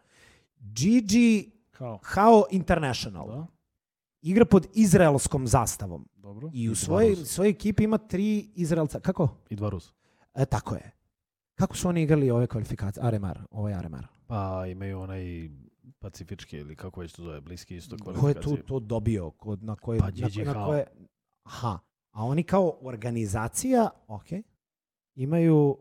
GG 0.59 1.13
Kao, 1.71 1.99
Hao 2.03 2.45
International 2.51 3.27
Da, 3.27 3.45
igra 4.21 4.45
pod 4.45 4.67
izraelskom 4.73 5.47
zastavom 5.47 6.07
dobro. 6.13 6.49
i 6.53 6.69
u 6.69 6.75
svojoj, 6.75 7.15
svojoj 7.15 7.49
ekipi 7.49 7.83
ima 7.83 7.97
tri 7.97 8.49
Izraelca. 8.55 8.99
Kako? 8.99 9.27
I 9.49 9.55
dva 9.55 9.69
Rusa. 9.69 9.91
E, 10.33 10.45
tako 10.45 10.75
je. 10.75 10.91
Kako 11.55 11.77
su 11.77 11.87
oni 11.89 12.03
igrali 12.03 12.31
ove 12.31 12.47
kvalifikacije? 12.47 13.03
Aremar, 13.03 13.39
ovo 13.51 13.69
je 13.69 13.75
Aremar. 13.75 14.07
Pa 14.27 14.65
imaju 14.67 14.99
onaj 14.99 15.49
pacifički 15.99 16.57
ili 16.57 16.75
kako 16.75 16.99
već 17.01 17.13
to 17.13 17.23
zove, 17.23 17.41
bliski 17.41 17.75
isto 17.75 17.97
Ko 17.97 18.09
je 18.11 18.15
kvalifikacije. 18.15 18.57
tu 18.57 18.63
to 18.63 18.79
dobio? 18.79 19.31
Kod, 19.31 19.63
na 19.63 19.75
koje, 19.75 19.99
Pa, 19.99 20.05
na, 20.07 20.53
na 20.53 20.65
koje, 20.65 20.85
aha. 21.43 21.79
A 22.11 22.25
oni 22.25 22.43
kao 22.43 22.77
organizacija, 22.81 23.89
ok, 24.07 24.25
imaju 25.15 25.77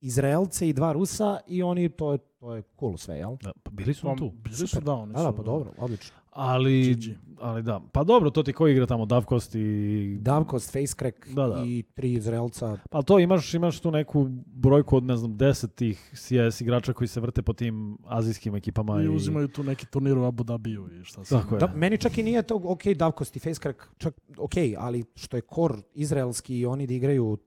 Izraelce 0.00 0.68
i 0.68 0.72
dva 0.72 0.92
Rusa 0.92 1.40
i 1.46 1.62
oni, 1.62 1.88
to 1.88 2.12
je, 2.12 2.18
to 2.18 2.54
je 2.54 2.62
cool 2.80 2.96
sve, 2.96 3.16
jel? 3.16 3.36
Da, 3.36 3.52
pa 3.62 3.70
bili 3.70 3.94
su 3.94 4.02
Pa, 4.02 4.16
tu. 4.16 4.30
bili 4.30 4.56
su 4.56 4.80
da, 4.80 4.92
oni 4.92 5.12
Da, 5.12 5.22
da, 5.22 5.30
su- 5.30 5.36
pa 5.36 5.42
dobro, 5.42 5.72
odlično. 5.78 6.16
Ali, 6.30 6.94
GG. 6.94 7.16
ali 7.40 7.62
da. 7.62 7.80
Pa 7.92 8.04
dobro, 8.04 8.30
to 8.30 8.42
ti 8.42 8.52
ko 8.52 8.68
igra 8.68 8.86
tamo, 8.86 9.06
Davkost 9.06 9.54
i... 9.54 10.18
Davkost, 10.20 10.72
Facecrack 10.72 11.28
Da, 11.28 11.46
da. 11.46 11.62
i 11.66 11.82
tri 11.94 12.12
Izraelca. 12.12 12.78
Pa 12.90 13.02
to 13.02 13.18
imaš, 13.18 13.54
imaš 13.54 13.80
tu 13.80 13.90
neku 13.90 14.28
brojku 14.46 14.96
od, 14.96 15.04
ne 15.04 15.16
znam, 15.16 15.36
deset 15.36 15.74
tih 15.74 16.10
CS 16.14 16.60
igrača 16.60 16.92
koji 16.92 17.08
se 17.08 17.20
vrte 17.20 17.42
po 17.42 17.52
tim 17.52 17.98
azijskim 18.06 18.54
ekipama. 18.54 19.02
I 19.02 19.08
uzimaju 19.08 19.48
tu 19.48 19.62
neki 19.62 19.86
turnir 19.86 20.18
u 20.18 20.24
Abu 20.24 20.44
Dhabiju 20.44 20.88
i 21.00 21.04
šta 21.04 21.24
se... 21.24 21.34
Tako 21.34 21.54
je. 21.54 21.58
Da, 21.58 21.72
meni 21.74 21.98
čak 21.98 22.18
i 22.18 22.22
nije 22.22 22.42
to 22.42 22.60
ok, 22.64 22.84
Davkost 22.96 23.36
i 23.36 23.40
Facecrack, 23.40 23.78
čak 23.98 24.14
ok, 24.38 24.54
ali 24.78 25.04
što 25.14 25.36
je 25.36 25.40
kor 25.40 25.76
izraelski 25.94 26.58
i 26.58 26.66
oni 26.66 26.86
da 26.86 26.94
igraju 26.94 27.38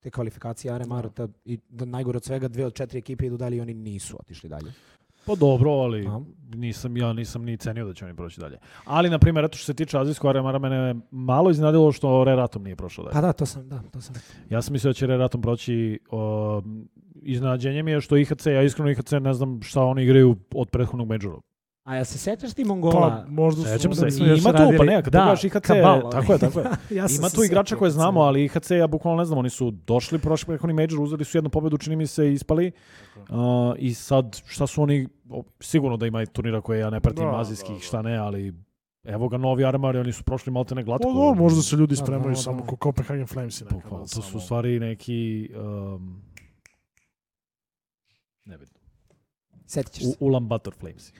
te 0.00 0.10
kvalifikacije 0.10 0.72
Aremar, 0.72 1.10
da, 1.16 1.28
i 1.44 1.58
da 1.68 1.84
najgore 1.84 2.16
od 2.16 2.24
svega 2.24 2.48
dve 2.48 2.66
od 2.66 2.74
četiri 2.74 2.98
ekipe 2.98 3.26
idu 3.26 3.36
dalje 3.36 3.56
i 3.56 3.60
oni 3.60 3.74
nisu 3.74 4.16
otišli 4.20 4.48
dalje. 4.48 4.72
Pa 5.28 5.34
dobro, 5.34 5.70
ali 5.70 6.08
nisam, 6.54 6.96
ja 6.96 7.12
nisam 7.12 7.44
ni 7.44 7.56
cenio 7.56 7.86
da 7.86 7.94
će 7.94 8.04
oni 8.04 8.16
proći 8.16 8.40
dalje. 8.40 8.58
Ali, 8.84 9.10
na 9.10 9.18
primjer, 9.18 9.44
eto 9.44 9.58
što 9.58 9.66
se 9.66 9.74
tiče 9.74 9.98
azijskog 9.98 10.30
aremara, 10.30 10.58
mene 10.58 10.76
je 10.76 10.94
malo 11.10 11.50
iznadilo 11.50 11.92
što 11.92 12.24
Reratom 12.24 12.64
nije 12.64 12.76
prošao 12.76 13.04
dalje. 13.04 13.12
Pa 13.12 13.20
da, 13.20 13.32
to 13.32 13.46
sam, 13.46 13.68
da, 13.68 13.82
to 13.92 14.00
sam. 14.00 14.14
Ja 14.50 14.62
sam 14.62 14.72
mislio 14.72 14.88
da 14.90 14.94
će 14.94 15.06
Reratom 15.06 15.42
proći 15.42 15.98
o, 16.10 16.62
iznenađenje 17.22 17.82
mi 17.82 17.90
je 17.90 18.00
što 18.00 18.16
IHC, 18.16 18.46
ja 18.46 18.62
iskreno 18.62 18.90
IHC 18.90 19.12
ne 19.12 19.34
znam 19.34 19.62
šta 19.62 19.82
oni 19.82 20.02
igraju 20.02 20.36
od 20.54 20.70
prethodnog 20.70 21.08
majora. 21.08 21.40
A 21.88 21.94
ja 21.94 22.04
se 22.04 22.18
sećaš 22.18 22.54
ti 22.54 22.64
Mongola? 22.64 23.24
Pa, 23.24 23.30
možda 23.30 23.62
su... 23.62 23.68
Sećam 23.68 23.90
onda 23.90 24.10
se, 24.10 24.18
i 24.18 24.28
ima 24.28 24.52
tu, 24.52 24.58
radili- 24.58 24.78
pa 24.78 24.84
ne, 24.84 25.02
kad 25.02 25.12
Da, 25.12 25.18
pogledaš 25.18 25.44
IHC, 25.44 25.52
kabal, 25.56 26.10
tako 26.10 26.32
je, 26.32 26.38
tako 26.38 26.60
je. 26.60 26.64
ja 26.98 27.06
Ima 27.10 27.28
tu 27.28 27.44
igrača 27.44 27.76
koje 27.76 27.90
znamo, 27.90 28.20
ali 28.20 28.44
IHC, 28.44 28.70
ja 28.70 28.86
bukvalno 28.86 29.18
ne 29.18 29.24
znam, 29.24 29.38
oni 29.38 29.50
su 29.50 29.70
došli 29.70 30.18
prošli 30.18 30.46
prethodni 30.46 30.74
major, 30.74 31.00
uzeli 31.00 31.24
su 31.24 31.38
jednu 31.38 31.50
pobedu, 31.50 31.78
čini 31.78 31.96
mi 31.96 32.06
se, 32.06 32.28
i 32.28 32.32
ispali. 32.32 32.72
Uh, 33.18 33.24
I 33.78 33.94
sad, 33.94 34.40
šta 34.46 34.66
su 34.66 34.82
oni, 34.82 35.08
o, 35.30 35.42
sigurno 35.60 35.96
da 35.96 36.06
ima 36.06 36.22
i 36.22 36.26
turnira 36.26 36.60
koje 36.60 36.80
ja 36.80 36.90
ne 36.90 37.00
pratim, 37.00 37.24
Da, 37.24 37.40
azijskih, 37.40 37.70
da, 37.70 37.74
da. 37.74 37.80
šta 37.80 38.02
ne, 38.02 38.16
ali 38.16 38.54
evo 39.04 39.28
ga 39.28 39.36
novi 39.36 39.64
Armar 39.64 39.96
oni 39.96 40.12
su 40.12 40.22
prošli 40.24 40.52
malte 40.52 40.74
ne 40.74 40.82
glatko. 40.82 41.08
Pa 41.08 41.14
dobro, 41.14 41.34
možda 41.34 41.62
se 41.62 41.76
ljudi 41.76 41.94
Da, 41.94 42.04
spremaju 42.04 42.30
da, 42.30 42.36
samo 42.36 42.60
da. 42.60 42.66
ko 42.66 42.76
Copenhagen 42.82 43.26
Flames 43.26 43.60
i 43.60 43.64
nekada. 43.64 43.80
Bukvalno, 43.80 44.04
to 44.04 44.08
su 44.12 44.22
samo- 44.22 44.36
u 44.36 44.40
stvari 44.40 44.80
neki... 44.80 45.50
Um, 45.56 46.22
ne 48.44 48.56
vidim. 48.56 48.74
Setit 49.66 49.92
ćeš 49.92 50.02
se. 50.04 50.16
Ulan 50.20 50.46
Bator 50.46 50.74
Flames. 50.74 51.12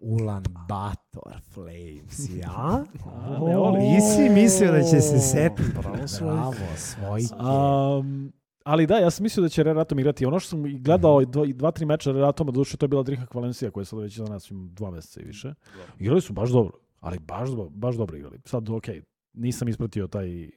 Ulan 0.00 0.44
Bator 0.68 1.40
Flames, 1.52 2.28
ja? 2.36 2.84
Nisi 3.78 4.28
mislio 4.34 4.72
da 4.72 4.82
će 4.82 5.00
se 5.00 5.18
setiti. 5.18 5.70
Bravo, 5.80 6.08
svoj. 6.08 6.30
Bravo, 6.30 6.54
svojke. 6.76 7.34
Um, 7.34 8.32
ali 8.64 8.86
da, 8.86 8.98
ja 8.98 9.10
sam 9.10 9.22
mislio 9.22 9.42
da 9.42 9.48
će 9.48 9.62
Reratom 9.62 9.98
igrati. 9.98 10.26
Ono 10.26 10.40
što 10.40 10.48
sam 10.48 10.66
i 10.66 10.78
gledao 10.78 11.24
dva, 11.24 11.46
i 11.46 11.52
dva 11.52 11.70
tri 11.70 11.84
meča 11.84 12.12
Reratoma, 12.12 12.52
doduše 12.52 12.76
to 12.76 12.84
je 12.84 12.88
bila 12.88 13.02
Driha 13.02 13.26
Valencija 13.34 13.70
koja 13.70 13.82
je 13.82 13.86
sad 13.86 13.98
već 13.98 14.16
za 14.16 14.24
nas 14.24 14.50
ima 14.50 14.68
dva 14.72 14.90
meseca 14.90 15.20
i 15.20 15.24
više. 15.24 15.54
Igrali 15.98 16.20
su 16.20 16.32
baš 16.32 16.50
dobro, 16.50 16.72
ali 17.00 17.18
baš, 17.18 17.48
baš 17.70 17.96
dobro 17.96 18.16
igrali. 18.16 18.40
Sad, 18.44 18.70
ok, 18.70 18.84
nisam 19.32 19.68
ispratio 19.68 20.06
taj 20.06 20.44
uh, 20.44 20.50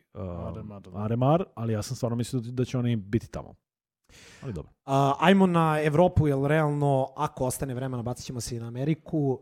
Aremar, 0.96 1.44
ali 1.56 1.74
ja 1.74 1.82
sam 1.82 1.96
stvarno 1.96 2.16
mislio 2.16 2.42
da 2.42 2.66
će 2.66 2.78
oni 2.78 2.96
biti 2.96 3.28
tamo. 3.28 3.56
Ali 4.44 4.54
dobro. 4.54 4.72
A, 4.86 5.14
ajmo 5.20 5.48
na 5.48 5.80
Evropu, 5.84 6.28
jer 6.28 6.38
realno, 6.40 7.08
ako 7.16 7.46
ostane 7.46 7.74
vremena, 7.74 8.04
bacit 8.04 8.26
ćemo 8.26 8.42
se 8.42 8.56
i 8.56 8.60
na 8.60 8.68
Ameriku. 8.68 9.40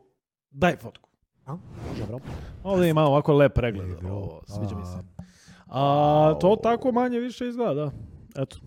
Daj 0.50 0.76
fotku. 0.76 1.10
A? 1.46 1.58
Dobro. 2.00 2.20
Ovdje 2.64 2.90
ima 2.90 3.02
ovako 3.02 3.34
lep 3.34 3.54
pregled. 3.54 4.06
Ovo, 4.06 4.42
sviđa 4.48 4.76
mi 4.76 4.86
se. 4.86 4.98
A, 5.68 6.34
A, 6.36 6.40
to 6.40 6.56
tako 6.56 6.92
manje 6.92 7.20
više 7.20 7.48
izgleda, 7.48 7.74
da. 7.74 7.92
Eto. 8.42 8.58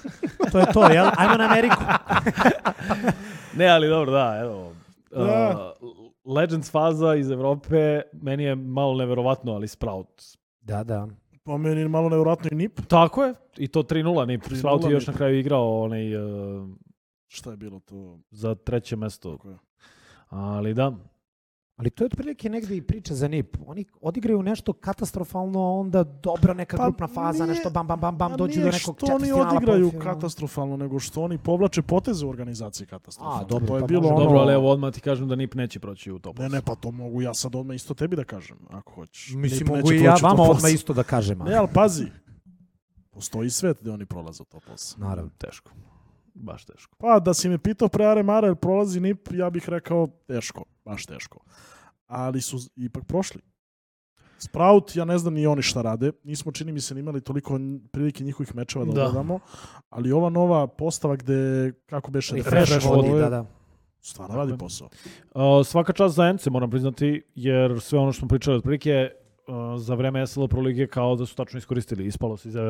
to 0.52 0.58
je 0.58 0.66
to, 0.72 0.86
jel? 0.86 1.06
Ajmo 1.16 1.36
na 1.36 1.44
Ameriku. 1.44 1.82
Ne, 3.56 3.68
ali 3.68 3.88
dobro, 3.88 4.12
da, 4.12 4.38
evo. 4.42 4.72
Da. 5.10 5.72
Uh, 5.80 6.34
Legends 6.36 6.70
faza 6.70 7.14
iz 7.14 7.30
Evrope, 7.30 8.00
meni 8.12 8.44
je 8.44 8.54
malo 8.54 8.94
neverovatno, 8.94 9.52
ali 9.52 9.68
Sprout. 9.68 10.22
Da, 10.60 10.84
da. 10.84 11.08
Po 11.44 11.58
meni 11.58 11.80
je 11.80 11.88
malo 11.88 12.08
nevjerojatno 12.08 12.48
i 12.52 12.54
NIP. 12.54 12.80
Tako 12.88 13.24
je, 13.24 13.34
i 13.56 13.68
to 13.68 13.82
3-0, 13.82 14.26
ni 14.26 14.38
3:0 14.38 14.58
Sprout 14.58 14.84
je 14.84 14.90
još 14.90 15.06
Nip. 15.06 15.08
na 15.08 15.16
kraju 15.18 15.38
igrao 15.38 15.82
onaj 15.82 16.16
uh, 16.16 16.68
Šta 17.28 17.50
je 17.50 17.56
bilo 17.56 17.80
to? 17.80 18.18
za 18.30 18.54
treće 18.54 18.96
mesto. 18.96 19.32
Tako 19.32 19.48
je. 19.48 19.56
Ali 20.28 20.74
da, 20.74 20.92
Ali 21.76 21.90
to 21.90 22.04
je 22.04 22.06
otprilike 22.06 22.48
negdje 22.48 22.76
i 22.76 22.82
priča 22.82 23.14
za 23.14 23.28
NIP. 23.28 23.56
Oni 23.60 23.84
odigraju 24.00 24.42
nešto 24.42 24.72
katastrofalno, 24.72 25.60
a 25.60 25.70
onda 25.70 26.02
dobra 26.04 26.54
neka 26.54 26.76
Pa 26.76 26.84
grupna 26.84 27.06
faza, 27.08 27.32
nije- 27.38 27.46
nešto 27.46 27.70
bam, 27.70 27.86
bam, 27.86 28.00
bam, 28.00 28.16
bam, 28.16 28.32
A 28.32 28.36
dođu 28.36 28.54
do 28.54 28.56
nije 28.56 28.72
nekog 28.72 28.80
što 28.96 29.06
oni 29.06 29.24
četvrtfinala, 29.24 29.50
odigraju 29.50 29.92
katastrofalno, 30.00 30.76
nego 30.76 31.00
što 31.00 31.22
oni 31.22 31.38
povlače 31.38 31.82
poteze 31.82 32.26
u 32.26 32.30
organizaciji 32.30 32.86
katastrofalno. 32.86 33.40
A, 33.40 33.44
dobro, 33.44 33.66
to 33.66 33.76
je 33.76 33.80
pa 33.80 33.86
bilo 33.86 34.02
može. 34.02 34.14
ono... 34.14 34.24
dobro, 34.24 34.38
ali 34.38 34.52
evo 34.54 34.70
odmah 34.70 34.92
ti 34.92 35.00
kažem 35.00 35.28
da 35.28 35.36
NIP 35.36 35.54
neće 35.54 35.80
proći 35.80 36.12
u 36.12 36.18
top 36.18 36.38
Ne, 36.38 36.44
8. 36.44 36.52
ne, 36.52 36.62
pa 36.62 36.74
to 36.74 36.90
mogu 36.90 37.22
ja 37.22 37.34
sad 37.34 37.54
odmah 37.54 37.74
isto 37.74 37.94
tebi 37.94 38.16
da 38.16 38.24
kažem, 38.24 38.56
ako 38.70 38.92
hoćeš. 38.92 39.30
Mislim, 39.30 39.58
Nip 39.60 39.76
mogu 39.76 39.92
i 39.92 40.00
ja 40.00 40.16
vama 40.22 40.42
odmah 40.42 40.56
8. 40.60 40.74
isto 40.74 40.92
da 40.92 41.02
kažem. 41.02 41.40
ali- 41.40 41.50
Ne, 41.50 41.56
ali 41.56 41.68
pazi. 41.74 42.04
Postoji 43.10 43.50
svet 43.50 43.78
gde 43.80 43.90
oni 43.90 44.06
prolaze 44.06 44.42
u 44.42 44.46
top 44.46 44.62
8. 44.66 44.98
Naravno. 44.98 45.30
Teško. 45.38 45.70
Baš 46.34 46.64
teško. 46.64 46.96
Pa 46.98 47.20
da 47.20 47.34
si 47.34 47.48
me 47.48 47.58
pitao 47.58 47.88
pre 47.88 48.06
Are 48.06 48.22
Mara 48.22 48.46
jel 48.46 48.54
prolazi 48.54 49.00
NIP, 49.00 49.28
ja 49.32 49.50
bih 49.50 49.68
rekao 49.68 50.06
teško, 50.26 50.64
baš 50.84 51.06
teško. 51.06 51.38
Ali 52.06 52.40
su 52.40 52.58
ipak 52.76 53.04
prošli. 53.04 53.40
Sprout, 54.38 54.96
ja 54.96 55.04
ne 55.04 55.18
znam 55.18 55.34
ni 55.34 55.46
oni 55.46 55.62
šta 55.62 55.82
rade. 55.82 56.12
Nismo, 56.24 56.52
čini 56.52 56.72
mi 56.72 56.80
se, 56.80 56.98
imali 56.98 57.20
toliko 57.20 57.58
prilike 57.92 58.24
njihovih 58.24 58.54
mečeva 58.54 58.84
da, 58.84 58.92
Da. 58.92 59.04
gledamo. 59.04 59.38
Ali 59.90 60.12
ova 60.12 60.30
nova 60.30 60.66
postava 60.66 61.16
gde, 61.16 61.72
kako 61.86 62.10
beše, 62.10 62.34
Refresh 62.36 62.54
Refresh 62.54 62.86
vodi, 62.88 63.10
da, 63.10 63.30
da. 63.30 63.44
stvarno 64.00 64.36
radi 64.36 64.58
posao. 64.58 64.88
Uh, 65.34 65.66
svaka 65.66 65.92
čast 65.92 66.14
za 66.14 66.24
Ence, 66.26 66.50
moram 66.50 66.70
priznati, 66.70 67.22
jer 67.34 67.80
sve 67.80 67.98
ono 67.98 68.12
što 68.12 68.18
smo 68.18 68.28
pričali 68.28 68.56
otprilike 68.56 69.10
za 69.76 69.94
vreme 69.94 70.26
SL 70.26 70.46
Pro 70.46 70.60
Lige 70.60 70.86
kao 70.86 71.16
da 71.16 71.26
su 71.26 71.36
tačno 71.36 71.58
iskoristili. 71.58 72.06
Ispalo 72.06 72.36
se 72.36 72.48
iz 72.48 72.54
uh, 72.54 72.62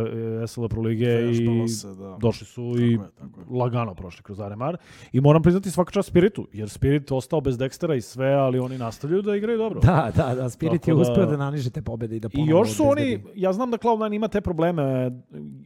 SL 0.46 0.66
Pro 0.66 0.82
Lige 0.82 1.30
i 1.30 1.68
se, 1.68 1.88
da. 1.88 2.16
došli 2.20 2.46
su 2.46 2.72
Tako 2.72 2.80
i 2.80 2.92
je, 2.92 2.98
tako 3.10 3.40
je. 3.40 3.46
lagano 3.50 3.94
prošli 3.94 4.22
kroz 4.22 4.40
Aremar. 4.40 4.76
I 5.12 5.20
moram 5.20 5.42
priznati 5.42 5.70
svaka 5.70 5.90
čast 5.92 6.08
Spiritu, 6.08 6.46
jer 6.52 6.70
Spirit 6.70 7.12
ostao 7.12 7.40
bez 7.40 7.58
Dextera 7.58 7.96
i 7.96 8.00
sve, 8.00 8.28
ali 8.28 8.58
oni 8.58 8.78
nastavljaju 8.78 9.22
da 9.22 9.36
igraju 9.36 9.58
dobro. 9.58 9.80
Da, 9.80 10.12
da, 10.16 10.34
da, 10.34 10.50
Spirit 10.50 10.80
Tako 10.80 10.90
je 10.90 10.94
da- 10.94 11.00
uspeo 11.02 11.26
da 11.26 11.36
naniže 11.36 11.70
te 11.70 11.82
pobede 11.82 12.16
i 12.16 12.20
da 12.20 12.28
I 12.32 12.46
još 12.46 12.70
su 12.70 12.84
oni, 12.84 13.24
ja 13.34 13.52
znam 13.52 13.70
da 13.70 13.78
Cloud9 13.78 14.14
ima 14.14 14.28
te 14.28 14.40
probleme 14.40 15.10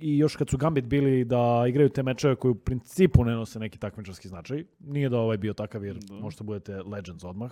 i 0.00 0.18
još 0.18 0.36
kad 0.36 0.48
su 0.48 0.56
Gambit 0.58 0.84
bili 0.84 1.24
da 1.24 1.38
igraju 1.68 1.88
te 1.88 2.02
mečeve 2.02 2.36
koji 2.36 2.52
u 2.52 2.56
principu 2.56 3.24
ne 3.24 3.32
nose 3.32 3.58
neki 3.58 3.78
takmičarski 3.78 4.28
značaj. 4.28 4.64
Nije 4.80 5.08
da 5.08 5.18
ovaj 5.18 5.36
bio 5.36 5.52
takav 5.52 5.84
jer 5.84 5.96
Da. 5.98 6.14
možete 6.14 6.44
budete 6.44 6.82
Legends 6.82 7.24
odmah. 7.24 7.50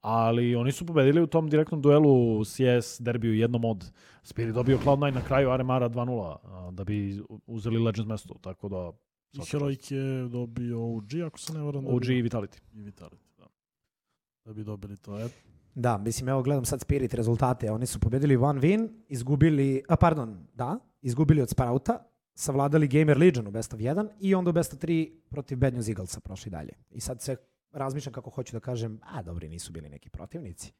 Ali 0.00 0.56
oni 0.56 0.72
su 0.72 0.86
pobedili 0.86 1.22
u 1.22 1.26
tom 1.26 1.50
direktnom 1.50 1.82
duelu 1.82 2.44
CS 2.44 3.00
derbiju 3.00 3.34
jednom 3.34 3.64
od 3.64 3.92
Spirit 4.22 4.54
dobio 4.54 4.78
Cloud9 4.78 5.14
na 5.14 5.24
kraju 5.24 5.50
Aremara 5.50 5.88
2-0 5.88 6.36
a, 6.44 6.70
da 6.70 6.84
bi 6.84 7.22
uzeli 7.46 7.78
Legends 7.78 8.08
mesto. 8.08 8.34
Tako 8.40 8.68
da 8.68 8.92
I 9.32 9.46
Heroic 9.50 9.90
je 9.90 10.28
dobio 10.28 10.96
OG, 10.96 11.14
ako 11.26 11.38
se 11.38 11.52
ne 11.52 11.60
varam. 11.60 11.84
da 11.84 11.90
OG 11.90 12.04
i 12.04 12.22
Vitality. 12.22 12.58
I 12.72 12.82
Vitality, 12.82 13.36
da. 13.38 13.46
Da 14.44 14.52
bi 14.52 14.64
dobili 14.64 14.96
to. 14.96 15.20
E, 15.20 15.28
Da, 15.74 15.98
mislim, 15.98 16.28
evo 16.28 16.42
gledam 16.42 16.64
sad 16.64 16.80
Spirit 16.80 17.14
rezultate. 17.14 17.70
Oni 17.70 17.86
su 17.86 18.00
pobedili 18.00 18.36
one 18.36 18.60
win, 18.60 18.88
izgubili, 19.08 19.82
a 19.88 19.96
pardon, 19.96 20.46
da, 20.54 20.78
izgubili 21.02 21.42
od 21.42 21.48
Sprouta, 21.48 22.04
savladali 22.34 22.88
Gamer 22.88 23.18
Legion 23.18 23.46
u 23.46 23.50
best 23.50 23.74
of 23.74 23.80
1 23.80 24.08
i 24.20 24.34
onda 24.34 24.50
u 24.50 24.52
best 24.52 24.72
of 24.72 24.78
3 24.80 25.10
protiv 25.30 25.58
Bad 25.58 25.74
News 25.74 25.88
Eaglesa 25.88 26.20
prošli 26.20 26.50
dalje. 26.50 26.72
I 26.90 27.00
sad 27.00 27.22
se 27.22 27.36
razmišljam 27.72 28.12
kako 28.12 28.30
hoću 28.30 28.52
da 28.56 28.60
kažem, 28.60 29.00
a 29.02 29.22
dobri, 29.22 29.48
nisu 29.48 29.72
bili 29.72 29.88
neki 29.88 30.10
protivnici. 30.10 30.72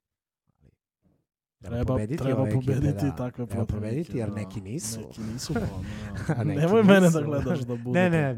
Ali 1.64 1.84
Treba, 1.84 2.06
treba 2.18 2.40
ove 2.42 2.50
ekipe, 2.50 2.72
pobediti 2.72 3.04
da. 3.04 3.16
takve 3.16 3.46
Treba 3.46 3.64
protivnike. 3.64 3.74
pobediti, 3.74 4.18
jer 4.18 4.28
da. 4.28 4.34
neki 4.34 4.60
nisu. 4.60 5.00
Neki 5.00 5.20
nisu, 5.22 5.54
pa, 5.54 5.60
da. 6.34 6.44
neki 6.44 6.60
Nemoj 6.60 6.82
mene 6.82 7.00
nisu. 7.00 7.18
da 7.20 7.26
gledaš 7.26 7.58
da 7.58 7.76
bude. 7.76 8.00
Ne, 8.00 8.10
ne, 8.10 8.34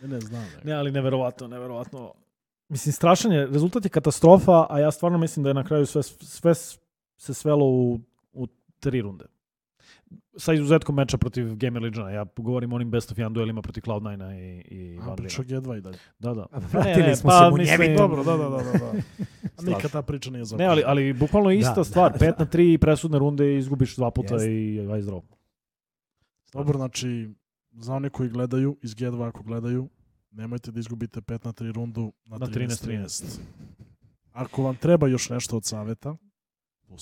Ne, 0.00 0.08
ne 0.08 0.20
znam. 0.20 0.44
Ne, 0.64 0.72
ali 0.72 0.90
neverovatno, 0.90 1.48
neverovatno. 1.48 2.14
Mislim, 2.68 2.92
strašan 2.92 3.32
je, 3.32 3.46
rezultat 3.46 3.84
je 3.84 3.90
katastrofa, 3.90 4.66
a 4.70 4.80
ja 4.80 4.90
stvarno 4.90 5.18
mislim 5.18 5.42
da 5.42 5.50
je 5.50 5.54
na 5.54 5.64
kraju 5.64 5.86
sve, 5.86 6.02
sve 6.02 6.54
se 7.16 7.34
svelo 7.34 7.66
u, 7.66 8.00
u 8.32 8.46
tri 8.80 9.00
runde. 9.00 9.24
Sa 10.38 10.52
izuzetkom 10.52 10.94
meča 10.94 11.18
protiv 11.18 11.54
Gamer 11.54 11.82
Legiona. 11.82 12.10
Ja 12.10 12.26
govorim 12.36 12.72
o 12.72 12.76
onim 12.76 12.90
best 12.90 13.12
of 13.12 13.18
1 13.18 13.32
duelima 13.32 13.62
protiv 13.62 13.80
Cloud9 13.80 14.32
i, 14.34 14.74
i 14.74 14.98
A, 14.98 15.04
Van 15.04 15.16
priča 15.16 15.42
Vina. 15.42 15.60
G2 15.60 15.78
i 15.78 15.80
dalje. 15.80 15.98
Da, 16.18 16.34
da. 16.34 16.46
A, 16.52 16.60
Ne, 16.60 16.66
vratili 16.66 17.06
ne, 17.06 17.16
smo 17.16 17.30
pa 17.30 17.38
se 17.38 17.50
mu 17.50 17.56
mislim-. 17.56 17.96
Dobro, 17.96 18.24
da, 18.24 18.36
da, 18.36 18.48
da, 18.48 18.56
da. 18.56 18.72
da. 18.72 18.92
A 19.58 19.62
nikad 19.64 19.90
ta 19.92 20.02
priča 20.02 20.30
nije 20.30 20.38
Ne, 20.38 20.44
zaokružena. 20.44 20.70
ali, 20.70 20.82
ali 20.86 21.12
bukvalno 21.12 21.50
ista 21.50 21.74
Da, 21.74 21.84
stvar. 21.84 22.12
da, 22.12 22.18
5 22.18 22.24
da. 22.28 22.36
na 22.38 22.46
3 22.46 22.78
presudne 22.78 23.18
runde 23.18 23.54
i 23.54 23.58
izgubiš 23.58 23.96
dva 23.96 24.10
puta 24.10 24.34
Jeste. 24.34 24.52
i 24.52 24.88
aj 24.92 25.02
zdravo. 25.02 25.22
Dobro, 26.52 26.78
znači, 26.78 27.30
za 27.72 27.94
one 27.94 28.10
koji 28.10 28.28
gledaju, 28.28 28.76
iz 28.82 28.94
G2 28.94 29.28
ako 29.28 29.42
gledaju, 29.42 29.88
nemojte 30.30 30.70
da 30.70 30.80
izgubite 30.80 31.20
5 31.20 31.44
na 31.44 31.52
3 31.52 31.72
rundu 31.72 32.12
na, 32.26 32.38
Na 32.38 32.46
13-13. 32.46 33.38
Ako 34.32 34.62
vam 34.62 34.76
treba 34.76 35.08
još 35.08 35.30
nešto 35.30 35.56
od 35.56 35.64
saveta, 35.64 36.16
tu. 36.88 36.96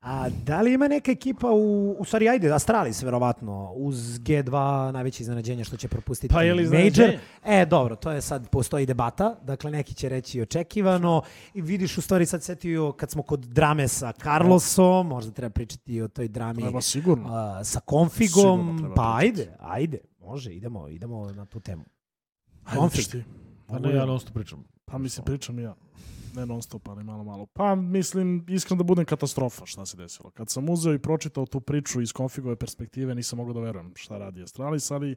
A 0.00 0.28
da 0.28 0.60
li 0.60 0.72
ima 0.72 0.88
neka 0.88 1.10
ekipa 1.10 1.50
u, 1.50 1.96
u 1.98 2.04
stvari 2.04 2.28
ajde, 2.28 2.52
Astralis 2.52 3.02
verovatno, 3.02 3.72
uz 3.76 3.96
G2 4.18 4.50
najveće 4.92 5.22
iznenađenje 5.22 5.64
što 5.64 5.76
će 5.76 5.88
propustiti 5.88 6.34
Pa 6.34 6.42
je 6.42 6.54
li 6.54 6.64
Major. 6.68 7.18
E, 7.44 7.66
dobro, 7.66 7.96
to 7.96 8.10
je 8.10 8.20
sad, 8.20 8.48
postoji 8.50 8.86
debata, 8.86 9.36
dakle 9.42 9.70
neki 9.70 9.94
će 9.94 10.08
reći 10.08 10.40
očekivano 10.40 11.22
i 11.54 11.60
vidiš 11.60 11.98
u 11.98 12.02
stvari 12.02 12.26
sad 12.26 12.42
setio 12.42 12.92
kad 12.92 13.10
smo 13.10 13.22
kod 13.22 13.40
drame 13.40 13.88
sa 13.88 14.12
Carlosom, 14.12 15.06
možda 15.06 15.32
treba 15.32 15.50
pričati 15.50 15.92
i 15.94 16.02
o 16.02 16.08
toj 16.08 16.28
drami 16.28 16.62
Treba 16.62 16.80
sigurno. 16.80 17.28
a, 17.34 17.64
sa 17.64 17.64
Sigurno 17.64 17.86
konfigom, 17.86 18.78
treba 18.78 18.94
pa 18.94 19.16
pričati. 19.18 19.40
ajde, 19.40 19.56
ajde, 19.60 19.98
može, 20.20 20.54
idemo, 20.54 20.88
idemo 20.88 21.32
na 21.32 21.46
tu 21.46 21.60
temu. 21.60 21.84
Ajde, 22.64 22.78
konfig. 22.78 23.00
ćeš 23.00 23.10
ti. 23.10 23.24
Pa 23.66 23.78
ne, 23.78 23.90
ja. 23.90 23.96
ja 23.96 24.06
non 24.06 24.20
stop 24.20 24.34
pričam. 24.34 24.64
Pa 24.84 24.98
mislim, 24.98 25.24
pričam 25.24 25.58
i 25.58 25.62
ja. 25.62 25.74
Ne 26.36 26.46
non 26.46 26.62
stop, 26.62 26.88
ali 26.88 27.04
malo, 27.04 27.24
malo. 27.24 27.46
Pa 27.46 27.74
mislim, 27.74 28.46
iskreno 28.48 28.78
da 28.78 28.84
budem 28.84 29.04
katastrofa 29.04 29.66
šta 29.66 29.86
se 29.86 29.96
desilo. 29.96 30.30
Kad 30.30 30.50
sam 30.50 30.68
uzeo 30.68 30.94
i 30.94 30.98
pročitao 30.98 31.46
tu 31.46 31.60
priču 31.60 32.00
iz 32.00 32.12
konfigove 32.12 32.56
perspektive, 32.56 33.14
nisam 33.14 33.36
mogao 33.36 33.54
da 33.54 33.60
verujem 33.60 33.92
šta 33.94 34.18
radi 34.18 34.42
Astralis, 34.42 34.90
ali 34.90 35.16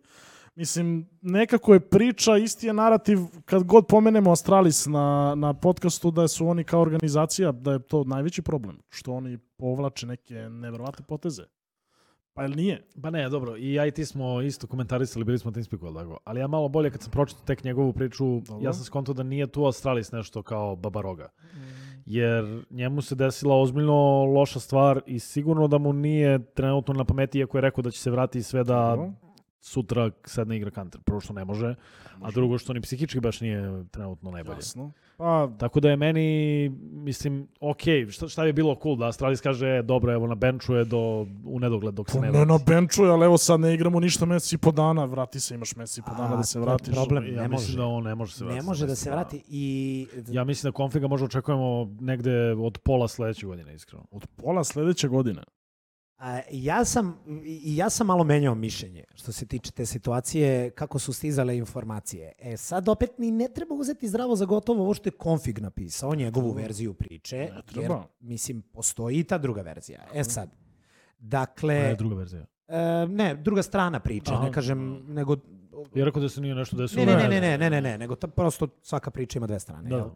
mislim, 0.56 1.10
nekako 1.22 1.74
je 1.74 1.80
priča, 1.80 2.38
isti 2.38 2.68
je 2.68 2.74
narativ, 2.74 3.20
kad 3.46 3.64
god 3.64 3.88
pomenemo 3.88 4.32
Astralis 4.32 4.86
na, 4.86 5.36
na 5.36 5.54
podcastu, 5.54 6.12
da 6.12 6.28
su 6.28 6.48
oni 6.48 6.64
kao 6.64 6.82
organizacija, 6.82 7.52
da 7.52 7.72
je 7.72 7.80
to 7.80 8.04
najveći 8.04 8.42
problem, 8.42 8.80
što 8.90 9.14
oni 9.14 9.38
povlače 9.58 10.08
neke 10.08 10.34
neverovatne 10.34 11.06
poteze. 11.08 11.44
Pa 12.40 12.44
jel 12.44 12.56
nije? 12.56 12.82
Pa 13.02 13.10
ne, 13.10 13.30
dobro, 13.30 13.58
i 13.58 13.74
ja 13.74 13.86
i 13.86 13.92
ti 13.92 14.06
smo 14.06 14.42
isto 14.42 14.68
komentarisali, 14.68 15.26
bili 15.26 15.40
smo 15.40 15.52
Teamspeaku, 15.52 15.86
ali 15.86 15.96
tako. 15.96 16.20
Ali 16.24 16.40
ja 16.40 16.48
malo 16.48 16.68
bolje 16.68 16.92
kad 16.92 17.02
sam 17.02 17.12
pročitao 17.12 17.46
tek 17.46 17.64
njegovu 17.64 17.94
priču, 17.94 18.40
Dobro. 18.40 18.66
ja 18.66 18.74
sam 18.74 18.84
skontao 18.84 19.14
da 19.14 19.24
nije 19.24 19.48
tu 19.48 19.66
Astralis 19.66 20.12
nešto 20.12 20.44
kao 20.44 20.76
babaroga. 20.76 21.30
Jer 22.06 22.64
njemu 22.70 23.02
se 23.02 23.16
desila 23.16 23.56
ozbiljno 23.56 24.26
loša 24.26 24.60
stvar 24.60 25.02
i 25.06 25.20
sigurno 25.20 25.68
da 25.68 25.78
mu 25.78 25.94
nije 25.94 26.46
trenutno 26.54 26.94
na 26.94 27.04
pameti, 27.04 27.40
iako 27.40 27.58
je 27.58 27.62
rekao 27.62 27.82
da 27.82 27.92
će 27.92 28.00
se 28.00 28.12
vratiti 28.12 28.44
sve 28.44 28.64
da 28.64 28.96
Dobro. 28.96 29.12
Sutra 29.62 30.12
sedne 30.26 30.58
igra 30.58 30.72
Counter. 30.72 31.02
Prvo 31.02 31.20
što 31.20 31.34
ne 31.34 31.46
može, 31.46 31.76
a 32.22 32.32
drugo 32.32 32.58
što 32.58 32.74
ni 32.74 32.82
psihički 32.82 33.20
baš 33.20 33.42
nije 33.42 33.86
trenutno 33.86 34.32
najbolje. 34.32 34.56
Jasno. 34.58 34.92
Pa, 35.18 35.50
Tako 35.58 35.80
da 35.80 35.90
je 35.90 35.96
meni, 35.96 36.70
mislim, 36.82 37.48
ok, 37.60 37.82
šta, 38.10 38.28
šta 38.28 38.44
bi 38.44 38.54
bilo 38.54 38.76
cool 38.76 38.96
da 38.96 39.08
Astralis 39.08 39.42
kaže, 39.42 39.68
e, 39.68 39.82
dobro, 39.82 40.14
evo 40.14 40.28
na 40.28 40.36
benču 40.36 40.76
je 40.76 40.86
do, 40.86 40.98
u 41.46 41.60
nedogled 41.60 41.94
dok 41.94 42.10
se 42.10 42.18
Pa 42.18 42.22
ne 42.22 42.32
ne 42.32 42.38
na 42.38 42.44
vrati. 42.46 42.64
benču, 42.66 43.04
je, 43.04 43.10
ali 43.10 43.26
evo 43.26 43.38
sad 43.38 43.60
ne 43.60 43.74
igramo 43.74 44.00
ništa 44.00 44.26
mesec 44.26 44.54
i 44.54 44.58
po 44.58 44.72
dana, 44.72 45.06
vrati 45.06 45.40
se, 45.40 45.56
imaš 45.56 45.76
mesec 45.76 45.98
i 45.98 46.02
po 46.02 46.12
dana 46.12 46.34
A, 46.34 46.38
da 46.38 46.44
se 46.44 46.60
vratiš. 46.60 46.94
problem. 46.94 47.26
Ja 47.26 47.42
ne 47.42 47.48
mislim 47.48 47.52
može. 47.68 47.78
da 47.78 47.86
on 47.86 48.04
ne 48.04 48.16
može 48.16 48.34
se 48.34 48.44
vratiti. 48.44 48.60
Ne 48.60 48.68
može 48.68 48.88
da 48.88 48.96
se 48.96 49.12
vrati 49.12 49.44
i 49.50 50.08
Ja 50.28 50.44
mislim 50.44 50.70
da 50.70 50.76
konfiga 50.76 51.08
možda 51.08 51.26
očekujemo 51.26 51.96
negde 52.00 52.32
od 52.52 52.78
pola 52.78 53.08
sledeće 53.08 53.46
godine, 53.46 53.76
iskreno. 53.76 54.06
Od 54.12 54.28
pola 54.36 54.64
sledeće 54.64 55.08
godine. 55.08 55.42
A, 56.20 56.40
ja 56.52 56.86
sam 56.86 57.20
ja 57.64 57.90
sam 57.90 58.08
malo 58.08 58.24
menjao 58.24 58.56
mišljenje 58.56 59.04
što 59.14 59.32
se 59.32 59.46
tiče 59.46 59.72
te 59.72 59.86
situacije 59.86 60.70
kako 60.70 61.00
su 61.00 61.14
stizale 61.14 61.58
informacije. 61.58 62.32
E 62.40 62.58
sad 62.58 62.90
opet 62.90 63.18
ni 63.18 63.32
ne 63.32 63.48
treba 63.56 63.76
uzeti 63.76 64.08
zdravo 64.08 64.36
za 64.36 64.46
gotovo 64.46 64.84
ovo 64.84 64.94
što 64.94 65.08
je 65.08 65.12
konfig 65.12 65.60
napisao, 65.60 66.16
njegovu 66.16 66.52
verziju 66.52 66.94
priče, 66.94 67.38
Ne 67.76 67.82
jer 67.82 67.92
mislim 68.20 68.62
postoji 68.62 69.20
i 69.20 69.24
ta 69.24 69.38
druga 69.38 69.62
verzija. 69.62 70.00
E 70.14 70.24
sad, 70.24 70.50
dakle, 71.20 71.76
je 71.76 71.96
druga 71.96 72.16
verzija? 72.16 72.46
e, 72.68 73.08
ne, 73.08 73.36
druga 73.36 73.64
strana 73.64 74.00
priče, 74.00 74.34
Aha. 74.34 74.44
ne 74.44 74.52
kažem, 74.54 75.06
nego 75.08 75.36
Ja 75.96 76.06
rekao 76.06 76.22
da 76.22 76.30
se 76.30 76.42
nije 76.42 76.56
nešto 76.56 76.78
desilo. 76.78 77.06
ne, 77.06 77.16
ne, 77.16 77.28
ne, 77.30 77.30
ne, 77.30 77.42
ne, 77.42 77.58
ne, 77.58 77.70
ne, 77.70 77.82
ne, 77.82 77.98
nego 77.98 78.16
ta, 78.16 78.28
prosto 78.28 78.68
svaka 78.82 79.12
priča 79.12 79.40
ima 79.40 79.48
dve 79.48 79.60
strane. 79.60 79.90
Da. 79.90 79.96
jel? 79.96 80.10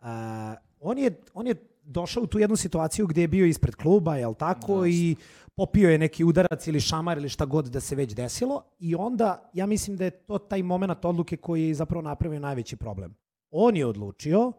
A, 0.00 0.54
on, 0.90 0.98
je, 0.98 1.20
on 1.34 1.46
je 1.46 1.54
došao 1.82 2.22
u 2.22 2.26
tu 2.26 2.38
jednu 2.38 2.56
situaciju 2.56 3.06
gdje 3.06 3.20
je 3.20 3.28
bio 3.28 3.46
ispred 3.46 3.74
kluba, 3.74 4.16
jel 4.16 4.34
tako, 4.34 4.86
i 4.86 5.16
popio 5.56 5.90
je 5.90 5.98
neki 5.98 6.24
udarac 6.24 6.66
ili 6.66 6.80
šamar 6.80 7.18
ili 7.18 7.28
šta 7.28 7.44
god 7.44 7.66
da 7.66 7.80
se 7.80 7.96
već 7.96 8.14
desilo 8.14 8.62
i 8.78 8.94
onda 8.94 9.50
ja 9.54 9.66
mislim 9.66 9.96
da 9.96 10.04
je 10.04 10.10
to 10.10 10.38
taj 10.38 10.62
moment 10.62 11.04
odluke 11.04 11.36
koji 11.36 11.68
je 11.68 11.74
zapravo 11.74 12.02
napravio 12.02 12.40
najveći 12.40 12.76
problem. 12.76 13.14
On 13.50 13.76
je 13.76 13.86
odlučio 13.86 14.52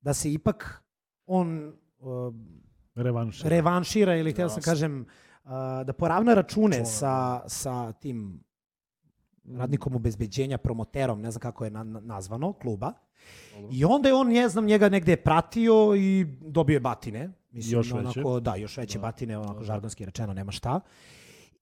da 0.00 0.14
se 0.14 0.32
ipak 0.32 0.82
on 1.26 1.72
uh, 1.98 2.34
Revanš. 2.94 3.42
revanšira 3.42 4.16
ili 4.16 4.32
htio 4.32 4.48
sam 4.48 4.62
kažem 4.62 5.00
uh, 5.00 5.50
da 5.86 5.92
poravna 5.92 6.34
račune 6.34 6.84
sa, 6.84 7.42
sa 7.48 7.92
tim 7.92 8.45
radnikom 9.54 9.94
obezbeđenja, 9.94 10.58
promoterom, 10.58 11.20
ne 11.20 11.30
znam 11.30 11.40
kako 11.40 11.64
je 11.64 11.70
na, 11.70 11.82
na- 11.84 12.00
nazvano, 12.00 12.52
kluba. 12.52 12.92
I 13.70 13.84
onda 13.84 14.08
je 14.08 14.14
on, 14.14 14.28
ne 14.28 14.48
znam, 14.48 14.64
njega 14.66 14.88
negde 14.88 15.16
pratio 15.16 15.94
i 15.96 16.24
dobio 16.40 16.74
je 16.74 16.80
batine. 16.80 17.30
Mislim, 17.50 17.72
Još 17.72 17.92
veće. 17.92 17.98
onako, 18.20 18.40
Da, 18.40 18.54
još 18.56 18.76
veće 18.76 18.98
batine, 18.98 19.38
onako 19.38 19.64
žargonski 19.64 20.04
rečeno, 20.04 20.34
nema 20.34 20.52
šta. 20.52 20.80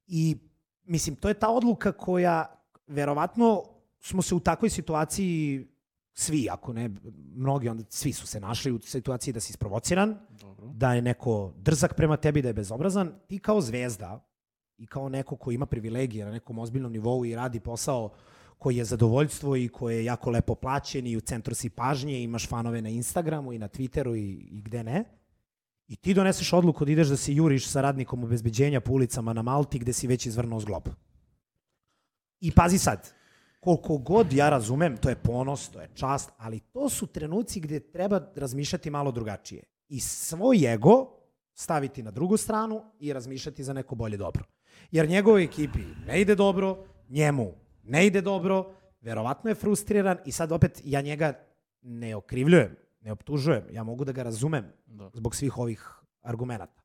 I, 0.06 0.36
mislim, 0.85 1.16
to 1.16 1.28
je 1.28 1.35
ta 1.35 1.48
odluka 1.48 1.93
koja, 1.93 2.47
verovatno, 2.86 3.62
smo 4.01 4.23
se 4.23 4.35
u 4.35 4.40
takvoj 4.40 4.70
situaciji 4.70 5.66
svi, 6.12 6.48
ako 6.51 6.73
ne 6.73 6.90
mnogi, 7.35 7.69
onda 7.69 7.85
svi 7.89 8.12
su 8.12 8.27
se 8.27 8.40
našli 8.40 8.73
u 8.73 8.81
situaciji 8.81 9.35
da 9.35 9.40
si 9.40 9.51
isprovociran, 9.51 10.19
Dobro. 10.31 10.66
da 10.66 10.94
je 10.94 11.02
neko 11.02 11.52
drzak 11.56 11.94
prema 11.94 12.16
tebi, 12.16 12.43
da 12.43 12.48
je 12.48 12.55
bezobrazan, 12.55 13.12
ti 13.27 13.39
kao 13.39 13.61
zvezda 13.61 14.27
i 14.78 14.86
kao 14.86 15.09
neko 15.09 15.36
ko 15.36 15.51
ima 15.51 15.66
privilegije 15.66 16.24
na 16.24 16.30
nekom 16.30 16.59
ozbiljnom 16.59 16.92
nivou 16.92 17.24
i 17.24 17.34
radi 17.34 17.60
posao 17.60 18.10
koji 18.59 18.76
je 18.76 18.84
zadovoljstvo 18.84 19.56
i 19.56 19.68
koji 19.68 19.96
je 19.96 20.05
jako 20.05 20.30
lepo 20.30 20.55
plaćen 20.55 21.06
i 21.06 21.16
u 21.16 21.20
centru 21.20 21.55
si 21.55 21.70
pažnje, 21.70 22.22
imaš 22.22 22.48
fanove 22.48 22.82
na 22.82 22.88
Instagramu 22.88 23.52
i 23.52 23.59
na 23.59 23.68
Twitteru 23.68 24.16
i, 24.16 24.32
i 24.51 24.62
gde 24.62 24.84
ne. 24.84 25.05
I 25.86 25.96
ti 25.96 26.14
doneseš 26.14 26.52
odluku 26.52 26.84
da 26.84 26.92
ideš 26.92 27.09
da 27.09 27.16
se 27.16 27.34
juriš 27.34 27.68
sa 27.68 27.80
radnikom 27.80 28.24
obezbeđenja 28.24 28.80
po 28.80 28.92
ulicama 28.92 29.32
na 29.32 29.42
Malti 29.42 29.78
gde 29.78 29.92
si 29.92 30.06
već 30.06 30.26
izvrnuo 30.26 30.60
zglob. 30.60 30.88
I 32.40 32.51
pazi 32.51 32.78
sad, 32.78 33.12
koliko 33.60 33.98
god 33.98 34.32
ja 34.32 34.51
razumem, 34.51 34.96
to 34.96 35.09
je 35.09 35.16
ponos, 35.16 35.68
to 35.68 35.80
je 35.80 35.90
čast, 35.94 36.30
ali 36.38 36.60
to 36.60 36.88
su 36.88 37.06
trenuci 37.06 37.60
gde 37.60 37.80
treba 37.80 38.20
razmišljati 38.36 38.90
malo 38.90 39.12
drugačije. 39.12 39.62
I 39.88 40.01
svoj 40.01 40.72
ego 40.74 41.06
staviti 41.55 42.02
na 42.02 42.10
drugu 42.10 42.36
stranu 42.36 42.82
i 42.98 43.12
razmišljati 43.12 43.64
za 43.64 43.72
neko 43.72 43.94
bolje 43.94 44.16
dobro. 44.16 44.44
Jer 44.90 45.09
njegovoj 45.09 45.44
ekipi 45.44 45.84
ne 46.06 46.20
ide 46.20 46.34
dobro, 46.34 46.84
njemu 47.09 47.52
ne 47.82 48.06
ide 48.06 48.20
dobro, 48.20 48.74
verovatno 49.01 49.51
je 49.51 49.55
frustriran 49.55 50.18
i 50.24 50.32
sad 50.32 50.52
opet 50.52 50.80
ja 50.84 51.01
njega 51.01 51.32
ne 51.82 52.16
okrivljujem, 52.16 52.76
ne 53.01 53.12
optužujem, 53.12 53.64
ja 53.70 53.82
mogu 53.82 54.05
da 54.05 54.12
ga 54.12 54.22
razumem 54.22 54.64
Da. 54.86 55.10
zbog 55.14 55.34
svih 55.34 55.59
ovih 55.59 55.90
argumenata. 56.22 56.82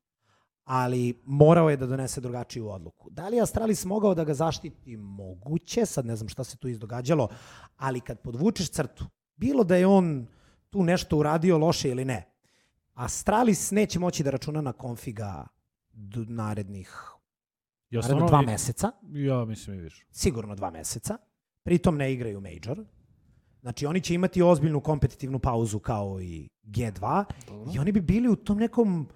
Ali 0.64 1.22
morao 1.24 1.70
je 1.70 1.76
da 1.76 1.86
donese 1.86 2.20
drugačiju 2.20 2.68
odluku. 2.68 3.10
Da 3.10 3.28
li 3.28 3.36
je 3.36 3.42
Astralis 3.42 3.84
mogao 3.84 4.14
da 4.14 4.24
ga 4.24 4.34
zaštiti? 4.34 4.96
Moguće, 4.96 5.86
sad 5.86 6.06
ne 6.06 6.16
znam 6.16 6.28
šta 6.28 6.44
se 6.44 6.56
tu 6.56 6.68
izdogađalo, 6.68 7.28
ali 7.76 8.00
kad 8.00 8.20
podvučeš 8.20 8.70
crtu, 8.70 9.04
bilo 9.36 9.64
da 9.64 9.76
je 9.76 9.86
on 9.86 10.26
tu 10.70 10.82
nešto 10.82 11.16
uradio 11.16 11.58
loše 11.58 11.88
ili 11.90 12.04
ne, 12.04 12.30
Astralis 12.94 13.70
neće 13.70 13.98
moći 13.98 14.22
da 14.22 14.30
računa 14.30 14.60
na 14.60 14.72
konfiga 14.72 15.46
narednih, 16.28 17.12
Ja, 17.90 18.02
stvarno, 18.02 18.26
dva 18.26 18.42
meseca 18.42 18.92
ja 19.04 19.44
mislim 19.44 19.78
i 19.78 19.82
više. 19.82 20.04
sigurno 20.10 20.54
dva 20.54 20.70
meseca. 20.70 21.18
Pritom 21.62 21.96
ne 21.96 22.12
igraju 22.12 22.40
Major. 22.40 22.84
Znači 23.60 23.86
oni 23.86 24.00
će 24.00 24.14
imati 24.14 24.42
ozbiljnu 24.42 24.80
kompetitivnu 24.80 25.38
pauzu 25.38 25.78
kao 25.78 26.20
i 26.20 26.48
G2 26.64 27.24
Dobro. 27.48 27.72
i 27.74 27.78
oni 27.78 27.92
bi 27.92 28.00
bili 28.00 28.28
u 28.28 28.36
tom 28.36 28.58
nekom 28.58 29.08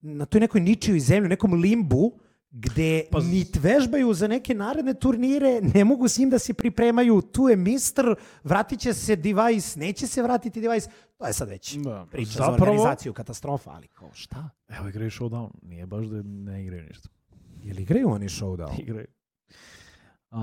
na 0.00 0.26
toj 0.26 0.40
nekoj 0.40 0.60
ničijoj 0.60 1.00
zemlji, 1.00 1.26
u 1.26 1.30
nekom 1.30 1.52
limbu 1.54 2.12
gde 2.52 3.04
Pa 3.10 3.20
nit 3.20 3.56
vežbaju 3.56 4.14
za 4.14 4.28
neke 4.28 4.54
naredne 4.54 4.94
turnire, 4.94 5.60
ne 5.64 5.84
mogu 5.84 6.08
s 6.08 6.18
njim 6.18 6.30
da 6.30 6.38
se 6.38 6.54
pripremaju, 6.54 7.22
tu 7.22 7.48
je 7.48 7.56
mister, 7.56 8.14
vratit 8.44 8.80
će 8.80 8.94
se 8.94 9.16
device, 9.16 9.78
neće 9.78 10.06
se 10.06 10.22
vratiti 10.22 10.60
device, 10.60 10.88
to 11.16 11.26
je 11.26 11.32
sad 11.32 11.48
već 11.48 11.74
Da. 11.74 12.06
priča 12.10 12.30
za 12.30 12.38
Zapravo- 12.40 12.62
organizaciju, 12.62 13.12
katastrofa, 13.12 13.70
ali 13.70 13.88
kao 13.88 14.10
šta? 14.12 14.50
Evo 14.70 14.88
igraju 14.88 15.10
showdown. 15.10 15.50
Nije 15.62 15.86
baš 15.86 16.06
da 16.06 16.22
ne 16.22 16.62
igraju 16.62 16.82
ništa. 16.82 17.08
Je 17.62 17.74
li 17.74 17.82
igraju 17.82 18.10
oni 18.10 18.26
showdown? 18.26 18.80
Igraju. 18.82 19.06
Um, 20.32 20.38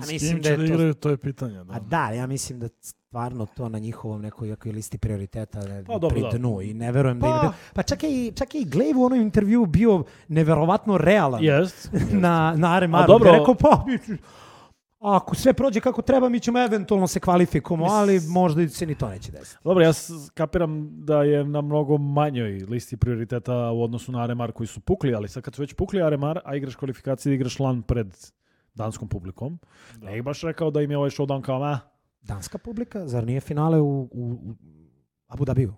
A 0.00 0.04
S 0.04 0.08
kim 0.10 0.40
da 0.40 0.50
da 0.50 0.56
to- 0.56 0.62
igraju, 0.64 0.94
to 0.94 1.10
je 1.10 1.16
pitanje. 1.16 1.54
Da. 1.56 1.72
A 1.72 1.80
da, 1.80 2.10
ja 2.10 2.26
mislim 2.26 2.60
da 2.60 2.68
stvarno 2.80 3.46
to 3.46 3.68
na 3.68 3.78
njihovom 3.78 4.22
nekoj 4.22 4.48
jakoj 4.48 4.72
listi 4.72 4.98
prioriteta 4.98 5.60
ne, 5.60 5.84
Pa 5.84 5.92
dobro, 5.94 6.08
pri 6.10 6.20
da. 6.22 6.28
dnu 6.30 6.60
i 6.62 6.74
ne 6.74 6.92
verujem 6.92 7.20
da 7.20 7.26
Pa- 7.28 7.46
im... 7.46 7.52
Pa 7.74 7.82
čak 7.82 8.02
je, 8.02 8.26
i, 8.26 8.32
čak 8.32 8.54
je 8.54 8.60
i 8.60 8.66
Glaive 8.66 8.98
u 8.98 9.04
onom 9.04 9.20
intervju 9.20 9.66
bio 9.66 10.04
neverovatno 10.28 10.98
realan 10.98 11.44
Jest. 11.44 11.90
na, 12.14 12.54
na 12.56 12.72
Aremaru. 12.72 13.04
A 13.04 13.06
dobro- 13.08 13.32
je 13.32 13.38
rekao, 13.38 13.54
pa, 13.54 13.84
mi- 15.00 15.08
ako 15.08 15.34
sve 15.34 15.52
prođe 15.52 15.80
kako 15.80 16.02
treba, 16.02 16.28
mi 16.28 16.40
ćemo 16.40 16.58
eventualno 16.60 17.06
se 17.06 17.20
kvalifikujemo, 17.20 17.84
ali 17.86 18.20
možda 18.20 18.68
se 18.68 18.86
ni 18.86 18.94
to 18.94 19.08
neće 19.08 19.32
desiti. 19.32 19.58
Dobro, 19.64 19.84
ja 19.84 19.92
kapiram 20.34 20.90
da 21.04 21.22
je 21.22 21.44
na 21.44 21.60
mnogo 21.60 21.98
manjoj 21.98 22.50
listi 22.68 22.96
prioriteta 22.96 23.70
u 23.70 23.82
odnosu 23.82 24.12
na 24.12 24.22
Aremar 24.22 24.52
koji 24.52 24.66
su 24.66 24.80
pukli, 24.80 25.14
ali 25.14 25.28
sad 25.28 25.42
kad 25.42 25.54
su 25.54 25.62
već 25.62 25.74
pukli 25.74 26.02
Aremar, 26.02 26.40
a 26.44 26.56
igraš 26.56 26.74
kvalifikacije, 26.74 27.34
igraš 27.34 27.58
LAN 27.58 27.82
pred 27.82 28.16
danskom 28.74 29.08
publikom, 29.08 29.58
ne 30.02 30.12
bih 30.12 30.22
baš 30.22 30.42
rekao 30.42 30.70
da 30.70 30.80
im 30.82 30.90
je 30.90 30.96
ovaj 30.98 31.10
showdown 31.10 31.42
kao, 31.42 31.58
ma, 31.58 31.80
Danska 32.20 32.58
publika, 32.58 33.06
zar 33.08 33.26
nije 33.26 33.40
finale 33.40 33.80
u, 33.80 34.00
u, 34.02 34.08
u 34.12 34.54
Abu 35.26 35.44
Dhabiju? 35.44 35.74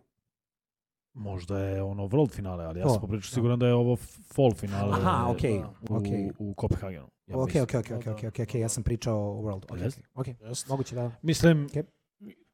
Možda 1.21 1.59
je 1.59 1.83
ono 1.83 2.09
world 2.09 2.31
finale, 2.35 2.65
ali 2.65 2.81
ja 2.81 2.89
sam 2.89 3.01
popričao 3.01 3.31
siguran 3.31 3.59
da 3.59 3.67
je 3.67 3.75
ovo 3.75 3.97
fall 4.35 4.55
finale 4.55 4.93
Aha, 4.93 5.25
e, 5.29 5.31
okej, 5.31 5.59
u, 5.59 5.97
okej. 5.97 6.31
u 6.39 6.55
Kopenhagenu. 6.55 7.07
Ja 7.27 7.37
Ok, 7.37 7.51
ok, 7.63 7.75
ok, 7.75 7.91
ok, 7.97 8.07
ok, 8.07 8.25
ok, 8.29 8.39
ok, 8.43 8.55
ja 8.55 8.69
sam 8.69 8.83
pričao 8.83 9.39
o 9.39 9.43
World. 9.43 9.65
Ok, 9.73 9.81
Jest. 9.81 10.01
ok, 10.15 10.27
Jest. 10.27 10.69
moguće 10.69 10.95
da... 10.95 11.11
Mislim, 11.23 11.65
Okej. 11.65 11.83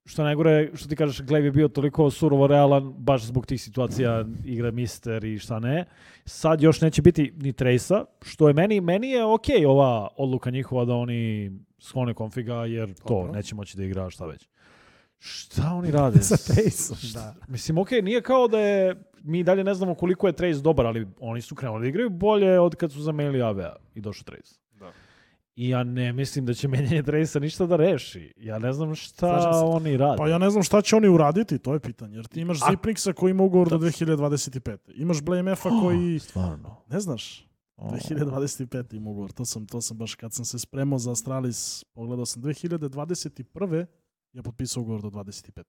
što 0.05 0.23
najgore, 0.23 0.71
što 0.75 0.89
ti 0.89 0.97
kažeš, 0.97 1.23
Glaive 1.23 1.47
je 1.47 1.53
bio 1.53 1.69
toliko 1.69 2.11
surovo 2.11 2.47
realan, 2.47 2.95
baš 2.99 3.25
zbog 3.25 3.47
tih 3.47 3.63
situacija 3.63 4.25
igra 4.45 4.71
Mister 4.71 5.25
i 5.25 5.39
šta 5.39 5.59
ne. 5.59 5.85
Sad 6.25 6.63
još 6.63 6.81
neće 6.81 7.03
biti 7.03 7.33
ni 7.37 7.53
Trace-a, 7.53 8.05
što 8.23 8.49
je 8.49 8.55
meni, 8.55 8.81
meni 8.81 9.11
je 9.11 9.25
okej 9.25 9.67
ova 9.67 10.09
odluka 10.17 10.51
njihova 10.51 10.85
da 10.85 10.95
oni 10.95 11.53
sklone 11.79 12.15
konfiga, 12.15 12.55
jer 12.55 12.95
to 12.95 13.09
Dobro. 13.09 13.33
neće 13.33 13.55
moći 13.55 13.77
da 13.77 13.85
igra 13.85 14.11
šta 14.11 14.27
već. 14.27 14.49
Šta 15.19 15.63
oni 15.69 15.91
rade? 15.91 16.23
Sa 16.23 16.37
Trace-om, 16.37 16.99
da. 17.15 17.35
Mislim, 17.49 17.79
okej, 17.79 18.03
nije 18.03 18.23
kao 18.23 18.49
da 18.49 18.59
je, 18.59 18.95
mi 19.23 19.43
dalje 19.43 19.65
ne 19.65 19.75
znamo 19.75 19.95
koliko 19.95 20.27
je 20.27 20.33
Trace 20.33 20.61
dobar, 20.61 20.87
ali 20.87 21.07
oni 21.21 21.41
su 21.41 21.55
krenuli 21.55 21.81
da 21.81 21.89
igraju 21.89 22.11
bolje 22.11 22.61
od 22.61 22.75
kad 22.75 22.93
su 22.93 23.03
zamenili 23.03 23.43
AVA 23.43 23.77
i 23.95 24.01
došao 24.01 24.25
Trace. 24.25 24.55
Da. 24.73 24.93
I 25.57 25.69
ja 25.69 25.85
ne 25.85 26.13
mislim 26.13 26.47
da 26.47 26.55
će 26.55 26.69
menjanje 26.69 27.03
Trace-a 27.03 27.41
ništa 27.41 27.67
da 27.67 27.77
reši. 27.77 28.33
Ja 28.37 28.59
ne 28.59 28.73
znam 28.73 28.95
šta 28.95 29.19
Slažem 29.19 29.53
se. 29.53 29.59
oni 29.59 29.97
rade. 29.97 30.17
Pa 30.19 30.29
ja 30.29 30.39
ne 30.39 30.51
znam 30.51 30.63
šta 30.63 30.83
će 30.83 30.97
oni 30.97 31.09
uraditi, 31.09 31.59
to 31.59 31.73
je 31.73 31.81
pitanje. 31.81 32.17
Jer 32.17 32.27
ti 32.27 32.41
imaš 32.41 32.59
A- 32.63 32.71
Zipniksa 32.71 33.13
koji 33.13 33.31
ima 33.31 33.43
ugovor 33.43 33.69
do 33.69 33.79
2025. 33.79 34.79
Imaš 34.89 35.23
Blame 35.23 35.53
F-a 35.53 35.71
koji, 35.73 36.19
Stvarno. 36.19 36.77
ne 36.89 37.01
znaš, 37.01 37.47
2025. 37.79 38.95
ima 38.95 39.11
ugovor. 39.11 39.33
To 39.33 39.45
sam, 39.45 39.67
to 39.67 39.81
sam 39.81 39.97
baš 39.97 40.15
kad 40.15 40.33
sam 40.33 40.45
se 40.45 40.59
spremao 40.59 40.99
za 40.99 41.13
Astralis, 41.13 41.85
pogledao 41.85 42.27
sam 42.27 42.43
2021. 42.43 43.87
je 44.39 44.43
potpisao 44.43 44.81
ugovor 44.83 45.03
do 45.03 45.09
25. 45.11 45.63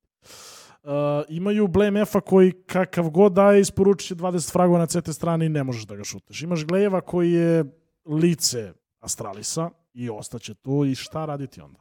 Uh, 0.83 0.89
imaju 1.29 1.67
Blame 1.67 2.01
F-a 2.01 2.21
koji 2.21 2.51
kakav 2.51 3.09
god 3.09 3.33
daje 3.33 3.61
isporučit 3.61 4.07
će 4.07 4.15
20 4.15 4.51
fragova 4.51 4.79
na 4.79 4.85
CT 4.85 5.13
strani 5.13 5.45
i 5.45 5.49
ne 5.49 5.63
možeš 5.63 5.83
da 5.85 5.95
ga 5.95 6.03
šuteš. 6.03 6.41
Imaš 6.41 6.65
Glejeva 6.65 7.01
koji 7.01 7.31
je 7.31 7.65
lice 8.05 8.73
Astralisa 8.99 9.69
i 9.93 10.09
ostaće 10.09 10.53
tu 10.53 10.85
i 10.85 10.95
šta 10.95 11.25
raditi 11.25 11.61
onda? 11.61 11.79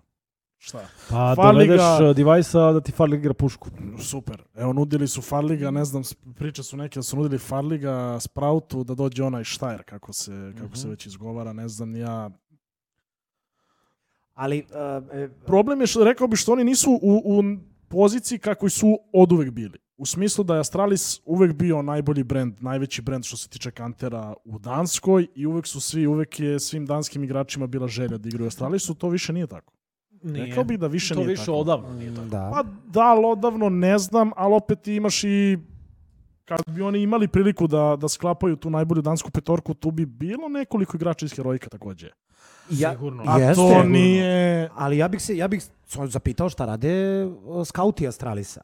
Šta? 0.59 0.89
Pa 1.09 1.53
dovedeš 1.53 1.81
ga- 1.81 2.11
uh, 2.11 2.17
device-a 2.17 2.73
da 2.73 2.81
ti 2.81 2.93
Farlig 2.93 3.21
igra 3.21 3.35
pušku. 3.35 3.69
Super. 4.01 4.43
Evo, 4.55 4.73
nudili 4.73 5.09
su 5.09 5.23
Farliga, 5.23 5.71
ne 5.71 5.85
znam, 5.85 6.03
priče 6.35 6.63
su 6.63 6.77
neke 6.77 6.99
da 6.99 7.03
su 7.03 7.17
nudili 7.17 7.39
Farliga, 7.39 8.21
Sproutu, 8.21 8.85
da 8.85 8.95
dođe 8.95 9.23
onaj 9.25 9.45
Štajer, 9.45 9.83
kako 9.83 10.13
se, 10.13 10.53
kako 10.59 10.77
se 10.77 10.89
već 10.89 11.07
izgovara, 11.07 11.53
ne 11.53 11.69
znam, 11.69 11.97
ja. 11.97 12.31
Ali, 14.37 14.59
uh, 14.59 15.19
e, 15.19 15.29
Problem 15.47 15.81
je 15.81 15.87
što, 15.87 16.05
rekao 16.05 16.27
bi, 16.29 16.37
što 16.37 16.53
oni 16.53 16.65
nisu 16.65 16.91
u, 17.03 17.23
u 17.25 17.43
poziciji 17.89 18.39
kako 18.39 18.69
su 18.69 18.99
od 19.13 19.33
uvek 19.33 19.51
bili. 19.51 19.79
U 19.97 20.07
smislu 20.07 20.45
da 20.45 20.55
je 20.55 20.61
Astralis 20.61 21.21
uvek 21.25 21.53
bio 21.53 21.83
najbolji 21.83 22.25
brend, 22.25 22.55
najveći 22.61 23.03
brend 23.03 23.25
što 23.25 23.37
se 23.37 23.49
tiče 23.49 23.71
kantera 23.71 24.35
u 24.45 24.59
Danskoj 24.59 25.27
i 25.35 25.47
uvek 25.47 25.67
su 25.67 25.81
svi, 25.81 26.07
uvek 26.07 26.41
je 26.41 26.61
svim 26.61 26.87
danskim 26.87 27.25
igračima 27.25 27.67
bila 27.67 27.89
želja 27.89 28.19
da 28.19 28.29
igraju 28.29 28.47
Astralisu, 28.47 28.95
to 28.95 29.09
više 29.09 29.33
nije 29.33 29.47
tako. 29.47 29.73
Rekao 30.23 30.65
bih 30.65 30.79
da 30.79 30.87
više 30.87 31.15
to 31.15 31.21
nije 31.21 31.29
više 31.29 31.43
tako. 31.43 31.53
odavno 31.53 31.93
nije 31.93 32.15
tako. 32.15 32.29
da. 32.29 32.51
Pa 32.55 32.63
da, 32.87 33.01
ali 33.01 33.25
odavno 33.25 33.69
ne 33.69 33.99
znam, 33.99 34.31
ali 34.37 34.55
opet 34.55 34.89
imaš 34.89 35.25
i 35.25 35.59
kad 36.45 36.61
bi 36.67 36.83
oni 36.83 37.03
imali 37.03 37.29
priliku 37.29 37.67
da, 37.67 37.97
da 38.01 38.09
sklapaju 38.09 38.57
tu 38.57 38.71
najbolju 38.71 39.03
dansku 39.03 39.31
petorku, 39.31 39.75
tu 39.75 39.91
bi 39.91 40.07
bilo 40.07 40.49
nekoliko 40.49 40.97
igrača 40.97 41.27
iz 41.27 41.33
Heroika 41.33 41.69
takođe. 41.69 42.11
Ja, 42.71 42.93
Sigurno. 42.93 43.23
A 43.27 43.39
Jeste. 43.39 43.55
to 43.55 43.83
nije... 43.83 44.71
Ali 44.75 44.99
ja 44.99 45.09
bih 45.09 45.23
se, 45.23 45.37
ja 45.37 45.49
bih 45.49 45.65
zapitao 46.09 46.49
šta 46.49 46.65
rade 46.65 47.27
skauti 47.65 48.09
Astralisa. 48.09 48.61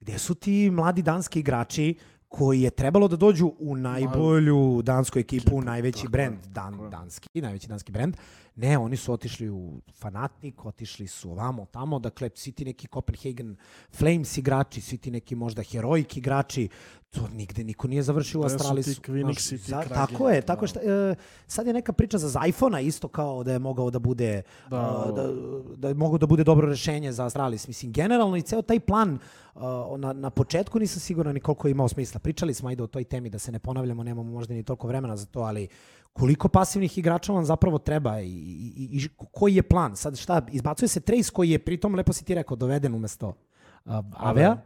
Gde 0.00 0.18
su 0.18 0.34
ti 0.34 0.70
mladi 0.70 1.02
danski 1.02 1.40
igrači 1.40 1.94
koji 2.30 2.60
je 2.60 2.70
trebalo 2.72 3.08
da 3.08 3.16
dođu 3.16 3.52
u 3.58 3.76
najbolju 3.76 4.82
dansku 4.82 5.18
ekipu, 5.18 5.42
Ekipu, 5.42 5.62
najveći 5.62 6.02
tako 6.02 6.12
tako 6.12 6.48
dan, 6.50 6.74
je. 6.76 6.90
danski, 6.90 7.28
najveći 7.34 7.68
danski 7.68 7.92
brend. 7.92 8.16
Ne, 8.56 8.78
oni 8.78 8.96
su 8.96 9.12
otišli 9.12 9.48
u 9.50 9.80
Fanatik, 9.92 10.64
otišli 10.64 11.06
su 11.06 11.30
ovamo, 11.30 11.66
tamo, 11.66 11.98
dakle, 11.98 12.30
svi 12.34 12.52
ti 12.52 12.64
neki 12.64 12.88
Copenhagen 12.88 13.56
Flames 13.92 14.38
igrači, 14.38 14.80
svi 14.80 14.98
ti 14.98 15.10
neki 15.10 15.34
možda 15.34 15.62
Heroic 15.62 16.16
igrači, 16.16 16.68
to 17.10 17.28
nigde 17.28 17.64
niko 17.64 17.88
nije 17.88 18.02
završio 18.02 18.40
u 18.40 18.42
To 18.42 18.48
su 18.48 18.54
Astralis. 18.54 18.86
ti 18.86 19.00
Quinixi, 19.02 19.50
ti 19.50 19.56
za- 19.58 19.82
tako 19.84 20.28
je, 20.28 20.42
tako 20.42 20.60
da. 20.60 20.66
Šta, 20.66 20.80
e, 20.80 21.14
sad 21.46 21.66
je 21.66 21.72
neka 21.72 21.92
priča 21.92 22.18
za 22.18 22.40
iPhone-a 22.42 22.80
isto 22.80 23.08
kao 23.08 23.44
da 23.44 23.52
je 23.52 23.58
mogao 23.58 23.90
da 23.90 23.98
bude 23.98 24.42
Da, 24.70 24.76
da, 25.16 25.28
da 25.76 25.88
je 25.88 25.94
mogao 25.94 26.18
da 26.18 26.26
bude 26.26 26.44
dobro 26.44 26.68
rešenje 26.68 27.12
za 27.12 27.26
Astralis. 27.26 27.68
Mislim, 27.68 27.92
generalno 27.92 28.36
i 28.36 28.42
ceo 28.42 28.62
taj 28.62 28.80
plan 28.80 29.18
a, 29.54 29.60
na, 29.96 30.12
na 30.12 30.30
početku 30.30 30.78
nisam 30.78 31.00
siguran 31.00 31.34
ni 31.34 31.40
koliko 31.40 31.68
je 31.68 31.72
imao 31.72 31.88
smisla. 31.88 32.20
Pričali 32.20 32.54
smo 32.54 32.68
ajde 32.68 32.82
o 32.82 32.86
toj 32.86 33.04
temi 33.04 33.30
da 33.30 33.38
se 33.38 33.52
ne 33.52 33.58
ponavljamo, 33.58 34.02
nemamo 34.02 34.30
možda 34.30 34.54
ni 34.54 34.62
toliko 34.62 34.86
vremena 34.86 35.16
za 35.16 35.26
to, 35.26 35.40
ali 35.40 35.68
koliko 36.12 36.48
pasivnih 36.48 36.98
igrača 36.98 37.32
vam 37.32 37.44
zapravo 37.44 37.78
treba 37.78 38.20
i, 38.20 38.26
i, 38.26 38.32
i- 38.76 38.98
i 38.98 39.08
koji 39.16 39.54
je 39.54 39.62
plan? 39.62 39.96
Sad 39.96 40.16
šta, 40.16 40.46
izbacuje 40.50 40.88
se 40.88 41.00
Trace 41.00 41.30
koji 41.32 41.50
je 41.50 41.58
pritom, 41.58 41.94
lepo 41.94 42.12
si 42.12 42.24
ti 42.24 42.34
rekao, 42.34 42.56
doveden 42.56 42.94
umesto 42.94 43.34
a, 43.84 44.02
Avea, 44.12 44.56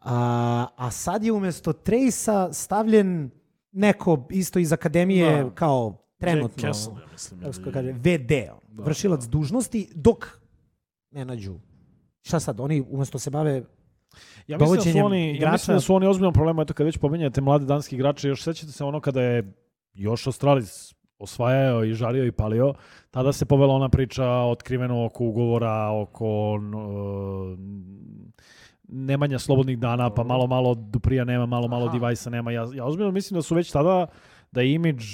a, 0.00 0.66
a 0.76 0.90
sad 0.90 1.24
je 1.24 1.32
umesto 1.32 1.72
Trace-a 1.72 2.52
stavljen 2.52 3.30
neko 3.72 4.26
isto 4.30 4.58
iz 4.58 4.72
akademije 4.72 5.44
Da. 5.44 5.50
kao 5.50 5.96
trenutno, 6.18 6.66
Jack 6.66 6.78
ja 6.78 6.96
mislim. 7.12 7.40
kako 7.54 7.70
kaže, 7.72 7.92
VD, 7.92 8.28
Da, 8.68 8.82
vršilac 8.82 9.20
da. 9.20 9.28
dužnosti, 9.28 9.88
dok 9.94 10.26
ne 11.10 11.24
nađu. 11.24 11.54
Šta 12.22 12.40
sad, 12.40 12.60
oni 12.60 12.86
umesto 12.90 13.18
se 13.18 13.30
bave 13.30 13.62
Ja 14.46 14.58
mislim, 14.58 14.76
da 14.76 14.82
su 14.92 15.06
oni, 15.06 15.28
ja 15.28 15.34
igrača- 15.34 15.52
mislim 15.52 15.76
da 15.76 15.80
su 15.80 15.94
oni 15.94 16.06
ozbiljno 16.06 16.32
problemu, 16.32 16.62
eto 16.62 16.74
kad 16.74 16.86
već 16.86 16.98
pominjate 16.98 17.40
mlade 17.40 17.64
danski 17.64 17.96
igrače, 17.96 18.28
još 18.28 18.42
sećate 18.42 18.72
se 18.72 18.84
ono 18.84 19.00
kada 19.00 19.22
je 19.22 19.52
još 19.94 20.26
Australis 20.26 20.94
osvajao 21.18 21.84
i 21.84 21.94
žario 21.94 22.26
i 22.26 22.32
palio, 22.32 22.74
tada 23.10 23.32
se 23.32 23.46
povela 23.46 23.74
ona 23.74 23.88
priča 23.88 24.26
otkriveno 24.26 25.04
oko 25.04 25.24
ugovora, 25.24 25.90
oko 25.90 26.54
uh, 26.54 27.58
nemanja 28.88 29.38
slobodnih 29.38 29.78
dana, 29.78 30.10
pa 30.10 30.24
malo 30.24 30.46
malo 30.46 30.74
Duprija 30.74 31.24
nema, 31.24 31.46
malo 31.46 31.68
malo 31.68 31.84
Aha. 31.84 31.92
Divajsa 31.92 32.30
nema. 32.30 32.52
Ja, 32.52 32.66
ja 32.74 32.84
ozbiljno 32.84 33.10
mislim 33.10 33.38
da 33.38 33.42
su 33.42 33.54
već 33.54 33.70
tada, 33.72 34.06
da 34.52 34.60
je 34.60 34.72
imidž 34.74 35.04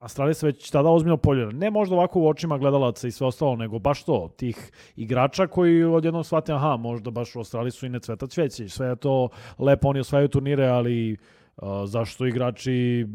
Astralis 0.00 0.42
već 0.42 0.70
tada 0.70 0.88
ozbiljno 0.88 1.16
poljuran. 1.16 1.56
Ne 1.56 1.70
možda 1.70 1.94
ovako 1.94 2.20
u 2.20 2.28
očima 2.28 2.58
gledalaca 2.58 3.08
i 3.08 3.10
sve 3.10 3.26
ostalo, 3.26 3.56
nego 3.56 3.78
baš 3.78 4.04
to, 4.04 4.30
tih 4.36 4.70
igrača 4.96 5.46
koji 5.46 5.84
odjednom 5.84 6.24
shvate, 6.24 6.52
aha, 6.52 6.76
možda 6.76 7.10
baš 7.10 7.36
u 7.36 7.38
Australisu 7.38 7.86
i 7.86 7.88
ne 7.88 8.00
cveta 8.00 8.26
cveće. 8.26 8.68
Sve 8.68 8.88
je 8.88 8.96
to 8.96 9.28
lepo, 9.58 9.88
oni 9.88 10.00
osvajaju 10.00 10.28
turnire, 10.28 10.66
ali 10.66 11.12
uh, 11.12 11.68
zašto 11.84 12.26
igrači 12.26 13.06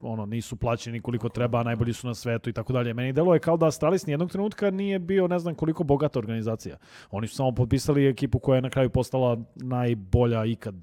ono 0.00 0.26
nisu 0.26 0.56
plaćeni 0.56 1.00
koliko 1.00 1.28
treba, 1.28 1.62
najbolji 1.62 1.92
su 1.92 2.06
na 2.06 2.14
svetu 2.14 2.50
i 2.50 2.52
tako 2.52 2.72
dalje. 2.72 2.94
Meni 2.94 3.12
deluje 3.12 3.40
kao 3.40 3.56
da 3.56 3.66
Astralis 3.66 4.06
nijednog 4.06 4.30
trenutka 4.30 4.70
nije 4.70 4.98
bio 4.98 5.28
ne 5.28 5.38
znam 5.38 5.54
koliko 5.54 5.84
bogata 5.84 6.18
organizacija. 6.18 6.76
Oni 7.10 7.26
su 7.26 7.36
samo 7.36 7.52
potpisali 7.52 8.08
ekipu 8.08 8.38
koja 8.38 8.56
je 8.56 8.62
na 8.62 8.70
kraju 8.70 8.90
postala 8.90 9.38
najbolja 9.54 10.44
ikad 10.44 10.74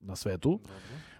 na 0.00 0.16
svetu. 0.16 0.60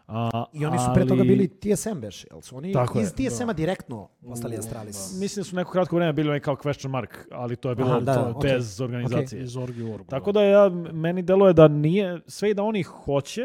A, 0.06 0.44
I 0.52 0.66
oni 0.66 0.78
su 0.78 0.84
pre 0.94 1.06
toga 1.06 1.20
ali- 1.20 1.28
bili 1.28 1.48
TSM 1.50 1.94
beš, 1.94 2.24
jel 2.24 2.40
su 2.40 2.56
oni 2.56 2.72
Tako 2.72 3.00
iz 3.00 3.08
TSM-a 3.10 3.52
direktno 3.52 4.08
postali 4.20 4.56
Astralis? 4.56 5.20
Mislim 5.20 5.40
da 5.40 5.44
su 5.44 5.56
neko 5.56 5.72
kratko 5.72 5.96
vreme 5.96 6.12
bili 6.12 6.40
kao 6.40 6.56
question 6.56 6.88
mark, 6.88 7.26
ali 7.30 7.56
to 7.56 7.68
je 7.68 7.74
bilo 7.74 7.90
Aha, 7.90 8.00
da, 8.00 8.14
to, 8.14 8.22
da, 8.22 8.30
okej. 8.30 8.50
bez 8.50 8.80
organizacije. 8.80 9.42
Iz 9.42 9.56
Orgi 9.56 9.82
Orgu. 9.84 10.04
Tako 10.04 10.32
da 10.32 10.42
ja, 10.42 10.68
meni 10.92 11.22
deluje 11.22 11.52
da 11.52 11.68
nije, 11.68 12.20
sve 12.26 12.50
i 12.50 12.54
da 12.54 12.62
oni 12.62 12.82
hoće, 12.82 13.42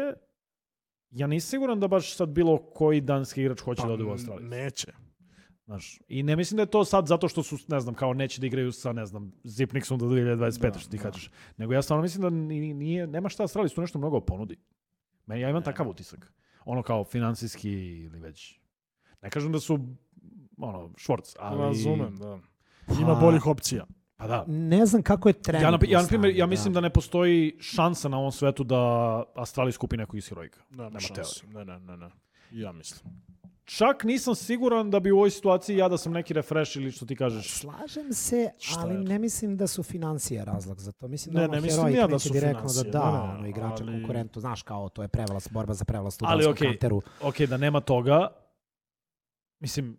ja 1.10 1.26
nisam 1.26 1.48
siguran 1.48 1.80
da 1.80 1.88
baš 1.88 2.14
sad 2.14 2.28
bilo 2.28 2.58
koji 2.58 3.00
danski 3.00 3.40
igrač 3.40 3.60
hoće 3.60 3.82
da 3.82 3.92
ode 3.92 4.04
u 4.04 4.10
Australiju. 4.10 4.48
Neće. 4.48 4.92
Znaš, 5.64 6.00
I 6.08 6.22
ne 6.22 6.36
mislim 6.36 6.56
da 6.56 6.62
je 6.62 6.66
to 6.66 6.84
sad 6.84 7.06
zato 7.06 7.28
što 7.28 7.42
su, 7.42 7.56
ne 7.68 7.80
znam, 7.80 7.94
kao 7.94 8.14
neće 8.14 8.40
da 8.40 8.46
igraju 8.46 8.72
sa, 8.72 8.92
ne 8.92 9.06
znam, 9.06 9.32
Zipniksom 9.44 9.98
do 9.98 10.06
2025, 10.06 10.72
Da, 10.72 10.78
što 10.78 10.90
ti 10.90 10.96
da. 10.96 11.02
kažeš. 11.02 11.30
Nego 11.56 11.72
ja 11.72 11.82
stvarno 11.82 12.02
mislim 12.02 12.22
da 12.22 12.30
ni- 12.30 12.74
nije, 12.74 13.06
nema 13.06 13.28
šta 13.28 13.42
Australis 13.42 13.72
tu 13.72 13.80
nešto 13.80 13.98
mnogo 13.98 14.20
ponudi. 14.20 14.56
Meni, 15.26 15.40
ja 15.40 15.50
imam 15.50 15.62
takav 15.62 15.88
utisak. 15.88 16.32
Ono 16.70 16.82
kao 16.82 17.04
finansijski 17.04 17.70
ili 17.72 18.18
već... 18.18 18.58
Ne 19.22 19.30
kažem 19.30 19.52
da 19.52 19.60
su, 19.60 19.78
ono, 20.58 20.90
švorc, 20.96 21.34
ali... 21.38 21.62
Razumem, 21.62 22.16
da. 22.16 22.38
Pa- 22.86 22.94
Ima 23.00 23.14
boljih 23.14 23.46
opcija. 23.46 23.86
Pa 24.16 24.26
da. 24.26 24.44
Ne 24.46 24.86
znam 24.86 25.02
kako 25.02 25.28
je 25.28 25.32
trenutno 25.32 25.68
Ja, 25.68 25.70
na, 25.70 25.78
ja, 25.88 26.02
na 26.02 26.08
primjer, 26.08 26.36
ja 26.36 26.46
mislim 26.46 26.74
da 26.74 26.80
ne 26.80 26.90
postoji 26.90 27.56
šansa 27.60 28.08
na 28.08 28.18
ovom 28.18 28.32
svetu 28.32 28.64
da 28.64 28.78
Astralis 29.34 29.76
kupi 29.76 29.96
nekog 29.96 30.16
iz 30.16 30.28
Heroika. 30.28 30.60
Nema, 30.70 30.82
Nema 30.82 31.00
šanse. 31.00 31.46
Ne, 31.46 31.64
ne, 31.64 31.80
ne, 31.80 31.96
ne. 31.96 32.08
Ja 32.50 32.72
mislim. 32.72 33.10
Čak 33.68 34.04
nisam 34.04 34.34
siguran 34.34 34.90
da 34.90 35.00
bi 35.00 35.12
u 35.12 35.16
ovoj 35.16 35.30
situaciji 35.30 35.76
ja 35.76 35.88
da 35.88 35.98
sam 35.98 36.12
neki 36.12 36.34
refresh 36.34 36.76
ili 36.76 36.90
što 36.90 37.06
ti 37.06 37.16
kažeš. 37.16 37.50
Slažem 37.50 38.12
se, 38.12 38.50
ali 38.76 38.94
je? 38.94 39.00
ne 39.00 39.18
mislim 39.18 39.56
da 39.56 39.66
su 39.66 39.82
financije 39.82 40.44
razlog 40.44 40.80
za 40.80 40.92
to. 40.92 41.08
Mislim 41.08 41.34
da 41.34 41.40
Ne, 41.40 41.44
ono 41.44 41.54
ne 41.54 41.60
mislim 41.60 41.94
ja 41.94 42.06
da 42.06 42.18
su 42.18 42.32
direktno 42.32 42.60
financije, 42.60 42.84
da 42.84 42.98
da 42.98 43.12
ne, 43.12 43.28
ne, 43.28 43.34
ono, 43.34 43.46
igrača 43.46 43.84
ali- 43.84 43.92
konkurentu. 43.92 44.40
Znaš 44.40 44.62
kao, 44.62 44.88
to 44.88 45.02
je 45.02 45.08
prevlast, 45.08 45.52
borba 45.52 45.74
za 45.74 45.84
prevlast 45.84 46.22
u 46.22 46.24
Ali 46.28 46.44
danskom 46.44 46.52
okej, 46.52 46.68
kanteru. 46.68 47.02
Ok, 47.22 47.40
da 47.40 47.56
nema 47.56 47.80
toga, 47.80 48.28
mislim, 49.60 49.98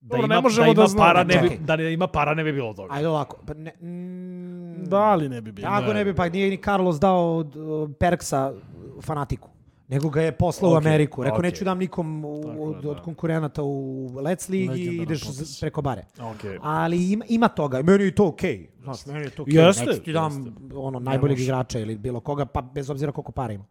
da 0.00 0.08
Dobro, 0.08 0.24
ima, 0.24 0.34
ne 0.34 0.40
možemo 0.40 0.66
da, 0.66 0.82
ima 0.82 0.88
da 0.88 0.96
para, 0.98 1.24
ne 1.24 1.38
bi, 1.38 1.58
da 1.58 1.76
ne 1.76 1.92
ima 1.92 2.06
para 2.06 2.34
ne 2.34 2.44
bi 2.44 2.52
bilo 2.52 2.74
toga. 2.74 2.94
Ajde 2.94 3.08
ovako. 3.08 3.40
Pa 3.46 3.54
ne, 3.54 3.72
mm, 3.72 4.84
Da, 4.84 4.96
ali 4.98 5.28
ne 5.28 5.40
bi 5.40 5.52
bilo. 5.52 5.68
Tako 5.68 5.86
Ne. 5.86 5.94
ne 5.94 6.04
bi, 6.04 6.14
pa 6.14 6.28
nije 6.28 6.50
ni 6.50 6.56
Carlos 6.56 7.00
dao 7.00 7.36
od, 7.36 7.56
Perksa 7.98 8.52
fanatiku. 9.00 9.48
Nego 9.88 10.10
ga 10.10 10.22
je 10.22 10.32
poslao 10.32 10.70
u 10.70 10.74
Okej, 10.74 10.88
Ameriku. 10.88 11.22
Rekao, 11.22 11.38
okej. 11.38 11.50
neću 11.50 11.64
dam 11.64 11.78
nikom 11.78 12.24
u- 12.24 12.42
Tako 12.42 12.62
od, 12.62 12.82
da. 12.82 12.90
od 12.90 13.00
konkurenata 13.00 13.62
u 13.62 13.68
Let's 14.10 14.50
League 14.50 14.76
i 14.76 14.96
ideš 14.96 15.22
z- 15.22 15.60
preko 15.60 15.82
bare. 15.82 16.04
Okay. 16.12 16.58
Ali 16.62 17.12
ima, 17.12 17.24
ima 17.28 17.48
toga. 17.48 17.82
Meni 17.82 18.04
je 18.04 18.14
to 18.14 18.26
okej. 18.26 18.70
Znaš, 18.78 19.06
meni 19.06 19.20
je 19.20 19.30
to 19.30 19.42
okej. 19.42 19.54
Jeste, 19.56 19.84
Neću 19.84 20.02
ti 20.02 20.12
dam 20.12 20.32
jeste. 20.36 20.76
ono, 20.76 20.98
najboljeg 20.98 21.34
može. 21.34 21.44
igrača 21.44 21.78
ili 21.78 21.96
bilo 21.96 22.20
koga, 22.20 22.44
pa 22.44 22.62
bez 22.62 22.90
obzira 22.90 23.12
koliko 23.12 23.32
para 23.32 23.52
ima. 23.52 23.64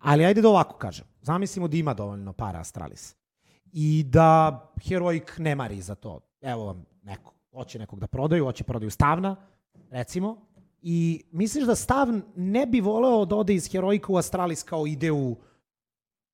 Ali 0.00 0.24
ajde 0.24 0.42
da 0.42 0.48
ovako 0.48 0.76
kažem. 0.76 1.04
Zamislimo 1.22 1.68
da 1.68 1.76
ima 1.76 1.94
dovoljno 1.94 2.32
para 2.32 2.58
Astralis. 2.58 3.16
I 3.72 4.04
da 4.04 4.60
Heroic 4.82 5.38
ne 5.38 5.54
mari 5.54 5.80
za 5.80 5.94
to. 5.94 6.20
Evo 6.42 6.64
vam 6.64 6.84
neko. 7.02 7.32
Hoće 7.52 7.78
nekog 7.78 8.00
da 8.00 8.06
prodaju, 8.06 8.44
hoće 8.44 8.64
prodaju 8.64 8.90
Stavna, 8.90 9.36
recimo. 9.90 10.45
I 10.88 11.24
misliš 11.32 11.64
da 11.64 11.74
Stav 11.74 12.08
ne 12.36 12.66
bi 12.66 12.80
voleo 12.80 13.24
da 13.24 13.36
ode 13.36 13.54
iz 13.54 13.72
Heroika 13.72 14.12
u 14.12 14.16
Astralis 14.16 14.62
kao 14.62 14.86
ide 14.86 15.12
u 15.12 15.36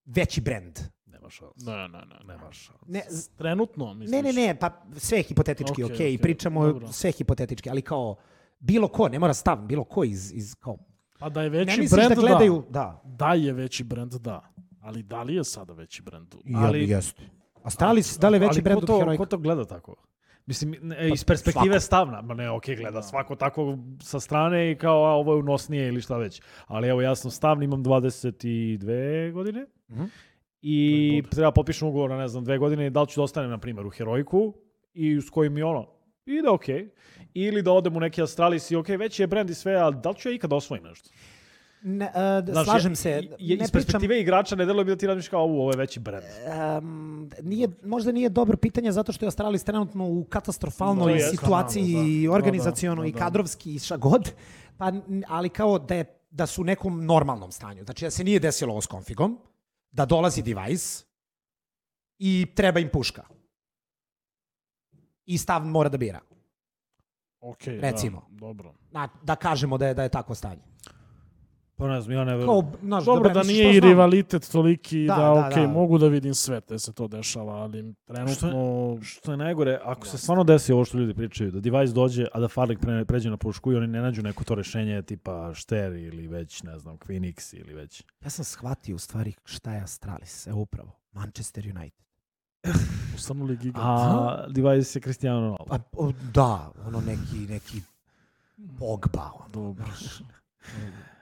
veći 0.05 0.41
brend? 0.41 0.79
Nema 1.07 1.31
šans. 1.31 1.65
Ne, 1.67 1.77
ne, 1.77 1.89
ne. 1.89 2.17
Nema 2.25 2.53
šans. 2.53 2.81
Ne, 2.87 3.03
Trenutno, 3.37 3.95
misliš? 3.95 4.13
Ne, 4.13 4.23
ne, 4.23 4.33
ne, 4.33 4.59
pa 4.61 4.83
sve 4.97 5.19
je 5.19 5.23
hipotetički, 5.23 5.73
Okej, 5.73 5.85
okej, 5.85 5.95
okej, 5.95 6.19
pričamo 6.19 6.67
dobro. 6.67 6.93
sve 6.93 7.13
hipotetički, 7.13 7.71
ali 7.71 7.83
kao 7.83 8.17
bilo 8.59 8.89
ko, 8.89 9.09
ne 9.09 9.19
mora 9.19 9.35
stav, 9.35 9.57
bilo 9.57 9.85
ko 9.85 10.05
iz, 10.05 10.33
iz 10.33 10.55
kao, 10.55 10.77
Pa 11.19 11.29
da 11.29 11.43
je 11.43 11.51
ne 11.51 11.59
veći 11.59 11.81
misliš 11.81 11.91
brend, 11.91 12.15
da 12.15 12.21
gledaju, 12.21 12.65
da, 12.71 13.01
da. 13.05 13.27
Da 13.27 13.35
je 13.35 13.53
veći 13.53 13.85
brend, 13.85 14.13
da. 14.13 14.53
Ali 14.81 15.03
da 15.03 15.23
li 15.23 15.35
je 15.35 15.45
sada 15.45 15.73
veći 15.73 16.03
brend? 16.03 16.35
ali 16.35 16.67
Ali- 16.67 16.89
jeste. 16.89 17.23
Astralis, 17.63 18.19
da 18.19 18.29
li 18.29 18.37
je 18.37 18.41
veći 18.41 18.63
brend 18.63 18.83
od 18.83 18.99
Heroika? 18.99 19.23
ko 19.23 19.27
to 19.27 19.39
gleda 19.39 19.65
tako? 19.65 19.95
Mislim, 20.53 20.77
ne, 20.83 21.09
iz 21.09 21.25
perspektive 21.25 21.65
svako. 21.71 21.81
stavna, 21.81 22.23
ma 22.23 22.35
ne, 22.35 22.51
ok, 22.51 22.67
gleda 22.67 22.91
Da. 22.91 23.03
svako 23.03 23.37
tako 23.37 23.79
sa 24.03 24.21
strane 24.21 24.71
i 24.71 24.77
kao, 24.77 25.05
a, 25.05 25.11
ovo 25.11 25.33
je 25.33 25.39
unosnije 25.39 25.89
ili 25.89 26.01
šta 26.01 26.17
već. 26.17 26.43
Ali 26.67 26.89
evo, 26.89 27.03
ja 27.03 27.15
sam 27.15 27.31
stavni, 27.31 27.65
imam 27.65 27.85
22 27.85 29.33
godine 29.33 29.67
Mhm. 29.91 30.05
i 30.63 30.79
treba 31.31 31.51
potpišem 31.51 31.89
ugovor 31.89 32.11
na, 32.11 32.17
ne 32.17 32.29
znam, 32.29 32.45
dve 32.45 32.59
godine 32.59 32.87
i 32.87 32.91
da 32.91 33.03
li 33.03 33.09
ću 33.09 33.21
da 33.21 33.25
ostanem, 33.25 33.51
na 33.51 33.59
primjer, 33.59 33.87
u 33.87 33.91
Heroiku 33.91 34.55
i 34.95 35.17
s 35.17 35.31
kojim 35.31 35.53
mi 35.53 35.63
ono, 35.63 35.87
ide 36.27 36.49
ok. 36.49 36.65
Ili 37.35 37.63
da 37.63 37.73
odem 37.73 37.97
u 37.97 38.01
neki 38.01 38.23
Astralis 38.23 38.71
i 38.71 38.77
ok, 38.77 38.89
veći 38.89 39.23
je 39.23 39.27
brend 39.27 39.51
i 39.51 39.55
sve, 39.55 39.75
ali 39.75 39.97
da 39.97 40.11
li 40.11 40.17
ću 40.17 40.29
ja 40.29 40.35
ikada 40.35 40.57
osvojim 40.57 40.85
nešto? 40.85 41.11
Ne, 41.85 42.11
da, 42.15 42.53
Znaš, 42.53 42.65
slažem 42.65 42.93
je- 42.93 42.97
se, 42.97 43.11
je, 43.11 43.21
ne 43.21 43.27
iz 43.29 43.39
pričam, 43.39 43.69
perspektive 43.73 44.21
igrača 44.21 44.57
ne 44.57 44.65
deluje 44.65 44.85
mi 44.85 44.91
da 44.91 44.97
ti 44.97 45.07
radiš 45.07 45.29
kao, 45.29 45.43
ovo 45.43 45.71
je 45.71 45.77
veći 45.77 46.01
brend. 46.01 46.25
um, 46.79 47.31
nije, 47.43 47.69
možda 47.83 48.13
nije 48.13 48.29
dobro 48.29 48.57
pitanje 48.57 48.93
zato 48.93 49.13
što 49.13 49.25
je 49.25 49.29
Astralis 49.29 49.65
trenutno 49.65 50.07
u 50.07 50.25
katastrofalnoj 50.25 51.13
jest, 51.13 51.31
situaciji 51.31 51.95
da. 51.95 52.03
i 52.03 52.29
organizaciono 52.29 52.97
Da, 52.97 53.03
da, 53.03 53.09
i 53.09 53.13
da. 53.13 53.19
kadrovski 53.19 53.75
i 53.75 53.79
šta 53.79 53.97
god, 53.97 54.33
pa, 54.77 54.93
ali 55.29 55.49
kao 55.49 55.79
da, 55.79 55.95
je, 55.95 56.05
da 56.31 56.47
su 56.47 56.61
u 56.61 56.65
nekom 56.65 57.07
normalnom 57.07 57.53
stanju. 57.53 57.85
Znači 57.85 58.05
da 58.05 58.11
se 58.11 58.25
nije 58.25 58.41
desilo 58.41 58.73
ovo 58.73 58.81
s 58.81 58.87
konfigom, 58.87 59.39
da 59.91 60.05
dolazi 60.07 60.43
device 60.43 61.05
i 62.19 62.47
treba 62.55 62.81
im 62.81 62.89
puška. 62.89 63.23
I 65.27 65.39
stav 65.39 65.63
mora 65.63 65.89
da 65.89 65.99
bira. 65.99 66.21
Okej, 67.41 67.81
Recimo. 67.81 68.23
da, 68.31 68.37
dobro. 68.39 68.75
Na, 68.91 69.09
da 69.23 69.37
kažemo 69.37 69.79
da 69.79 69.87
je, 69.87 69.95
da 69.95 70.03
je 70.03 70.09
takvo 70.09 70.35
stanje. 70.35 70.63
Pa 71.77 71.89
ne 71.89 72.01
znam, 72.01 72.17
ja 72.17 72.25
ne 72.25 72.37
verujem. 72.37 72.49
Kao, 72.49 72.73
znaš, 72.83 73.05
Dobro 73.05 73.31
da, 73.31 73.39
misliš, 73.39 73.57
nije 73.57 73.73
što 73.73 73.77
i 73.77 73.91
rivalitet 73.91 74.51
toliki 74.53 75.07
da, 75.07 75.15
Da, 75.15 75.23
da, 75.23 75.33
ok, 75.33 75.55
da. 75.55 75.67
mogu 75.67 75.99
da 75.99 76.09
vidim 76.09 76.35
sve 76.35 76.61
te 76.61 76.79
se 76.79 76.93
to 76.93 77.09
dešava, 77.09 77.53
ali 77.55 77.95
trenutno... 78.05 78.99
Što 79.03 79.31
je 79.31 79.37
najgore, 79.37 79.79
ako 79.85 80.07
se 80.07 80.19
stvarno 80.19 80.45
desi 80.45 80.73
ovo 80.73 80.85
što 80.85 80.99
ljudi 80.99 81.15
pričaju, 81.15 81.51
da 81.51 81.61
device 81.61 81.93
dođe, 81.93 82.27
a 82.33 82.41
da 82.41 82.49
Farlik 82.49 82.81
pre, 82.81 83.05
pređe 83.05 83.31
na 83.31 83.37
pušku 83.37 83.73
i 83.73 83.77
oni 83.77 83.87
ne 83.87 84.01
nađu 84.01 84.23
neko 84.23 84.45
to 84.45 84.55
rešenje 84.55 85.03
tipa 85.03 85.55
Šter 85.55 85.93
ili 85.93 86.29
već, 86.29 86.63
ne 86.63 86.79
znam, 86.79 86.99
Quinix 86.99 87.57
ili 87.61 87.75
već. 87.75 88.03
Ja 88.25 88.31
sam 88.31 88.45
shvatio 88.45 88.97
u 88.97 88.99
stvari 88.99 89.33
šta 89.45 89.73
je 89.73 89.81
Astralis. 89.81 90.47
Evo 90.47 90.61
upravo. 90.61 90.93
Manchester 91.13 91.65
United. 91.77 92.03
Ustanuli 93.15 93.57
gigant. 93.57 93.85
A 93.87 94.47
device 94.49 94.99
je 94.99 95.03
Cristiano 95.03 95.41
Ronaldo. 95.41 95.65
Pa, 95.69 95.79
o, 95.93 96.13
da, 96.35 96.71
ono 96.87 97.01
neki, 97.01 97.53
neki 97.53 97.81
Pogba. 98.79 99.31
Ono. 99.35 99.49
Dobro. 99.53 99.85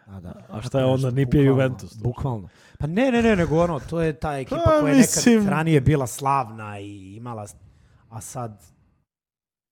Da, 0.06 0.20
da. 0.20 0.46
A 0.48 0.62
šta 0.62 0.78
je 0.78 0.84
onda, 0.84 1.10
Nipija 1.10 1.24
Bukvalno, 1.24 1.50
Juventus? 1.50 1.98
Bukvalno. 1.98 2.48
Pa 2.78 2.86
ne, 2.86 3.10
ne, 3.12 3.22
ne, 3.22 3.36
nego 3.36 3.58
ono, 3.58 3.80
to 3.80 4.00
je 4.00 4.12
ta 4.12 4.38
ekipa 4.38 4.62
Pa, 4.64 4.70
koja 4.70 4.92
je 4.92 4.96
mislim- 4.96 5.34
nekad 5.34 5.50
ranije 5.50 5.80
bila 5.80 6.06
slavna 6.06 6.78
i 6.80 7.16
imala, 7.16 7.46
a 8.08 8.20
sad 8.20 8.62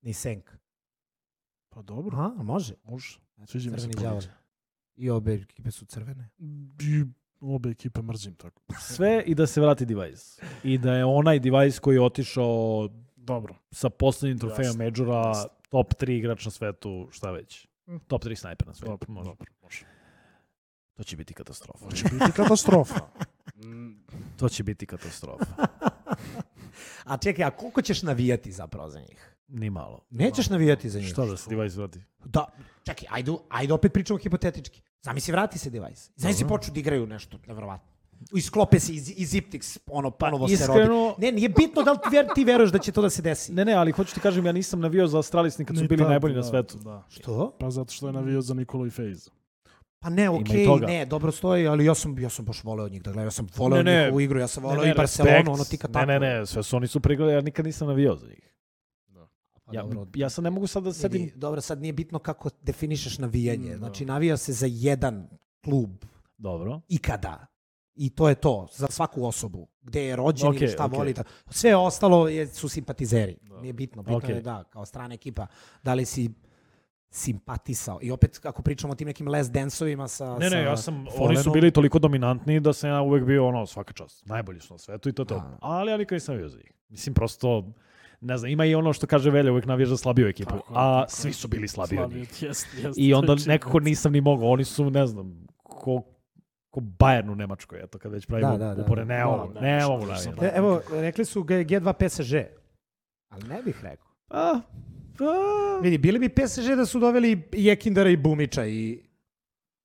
ni 0.03 0.13
senk. 0.13 0.51
Pa 1.69 1.83
dobro, 1.83 2.19
Aha, 2.19 2.43
može. 2.43 2.75
može. 2.85 3.19
Sviđa 3.47 3.71
mi 3.71 3.81
se 3.81 3.91
to. 3.91 4.19
I 4.97 5.11
obe 5.11 5.35
ekipe 5.35 5.71
su 5.71 5.87
crvene. 5.87 6.29
I 6.81 7.05
obe 7.41 7.71
ekipe 7.71 8.03
mrzim 8.03 8.35
tako. 8.35 8.63
Sve 8.81 9.23
i 9.27 9.35
da 9.35 9.47
se 9.47 9.61
vrati 9.61 9.85
device. 9.87 10.43
I 10.65 10.79
da 10.79 10.93
je 10.95 11.05
onaj 11.05 11.39
device 11.39 11.81
koji 11.81 11.97
je 11.97 12.03
otišao 12.03 12.89
Dobro. 13.17 13.55
sa 13.71 13.91
poslednjim 13.91 14.39
trofejom 14.39 14.77
Majora, 14.77 15.33
top 15.69 15.95
3 15.95 16.11
igrač 16.11 16.45
na 16.45 16.51
svetu, 16.51 17.09
šta 17.11 17.31
već. 17.31 17.67
Top 18.07 18.25
3 18.25 18.35
snajper 18.37 18.67
na 18.67 18.75
svetu. 18.75 18.91
Dobro, 18.91 19.13
može. 19.13 19.29
dobro, 19.31 19.53
može. 19.63 19.85
To 20.99 21.05
će 21.05 21.17
biti 21.17 21.35
katastrofa. 21.35 21.85
To 21.89 21.97
će 21.97 22.05
biti 22.05 22.33
katastrofa. 22.33 23.01
To 24.37 24.49
će 24.49 24.63
biti 24.63 24.87
katastrofa. 24.87 25.45
A 27.05 27.17
čekaj, 27.17 27.45
a 27.45 27.51
koliko 27.51 27.83
ćeš 27.83 28.03
navijati 28.03 28.53
zapravo 28.53 28.91
za 28.91 29.01
njih? 29.01 29.35
Ni 29.49 29.71
malo. 29.71 30.01
Nećeš 30.11 30.49
navijati 30.51 30.91
za 30.91 30.99
njih. 31.01 31.09
Šta 31.09 31.27
da 31.27 31.37
se 31.37 31.51
device 31.51 31.77
vrati? 31.77 32.01
Da, 32.25 32.47
čekaj, 32.83 33.09
ajde, 33.11 33.33
ajde 33.49 33.73
opet 33.73 33.93
pričamo 33.93 34.19
hipotetički. 34.19 34.83
Zamisli, 35.03 35.33
vrati 35.33 35.59
se 35.59 35.71
device. 35.71 36.11
Zamisli, 36.17 36.45
Dobro. 36.45 36.57
počnu 36.57 36.75
da 36.75 36.81
igraju 36.81 37.07
nešto, 37.07 37.39
nevjerovatno. 37.47 37.89
Isklope 38.35 38.81
se 38.81 38.93
iz, 38.93 39.13
iz 39.17 39.33
Iptix, 39.35 39.79
ono, 39.87 40.11
ponovo 40.11 40.49
se 40.49 40.55
iskreno- 40.55 40.87
rodi. 40.89 41.27
Ne, 41.27 41.33
nije 41.33 41.49
bitno 41.49 41.83
da 41.83 41.93
li 41.93 41.99
ti, 41.99 42.17
ver, 42.17 42.27
ti 42.35 42.45
veruješ 42.45 42.71
da 42.71 42.79
će 42.79 42.93
to 42.93 43.03
da 43.03 43.11
se 43.11 43.23
desi. 43.23 43.53
Ne, 43.53 43.65
ne, 43.65 43.73
ali 43.73 43.93
hoću 43.93 44.15
ti 44.15 44.21
kažem, 44.21 44.47
ja 44.47 44.53
nisam 44.53 44.81
navio 44.81 45.07
za 45.07 45.19
Astralis 45.19 45.59
ni 45.59 45.65
kad 45.65 45.77
su 45.77 45.83
ni 45.83 45.89
bili 45.89 46.03
tad, 46.03 46.11
najbolji 46.11 46.35
na 46.35 46.41
da, 46.41 46.47
svetu. 46.47 46.79
Da. 46.79 47.05
Što? 47.09 47.57
Pa 47.61 47.71
zato 47.71 47.93
što 47.93 48.07
je 48.07 48.13
navio 48.13 48.43
za 48.43 48.55
Nikolu 48.55 48.87
i 48.87 48.91
Fejza. 48.91 49.31
Pa 50.01 50.11
ne, 50.11 50.25
i 50.25 50.29
okej, 50.29 50.65
toga. 50.67 50.87
ne, 50.87 51.07
dobro 51.07 51.33
stoji, 51.33 51.67
ali 51.67 51.85
ja 51.85 51.95
sam, 51.95 52.19
ja 52.19 52.29
sam 52.29 52.45
baš 52.45 52.65
voleo 52.65 52.89
njih 52.89 53.03
da 53.03 53.11
gledam. 53.11 53.27
Ja 53.27 53.31
sam 53.31 53.47
voleo 53.57 53.83
Ne, 53.83 53.93
ne. 53.93 54.03
njihovu 54.03 54.21
igru, 54.21 54.41
ja 54.41 54.49
sam 54.49 54.63
voleo 54.63 54.79
Ne, 54.79 54.85
ne, 54.85 54.91
i 54.91 54.95
Barcelonu, 54.95 55.33
respekt. 55.33 55.49
ono 55.51 55.65
tika 55.65 55.89
Ne, 55.89 55.93
tako. 55.93 56.07
ne, 56.07 56.21
ne, 56.21 56.47
sve 56.47 56.63
su 56.63 56.77
oni 56.77 56.87
su 56.87 57.01
prigledali, 57.01 57.35
ja 57.35 57.41
nikad 57.41 57.67
nisam 57.67 57.89
navio 57.89 58.17
za 58.17 58.27
njih. 58.27 58.55
Pa 59.65 59.75
Ja, 59.75 59.83
dobro, 59.83 60.07
ja 60.15 60.31
sad 60.31 60.45
ne 60.45 60.51
mogu 60.51 60.67
sad 60.67 60.83
da 60.83 60.89
Vidi, 60.89 60.99
sedim... 60.99 61.31
dobro, 61.35 61.61
sad 61.61 61.81
nije 61.81 61.93
bitno 61.93 62.19
kako 62.19 62.51
definišeš 62.63 63.19
navijanje. 63.19 63.71
Mm, 63.71 63.79
Znači, 63.79 64.05
da. 64.05 64.13
navija 64.13 64.37
se 64.37 64.53
za 64.53 64.67
jedan 64.69 65.29
klub 65.65 65.91
Dobro. 66.39 66.81
ikada. 66.89 67.47
I 67.95 68.11
to 68.11 68.29
je 68.29 68.35
to, 68.35 68.69
za 68.73 68.87
svaku 68.87 69.25
osobu. 69.25 69.69
Gde 69.81 70.05
je 70.05 70.17
rođen 70.17 70.49
Okej, 70.49 70.59
ili 70.59 70.69
šta 70.69 70.85
okej. 70.85 70.99
voli. 70.99 71.15
Sve 71.51 71.77
ostalo 71.77 72.29
je, 72.29 72.47
su 72.47 72.69
simpatizeri. 72.69 73.37
Da. 73.43 73.61
Nije 73.61 73.73
bitno. 73.73 74.03
Bitno 74.03 74.17
Okej. 74.17 74.35
je 74.35 74.41
da, 74.43 74.65
kao 74.65 74.87
strana 74.87 75.15
ekipa, 75.15 75.47
da 75.83 75.95
li 75.95 76.05
si 76.05 76.31
simpatisao. 77.11 77.99
I 78.03 78.11
opet, 78.11 78.39
kako 78.39 78.63
pričamo 78.63 78.93
o 78.93 78.97
tim 78.97 79.07
nekim 79.07 79.29
les 79.29 79.51
densovima 79.51 80.09
sa... 80.09 80.39
Ne, 80.39 80.51
sa 80.51 80.57
ne, 80.57 80.63
ja 80.63 80.77
sam, 80.77 81.07
oni 81.19 81.37
su 81.37 81.51
bili 81.51 81.71
toliko 81.71 81.99
dominantni 81.99 82.61
da 82.61 82.73
sam 82.73 82.91
ja 82.91 83.01
uvek 83.01 83.25
bio 83.25 83.47
ono, 83.47 83.67
svaka 83.67 83.93
čast. 83.93 84.27
Najbolji 84.27 84.61
su 84.61 84.75
na 84.75 84.79
svetu 84.79 85.09
i 85.09 85.13
to 85.13 85.23
je 85.23 85.27
to. 85.27 85.35
Da. 85.35 85.59
Ali 85.61 85.91
ja 85.91 85.97
nikad 85.97 86.17
nisam 86.17 86.35
navio 86.35 86.49
za 86.49 86.59
njih. 86.59 86.73
Mislim, 86.89 87.15
prosto, 87.15 87.73
ne 88.21 88.37
znam, 88.39 88.51
ima 88.51 88.65
i 88.65 88.75
ono 88.75 88.93
što 88.93 89.07
kaže 89.07 89.31
Velja, 89.31 89.53
uvek 89.53 89.67
navijaš 89.67 89.89
za 89.89 89.97
slabiju 89.97 90.29
ekipu. 90.29 90.51
Tako 90.51 90.65
a 90.71 91.01
tako 91.01 91.11
svi 91.13 91.33
su 91.33 91.49
bili 91.49 91.69
slabiji 91.69 91.99
od 91.99 92.13
njih. 92.13 92.43
Jest, 92.43 92.67
jest, 92.75 92.99
I 92.99 93.15
onda 93.15 93.33
je 93.33 93.39
nekako 93.47 93.71
činjenica. 93.71 93.89
nisam 93.91 94.13
ni 94.13 94.21
mogao. 94.21 94.49
Oni 94.49 94.65
su, 94.65 94.91
ne 94.91 95.07
znam, 95.07 95.47
ko, 95.63 96.03
ko 96.71 96.81
Bayern 96.81 97.31
u 97.31 97.35
Nemačkoj, 97.35 97.81
eto, 97.81 97.99
kad 97.99 98.13
već 98.13 98.27
pravimo 98.27 98.51
Da, 98.51 98.59
da, 98.59 98.75
da. 98.75 98.83
upore, 98.83 99.05
ne 99.05 99.19
Da, 99.19 99.27
mogu, 99.27 99.53
da, 99.53 99.61
ne 99.61 99.81
što 99.81 99.91
mogu 99.91 100.07
možeš 100.07 100.17
navijam. 100.17 100.37
sad 100.37 100.45
E, 100.45 100.53
Evo, 100.57 100.81
rekli 100.91 101.25
su 101.25 101.43
G- 101.43 101.55
G2 101.57 101.93
PSG. 101.93 102.35
Ali 103.29 103.45
ne 103.45 103.63
bih 105.19 105.29
rekao. 105.29 105.75
A, 105.75 105.79
a, 105.79 105.81
Vidi, 105.81 105.99
bili 105.99 106.19
bi 106.19 106.29
PSG 106.29 106.77
da 106.77 106.87
su 106.87 106.99
doveli 106.99 107.43
i 107.53 107.69
Ekindara 107.69 108.11
i 108.11 108.17
Bumića 108.17 108.67
i... 108.67 109.03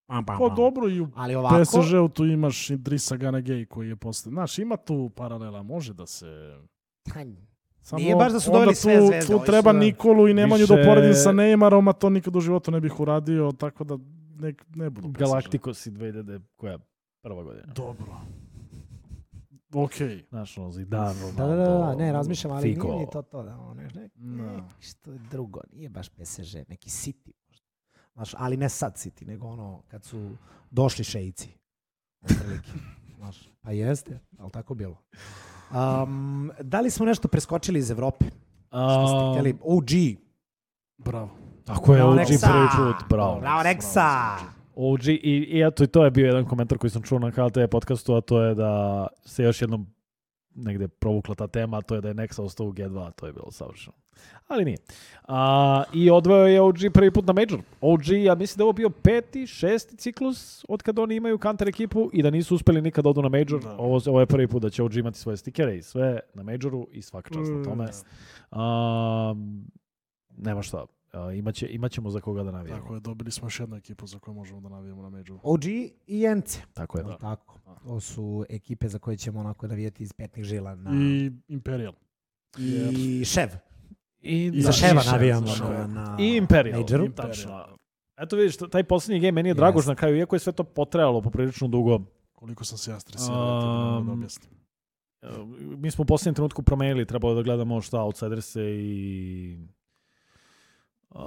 Pam, 0.06 0.26
pam, 0.26 0.40
Pa 0.40 0.48
pam. 0.48 0.56
dobro 0.56 0.90
i 0.90 1.02
u 1.02 1.08
Ali 1.16 1.36
ovako... 1.36 1.56
PSG-u 1.62 2.10
tu 2.10 2.26
imaš 2.26 2.70
Idrisa 2.70 3.18
Ganagej 3.18 3.66
koji 3.66 3.90
je 3.90 3.96
posle. 3.96 4.30
Znaš, 4.30 4.60
ima 4.60 4.78
tu 4.78 5.10
paralela, 5.10 5.64
može 5.64 5.94
da 5.94 6.06
se... 6.06 6.58
Samo 7.82 8.00
Nije 8.00 8.16
baš 8.16 8.32
da 8.32 8.40
su 8.40 8.52
doveli 8.52 8.76
sve 8.76 9.02
zvezde, 9.02 9.34
Tu 9.34 9.46
treba 9.46 9.74
da- 9.74 9.80
Nikolu 9.80 10.28
i 10.28 10.34
Nemanju 10.34 10.66
da 10.66 10.76
Više- 10.76 10.82
uporedim 10.82 11.14
sa 11.14 11.32
Neymarom, 11.32 11.90
a 11.90 11.94
to 11.94 12.10
nikad 12.10 12.36
u 12.36 12.42
životu 12.42 12.72
ne 12.72 12.80
bih 12.80 13.00
uradio, 13.00 13.52
tako 13.52 13.84
da 13.84 13.98
ne, 14.36 14.54
ne 14.76 14.90
budu 14.90 15.14
PSG. 15.14 15.20
Galacticos 15.20 15.86
i 15.86 15.92
2000, 15.92 16.42
koja 16.56 16.78
prva 17.22 17.44
godina. 17.44 17.74
Dobro. 17.74 18.06
Okej. 19.74 20.26
Znaš, 20.30 20.58
ono, 20.58 20.72
Zidane, 20.72 21.20
Da, 21.32 21.48
da, 21.48 21.48
da, 21.48 21.56
da, 21.56 21.64
Ronaldo, 21.68 21.98
ne, 21.98 22.12
razmišljam, 22.12 22.54
ali 22.54 22.64
Figo. 22.64 22.88
nije 22.88 23.00
ni 23.00 23.08
to 23.12 23.22
to. 23.22 23.44
Da, 23.44 23.58
ono, 23.58 23.74
ne, 23.74 23.90
ne, 23.94 24.10
Da. 24.46 24.70
što 24.80 25.12
je 25.12 25.20
drugo, 25.32 25.60
nije 25.72 25.90
baš 25.90 26.10
PSG, 26.10 26.56
neki 26.70 26.90
City. 26.90 27.32
možda. 27.48 27.66
Znaš, 28.14 28.34
ali 28.38 28.58
ne 28.58 28.70
sad 28.70 28.94
City, 28.94 29.28
nego 29.28 29.48
ono, 29.48 29.82
kad 29.88 30.04
su 30.04 30.32
došli. 30.72 31.04
Otprilike. 32.22 32.72
Znaš, 33.18 33.50
pa 33.62 33.72
jeste, 33.72 34.20
ali 34.38 34.52
tako 34.52 34.74
bilo. 34.74 34.98
Um, 35.72 36.52
da 36.62 36.80
li 36.80 36.90
smo 36.90 37.06
nešto 37.06 37.28
preskočili 37.28 37.80
iz 37.80 37.92
Evrope? 37.92 38.26
Što 38.68 39.08
ste 39.08 39.32
htjeli? 39.32 39.58
OG. 39.62 39.90
Bravo. 40.98 41.30
Tako 41.66 41.94
je 41.94 41.98
Bravo, 41.98 42.12
OG 42.12 42.18
prvi 42.18 42.68
put, 42.78 43.10
bravo. 43.10 43.40
Bravo, 43.40 43.64
Reksa! 43.64 44.38
OG 44.76 45.08
i, 45.08 45.20
i 45.50 45.62
eto 45.62 45.84
i 45.84 45.88
to 45.88 46.04
je 46.06 46.12
bio 46.12 46.26
jedan 46.26 46.46
komentar 46.46 46.78
koji 46.78 46.92
sam 46.92 47.02
čuo 47.02 47.20
na 47.20 47.32
KLT 47.32 47.58
podcastu, 47.72 48.16
a 48.16 48.22
to 48.22 48.42
je 48.42 48.56
da 48.56 49.08
se 49.26 49.44
još 49.44 49.62
jednom 49.62 49.88
negde 50.56 50.88
provukla 50.88 51.36
ta 51.36 51.48
tema, 51.48 51.78
a 51.78 51.82
to 51.82 51.96
je 51.96 52.02
da 52.02 52.08
je 52.08 52.14
Nexa 52.14 52.42
ostao 52.42 52.68
u 52.68 52.74
G2, 52.74 53.12
to 53.12 53.26
je 53.28 53.34
bilo 53.34 53.52
savršeno. 53.52 53.96
Ali 54.48 54.66
nije. 54.66 54.78
A, 55.28 55.84
I 55.94 56.10
odveo 56.12 56.48
je 56.48 56.62
OG 56.62 56.76
prvi 56.94 57.12
put 57.12 57.28
na 57.28 57.34
Major. 57.34 57.60
OG, 57.82 58.08
ja 58.08 58.36
mislim 58.36 58.58
da 58.58 58.62
je 58.62 58.66
ovo 58.66 58.74
bio 58.74 58.90
peti, 58.90 59.48
šesti 59.48 59.98
ciklus 59.98 60.66
od 60.70 60.82
kada 60.84 61.02
oni 61.02 61.16
imaju 61.16 61.38
counter 61.38 61.68
ekipu 61.68 62.10
i 62.14 62.24
da 62.24 62.30
nisu 62.30 62.56
uspeli 62.56 62.82
nikad 62.82 63.04
da 63.04 63.10
odu 63.10 63.22
na 63.22 63.30
Major. 63.30 63.62
Da. 63.64 63.76
Ovo, 63.78 64.02
ovo 64.08 64.20
je 64.20 64.26
prvi 64.26 64.48
put 64.48 64.62
da 64.62 64.70
će 64.70 64.84
OG 64.84 64.96
imati 64.96 65.20
svoje 65.20 65.38
stikere 65.38 65.78
i 65.78 65.82
sve 65.82 66.20
na 66.34 66.44
Majoru 66.44 66.88
i 66.92 67.02
svaka 67.02 67.30
čast 67.34 67.52
na 67.52 67.58
Mm, 67.58 67.64
tome. 67.64 67.86
Um, 68.52 69.66
nema 70.38 70.62
šta. 70.62 70.86
Uh, 71.14 71.38
imaće, 71.38 71.68
imaćemo 71.70 72.10
za 72.10 72.22
koga 72.22 72.44
da 72.44 72.52
navijemo. 72.52 72.82
Tako 72.82 72.94
je, 72.94 73.00
dobili 73.00 73.32
smo 73.32 73.46
još 73.46 73.60
jednu 73.60 73.76
ekipu 73.76 74.08
za 74.08 74.20
koju 74.20 74.34
možemo 74.36 74.62
da 74.62 74.70
navijemo 74.70 75.02
na 75.02 75.10
među. 75.10 75.40
OG 75.44 75.66
i 76.08 76.26
Ence. 76.26 76.62
Tako 76.74 76.98
je. 76.98 77.04
Da. 77.04 77.18
Tako. 77.18 77.60
To 77.88 78.00
su 78.00 78.46
ekipe 78.50 78.88
za 78.88 79.00
koje 79.00 79.18
ćemo 79.18 79.40
onako 79.40 79.68
navijeti 79.68 80.04
iz 80.04 80.14
petnih 80.14 80.46
žila 80.46 80.76
na... 80.76 80.92
I 80.94 81.32
Imperial. 81.48 81.94
I 82.58 83.26
Šev. 83.26 83.50
I, 84.20 84.46
I 84.54 84.62
za 84.62 84.68
da, 84.68 84.72
Ševa 84.72 85.02
i 85.02 85.04
Šev, 85.04 85.12
navijamo 85.12 85.48
za 85.48 85.54
Ševa. 85.54 85.88
na, 85.88 85.88
na 85.88 86.18
I 86.20 86.36
Imperial. 86.36 86.82
Majoru. 86.82 87.06
I 87.06 87.12
Tačno. 87.12 87.66
Eto 88.18 88.36
vidiš, 88.36 88.58
taj 88.58 88.84
posljednji 88.84 89.20
game 89.20 89.32
meni 89.32 89.50
je 89.50 89.54
drago 89.54 89.78
Jeste. 89.78 89.92
na 89.92 89.96
kraju, 89.96 90.18
iako 90.18 90.36
je 90.36 90.40
sve 90.40 90.54
to 90.54 90.64
potrajalo 90.64 91.22
poprilično 91.22 91.68
dugo. 91.68 92.02
Koliko 92.34 92.66
sam 92.66 92.78
se 92.78 92.92
ja 92.92 93.00
stresirao, 93.00 93.98
um, 94.00 94.06
da 94.06 94.12
objasnim. 94.12 94.50
Mi 95.78 95.92
smo 95.92 96.02
u 96.02 96.06
posljednjem 96.06 96.36
trenutku 96.36 96.64
promenili, 96.64 97.06
trebalo 97.06 97.36
da 97.36 97.42
gledamo 97.42 97.82
šta 97.82 98.02
Outsiders 98.02 98.56
i 98.56 99.58
uh, 101.14 101.22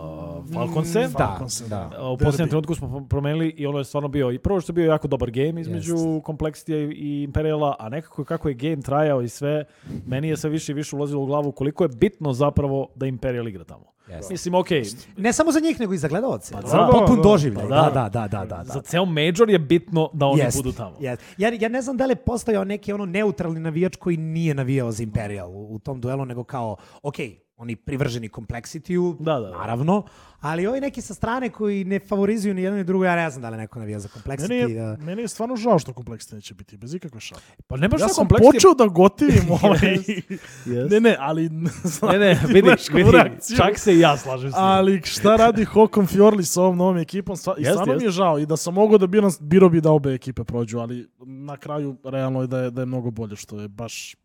Falconse. 0.55 1.01
Da, 1.01 1.09
Falconse, 1.19 1.69
da. 1.69 1.91
Uh, 2.01 2.13
U 2.13 2.17
posljednjem 2.17 2.49
trenutku 2.49 2.75
smo 2.75 3.07
promenili 3.09 3.49
i 3.49 3.67
ono 3.67 3.79
je 3.79 3.85
stvarno 3.85 4.09
bio, 4.09 4.33
i 4.33 4.39
prvo 4.39 4.61
što 4.61 4.71
je 4.71 4.75
bio 4.75 4.85
jako 4.87 5.09
dobar 5.09 5.31
game 5.31 5.61
između 5.61 5.93
Jest. 5.93 6.05
Complexity 6.27 6.93
i 6.97 7.23
Imperiala, 7.23 7.77
a 7.79 7.89
nekako 7.89 8.25
kako 8.25 8.49
je 8.49 8.55
game 8.55 8.83
trajao 8.83 9.23
i 9.23 9.29
sve, 9.29 9.65
meni 10.07 10.29
je 10.29 10.37
sve 10.37 10.51
više 10.51 10.73
i 10.73 10.75
više 10.75 10.97
ulazilo 10.97 11.23
u 11.23 11.27
glavu 11.27 11.53
koliko 11.53 11.85
je 11.85 11.89
bitno 11.89 12.33
zapravo 12.33 12.89
da 12.95 13.07
Imperial 13.07 13.49
igra 13.49 13.65
tamo. 13.65 13.97
Jeste. 14.09 14.35
Mislim, 14.35 14.55
okej, 14.55 14.83
Ne 15.17 15.33
samo 15.33 15.53
za 15.53 15.61
njih, 15.61 15.81
nego 15.81 15.95
i 15.95 15.99
za 15.99 16.09
gledalce. 16.09 16.53
Pa 16.55 16.61
za 16.61 16.77
da, 16.77 16.89
potpun 16.93 17.17
da, 17.17 17.23
doživljaj. 17.23 17.69
pa 17.69 17.75
Da, 17.75 17.91
da. 17.95 18.09
da, 18.09 18.29
da, 18.29 18.45
da, 18.45 18.57
da. 18.57 18.65
za 18.65 18.81
ceo 18.81 19.05
Major 19.05 19.51
je 19.51 19.59
bitno 19.59 20.11
da 20.13 20.27
oni 20.27 20.41
Jest, 20.41 20.57
budu 20.57 20.73
tamo. 20.73 20.97
jest. 21.01 21.23
Ja, 21.39 21.53
ja 21.61 21.69
ne 21.69 21.83
znam 21.83 21.97
da 21.97 22.07
li 22.07 22.13
je 22.13 22.17
postojao 22.17 22.65
neki 22.65 22.93
ono 22.93 23.07
neutralni 23.07 23.61
navijač 23.61 23.97
koji 23.97 24.17
nije 24.17 24.55
navijao 24.55 24.93
za 24.93 25.03
Imperial 25.03 25.51
u, 25.51 25.75
u 25.75 25.79
tom 25.79 26.01
duelu, 26.01 26.25
nego 26.25 26.45
kao, 26.45 26.77
ok, 27.03 27.17
oni 27.59 27.77
privrženi 27.77 28.29
kompleksitiju, 28.29 29.17
Da, 29.21 29.33
da, 29.33 29.41
da. 29.41 29.51
naravno, 29.51 30.03
ali 30.41 30.67
ovi 30.67 30.81
neki 30.81 31.01
sa 31.01 31.15
strane 31.15 31.51
koji 31.51 31.85
ne 31.85 31.99
favorizuju 32.01 32.55
ni 32.55 32.63
jedno 32.63 32.79
ni 32.79 32.85
drugo, 32.85 33.05
ja 33.05 33.17
ne 33.17 33.31
znam 33.31 33.43
da 33.43 33.51
li 33.51 33.57
neko 33.57 33.79
navija 33.79 33.99
za 33.99 34.09
Meni 34.09 34.13
kompleksiti. 34.15 34.55
je, 34.55 34.97
meni 34.97 35.23
je 35.23 35.29
stvarno 35.29 35.57
žao 35.57 35.79
što 35.79 35.93
kompleksiti 35.93 36.35
neće 36.35 36.55
biti, 36.55 36.77
bez 36.77 36.95
ikakve 36.95 37.21
šale. 37.21 37.41
Pa 37.67 37.77
ne 37.77 37.89
baš 37.89 38.01
Ja 38.01 38.05
ja 38.05 38.09
sam 38.09 38.29
počeo 38.29 38.75
da 38.75 38.87
gotivim 38.87 39.51
ovaj... 39.63 39.79
Yes. 40.67 40.91
Ne, 40.91 41.01
ne, 41.01 41.17
ali... 41.21 41.49
Ne, 41.49 42.19
ne, 42.19 42.41
vidi, 42.55 42.71
vidi, 42.93 43.11
reakciju? 43.13 43.57
čak 43.57 43.79
se 43.79 43.95
i 43.95 44.01
ja 44.01 44.17
slažem 44.17 44.51
se. 44.51 44.57
Ali 44.61 45.03
šta 45.05 45.37
radi 45.37 45.65
Håkon 45.65 46.07
Fjorli 46.07 46.45
sa 46.45 46.63
ovom 46.63 46.77
novom 46.77 46.97
ekipom? 46.97 47.37
Stva, 47.37 47.55
I 47.59 47.61
Jeste, 47.61 47.73
stvarno 47.73 47.95
mi 47.95 48.05
je 48.05 48.11
žao. 48.11 48.39
I 48.39 48.47
da 48.47 48.57
sam 48.57 48.75
mogao 48.75 48.99
da 48.99 49.07
biram, 49.07 49.31
biro 49.41 49.69
bi 49.69 49.81
da 49.81 49.91
obe 49.91 50.15
ekipe 50.15 50.45
prođu, 50.45 50.79
ali 50.79 51.09
na 51.19 51.57
kraju 51.57 51.97
realno 52.05 52.41
je 52.41 52.47
da 52.47 52.59
je, 52.59 52.71
da 52.71 52.83
je 52.83 52.87
mnogo 52.87 53.11
bolje, 53.11 53.37
što 53.37 53.61
je 53.61 53.69
baš... 53.69 54.17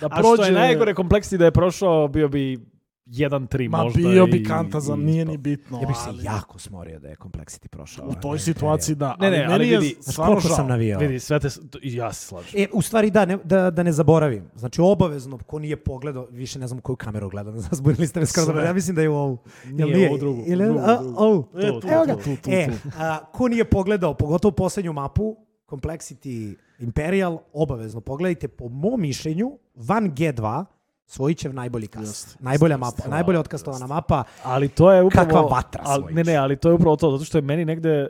Da 0.00 0.08
A 0.08 0.18
što 0.18 0.44
je 0.44 0.52
najgore 0.52 0.94
kompleksni 0.94 1.38
da 1.38 1.44
je 1.44 1.50
prošao, 1.50 2.08
bio 2.08 2.28
bi 2.28 2.58
1-3 3.06 3.68
Ma 3.68 3.78
možda. 3.78 3.98
bio 4.00 4.26
bi 4.26 4.44
kantazan, 4.44 5.00
i 5.00 5.04
nije 5.04 5.24
ni 5.24 5.36
bitno. 5.36 5.80
Ja 5.80 5.86
bih 5.86 5.96
se 5.96 6.08
ali 6.08 6.24
jako 6.24 6.58
smorio 6.58 6.98
da 6.98 7.08
je 7.08 7.16
Complexity 7.16 7.68
prošao. 7.68 8.06
U 8.06 8.14
toj 8.14 8.32
Ne, 8.32 8.38
situaciji 8.38 8.94
da. 8.94 9.16
Ne, 9.20 9.30
ne, 9.30 9.36
ali 9.36 9.44
ali 9.44 9.58
meni 9.58 9.72
je 9.72 9.78
vidi, 9.78 9.96
stvarno 10.02 10.40
žao. 10.40 10.56
sam 10.56 10.68
navijao? 10.68 11.00
Vidi, 11.00 11.20
sve 11.20 11.40
te, 11.40 11.48
ja 11.82 12.12
se 12.12 12.26
slažem. 12.26 12.60
E, 12.60 12.66
u 12.72 12.82
stvari 12.82 13.10
da, 13.10 13.24
ne, 13.24 13.38
da, 13.44 13.70
da 13.70 13.82
ne 13.82 13.92
zaboravim. 13.92 14.44
Znači 14.54 14.80
obavezno, 14.80 15.38
ko 15.38 15.58
nije 15.58 15.76
pogledao, 15.76 16.26
više 16.26 16.58
ne 16.58 16.66
znam 16.66 16.80
koju 16.80 16.96
kameru 16.96 17.30
gledam, 17.30 17.54
zbunili 17.72 18.06
ste 18.06 18.20
me 18.20 18.26
skoro. 18.26 18.46
Sve. 18.46 18.64
Ja 18.64 18.72
mislim 18.72 18.96
da 18.96 19.02
je 19.02 19.08
u 19.08 19.16
ovu. 19.16 19.38
Jel 19.66 19.88
Nije, 19.88 20.08
ovo 20.08 20.18
drugo, 20.18 20.42
Ili, 20.46 20.64
drugo, 20.64 20.80
a, 20.80 20.98
ovu. 21.16 21.48
E, 21.54 21.80
tu, 21.80 21.88
Evo 21.88 22.04
ga. 22.06 22.14
tu, 22.14 22.22
tu, 22.22 22.36
tu, 22.36 22.50
E, 22.50 22.68
a, 22.96 23.18
ko 23.24 23.48
nije 23.48 23.64
pogledao, 23.64 24.14
pogotovo 24.14 24.52
posljednju 24.52 24.92
mapu, 24.92 25.36
Complexity 25.70 26.56
Imperial, 26.78 27.38
obavezno 27.52 28.00
pogledajte, 28.00 28.48
po 28.48 28.68
mom 28.68 29.00
mišljenju, 29.00 29.58
van 29.74 30.14
G2, 30.14 30.64
Svojićev 31.06 31.54
najbolji 31.54 31.86
kast. 31.86 32.26
Jeste, 32.26 32.44
najbolja 32.44 32.74
jeste, 32.74 32.80
mapa, 32.80 32.96
jeste. 32.96 33.10
najbolje 33.10 33.38
otkastovana 33.38 33.86
mapa. 33.86 34.24
Ali 34.42 34.68
to 34.68 34.92
je 34.92 35.02
upravo... 35.02 35.26
Kakva 35.26 35.40
vatra 35.40 35.82
ali. 35.86 36.14
Ne, 36.14 36.24
ne, 36.24 36.36
ali 36.36 36.56
to 36.56 36.68
je 36.68 36.74
upravo 36.74 36.96
to, 36.96 37.10
zato 37.10 37.24
što 37.24 37.38
je 37.38 37.42
meni 37.42 37.64
negde 37.64 38.08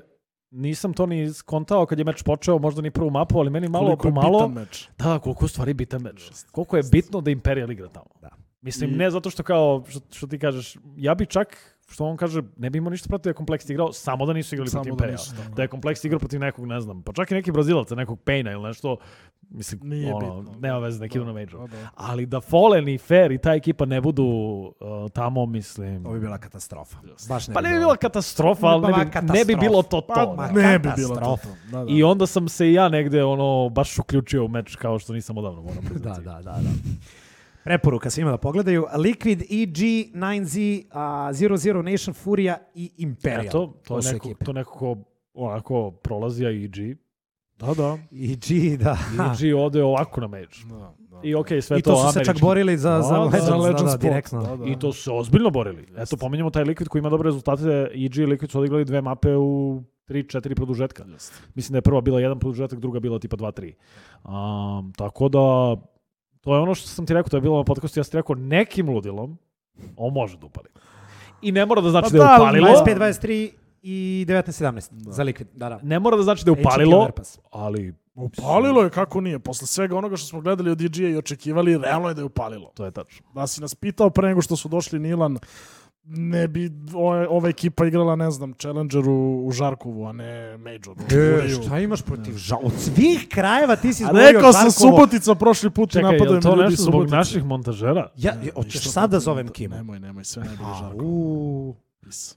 nisam 0.55 0.93
to 0.93 1.07
ni 1.07 1.33
skontao 1.33 1.87
kad 1.87 1.99
je 1.99 2.05
meč 2.05 2.23
počeo, 2.23 2.59
možda 2.59 2.83
ni 2.83 2.91
prvu 2.91 3.11
mapu, 3.11 3.39
ali 3.39 3.51
meni 3.51 3.69
malo 3.69 3.97
Koliko 3.97 4.09
je 4.09 4.31
bitan 4.31 4.53
meč. 4.53 4.89
Da, 4.99 5.19
koliko 5.19 5.45
je 5.45 5.47
u 5.47 5.49
stvari 5.49 5.75
bitan 5.75 6.03
meč. 6.03 6.31
Koliko 6.53 6.77
je 6.77 6.83
bitno 6.93 7.21
da 7.21 7.31
Imperial 7.31 7.71
igra 7.71 7.89
tamo. 7.89 8.07
Da. 8.21 8.31
Mislim, 8.61 8.91
I- 8.91 8.97
ne 8.97 9.11
zato 9.11 9.31
što 9.31 9.43
kao, 9.43 9.85
što, 9.89 10.01
što 10.11 10.27
ti 10.27 10.39
kažeš, 10.39 10.77
ja 10.97 11.15
bi 11.15 11.27
čak, 11.27 11.74
što 11.87 12.05
on 12.05 12.17
kaže, 12.17 12.43
ne 12.57 12.71
bi 12.71 12.79
imao 12.79 12.91
ništa 12.91 13.09
protiv 13.09 13.25
da 13.25 13.31
je 13.31 13.35
Kompleks 13.35 13.69
igrao, 13.69 13.93
samo 13.93 14.27
da 14.27 14.33
nisu 14.33 14.55
igrali 14.55 14.71
Samo 14.71 14.83
protiv 14.83 14.91
da 14.91 14.95
Imperial. 14.95 15.13
nisu, 15.15 15.37
tako. 15.37 15.55
Da 15.55 15.63
je 15.63 15.69
Kompleks 15.69 16.05
igrao 16.05 16.19
protiv 16.19 16.41
nekog, 16.41 16.67
ne 16.67 16.81
znam, 16.81 17.03
pa 17.03 17.13
čak 17.13 17.31
i 17.31 17.35
neki 17.35 17.53
Brazilaca, 17.53 17.95
nekog 17.95 18.19
Payna 18.21 18.53
ili 18.53 18.63
nešto, 18.63 18.97
mislim, 19.43 19.81
Nije 19.85 20.15
ono, 20.15 20.37
bitno. 20.37 20.59
nema 20.59 20.79
veze, 20.79 21.01
neki 21.01 21.19
Da, 21.19 21.25
na 21.25 21.33
Major. 21.33 21.61
da, 21.61 21.67
da. 21.69 21.89
Ali 21.95 22.27
da 22.27 22.41
Fallen 22.41 22.89
i 22.89 22.99
Fair 22.99 23.33
i 23.33 23.39
ta 23.39 23.55
ekipa 23.55 23.85
ne 23.85 24.01
budu 24.01 24.25
uh, 24.25 24.75
tamo, 25.11 25.47
mislim... 25.47 26.05
To 26.05 26.11
bi 26.11 26.21
bila 26.21 26.39
katastrofa. 26.39 26.97
Baš 27.29 27.49
ne 27.49 27.55
Pa 27.55 27.61
ne 27.61 27.73
bi 27.73 27.79
bila 27.79 27.97
katastrofa, 27.97 28.67
ali 28.67 28.83
Pa 28.83 28.89
ne 28.89 29.05
bi, 29.05 29.11
katastrofa. 29.11 29.39
ne 29.39 29.45
bi 29.47 29.57
bilo 29.57 29.83
to 29.83 30.01
Pa 30.01 30.15
to. 30.17 30.35
Ma, 30.35 30.47
ne 30.49 30.79
bi 30.79 30.89
bilo 30.97 31.17
to. 31.17 31.37
Da, 31.73 31.79
da. 31.79 31.87
I 31.89 32.03
onda 32.03 32.27
sam 32.27 32.49
se 32.49 32.69
i 32.69 32.73
ja 32.73 32.89
negde 32.89 33.25
ono 33.25 33.69
baš 33.69 33.99
uključio 33.99 34.45
u 34.45 34.49
meč 34.49 34.77
kao 34.77 34.99
što 34.99 35.13
nisam 35.13 35.39
odavno 35.39 35.63
moram 35.63 35.85
Da, 36.05 36.11
da, 36.11 36.33
da, 36.33 36.41
da. 36.43 36.61
Preporuka 37.65 38.11
svima 38.11 38.31
da 38.31 38.37
pogledaju. 38.37 38.87
Liquid, 38.95 39.43
EG, 39.43 40.13
9Z, 40.15 40.85
uh, 40.91 41.57
00 41.57 41.83
Nation, 41.83 42.15
Furia 42.15 42.59
i 42.75 42.91
Imperial. 42.97 43.47
Eto, 43.47 43.81
to, 43.87 44.03
su 44.03 44.09
je 44.09 44.13
neko, 44.13 44.29
ekipe. 44.29 44.45
to 44.45 44.53
neko 44.53 44.71
ko 44.79 44.97
onako 45.35 45.91
prolazi, 45.91 46.47
a 46.47 46.51
EG. 46.51 46.97
Da, 47.59 47.75
da. 47.75 47.99
EG, 48.13 48.79
da. 48.79 48.97
EG 49.33 49.57
ode 49.57 49.83
ovako 49.83 50.21
na 50.21 50.27
meč. 50.27 50.65
da, 50.65 50.77
da. 50.99 51.21
I 51.23 51.35
okej, 51.35 51.63
sve 51.63 51.79
I 51.79 51.83
to 51.83 51.97
su 51.97 52.13
se 52.13 52.25
čak 52.25 52.41
borili 52.41 52.79
za, 52.79 53.03
za 53.03 53.09
Da, 53.09 53.19
da, 53.19 53.25
Legends, 53.25 53.45
za 53.45 53.51
da, 53.51 53.57
Legends 53.57 53.83
da, 53.83 53.89
spot, 53.91 54.01
direktno. 54.01 54.43
da, 54.43 54.57
da. 54.57 54.65
I 54.65 54.79
to 54.79 54.93
su 54.93 55.03
se 55.03 55.11
ozbiljno 55.11 55.51
borili. 55.51 55.87
Eto, 55.97 56.17
pominjamo 56.17 56.51
taj 56.51 56.65
Liquid 56.65 56.89
koji 56.89 57.01
ima 57.01 57.09
dobre 57.09 57.27
rezultate. 57.27 57.63
EG 57.93 58.17
i 58.17 58.27
Liquid 58.27 58.51
su 58.51 58.59
odigrali 58.59 58.85
dve 58.85 59.01
mape 59.01 59.37
u 59.37 59.83
3-4 60.09 60.55
produžetka. 60.55 61.05
Jeste. 61.13 61.35
Mislim 61.55 61.73
da 61.73 61.79
je 61.79 61.83
prva 61.83 62.01
bila 62.01 62.21
jedan 62.21 62.39
produžetak, 62.39 62.79
druga 62.81 63.01
bila 63.01 63.19
tipa 63.19 63.37
2-3. 63.37 63.75
Um, 64.25 64.93
tako 64.93 65.29
da, 65.29 65.77
to 66.45 66.55
je 66.55 66.61
ono 66.61 66.75
što 66.75 66.89
sam 66.89 67.07
ti 67.07 67.15
rekao, 67.15 67.29
to 67.31 67.37
je 67.37 67.41
bilo 67.41 67.59
na 67.59 67.65
podcastu, 67.65 68.01
ja 68.01 68.05
sam 68.05 68.11
ti 68.11 68.17
rekao, 68.17 68.35
nekim 68.37 68.89
ludilom, 68.89 69.39
on 69.97 70.13
može 70.13 70.39
da 70.39 70.47
upali. 70.47 70.69
I 71.43 71.53
ne 71.53 71.67
mora 71.67 71.81
da 71.81 71.91
znači 71.91 72.05
Pa 72.05 72.19
da 72.19 72.25
je 72.25 72.29
da, 72.29 72.35
upalilo. 72.37 72.69
25, 72.69 72.97
23 72.99 73.51
i 73.83 74.25
19, 74.29 74.65
17 74.65 74.89
Da. 74.91 75.13
za 75.13 75.25
Liquid. 75.25 75.45
Da, 75.55 75.69
da. 75.69 75.81
Ne 75.83 75.99
mora 75.99 76.17
da 76.17 76.23
znači 76.23 76.45
da 76.45 76.51
je 76.51 76.57
upalilo, 76.61 77.09
ali 77.51 77.95
Upalilo 78.15 78.83
je 78.83 78.91
kako 78.91 79.21
nije. 79.21 79.39
Posle 79.39 79.67
svega 79.67 79.97
onoga 79.99 80.17
što 80.17 80.27
smo 80.27 80.41
gledali 80.41 80.71
od 80.71 80.79
DJ-a 80.79 81.09
i 81.09 81.17
očekivali, 81.17 81.79
realno 81.79 82.09
je 82.09 82.15
da 82.15 82.21
je 82.21 82.25
upalilo. 82.25 82.71
to 82.75 82.85
je 82.85 82.91
tačno. 82.91 83.27
Da 83.35 83.47
si 83.47 83.61
nas 83.61 83.75
pitao 83.75 84.11
pre 84.11 84.29
nego 84.29 84.43
što 84.43 84.57
su 84.57 84.69
došli 84.69 84.99
Nilan, 84.99 85.39
ne 86.07 86.49
bi 86.49 86.73
ova, 86.95 87.27
ova 87.29 87.49
ekipa 87.49 87.87
igrala, 87.87 88.17
ne 88.17 88.31
znam, 88.31 88.53
Challengeru 88.55 89.13
u 89.39 89.51
Žarkovu, 89.53 90.07
a 90.07 90.13
ne 90.13 90.57
Majoru. 90.57 90.93
u 90.93 91.15
E, 91.15 91.49
šta 91.49 91.79
imaš 91.79 92.03
protiv 92.03 92.37
ža... 92.37 92.57
Od 92.57 92.73
svih 92.75 93.27
krajeva 93.29 93.77
ti 93.77 93.93
si 93.93 94.03
izgovorio 94.03 94.29
rekao 94.29 94.53
sam. 94.53 94.71
Subotica 94.71 95.35
prošli 95.35 95.71
put 95.71 95.91
i 95.91 95.93
Čekaj, 95.93 96.01
je 96.05 96.13
napadaju 96.13 96.31
li 96.31 96.37
me 96.37 96.43
to 96.43 96.49
ljudi 96.51 96.63
nešto 96.63 96.73
iz 96.75 96.79
zbog 96.81 97.09
naših 97.09 97.45
montažera? 97.45 98.11
Ja, 98.17 98.33
Ne, 98.35 98.51
hoćeš 98.53 98.83
sad 98.83 99.11
da 99.11 99.21
zovem 99.21 99.49
Kimu? 99.49 99.75
Nemoj, 99.75 100.01
nemoj, 100.01 100.25
sve 100.25 100.45
najbolje 100.45 100.69
A, 100.69 100.79
Žarkovo. 100.81 101.05
u, 101.05 101.75
Peace. 102.03 102.35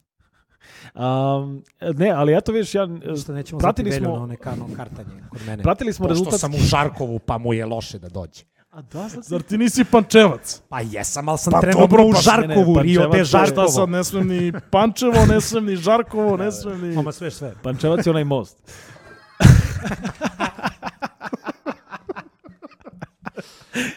Um, 0.96 1.64
ne, 1.94 2.10
ali 2.10 2.36
eto 2.36 2.52
vidiš, 2.52 2.76
ja, 2.76 2.86
Ništa 2.86 3.34
nećemo 3.34 3.60
pratili 3.60 3.92
smo- 3.92 4.08
na 4.08 4.14
one 4.14 4.36
kano 4.36 4.68
kartanje 4.76 5.10
kod 5.30 5.42
mene. 5.46 5.64
pratili 5.64 5.94
smo 5.94 6.04
Pošto 6.04 6.14
rezultat... 6.14 6.40
sam 6.40 6.54
u 6.54 6.60
Žarkovu, 6.60 7.20
pa 7.20 7.38
mu 7.38 7.54
je 7.54 7.66
loše 7.66 8.00
da 8.00 8.10
dođe. 8.10 8.44
A 8.78 8.82
da, 8.82 9.10
sad 9.10 9.24
Zar 9.24 9.42
ti 9.42 9.58
nisi 9.58 9.84
pančevac? 9.84 10.62
Pa 10.70 10.82
jesam, 10.82 11.30
ali 11.30 11.38
sam 11.38 11.52
Pa 11.52 11.62
trenutno 11.62 11.88
dobro, 11.88 12.04
u 12.06 12.12
pa 12.12 12.18
ne, 12.18 12.48
ne, 12.48 12.54
Žarkovu, 12.54 12.76
pa 12.76 12.82
Rio 12.82 13.08
de 13.08 13.24
Žarkovo. 13.24 13.68
sad, 13.68 13.90
ne 13.90 14.04
smem 14.04 14.28
ni 14.28 14.54
Pančevo, 14.72 15.26
ne 15.26 15.42
smem 15.42 15.66
ni 15.66 15.76
Žarkovo, 15.76 16.38
ne 16.38 16.52
smem 16.52 16.82
ni... 16.82 16.96
Mama 16.96 17.12
sve 17.12 17.32
sve. 17.32 17.54
Pančevac 17.64 18.06
je 18.06 18.10
onaj 18.10 18.24
most. 18.24 18.58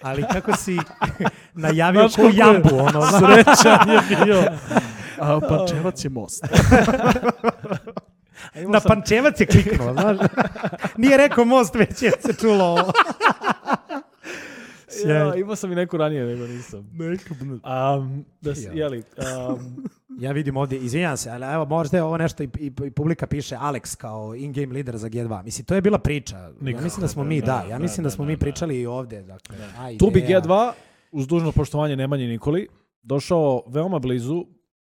Ali 0.02 0.24
kako 0.32 0.56
si 0.56 0.78
najavio 1.54 2.08
Znaš 2.08 2.14
ko 2.14 2.30
jambu, 2.34 2.78
ono. 2.78 3.06
Srećan 3.06 3.90
je 3.90 4.00
bio. 4.24 4.44
A 5.18 5.40
Pančevac 5.48 6.04
je 6.04 6.10
most. 6.10 6.44
Na 8.74 8.80
Pančevac 8.80 9.40
je 9.40 9.46
kliknuo, 9.46 9.92
znaš. 9.92 10.18
Nije 10.96 11.16
rekao 11.16 11.44
most, 11.44 11.74
već 11.74 12.02
je 12.02 12.12
se 12.26 12.32
čulo 12.40 12.64
ovo. 12.64 12.92
Ja, 15.06 15.34
imao 15.34 15.56
sam 15.56 15.72
i 15.72 15.76
neku 15.76 15.96
ranije, 15.96 16.26
nego 16.26 16.46
nisam. 16.46 16.90
Neka, 16.92 17.34
Um, 17.96 18.24
da 18.40 18.54
si, 18.54 18.64
Ja. 18.64 18.72
jeli, 18.74 19.02
um, 19.48 19.84
Ja 20.18 20.32
vidim 20.32 20.56
ovdje, 20.56 20.78
izvinjam 20.78 21.16
se, 21.16 21.30
ali 21.30 21.46
evo 21.46 21.64
možda 21.66 21.96
je 21.96 22.02
ovo 22.02 22.16
nešto 22.16 22.42
i, 22.42 22.48
i, 22.58 22.72
i 22.78 22.90
publika 22.90 23.26
piše 23.26 23.56
Alex 23.56 23.96
kao 23.96 24.34
in-game 24.34 24.66
lider 24.66 24.96
za 24.96 25.08
G2. 25.08 25.44
Mislim, 25.44 25.64
to 25.64 25.74
je 25.74 25.80
bila 25.80 25.98
priča. 25.98 26.36
Ja 26.38 26.50
Nikako. 26.60 26.84
mislim 26.84 27.00
da 27.00 27.08
smo 27.08 27.24
mi, 27.24 27.34
Ne, 27.34 27.40
da, 27.40 27.62
ne, 27.62 27.70
ja 27.70 27.78
mislim 27.78 28.02
da 28.02 28.06
ne, 28.06 28.10
smo 28.10 28.24
mi 28.24 28.36
pričali 28.36 28.80
i 28.80 28.86
ovdje. 28.86 29.22
Dakle, 29.22 29.56
a, 29.78 29.98
tu 29.98 30.10
bi 30.10 30.20
ideja- 30.20 30.40
G2, 30.40 30.72
uz 31.12 31.26
dužno 31.26 31.52
poštovanje 31.52 31.96
Nemanji 31.96 32.26
Nikoli, 32.26 32.68
došao 33.02 33.62
veoma 33.66 33.98
blizu 33.98 34.44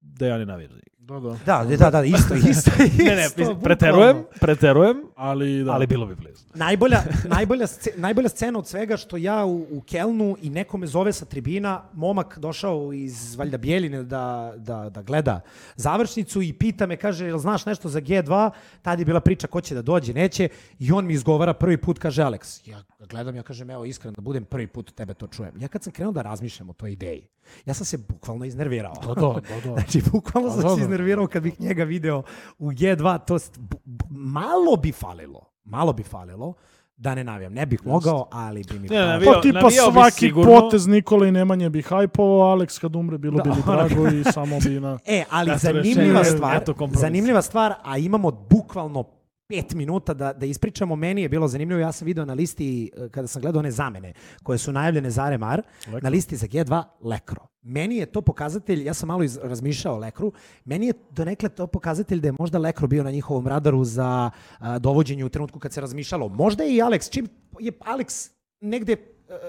Dejani 0.00 0.46
Navirzi. 0.46 0.80
Da, 1.02 1.20
da. 1.20 1.36
Da, 1.46 1.76
da, 1.76 1.90
da, 1.90 2.04
isto, 2.04 2.34
isto, 2.34 2.44
isto. 2.50 2.70
Ne, 3.04 3.16
ne, 3.16 3.60
preterujem, 3.62 4.24
preterujem, 4.40 5.02
Ali, 5.16 5.64
da. 5.64 5.72
ali 5.72 5.86
bilo 5.86 6.06
bi 6.06 6.14
blizu. 6.14 6.44
Najbolja, 6.54 7.02
najbolja, 7.28 7.66
sce- 7.66 7.96
najbolja 7.96 8.28
scena 8.28 8.58
od 8.58 8.68
svega 8.68 8.96
što 8.96 9.16
ja 9.16 9.44
u, 9.44 9.66
u 9.70 9.80
Kelnu 9.80 10.36
i 10.42 10.50
neko 10.50 10.78
me 10.78 10.86
zove 10.86 11.12
sa 11.12 11.24
tribina, 11.24 11.82
momak 11.92 12.38
došao 12.38 12.92
iz 12.92 13.34
valjda 13.36 13.58
Bijeljine 13.58 14.02
da, 14.02 14.52
da, 14.56 14.90
da 14.90 15.02
gleda 15.02 15.40
završnicu 15.76 16.42
i 16.42 16.52
pita 16.52 16.86
me, 16.86 16.96
kaže, 16.96 17.26
jel 17.26 17.38
znaš 17.38 17.66
nešto 17.66 17.88
za 17.88 18.00
G2? 18.00 18.50
Tad 18.82 18.98
je 18.98 19.04
bila 19.04 19.20
priča 19.20 19.46
ko 19.46 19.60
će 19.60 19.74
da 19.74 19.82
dođe, 19.82 20.14
neće. 20.14 20.48
I 20.78 20.92
on 20.92 21.06
mi 21.06 21.12
izgovara 21.14 21.54
prvi 21.54 21.76
put, 21.76 21.98
kaže 21.98 22.22
Alex. 22.22 22.70
Ja 22.70 22.82
gledam, 23.10 23.36
ja 23.36 23.42
kažem, 23.42 23.70
evo 23.70 23.84
iskreno 23.84 24.12
da 24.12 24.20
budem 24.22 24.44
prvi 24.44 24.66
put 24.66 24.94
tebe 24.94 25.14
to 25.14 25.26
čujem. 25.26 25.52
Ja 25.60 25.68
kad 25.68 25.82
sam 25.82 25.92
krenuo 25.92 26.12
da 26.12 26.22
razmišljam 26.22 26.70
o 26.70 26.72
toj 26.72 26.92
ideji, 26.92 27.26
ja 27.66 27.74
sam 27.74 27.86
se 27.86 27.98
bukvalno 27.98 28.44
iznervirao. 28.44 28.94
Da, 28.94 29.14
da, 29.14 29.40
da, 29.40 29.70
da. 29.70 29.74
Znači, 29.82 30.02
bukvalno 30.12 30.48
Pa 30.48 30.54
sam 30.54 30.62
da, 30.62 30.68
se 30.68 30.80
da. 30.80 30.86
Iznervirao 30.94 31.27
kad 31.27 31.43
bih 31.43 31.60
njega 31.60 31.85
video 31.85 32.23
u 32.59 32.70
G2, 32.70 33.19
to 33.20 33.35
st- 33.35 33.59
b- 33.59 33.77
b- 33.85 34.05
malo 34.10 34.77
bi 34.77 34.93
falilo, 34.93 35.40
malo 35.64 35.93
bi 35.93 36.02
falilo, 36.05 36.55
da 36.97 37.14
ne 37.14 37.24
navijam. 37.24 37.52
Ne 37.52 37.66
bih 37.66 37.86
mogao, 37.86 38.28
ali 38.32 38.64
bi 38.64 38.78
mi... 38.78 38.89
Ne, 38.89 38.97
navijao- 38.98 39.35
Pa 39.35 39.40
tipa 39.40 39.60
bi 39.60 39.74
svaki 39.93 40.12
sigurno. 40.19 40.60
potez 40.60 40.86
Nikola 40.86 41.27
i 41.27 41.32
Nemanje 41.32 41.70
bi 41.70 41.82
hajpovao, 41.82 42.56
Alex 42.56 42.81
kad 42.81 42.97
umre 42.97 43.19
bilo 43.19 43.32
bi 43.35 43.39
Da, 43.40 43.55
mi 43.56 43.62
ono- 43.62 43.73
drago 43.89 44.09
i 44.09 44.24
samo 44.24 44.59
bi 44.60 44.81
na... 44.81 44.98
E, 45.06 45.24
ali 45.31 45.51
zanimljiva 45.59 46.24
stvar, 46.27 46.60
zanimljiva 46.93 47.43
stvar, 47.43 47.74
a 47.85 47.98
imamo 47.98 48.31
bukvalno 48.31 49.05
pet 49.52 49.74
minuta 49.74 50.14
da, 50.14 50.32
da 50.32 50.46
ispričamo. 50.46 50.96
Meni 50.96 51.22
je 51.22 51.28
bilo 51.28 51.48
zanimljivo, 51.48 51.80
ja 51.80 51.92
sam 51.92 52.06
video 52.06 52.24
na 52.24 52.34
listi, 52.34 52.90
eh, 52.96 53.08
kada 53.08 53.26
sam 53.28 53.42
gledao 53.42 53.60
one 53.60 53.70
zamene 53.70 54.12
koje 54.42 54.58
su 54.58 54.72
najavljene 54.72 55.10
za 55.10 55.30
Remar, 55.30 55.62
Lekro. 55.86 56.00
na 56.02 56.08
listi 56.08 56.36
za 56.36 56.46
G2, 56.46 56.82
Lekro. 57.00 57.46
Meni 57.62 57.96
je 57.96 58.06
to 58.06 58.22
pokazatelj, 58.22 58.86
ja 58.86 58.94
sam 58.94 59.06
malo 59.06 59.22
iz, 59.22 59.38
razmišljao 59.42 59.94
o 59.94 59.98
Lekru, 59.98 60.32
meni 60.64 60.86
je 60.86 60.92
donekle 61.10 61.48
to 61.48 61.66
pokazatelj 61.66 62.20
da 62.20 62.28
je 62.28 62.34
možda 62.38 62.58
Lekro 62.58 62.86
bio 62.86 63.02
na 63.02 63.10
njihovom 63.10 63.46
radaru 63.46 63.84
za 63.84 64.30
a, 64.58 64.78
dovođenje 64.78 65.24
u 65.24 65.28
trenutku 65.28 65.58
kad 65.58 65.72
se 65.72 65.80
razmišljalo. 65.80 66.28
Možda 66.28 66.64
je 66.64 66.74
i 66.76 66.80
Alex, 66.80 67.10
čim 67.10 67.28
je 67.60 67.72
Alex 67.72 68.30
negde 68.60 68.96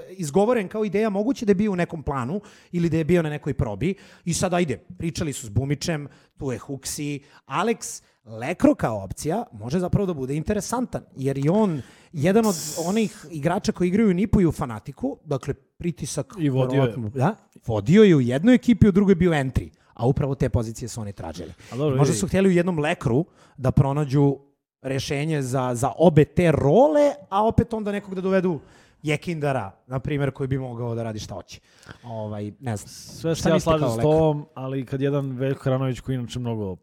izgovoren 0.09 0.67
kao 0.67 0.85
ideja, 0.85 1.09
moguće 1.09 1.45
da 1.45 1.49
je 1.49 1.55
bio 1.55 1.71
u 1.71 1.75
nekom 1.75 2.03
planu 2.03 2.41
ili 2.71 2.89
da 2.89 2.97
je 2.97 3.03
bio 3.03 3.21
na 3.21 3.29
nekoj 3.29 3.53
probi. 3.53 3.95
I 4.25 4.33
sad 4.33 4.53
ajde, 4.53 4.77
pričali 4.97 5.33
su 5.33 5.45
s 5.45 5.49
Bumićem, 5.49 6.07
tu 6.37 6.51
je 6.51 6.57
Huksi, 6.57 7.19
Alex, 7.47 8.03
Lekro 8.25 8.75
kao 8.75 9.03
opcija 9.03 9.43
može 9.51 9.79
zapravo 9.79 10.05
da 10.05 10.13
bude 10.13 10.35
interesantan, 10.35 11.03
jer 11.15 11.37
je 11.37 11.51
on 11.51 11.81
jedan 12.13 12.45
od 12.45 12.55
onih 12.85 13.25
igrača 13.31 13.71
koji 13.71 13.87
igraju 13.87 14.09
u 14.09 14.13
Nipu 14.13 14.41
i 14.41 14.45
u 14.45 14.51
Fanatiku, 14.51 15.17
dakle 15.25 15.53
pritisak... 15.53 16.33
I 16.39 16.49
vodio 16.49 16.83
je. 16.83 16.93
Da, 17.13 17.35
vodio 17.65 18.03
je 18.03 18.15
u 18.15 18.21
jednoj 18.21 18.55
ekipi, 18.55 18.87
u 18.87 18.91
drugoj 18.91 19.11
je 19.11 19.15
bio 19.15 19.31
entry, 19.31 19.69
a 19.93 20.07
upravo 20.07 20.35
te 20.35 20.49
pozicije 20.49 20.89
su 20.89 21.01
oni 21.01 21.13
tražili. 21.13 21.53
Dobro, 21.71 21.97
Možda 21.97 22.13
su 22.13 22.27
htjeli 22.27 22.49
u 22.49 22.51
jednom 22.51 22.79
lekru 22.79 23.25
da 23.57 23.71
pronađu 23.71 24.37
rešenje 24.81 25.41
za, 25.41 25.75
za 25.75 25.91
obe 25.97 26.25
te 26.25 26.51
role, 26.51 27.11
a 27.29 27.47
opet 27.47 27.73
onda 27.73 27.91
nekog 27.91 28.15
da 28.15 28.21
dovedu 28.21 28.59
Jekindara, 29.03 29.71
na 29.87 29.99
primjer, 29.99 30.31
koji 30.31 30.47
bi 30.47 30.57
mogao 30.57 30.95
da 30.95 31.03
radi 31.03 31.19
šta 31.19 31.35
hoće. 31.35 31.59
Ovaj, 32.03 32.51
ne 32.59 32.77
znam. 32.77 32.87
Sve 32.89 33.35
se 33.35 33.49
ja 33.49 33.59
slažem 33.59 33.89
s 33.89 34.01
tobom, 34.01 34.45
ali 34.53 34.85
kad 34.85 35.01
jedan 35.01 35.31
Veljko 35.31 35.63
Hranović 35.63 35.99
koji 35.99 36.15
inače 36.15 36.39
mnogo 36.39 36.75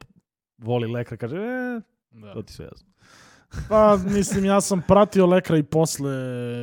voli 0.59 0.87
lekra 0.87 1.17
kaže, 1.17 1.37
e, 1.37 1.81
Da. 2.11 2.33
to 2.33 2.43
ti 2.43 2.53
sve 2.53 2.65
jasno. 2.65 2.91
Pa, 3.69 3.97
mislim, 3.97 4.45
ja 4.45 4.61
sam 4.61 4.83
pratio 4.89 5.27
Lekra 5.27 5.57
i 5.59 5.63
posle 5.63 6.13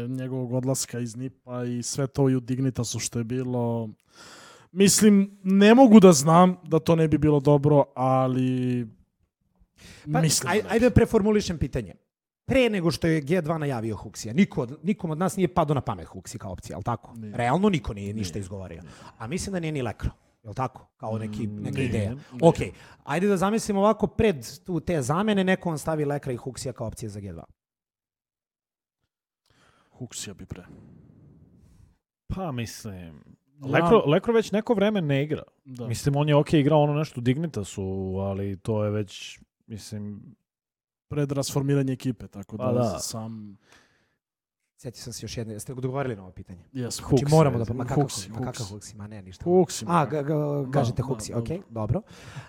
njegovog 0.10 0.54
odlaska 0.54 1.00
iz 1.00 1.16
Nipa 1.16 1.64
i 1.64 1.84
sve 1.84 2.08
to 2.08 2.30
i 2.30 2.36
u 2.36 2.40
Dignitasu 2.40 3.00
što 3.00 3.20
je 3.20 3.24
bilo. 3.24 3.90
Mislim, 4.72 5.40
ne 5.44 5.76
mogu 5.76 6.00
da 6.00 6.12
znam 6.12 6.56
da 6.64 6.80
to 6.80 6.96
ne 6.96 7.08
bi 7.08 7.18
bilo 7.18 7.40
dobro, 7.40 7.84
ali 7.96 8.88
Pa, 10.14 10.22
mislim. 10.22 10.52
aj, 10.52 10.62
da 10.62 10.70
ajde 10.70 10.90
da 10.90 10.94
preformulišem 10.96 11.58
pitanje. 11.58 11.94
Pre 12.48 12.70
nego 12.70 12.92
što 12.92 13.08
je 13.08 13.22
G2 13.22 13.58
najavio 13.58 13.96
Huksija, 13.96 14.34
niko, 14.34 14.62
od- 14.62 14.80
nikom 14.84 15.12
od 15.12 15.18
nas 15.18 15.36
nije 15.36 15.48
pado 15.48 15.74
na 15.74 15.82
pamet 15.82 16.08
Huksi 16.08 16.38
kao 16.38 16.52
opcija, 16.52 16.76
ali 16.76 16.84
tako? 16.84 17.14
Nije. 17.14 17.38
Realno 17.38 17.70
niko 17.70 17.94
nije 17.94 18.14
ništa 18.14 18.40
izgovorio. 18.40 18.82
A 19.18 19.28
mislim 19.28 19.54
da 19.54 19.60
nije 19.60 19.72
ni 19.72 19.82
Lekro, 19.82 20.10
je 20.44 20.50
li 20.50 20.56
tako? 20.56 20.88
Kao 20.98 21.18
neki, 21.18 21.48
neka 21.48 21.78
nije, 21.78 21.86
ideja. 21.86 22.10
nije. 22.10 22.20
Ok, 22.42 22.56
ajde 23.04 23.28
da 23.28 23.38
zamislimo 23.38 23.80
ovako 23.80 24.08
pred 24.08 24.36
tu 24.66 24.80
te 24.80 25.02
zamene, 25.02 25.44
neko 25.44 25.70
on 25.70 25.78
stavi 25.78 26.06
Lekra 26.06 26.34
i 26.34 26.38
Huksija 26.38 26.74
kao 26.74 26.88
opcije 26.88 27.10
za 27.10 27.20
G2. 27.22 27.42
Huksija 29.90 30.34
bi 30.34 30.46
pre. 30.46 30.64
Pa 32.28 32.52
mislim, 32.52 33.24
Ja- 33.58 33.68
Lekro, 33.70 34.04
Lekro 34.06 34.34
već 34.34 34.52
neko 34.52 34.74
vreme 34.74 35.02
ne 35.02 35.24
igra. 35.24 35.44
Da. 35.66 35.88
Mislim, 35.88 36.16
on 36.16 36.30
je 36.30 36.36
ok 36.36 36.54
igrao 36.54 36.82
ono 36.82 36.94
nešto 36.94 37.20
u 37.20 37.24
Dignitasu, 37.24 37.84
ali 38.20 38.58
to 38.58 38.84
je 38.84 38.92
već, 38.92 39.40
mislim, 39.68 40.22
Pred 41.08 41.32
rasformiranje 41.32 41.94
ekipe, 41.94 42.28
tako 42.28 42.58
da, 42.58 42.64
Pa 42.64 42.72
da. 42.72 43.00
sam... 43.00 43.58
Sjetio 44.78 45.02
sam 45.02 45.14
se 45.14 45.26
još 45.26 45.38
jedne, 45.38 45.54
jeste 45.54 45.74
odgovorili 45.74 46.16
na 46.16 46.22
ovo 46.22 46.32
pitanje? 46.32 46.64
Jesam. 46.74 47.06
Huksi, 47.06 47.20
Znači 47.20 47.36
moramo 47.36 47.58
da... 47.58 47.62
recimo. 47.62 47.78
Ma 47.78 47.86
kakav 47.86 48.04
Huksi, 48.04 48.16
Huksi? 48.22 48.32
Ma 48.32 48.38
kakav 48.42 48.54
Huksi. 48.60 48.74
Huksi? 48.74 48.96
Ma 48.96 49.08
ne, 49.08 49.22
ništa. 49.22 49.44
Huksi. 49.44 49.86
A, 49.88 50.06
ga, 50.06 50.22
ga, 50.22 50.36
kažete 50.72 51.02
da, 51.02 51.08
Huksi, 51.08 51.32
da, 51.32 51.40
ok, 51.40 51.48
da. 51.48 51.56
dobro. 51.70 52.02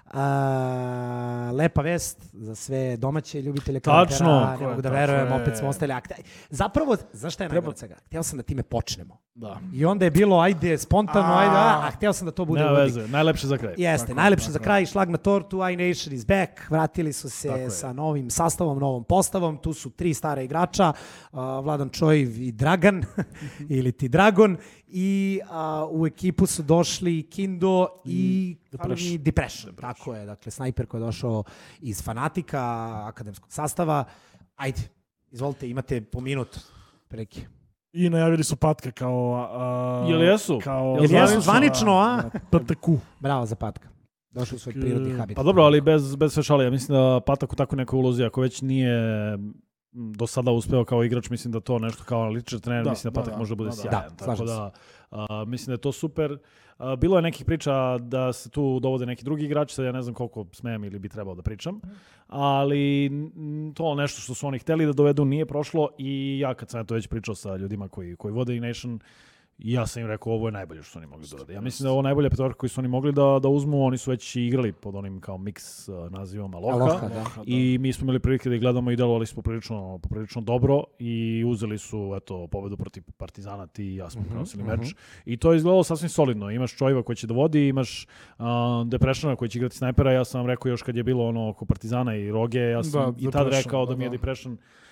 A, 0.06 1.50
lepa 1.54 1.82
vest 1.82 2.18
za 2.32 2.54
sve 2.54 2.96
domaće 2.96 3.42
ljubitelje 3.42 3.80
Tačno. 3.80 4.26
karaktera. 4.26 4.56
Ne 4.60 4.68
mogu 4.68 4.82
da 4.82 4.90
verujem, 4.90 5.26
je. 5.28 5.42
opet 5.42 5.56
smo 5.56 5.68
ostali 5.68 5.92
akte. 5.92 6.14
Zapravo, 6.50 6.96
znaš 7.12 7.34
šta 7.34 7.44
je 7.44 7.48
Treba- 7.48 7.54
najgore 7.56 7.70
od 7.70 7.78
svega? 7.78 7.96
Htio 8.06 8.22
sam 8.22 8.36
da 8.36 8.42
time 8.42 8.62
počnemo. 8.62 9.18
Da. 9.38 9.60
I 9.72 9.84
onda 9.84 10.04
je 10.04 10.10
bilo, 10.10 10.38
ajde, 10.38 10.78
spontano, 10.78 11.28
A. 11.28 11.38
ajde, 11.38 11.56
a, 11.56 11.80
a 11.82 11.90
htio 11.90 12.12
sam 12.12 12.26
da 12.26 12.32
to 12.32 12.44
bude 12.44 12.64
uvodnik. 12.64 12.84
veze, 12.86 13.08
najlepše 13.08 13.46
za 13.46 13.56
kraj. 13.58 13.74
Jeste, 13.76 14.06
Tako 14.06 14.10
je, 14.10 14.14
najlepše 14.14 14.44
tako 14.44 14.52
za 14.52 14.58
je. 14.58 14.62
kraj, 14.62 14.86
šlag 14.86 15.08
na 15.10 15.16
tortu, 15.16 15.56
iNation 15.56 16.12
is 16.12 16.26
back, 16.26 16.70
vratili 16.70 17.12
su 17.12 17.30
se 17.30 17.48
Tako 17.48 17.60
je. 17.60 17.70
sa 17.70 17.92
novim 17.92 18.30
sastavom, 18.30 18.78
novom 18.78 19.04
postavom, 19.04 19.58
tu 19.58 19.72
su 19.72 19.90
tri 19.90 20.14
stara 20.14 20.42
igrača, 20.42 20.92
uh, 21.32 21.38
Vladan 21.38 21.88
Čojiv 21.88 22.42
i 22.42 22.52
Dragan, 22.52 23.04
ili 23.68 23.92
ti 23.92 24.08
Dragon, 24.08 24.56
i 24.88 25.40
uh, 25.44 26.00
u 26.00 26.06
ekipu 26.06 26.46
su 26.46 26.62
došli 26.62 27.22
Kindo 27.22 27.88
i 28.04 28.56
Depression. 28.72 29.12
i 29.12 29.18
Depression. 29.18 29.74
Tako 29.74 30.14
je, 30.14 30.26
dakle, 30.26 30.52
snajper 30.52 30.86
koji 30.86 31.00
je 31.00 31.06
došao 31.06 31.44
iz 31.80 32.02
Fanatika, 32.02 32.60
akademskog 33.06 33.52
sastava. 33.52 34.04
Ajde, 34.56 34.80
izvolite, 35.30 35.70
imate 35.70 36.00
po 36.00 36.20
minut 36.20 36.58
preki. 37.08 37.40
I 37.92 38.10
najavili 38.10 38.44
su 38.44 38.56
Patka 38.56 38.90
kao... 38.90 39.48
A, 39.50 40.06
Jel 40.08 40.22
jesu? 40.22 40.60
Kao, 40.64 40.96
Jel 41.00 41.20
jesu 41.20 41.40
zvanično, 41.40 41.98
a? 41.98 42.22
PTQ. 42.50 42.98
Bravo 43.20 43.46
za 43.46 43.56
Patka. 43.56 43.88
Došao 44.30 44.56
u 44.56 44.58
svoj 44.58 44.72
prirodni 44.72 45.10
habitat. 45.10 45.36
Pa 45.36 45.42
dobro, 45.42 45.62
ali 45.62 45.80
bez, 45.80 46.16
bez 46.16 46.32
sve 46.32 46.42
šale, 46.42 46.64
ja 46.64 46.70
mislim 46.70 46.98
da 46.98 47.20
Patak 47.26 47.52
u 47.52 47.56
takvoj 47.56 47.76
nekoj 47.76 47.98
ulozi, 47.98 48.24
ako 48.24 48.40
već 48.40 48.62
nije 48.62 48.94
m, 49.34 49.54
do 49.92 50.26
sada 50.26 50.50
uspeo 50.50 50.84
kao 50.84 51.04
igrač, 51.04 51.30
mislim 51.30 51.52
da 51.52 51.60
to 51.60 51.78
nešto 51.78 52.04
kao 52.04 52.20
analitičar 52.22 52.60
trener, 52.60 52.84
Da, 52.84 52.90
mislim 52.90 53.12
da 53.12 53.14
da, 53.14 53.20
Patak 53.20 53.34
da, 53.34 53.38
može 53.38 53.50
da 53.50 53.56
bude 53.56 53.70
da, 53.70 53.76
sjajan. 53.76 53.90
Da, 53.92 54.08
tako 54.16 54.24
slažem 54.24 54.46
da, 54.46 54.70
a, 55.10 55.44
mislim 55.46 55.66
da 55.66 55.72
je 55.72 55.80
to 55.80 55.92
super. 55.92 56.38
A, 56.78 56.96
bilo 56.96 57.16
je 57.16 57.22
nekih 57.22 57.46
priča 57.46 57.98
da 57.98 58.32
se 58.32 58.50
tu 58.50 58.80
dovode 58.80 59.06
neki 59.06 59.24
drugi 59.24 59.44
igrači, 59.44 59.74
sad 59.74 59.84
ja 59.84 59.92
ne 59.92 60.02
znam 60.02 60.14
koliko 60.14 60.46
smem 60.52 60.84
ili 60.84 60.98
bi 60.98 61.08
trebao 61.08 61.34
da 61.34 61.42
pričam, 61.42 61.80
ali 62.28 63.10
to 63.74 63.94
nešto 63.94 64.20
što 64.20 64.34
su 64.34 64.46
oni 64.46 64.58
hteli 64.58 64.86
da 64.86 64.92
dovedu 64.92 65.24
nije 65.24 65.46
prošlo 65.46 65.88
i 65.98 66.38
ja 66.38 66.54
kad 66.54 66.70
sam 66.70 66.86
to 66.86 66.94
već 66.94 67.06
pričao 67.06 67.34
sa 67.34 67.56
ljudima 67.56 67.88
koji, 67.88 68.16
koji 68.16 68.32
vode 68.32 68.54
E-Nation, 68.54 68.98
I 69.58 69.72
ja 69.72 69.86
sam 69.86 70.02
im 70.02 70.08
rekao 70.08 70.32
ovo 70.32 70.48
je 70.48 70.52
najbolje 70.52 70.82
što 70.82 70.92
su 70.92 70.98
oni 70.98 71.06
mogli 71.06 71.26
da 71.30 71.36
urade. 71.36 71.54
Ja 71.54 71.60
mislim 71.60 71.84
da 71.84 71.88
je 71.88 71.92
ovo 71.92 72.02
najbolja 72.02 72.30
petorka 72.30 72.58
koju 72.58 72.70
su 72.70 72.80
oni 72.80 72.88
mogli 72.88 73.12
da, 73.12 73.38
da 73.42 73.48
uzmu. 73.48 73.84
Oni 73.84 73.98
su 73.98 74.10
već 74.10 74.36
igrali 74.36 74.72
pod 74.72 74.94
onim 74.94 75.20
kao 75.20 75.38
mix 75.38 75.90
uh, 75.92 76.12
nazivom 76.12 76.54
Aloha. 76.54 76.74
Aloha, 76.74 77.08
da. 77.08 77.24
I 77.46 77.78
mi 77.80 77.92
smo 77.92 78.04
imali 78.04 78.18
prilike 78.18 78.48
da 78.48 78.54
ih 78.54 78.60
gledamo 78.60 78.90
i 78.90 78.96
delovali 78.96 79.26
smo 79.26 79.42
poprilično, 79.42 79.98
poprilično 80.02 80.42
dobro 80.42 80.84
i 80.98 81.44
uzeli 81.46 81.78
su 81.78 82.14
eto, 82.16 82.46
pobedu 82.46 82.76
protiv 82.76 83.02
Partizana, 83.16 83.66
ti 83.66 83.84
i 83.84 83.96
ja 83.96 84.10
smo 84.10 84.22
prenosili 84.22 84.62
meč. 84.62 84.94
I 85.24 85.36
to 85.36 85.52
je 85.52 85.56
izgledalo 85.56 85.84
sasvim 85.84 86.08
solidno. 86.08 86.50
Imaš 86.50 86.76
Čojeva 86.76 87.02
koji 87.02 87.16
će 87.16 87.26
da 87.26 87.34
vodi, 87.34 87.68
imaš 87.68 88.06
uh, 88.38 88.44
Depressiona 88.86 89.36
koji 89.36 89.48
će 89.48 89.58
igrati 89.58 89.76
snajpera. 89.76 90.12
Ja 90.12 90.24
sam 90.24 90.40
vam 90.40 90.46
rekao 90.46 90.70
još 90.70 90.82
kad 90.82 90.96
je 90.96 91.02
bilo 91.02 91.28
ono 91.28 91.48
oko 91.48 91.64
Partizana 91.64 92.16
i 92.16 92.30
Roge, 92.30 92.60
ja 92.60 92.82
sam 92.82 93.14
Da, 93.14 93.28
i 93.28 93.30
tad 93.30 93.48
rekao 93.48 93.86
da, 93.86 93.90
da, 93.90 93.96
mi 93.96 94.04
je 94.04 94.10
da. 94.10 94.12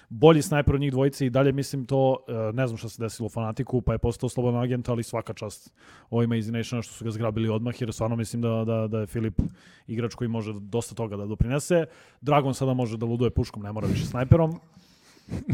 Bolji 0.08 0.42
snajper 0.42 0.74
od 0.74 0.80
njih 0.80 0.92
dvojice 0.92 1.26
i 1.26 1.30
dalje 1.30 1.52
mislim 1.52 1.86
to, 1.86 2.16
uh, 2.28 2.54
ne 2.54 2.66
znam 2.66 2.76
šta 2.76 2.88
se 2.88 3.02
desilo 3.02 3.26
u 3.26 3.30
Fanatiku, 3.30 3.80
pa 3.80 3.92
je 3.92 3.98
postao 3.98 4.28
slobodan 4.28 4.62
agent, 4.62 4.88
ali 4.88 5.02
svaka 5.02 5.32
čast 5.32 5.72
ovima 6.10 6.36
iz 6.36 6.50
Nationa 6.50 6.82
što 6.82 6.92
su 6.92 7.04
ga 7.04 7.10
zgrabili 7.10 7.48
odmah, 7.48 7.80
jer 7.80 7.92
stvarno 7.92 8.16
mislim 8.16 8.42
da, 8.42 8.64
da, 8.66 8.86
da 8.86 9.00
je 9.00 9.06
Filip 9.06 9.40
igrač 9.86 10.14
koji 10.14 10.28
može 10.28 10.52
dosta 10.60 10.94
toga 10.94 11.16
da 11.16 11.26
doprinese. 11.26 11.84
Dragon 12.20 12.54
sada 12.54 12.74
može 12.74 12.96
da 12.96 13.06
luduje 13.06 13.30
puškom, 13.30 13.62
ne 13.62 13.72
mora 13.72 13.86
više 13.86 14.06
snajperom. 14.06 14.60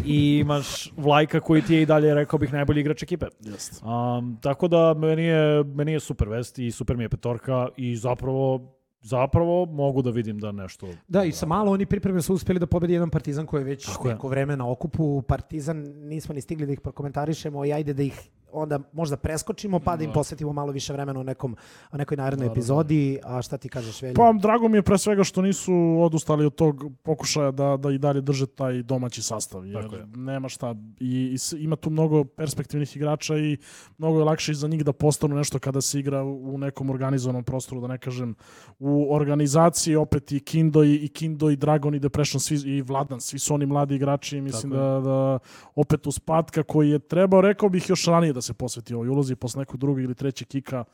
I 0.04 0.38
imaš 0.38 0.92
Vlajka 0.96 1.40
koji 1.40 1.62
ti 1.62 1.74
je 1.74 1.82
i 1.82 1.86
dalje, 1.86 2.14
rekao 2.14 2.38
bih, 2.38 2.52
najbolji 2.52 2.80
igrač 2.80 3.02
ekipe. 3.02 3.26
Jeste. 3.40 3.86
Um, 3.86 4.38
tako 4.42 4.68
da 4.68 4.94
meni 4.94 5.22
je, 5.22 5.64
meni 5.64 5.92
je 5.92 6.00
super 6.00 6.28
vest 6.28 6.58
i 6.58 6.70
super 6.70 6.96
mi 6.96 7.04
je 7.04 7.08
petorka 7.08 7.68
i 7.76 7.96
zapravo 7.96 8.72
zapravo 9.02 9.66
mogu 9.66 10.02
da 10.02 10.10
vidim 10.10 10.38
da 10.38 10.52
nešto... 10.52 10.88
Da, 11.08 11.24
i 11.24 11.32
sa 11.32 11.46
malo 11.46 11.72
oni 11.72 11.86
pripreme 11.86 12.22
su 12.22 12.34
uspjeli 12.34 12.60
da 12.60 12.66
pobedi 12.66 12.92
jedan 12.92 13.10
Partizan 13.10 13.46
koji 13.46 13.60
je 13.60 13.64
već 13.64 13.86
Tako 13.86 14.08
je. 14.08 14.14
neko 14.14 14.28
vreme 14.28 14.56
na 14.56 14.70
okupu. 14.70 15.22
Partizan 15.22 15.76
nismo 15.96 16.34
ni 16.34 16.40
stigli 16.40 16.66
da 16.66 16.72
ih 16.72 16.80
prokomentarišemo 16.80 17.64
i 17.64 17.72
ajde 17.72 17.94
da 17.94 18.02
ih 18.02 18.30
onda 18.52 18.78
možda 18.92 19.16
preskočimo 19.16 19.80
pa 19.80 19.96
da 19.96 20.04
im 20.04 20.12
posvetimo 20.12 20.52
malo 20.52 20.72
više 20.72 20.92
vremena 20.92 21.20
u, 21.20 21.24
nekom, 21.24 21.56
u 21.92 21.96
nekoj 21.96 22.16
narednoj 22.16 22.48
epizodi. 22.48 23.18
A 23.24 23.42
šta 23.42 23.56
ti 23.56 23.68
kažeš, 23.68 24.02
Velja? 24.02 24.14
Pa, 24.14 24.32
drago 24.32 24.68
mi 24.68 24.78
je 24.78 24.82
pre 24.82 24.98
svega 24.98 25.24
što 25.24 25.42
nisu 25.42 25.72
odustali 26.00 26.46
od 26.46 26.54
tog 26.54 26.84
pokušaja 27.02 27.50
da, 27.50 27.76
da 27.76 27.90
i 27.90 27.98
dalje 27.98 28.20
drže 28.20 28.46
taj 28.46 28.82
domaći 28.82 29.22
sastav. 29.22 29.66
Jer 29.66 29.82
Tako 29.82 29.96
je. 29.96 30.06
nema 30.06 30.48
šta. 30.48 30.74
I, 31.00 31.36
i 31.52 31.62
ima 31.62 31.76
tu 31.76 31.90
mnogo 31.90 32.24
perspektivnih 32.24 32.96
igrača 32.96 33.38
i 33.38 33.56
mnogo 33.98 34.18
je 34.18 34.24
lakše 34.24 34.52
i 34.52 34.54
za 34.54 34.68
njih 34.68 34.84
da 34.84 34.92
postanu 34.92 35.36
nešto 35.36 35.58
kada 35.58 35.80
se 35.80 36.00
igra 36.00 36.24
u 36.24 36.58
nekom 36.58 36.90
organizovanom 36.90 37.44
prostoru, 37.44 37.80
da 37.80 37.86
ne 37.86 37.98
kažem 37.98 38.34
u 38.78 39.14
organizaciji 39.14 39.96
opet 39.96 40.32
i 40.32 40.40
Kindo 40.40 40.84
i, 40.84 40.94
i 40.94 41.08
Kindo 41.08 41.50
i 41.50 41.56
Dragon 41.56 41.94
i 41.94 41.98
Depression 41.98 42.40
svi, 42.40 42.70
i 42.70 42.82
Vladan, 42.82 43.20
svi 43.20 43.38
su 43.38 43.54
oni 43.54 43.66
mladi 43.66 43.94
igrači 43.94 44.40
mislim 44.40 44.72
Tako 44.72 44.82
da, 44.82 45.00
da 45.00 45.38
opet 45.74 46.06
uz 46.06 46.18
Patka 46.18 46.62
koji 46.62 46.90
je 46.90 46.98
trebao, 46.98 47.40
rekao 47.40 47.68
bih 47.68 47.88
još 47.88 48.06
ranije 48.06 48.32
da 48.32 48.41
se 48.42 48.54
posveti 48.54 48.94
ovoj 48.94 49.08
ulozi 49.08 49.36
posle 49.36 49.58
nekog 49.60 49.76
drugog 49.80 50.02
ili 50.02 50.14
trećeg 50.14 50.48
kika, 50.48 50.84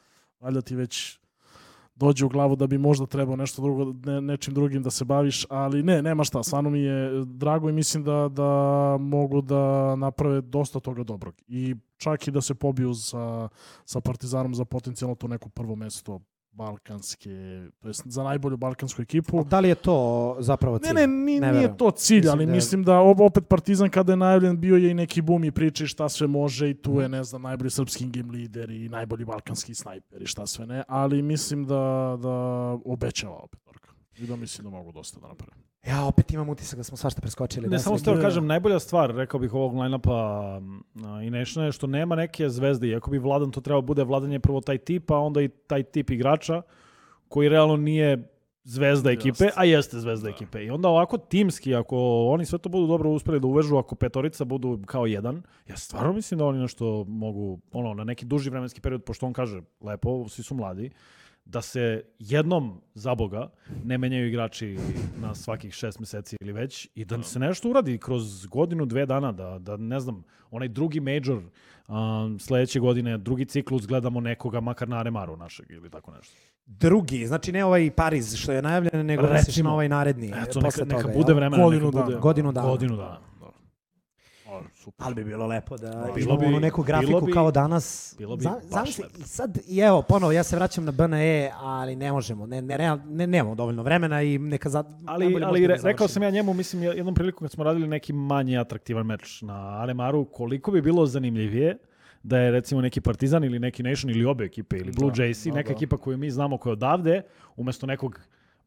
valjda 0.40 0.60
ti 0.60 0.76
već 0.76 1.18
dođe 1.98 2.24
u 2.24 2.28
glavu 2.28 2.56
da 2.56 2.66
bi 2.66 2.78
možda 2.78 3.06
trebao 3.06 3.36
nešto 3.36 3.62
drugo, 3.62 3.92
ne, 4.04 4.20
nečim 4.20 4.54
drugim 4.54 4.82
da 4.82 4.90
se 4.90 5.04
baviš, 5.04 5.46
ali 5.50 5.82
ne, 5.82 6.02
nema 6.02 6.24
šta, 6.24 6.42
stvarno 6.42 6.70
mi 6.70 6.80
je 6.80 7.24
drago 7.24 7.68
i 7.68 7.72
mislim 7.72 8.04
da, 8.04 8.28
da 8.28 8.50
mogu 9.00 9.42
da 9.42 9.96
naprave 9.96 10.40
dosta 10.40 10.80
toga 10.80 11.04
dobrog. 11.04 11.34
I 11.48 11.74
čak 11.96 12.28
i 12.28 12.30
da 12.30 12.40
se 12.40 12.54
pobiju 12.54 12.94
sa, 12.94 13.48
sa 13.84 14.00
Partizanom 14.00 14.54
za 14.54 14.64
potencijalno 14.64 15.14
to 15.14 15.28
neko 15.28 15.48
prvo 15.48 15.76
mesto 15.76 16.20
balkanske, 16.58 17.30
to 17.78 17.88
jest 17.88 18.02
za 18.06 18.22
najbolju 18.22 18.56
balkansku 18.56 19.02
ekipu. 19.02 19.44
Da 19.44 19.60
li 19.60 19.68
je 19.68 19.74
to 19.76 19.96
zapravo 20.40 20.78
cilj? 20.78 20.88
Ne, 20.88 21.00
ne, 21.00 21.06
ni, 21.06 21.40
Ne 21.40 21.52
nije 21.52 21.76
to 21.76 21.90
cilj, 21.92 22.16
Mislim 22.16 22.30
ali 22.30 22.46
da 22.46 22.52
je- 22.52 22.54
mislim 22.54 22.84
da 22.84 22.92
op- 22.94 23.20
opet 23.20 23.48
Partizan 23.48 23.90
kada 23.90 24.12
je 24.12 24.16
najavljen 24.18 24.60
bio 24.60 24.76
je 24.76 24.90
i 24.90 24.94
neki 24.94 25.22
bum 25.22 25.44
i 25.44 25.50
priče 25.50 25.86
šta 25.86 26.08
sve 26.08 26.26
može 26.28 26.70
i 26.70 26.74
tu 26.74 26.90
Mhm. 26.90 27.00
je, 27.00 27.08
ne 27.08 27.24
znam, 27.24 27.42
najbolji 27.42 27.70
srpski 27.70 28.06
game 28.06 28.32
lider 28.32 28.70
i 28.70 28.88
najbolji 28.88 29.24
balkanski 29.24 29.74
snajper 29.74 30.22
i 30.22 30.26
šta 30.26 30.46
sve 30.46 30.66
ne, 30.66 30.82
ali 30.88 31.22
mislim 31.22 31.64
da, 31.64 31.74
da 32.18 32.28
obećava 32.84 33.36
opet. 33.36 33.60
Orka. 33.66 33.88
I 34.16 34.26
da 34.26 34.36
mislim 34.36 34.64
da 34.64 34.70
mogu 34.70 34.92
dosta 34.92 35.20
da 35.20 35.28
naprave. 35.28 35.52
Ja 35.88 36.04
opet 36.04 36.32
imam 36.32 36.48
utisak 36.48 36.76
da 36.76 36.84
smo 36.84 36.96
svašta 36.96 37.20
preskočili. 37.20 37.66
Ne, 37.66 37.70
da 37.70 37.78
samo 37.78 37.98
ste 37.98 38.14
da 38.14 38.20
kažem, 38.20 38.46
najbolja 38.46 38.78
stvar, 38.78 39.14
rekao 39.14 39.40
bih, 39.40 39.54
ovog 39.54 39.74
line-upa 39.74 40.58
uh, 40.94 41.24
i 41.24 41.30
Nationa 41.30 41.66
je 41.66 41.72
što 41.72 41.86
nema 41.86 42.16
neke 42.16 42.48
zvezde. 42.48 42.88
Iako 42.88 43.10
bi 43.10 43.18
Vladan 43.18 43.50
to 43.50 43.60
trebao 43.60 43.82
bude 43.82 44.04
Vladan 44.04 44.32
je 44.32 44.40
prvo 44.40 44.60
taj 44.60 44.78
tip, 44.78 45.10
a 45.10 45.18
onda 45.18 45.42
i 45.42 45.48
taj 45.48 45.82
tip 45.82 46.10
igrača 46.10 46.62
koji 47.28 47.48
realno 47.48 47.76
nije 47.76 48.28
zvezda 48.64 49.10
ekipe, 49.10 49.48
a 49.56 49.64
jeste 49.64 50.00
zvezda 50.00 50.28
ekipe. 50.28 50.64
I 50.64 50.70
onda 50.70 50.88
ovako 50.88 51.18
timski, 51.18 51.74
ako 51.74 51.96
oni 52.30 52.44
sve 52.44 52.58
to 52.58 52.68
budu 52.68 52.86
dobro 52.86 53.10
uspeli 53.10 53.40
da 53.40 53.46
uvežu, 53.46 53.76
ako 53.76 53.94
petorica 53.94 54.44
budu 54.44 54.80
kao 54.86 55.06
jedan, 55.06 55.42
ja 55.68 55.76
stvarno 55.76 56.12
mislim 56.12 56.38
da 56.38 56.44
oni 56.44 56.58
nešto 56.58 57.04
mogu, 57.08 57.60
ono, 57.72 57.94
na 57.94 58.04
neki 58.04 58.26
duži 58.26 58.50
vremenski 58.50 58.80
period, 58.80 59.04
pošto 59.04 59.26
on 59.26 59.32
kaže, 59.32 59.60
lepo, 59.80 60.28
svi 60.28 60.42
su 60.42 60.54
mladi, 60.54 60.90
da 61.48 61.62
se 61.62 62.02
jednom 62.18 62.80
za 62.94 63.14
Boga 63.14 63.50
ne 63.84 63.98
menjaju 63.98 64.28
igrači 64.28 64.78
na 65.20 65.34
svakih 65.34 65.74
šest 65.74 66.00
meseci 66.00 66.36
ili 66.40 66.52
već 66.52 66.88
i 66.94 67.04
da 67.04 67.22
se 67.22 67.38
nešto 67.38 67.70
uradi 67.70 67.98
kroz 67.98 68.46
godinu, 68.46 68.86
dve 68.86 69.06
dana, 69.06 69.32
da, 69.32 69.58
da 69.58 69.76
ne 69.76 70.00
znam, 70.00 70.24
onaj 70.50 70.68
drugi 70.68 71.00
major 71.00 71.38
um, 71.88 72.38
sledeće 72.38 72.80
godine, 72.80 73.18
drugi 73.18 73.44
ciklus 73.44 73.86
gledamo 73.86 74.20
nekoga 74.20 74.60
makar 74.60 74.88
na 74.88 74.98
Aremaru 74.98 75.36
našeg 75.36 75.70
ili 75.70 75.90
tako 75.90 76.10
nešto. 76.10 76.34
Drugi, 76.66 77.26
znači 77.26 77.52
ne 77.52 77.64
ovaj 77.64 77.90
Pariz 77.90 78.36
što 78.36 78.52
je 78.52 78.62
najavljen, 78.62 79.06
nego 79.06 79.22
Recimo. 79.22 79.38
misliš 79.38 79.56
na 79.56 79.72
ovaj 79.72 79.88
naredni. 79.88 80.32
Eto, 80.36 80.60
neka, 80.60 80.84
neka 80.84 81.02
toga, 81.02 81.14
bude 81.14 81.34
vremena. 81.34 81.64
Godinu 81.64 81.86
neka 81.86 81.98
bude, 81.98 82.12
dana. 82.12 82.20
Godinu 82.20 82.52
dana. 82.52 82.68
Godinu 82.68 82.96
dana. 82.96 83.18
Da. 84.48 84.54
O, 84.54 84.62
super. 84.74 85.06
Ali 85.06 85.14
bi 85.14 85.24
bilo 85.24 85.46
lepo 85.46 85.76
da 85.76 85.90
Bilo 86.14 86.24
imamo 86.26 86.38
bi- 86.38 86.46
onu 86.46 86.60
neku 86.60 86.82
grafiku 86.82 87.08
bilo 87.08 87.20
bi- 87.20 87.32
kao 87.32 87.50
danas. 87.50 88.14
bilo 88.18 88.36
bi 88.36 88.44
zamisli, 88.62 89.04
lepo. 89.04 89.18
i 89.18 89.24
sad, 89.24 89.58
i 89.66 89.78
evo, 89.78 90.02
ponovo, 90.02 90.32
ja 90.32 90.42
se 90.42 90.56
vraćam 90.56 90.84
na 90.84 90.92
BNE, 90.92 91.50
ali 91.54 91.96
ne 91.96 92.12
možemo, 92.12 92.46
ne, 92.46 92.62
ne, 92.62 92.78
ne, 92.78 92.96
ne 93.06 93.26
nemamo 93.26 93.54
dovoljno 93.54 93.82
vremena 93.82 94.22
i 94.22 94.38
neka 94.38 94.68
za, 94.68 94.84
Ali, 95.06 95.36
ali 95.36 95.60
da 95.60 95.66
re, 95.66 95.80
rekao 95.82 96.08
sam 96.08 96.22
ja 96.22 96.30
njemu, 96.30 96.54
mislim, 96.54 96.82
jednom 96.82 97.14
prilikom 97.14 97.40
kad 97.40 97.52
smo 97.52 97.64
radili 97.64 97.88
neki 97.88 98.12
manje 98.12 98.58
atraktivan 98.58 99.06
meč 99.06 99.42
na 99.42 99.80
Aremaru, 99.82 100.24
koliko 100.24 100.70
bi 100.70 100.82
bilo 100.82 101.06
zanimljivije 101.06 101.78
da 102.22 102.38
je 102.38 102.50
recimo 102.50 102.80
neki 102.80 103.00
Partizan 103.00 103.44
ili 103.44 103.58
neki 103.58 103.82
Nation 103.82 104.10
ili 104.10 104.24
obe 104.24 104.44
ekipe 104.44 104.76
ili 104.76 104.92
Blue 104.92 105.10
Da, 105.10 105.16
Jays, 105.16 105.48
da, 105.48 105.54
neka 105.54 105.68
da. 105.68 105.74
ekipa 105.74 105.96
koju 105.96 106.16
mi 106.18 106.30
znamo 106.30 106.58
koja 106.58 106.70
je 106.70 106.74
odavde, 106.74 107.22
umesto 107.56 107.86
nekog 107.86 108.20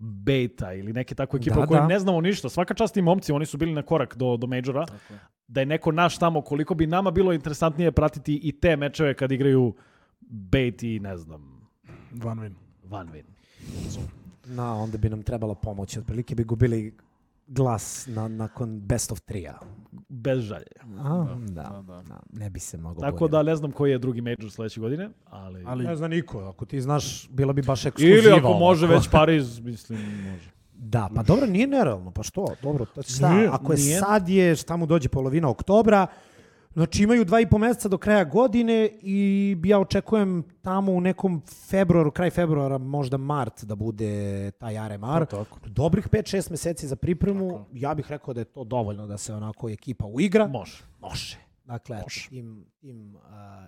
Beta 0.03 0.73
ili 0.73 0.93
neke 0.93 1.15
tako 1.15 1.37
ekipa 1.37 1.55
Da, 1.55 1.61
o 1.63 1.67
kojoj 1.67 1.81
da. 1.81 1.87
ne 1.87 1.99
znamo 1.99 2.21
ništa. 2.21 2.49
Svaka 2.49 2.73
čast 2.73 2.93
tim 2.93 3.05
momci, 3.05 3.31
oni 3.31 3.45
su 3.45 3.57
bili 3.57 3.73
na 3.73 3.81
korak 3.81 4.15
do, 4.17 4.37
do 4.37 4.47
Majora. 4.47 4.85
Tako. 4.85 5.13
Da 5.47 5.59
je 5.59 5.65
neko 5.65 5.91
naš 5.91 6.17
tamo, 6.17 6.41
koliko 6.41 6.75
bi 6.75 6.87
nama 6.87 7.11
bilo 7.11 7.33
interesantnije 7.33 7.91
pratiti 7.91 8.39
i 8.43 8.51
te 8.51 8.75
mečeve 8.75 9.13
kad 9.13 9.31
igraju 9.31 9.73
Bait 10.21 10.83
i 10.83 10.99
ne 10.99 11.17
znam, 11.17 11.69
Van 12.11 12.39
win. 12.39 12.53
Van 12.83 13.07
Win. 13.09 13.23
No, 14.45 14.75
onda 14.83 14.97
bi 14.97 15.09
nam 15.09 15.23
trebalo 15.23 15.55
pomoć. 15.55 15.97
Otprilike 15.97 16.35
bi 16.35 16.43
gubili 16.43 16.93
glas 17.51 18.07
na, 18.07 18.27
nakon 18.27 18.79
best 18.79 19.11
of 19.11 19.19
trija. 19.19 19.59
Bez 20.09 20.39
žalje. 20.39 20.65
A, 20.99 21.25
da, 21.39 21.61
da, 21.63 21.81
da. 21.81 22.01
da, 22.07 22.19
ne 22.33 22.49
bi 22.49 22.59
se 22.59 22.77
moglo 22.77 23.01
Tako 23.01 23.17
bolje. 23.17 23.31
da 23.31 23.43
ne 23.43 23.55
znam 23.55 23.71
koji 23.71 23.91
je 23.91 23.97
drugi 23.97 24.21
Major 24.21 24.51
sledeće 24.51 24.79
godine, 24.79 25.09
ali... 25.25 25.63
Ali 25.67 25.83
Ne 25.85 25.95
zna 25.95 26.07
niko, 26.07 26.39
ako 26.39 26.65
ti 26.65 26.81
znaš, 26.81 27.29
bilo 27.29 27.53
bi 27.53 27.61
baš 27.61 27.85
ekskluziva. 27.85 28.17
Ili 28.17 28.31
ako 28.31 28.53
može 28.53 28.85
ovako. 28.85 28.99
već 28.99 29.09
Pariz, 29.11 29.59
mislim, 29.59 29.99
može. 30.31 30.51
Da, 30.73 31.09
pa 31.15 31.23
dobro, 31.23 31.45
nije 31.45 31.67
nerealno, 31.67 32.11
pa 32.11 32.23
što? 32.23 32.47
Dobro, 32.63 32.85
šta, 33.07 33.33
Nije, 33.33 33.47
ako 33.47 33.73
je 33.73 33.77
nije. 33.79 33.99
sad 33.99 34.29
je, 34.29 34.55
šta 34.55 34.75
mu 34.77 34.85
dođe 34.85 35.09
polovina 35.09 35.49
oktobra, 35.49 36.07
znači 36.73 37.03
imaju 37.03 37.25
dva 37.25 37.41
i 37.41 37.49
po 37.49 37.57
meseca 37.57 37.89
do 37.89 37.97
kraja 37.97 38.23
godine 38.23 38.89
i 39.01 39.57
ja 39.65 39.79
očekujem 39.79 40.43
tamo 40.61 40.91
u 40.91 41.01
nekom 41.01 41.41
februaru, 41.69 42.11
kraj 42.11 42.29
februara, 42.29 42.77
možda 42.77 43.17
mart 43.17 43.63
da 43.63 43.75
bude 43.75 44.51
taj 44.51 44.87
RMR. 44.87 45.25
tako. 45.25 45.59
Dobrih 45.65 46.07
5-6 46.07 46.51
meseci 46.51 46.87
za 46.87 46.95
pripremu, 46.95 47.65
ja 47.73 47.93
bih 47.93 48.05
rekao 48.09 48.33
da 48.33 48.41
je 48.41 48.45
to 48.45 48.63
dovoljno 48.63 49.07
da 49.07 49.17
se 49.17 49.33
onako 49.33 49.69
ekipa 49.69 50.05
uigra. 50.05 50.47
Može. 50.47 50.83
Može. 50.99 51.37
Dakle, 51.65 52.01
Može. 52.01 52.29
tim, 52.29 52.65
tim 52.79 53.15
uh, 53.15 53.21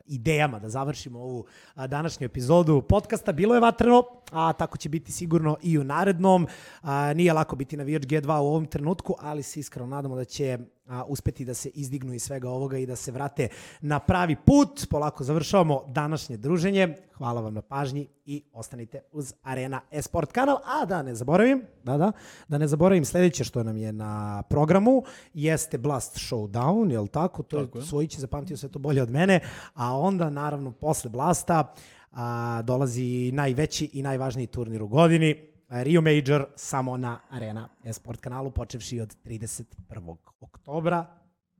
idejama 0.06 0.60
da 0.60 0.70
završimo 0.70 1.20
ovu 1.20 1.46
a, 1.76 1.88
današnju 1.88 2.26
epizodu 2.26 2.82
podcasta. 2.82 3.32
Bilo 3.32 3.56
je 3.56 3.62
vatreno, 3.62 4.04
a 4.32 4.54
tako 4.54 4.78
će 4.78 4.90
biti 4.90 5.12
sigurno 5.12 5.58
i 5.62 5.78
u 5.78 5.84
narednom. 5.84 6.48
A, 6.82 7.14
nije 7.14 7.34
lako 7.34 7.56
biti 7.56 7.78
navijač 7.78 8.04
G2 8.04 8.40
u 8.40 8.48
ovom 8.48 8.66
trenutku, 8.66 9.16
ali 9.20 9.44
se 9.44 9.60
iskreno 9.60 9.88
nadamo 9.88 10.16
da 10.16 10.26
će 10.26 10.58
a, 10.88 11.04
uspeti 11.04 11.46
da 11.46 11.54
se 11.54 11.70
izdignu 11.70 12.14
iz 12.14 12.24
svega 12.24 12.50
ovoga 12.50 12.78
i 12.78 12.86
da 12.86 12.96
se 12.96 13.12
vrate 13.12 13.48
na 13.82 14.00
pravi 14.00 14.36
put. 14.46 14.88
Polako 14.90 15.24
završavamo 15.24 15.84
današnje 15.88 16.38
druženje. 16.38 16.96
Hvala 17.14 17.42
vam 17.42 17.54
na 17.54 17.62
pažnji 17.62 18.08
i 18.26 18.44
ostanite 18.54 19.02
uz 19.12 19.34
Arena 19.44 19.82
Esport 19.92 20.32
kanal. 20.32 20.58
A 20.66 20.86
da 20.86 21.02
ne 21.02 21.16
zaboravim, 21.16 21.64
da, 21.84 21.98
da, 21.98 22.12
da 22.48 22.58
ne 22.58 22.68
zaboravim 22.68 23.06
sledeće 23.06 23.44
što 23.44 23.64
nam 23.64 23.78
je 23.78 23.94
na 23.94 24.44
programu 24.50 25.04
jeste 25.34 25.78
Blast 25.78 26.18
Showdown, 26.18 26.92
jel 26.92 27.08
tako? 27.08 27.44
To 27.44 27.66
Tako 27.66 27.78
je, 27.78 27.82
je. 27.82 27.86
Svojić 27.86 28.16
je 28.16 28.22
zapamtio 28.22 28.58
sve 28.58 28.70
to 28.70 28.80
bolje 28.80 29.02
od 29.04 29.10
mene, 29.10 29.40
a 29.74 29.98
onda 29.98 30.30
naravno 30.30 30.72
posle 30.72 31.10
Blasta 31.10 31.74
a, 32.12 32.62
dolazi 32.62 33.32
najveći 33.32 33.90
i 33.94 34.04
najvažniji 34.04 34.48
turnir 34.48 34.84
u 34.84 34.88
godini, 34.88 35.53
Rio 35.82 36.02
Major 36.02 36.46
samo 36.56 36.98
na 36.98 37.20
Arena 37.30 37.70
Esport 37.84 38.22
kanalu, 38.22 38.52
počevši 38.52 39.00
od 39.00 39.16
31. 39.26 40.16
oktobra, 40.40 41.06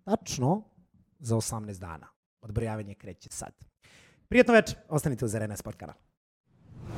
tačno 0.04 0.64
za 1.20 1.36
18 1.36 1.80
dana. 1.80 2.08
Odbrojavanje 2.42 2.94
kreće 2.94 3.30
sad. 3.32 3.54
Prijetno 4.28 4.54
večer, 4.54 4.78
ostanite 4.90 5.26
uz 5.26 5.36
Arena 5.36 5.54
Esport 5.54 5.78
kanal. 5.78 5.96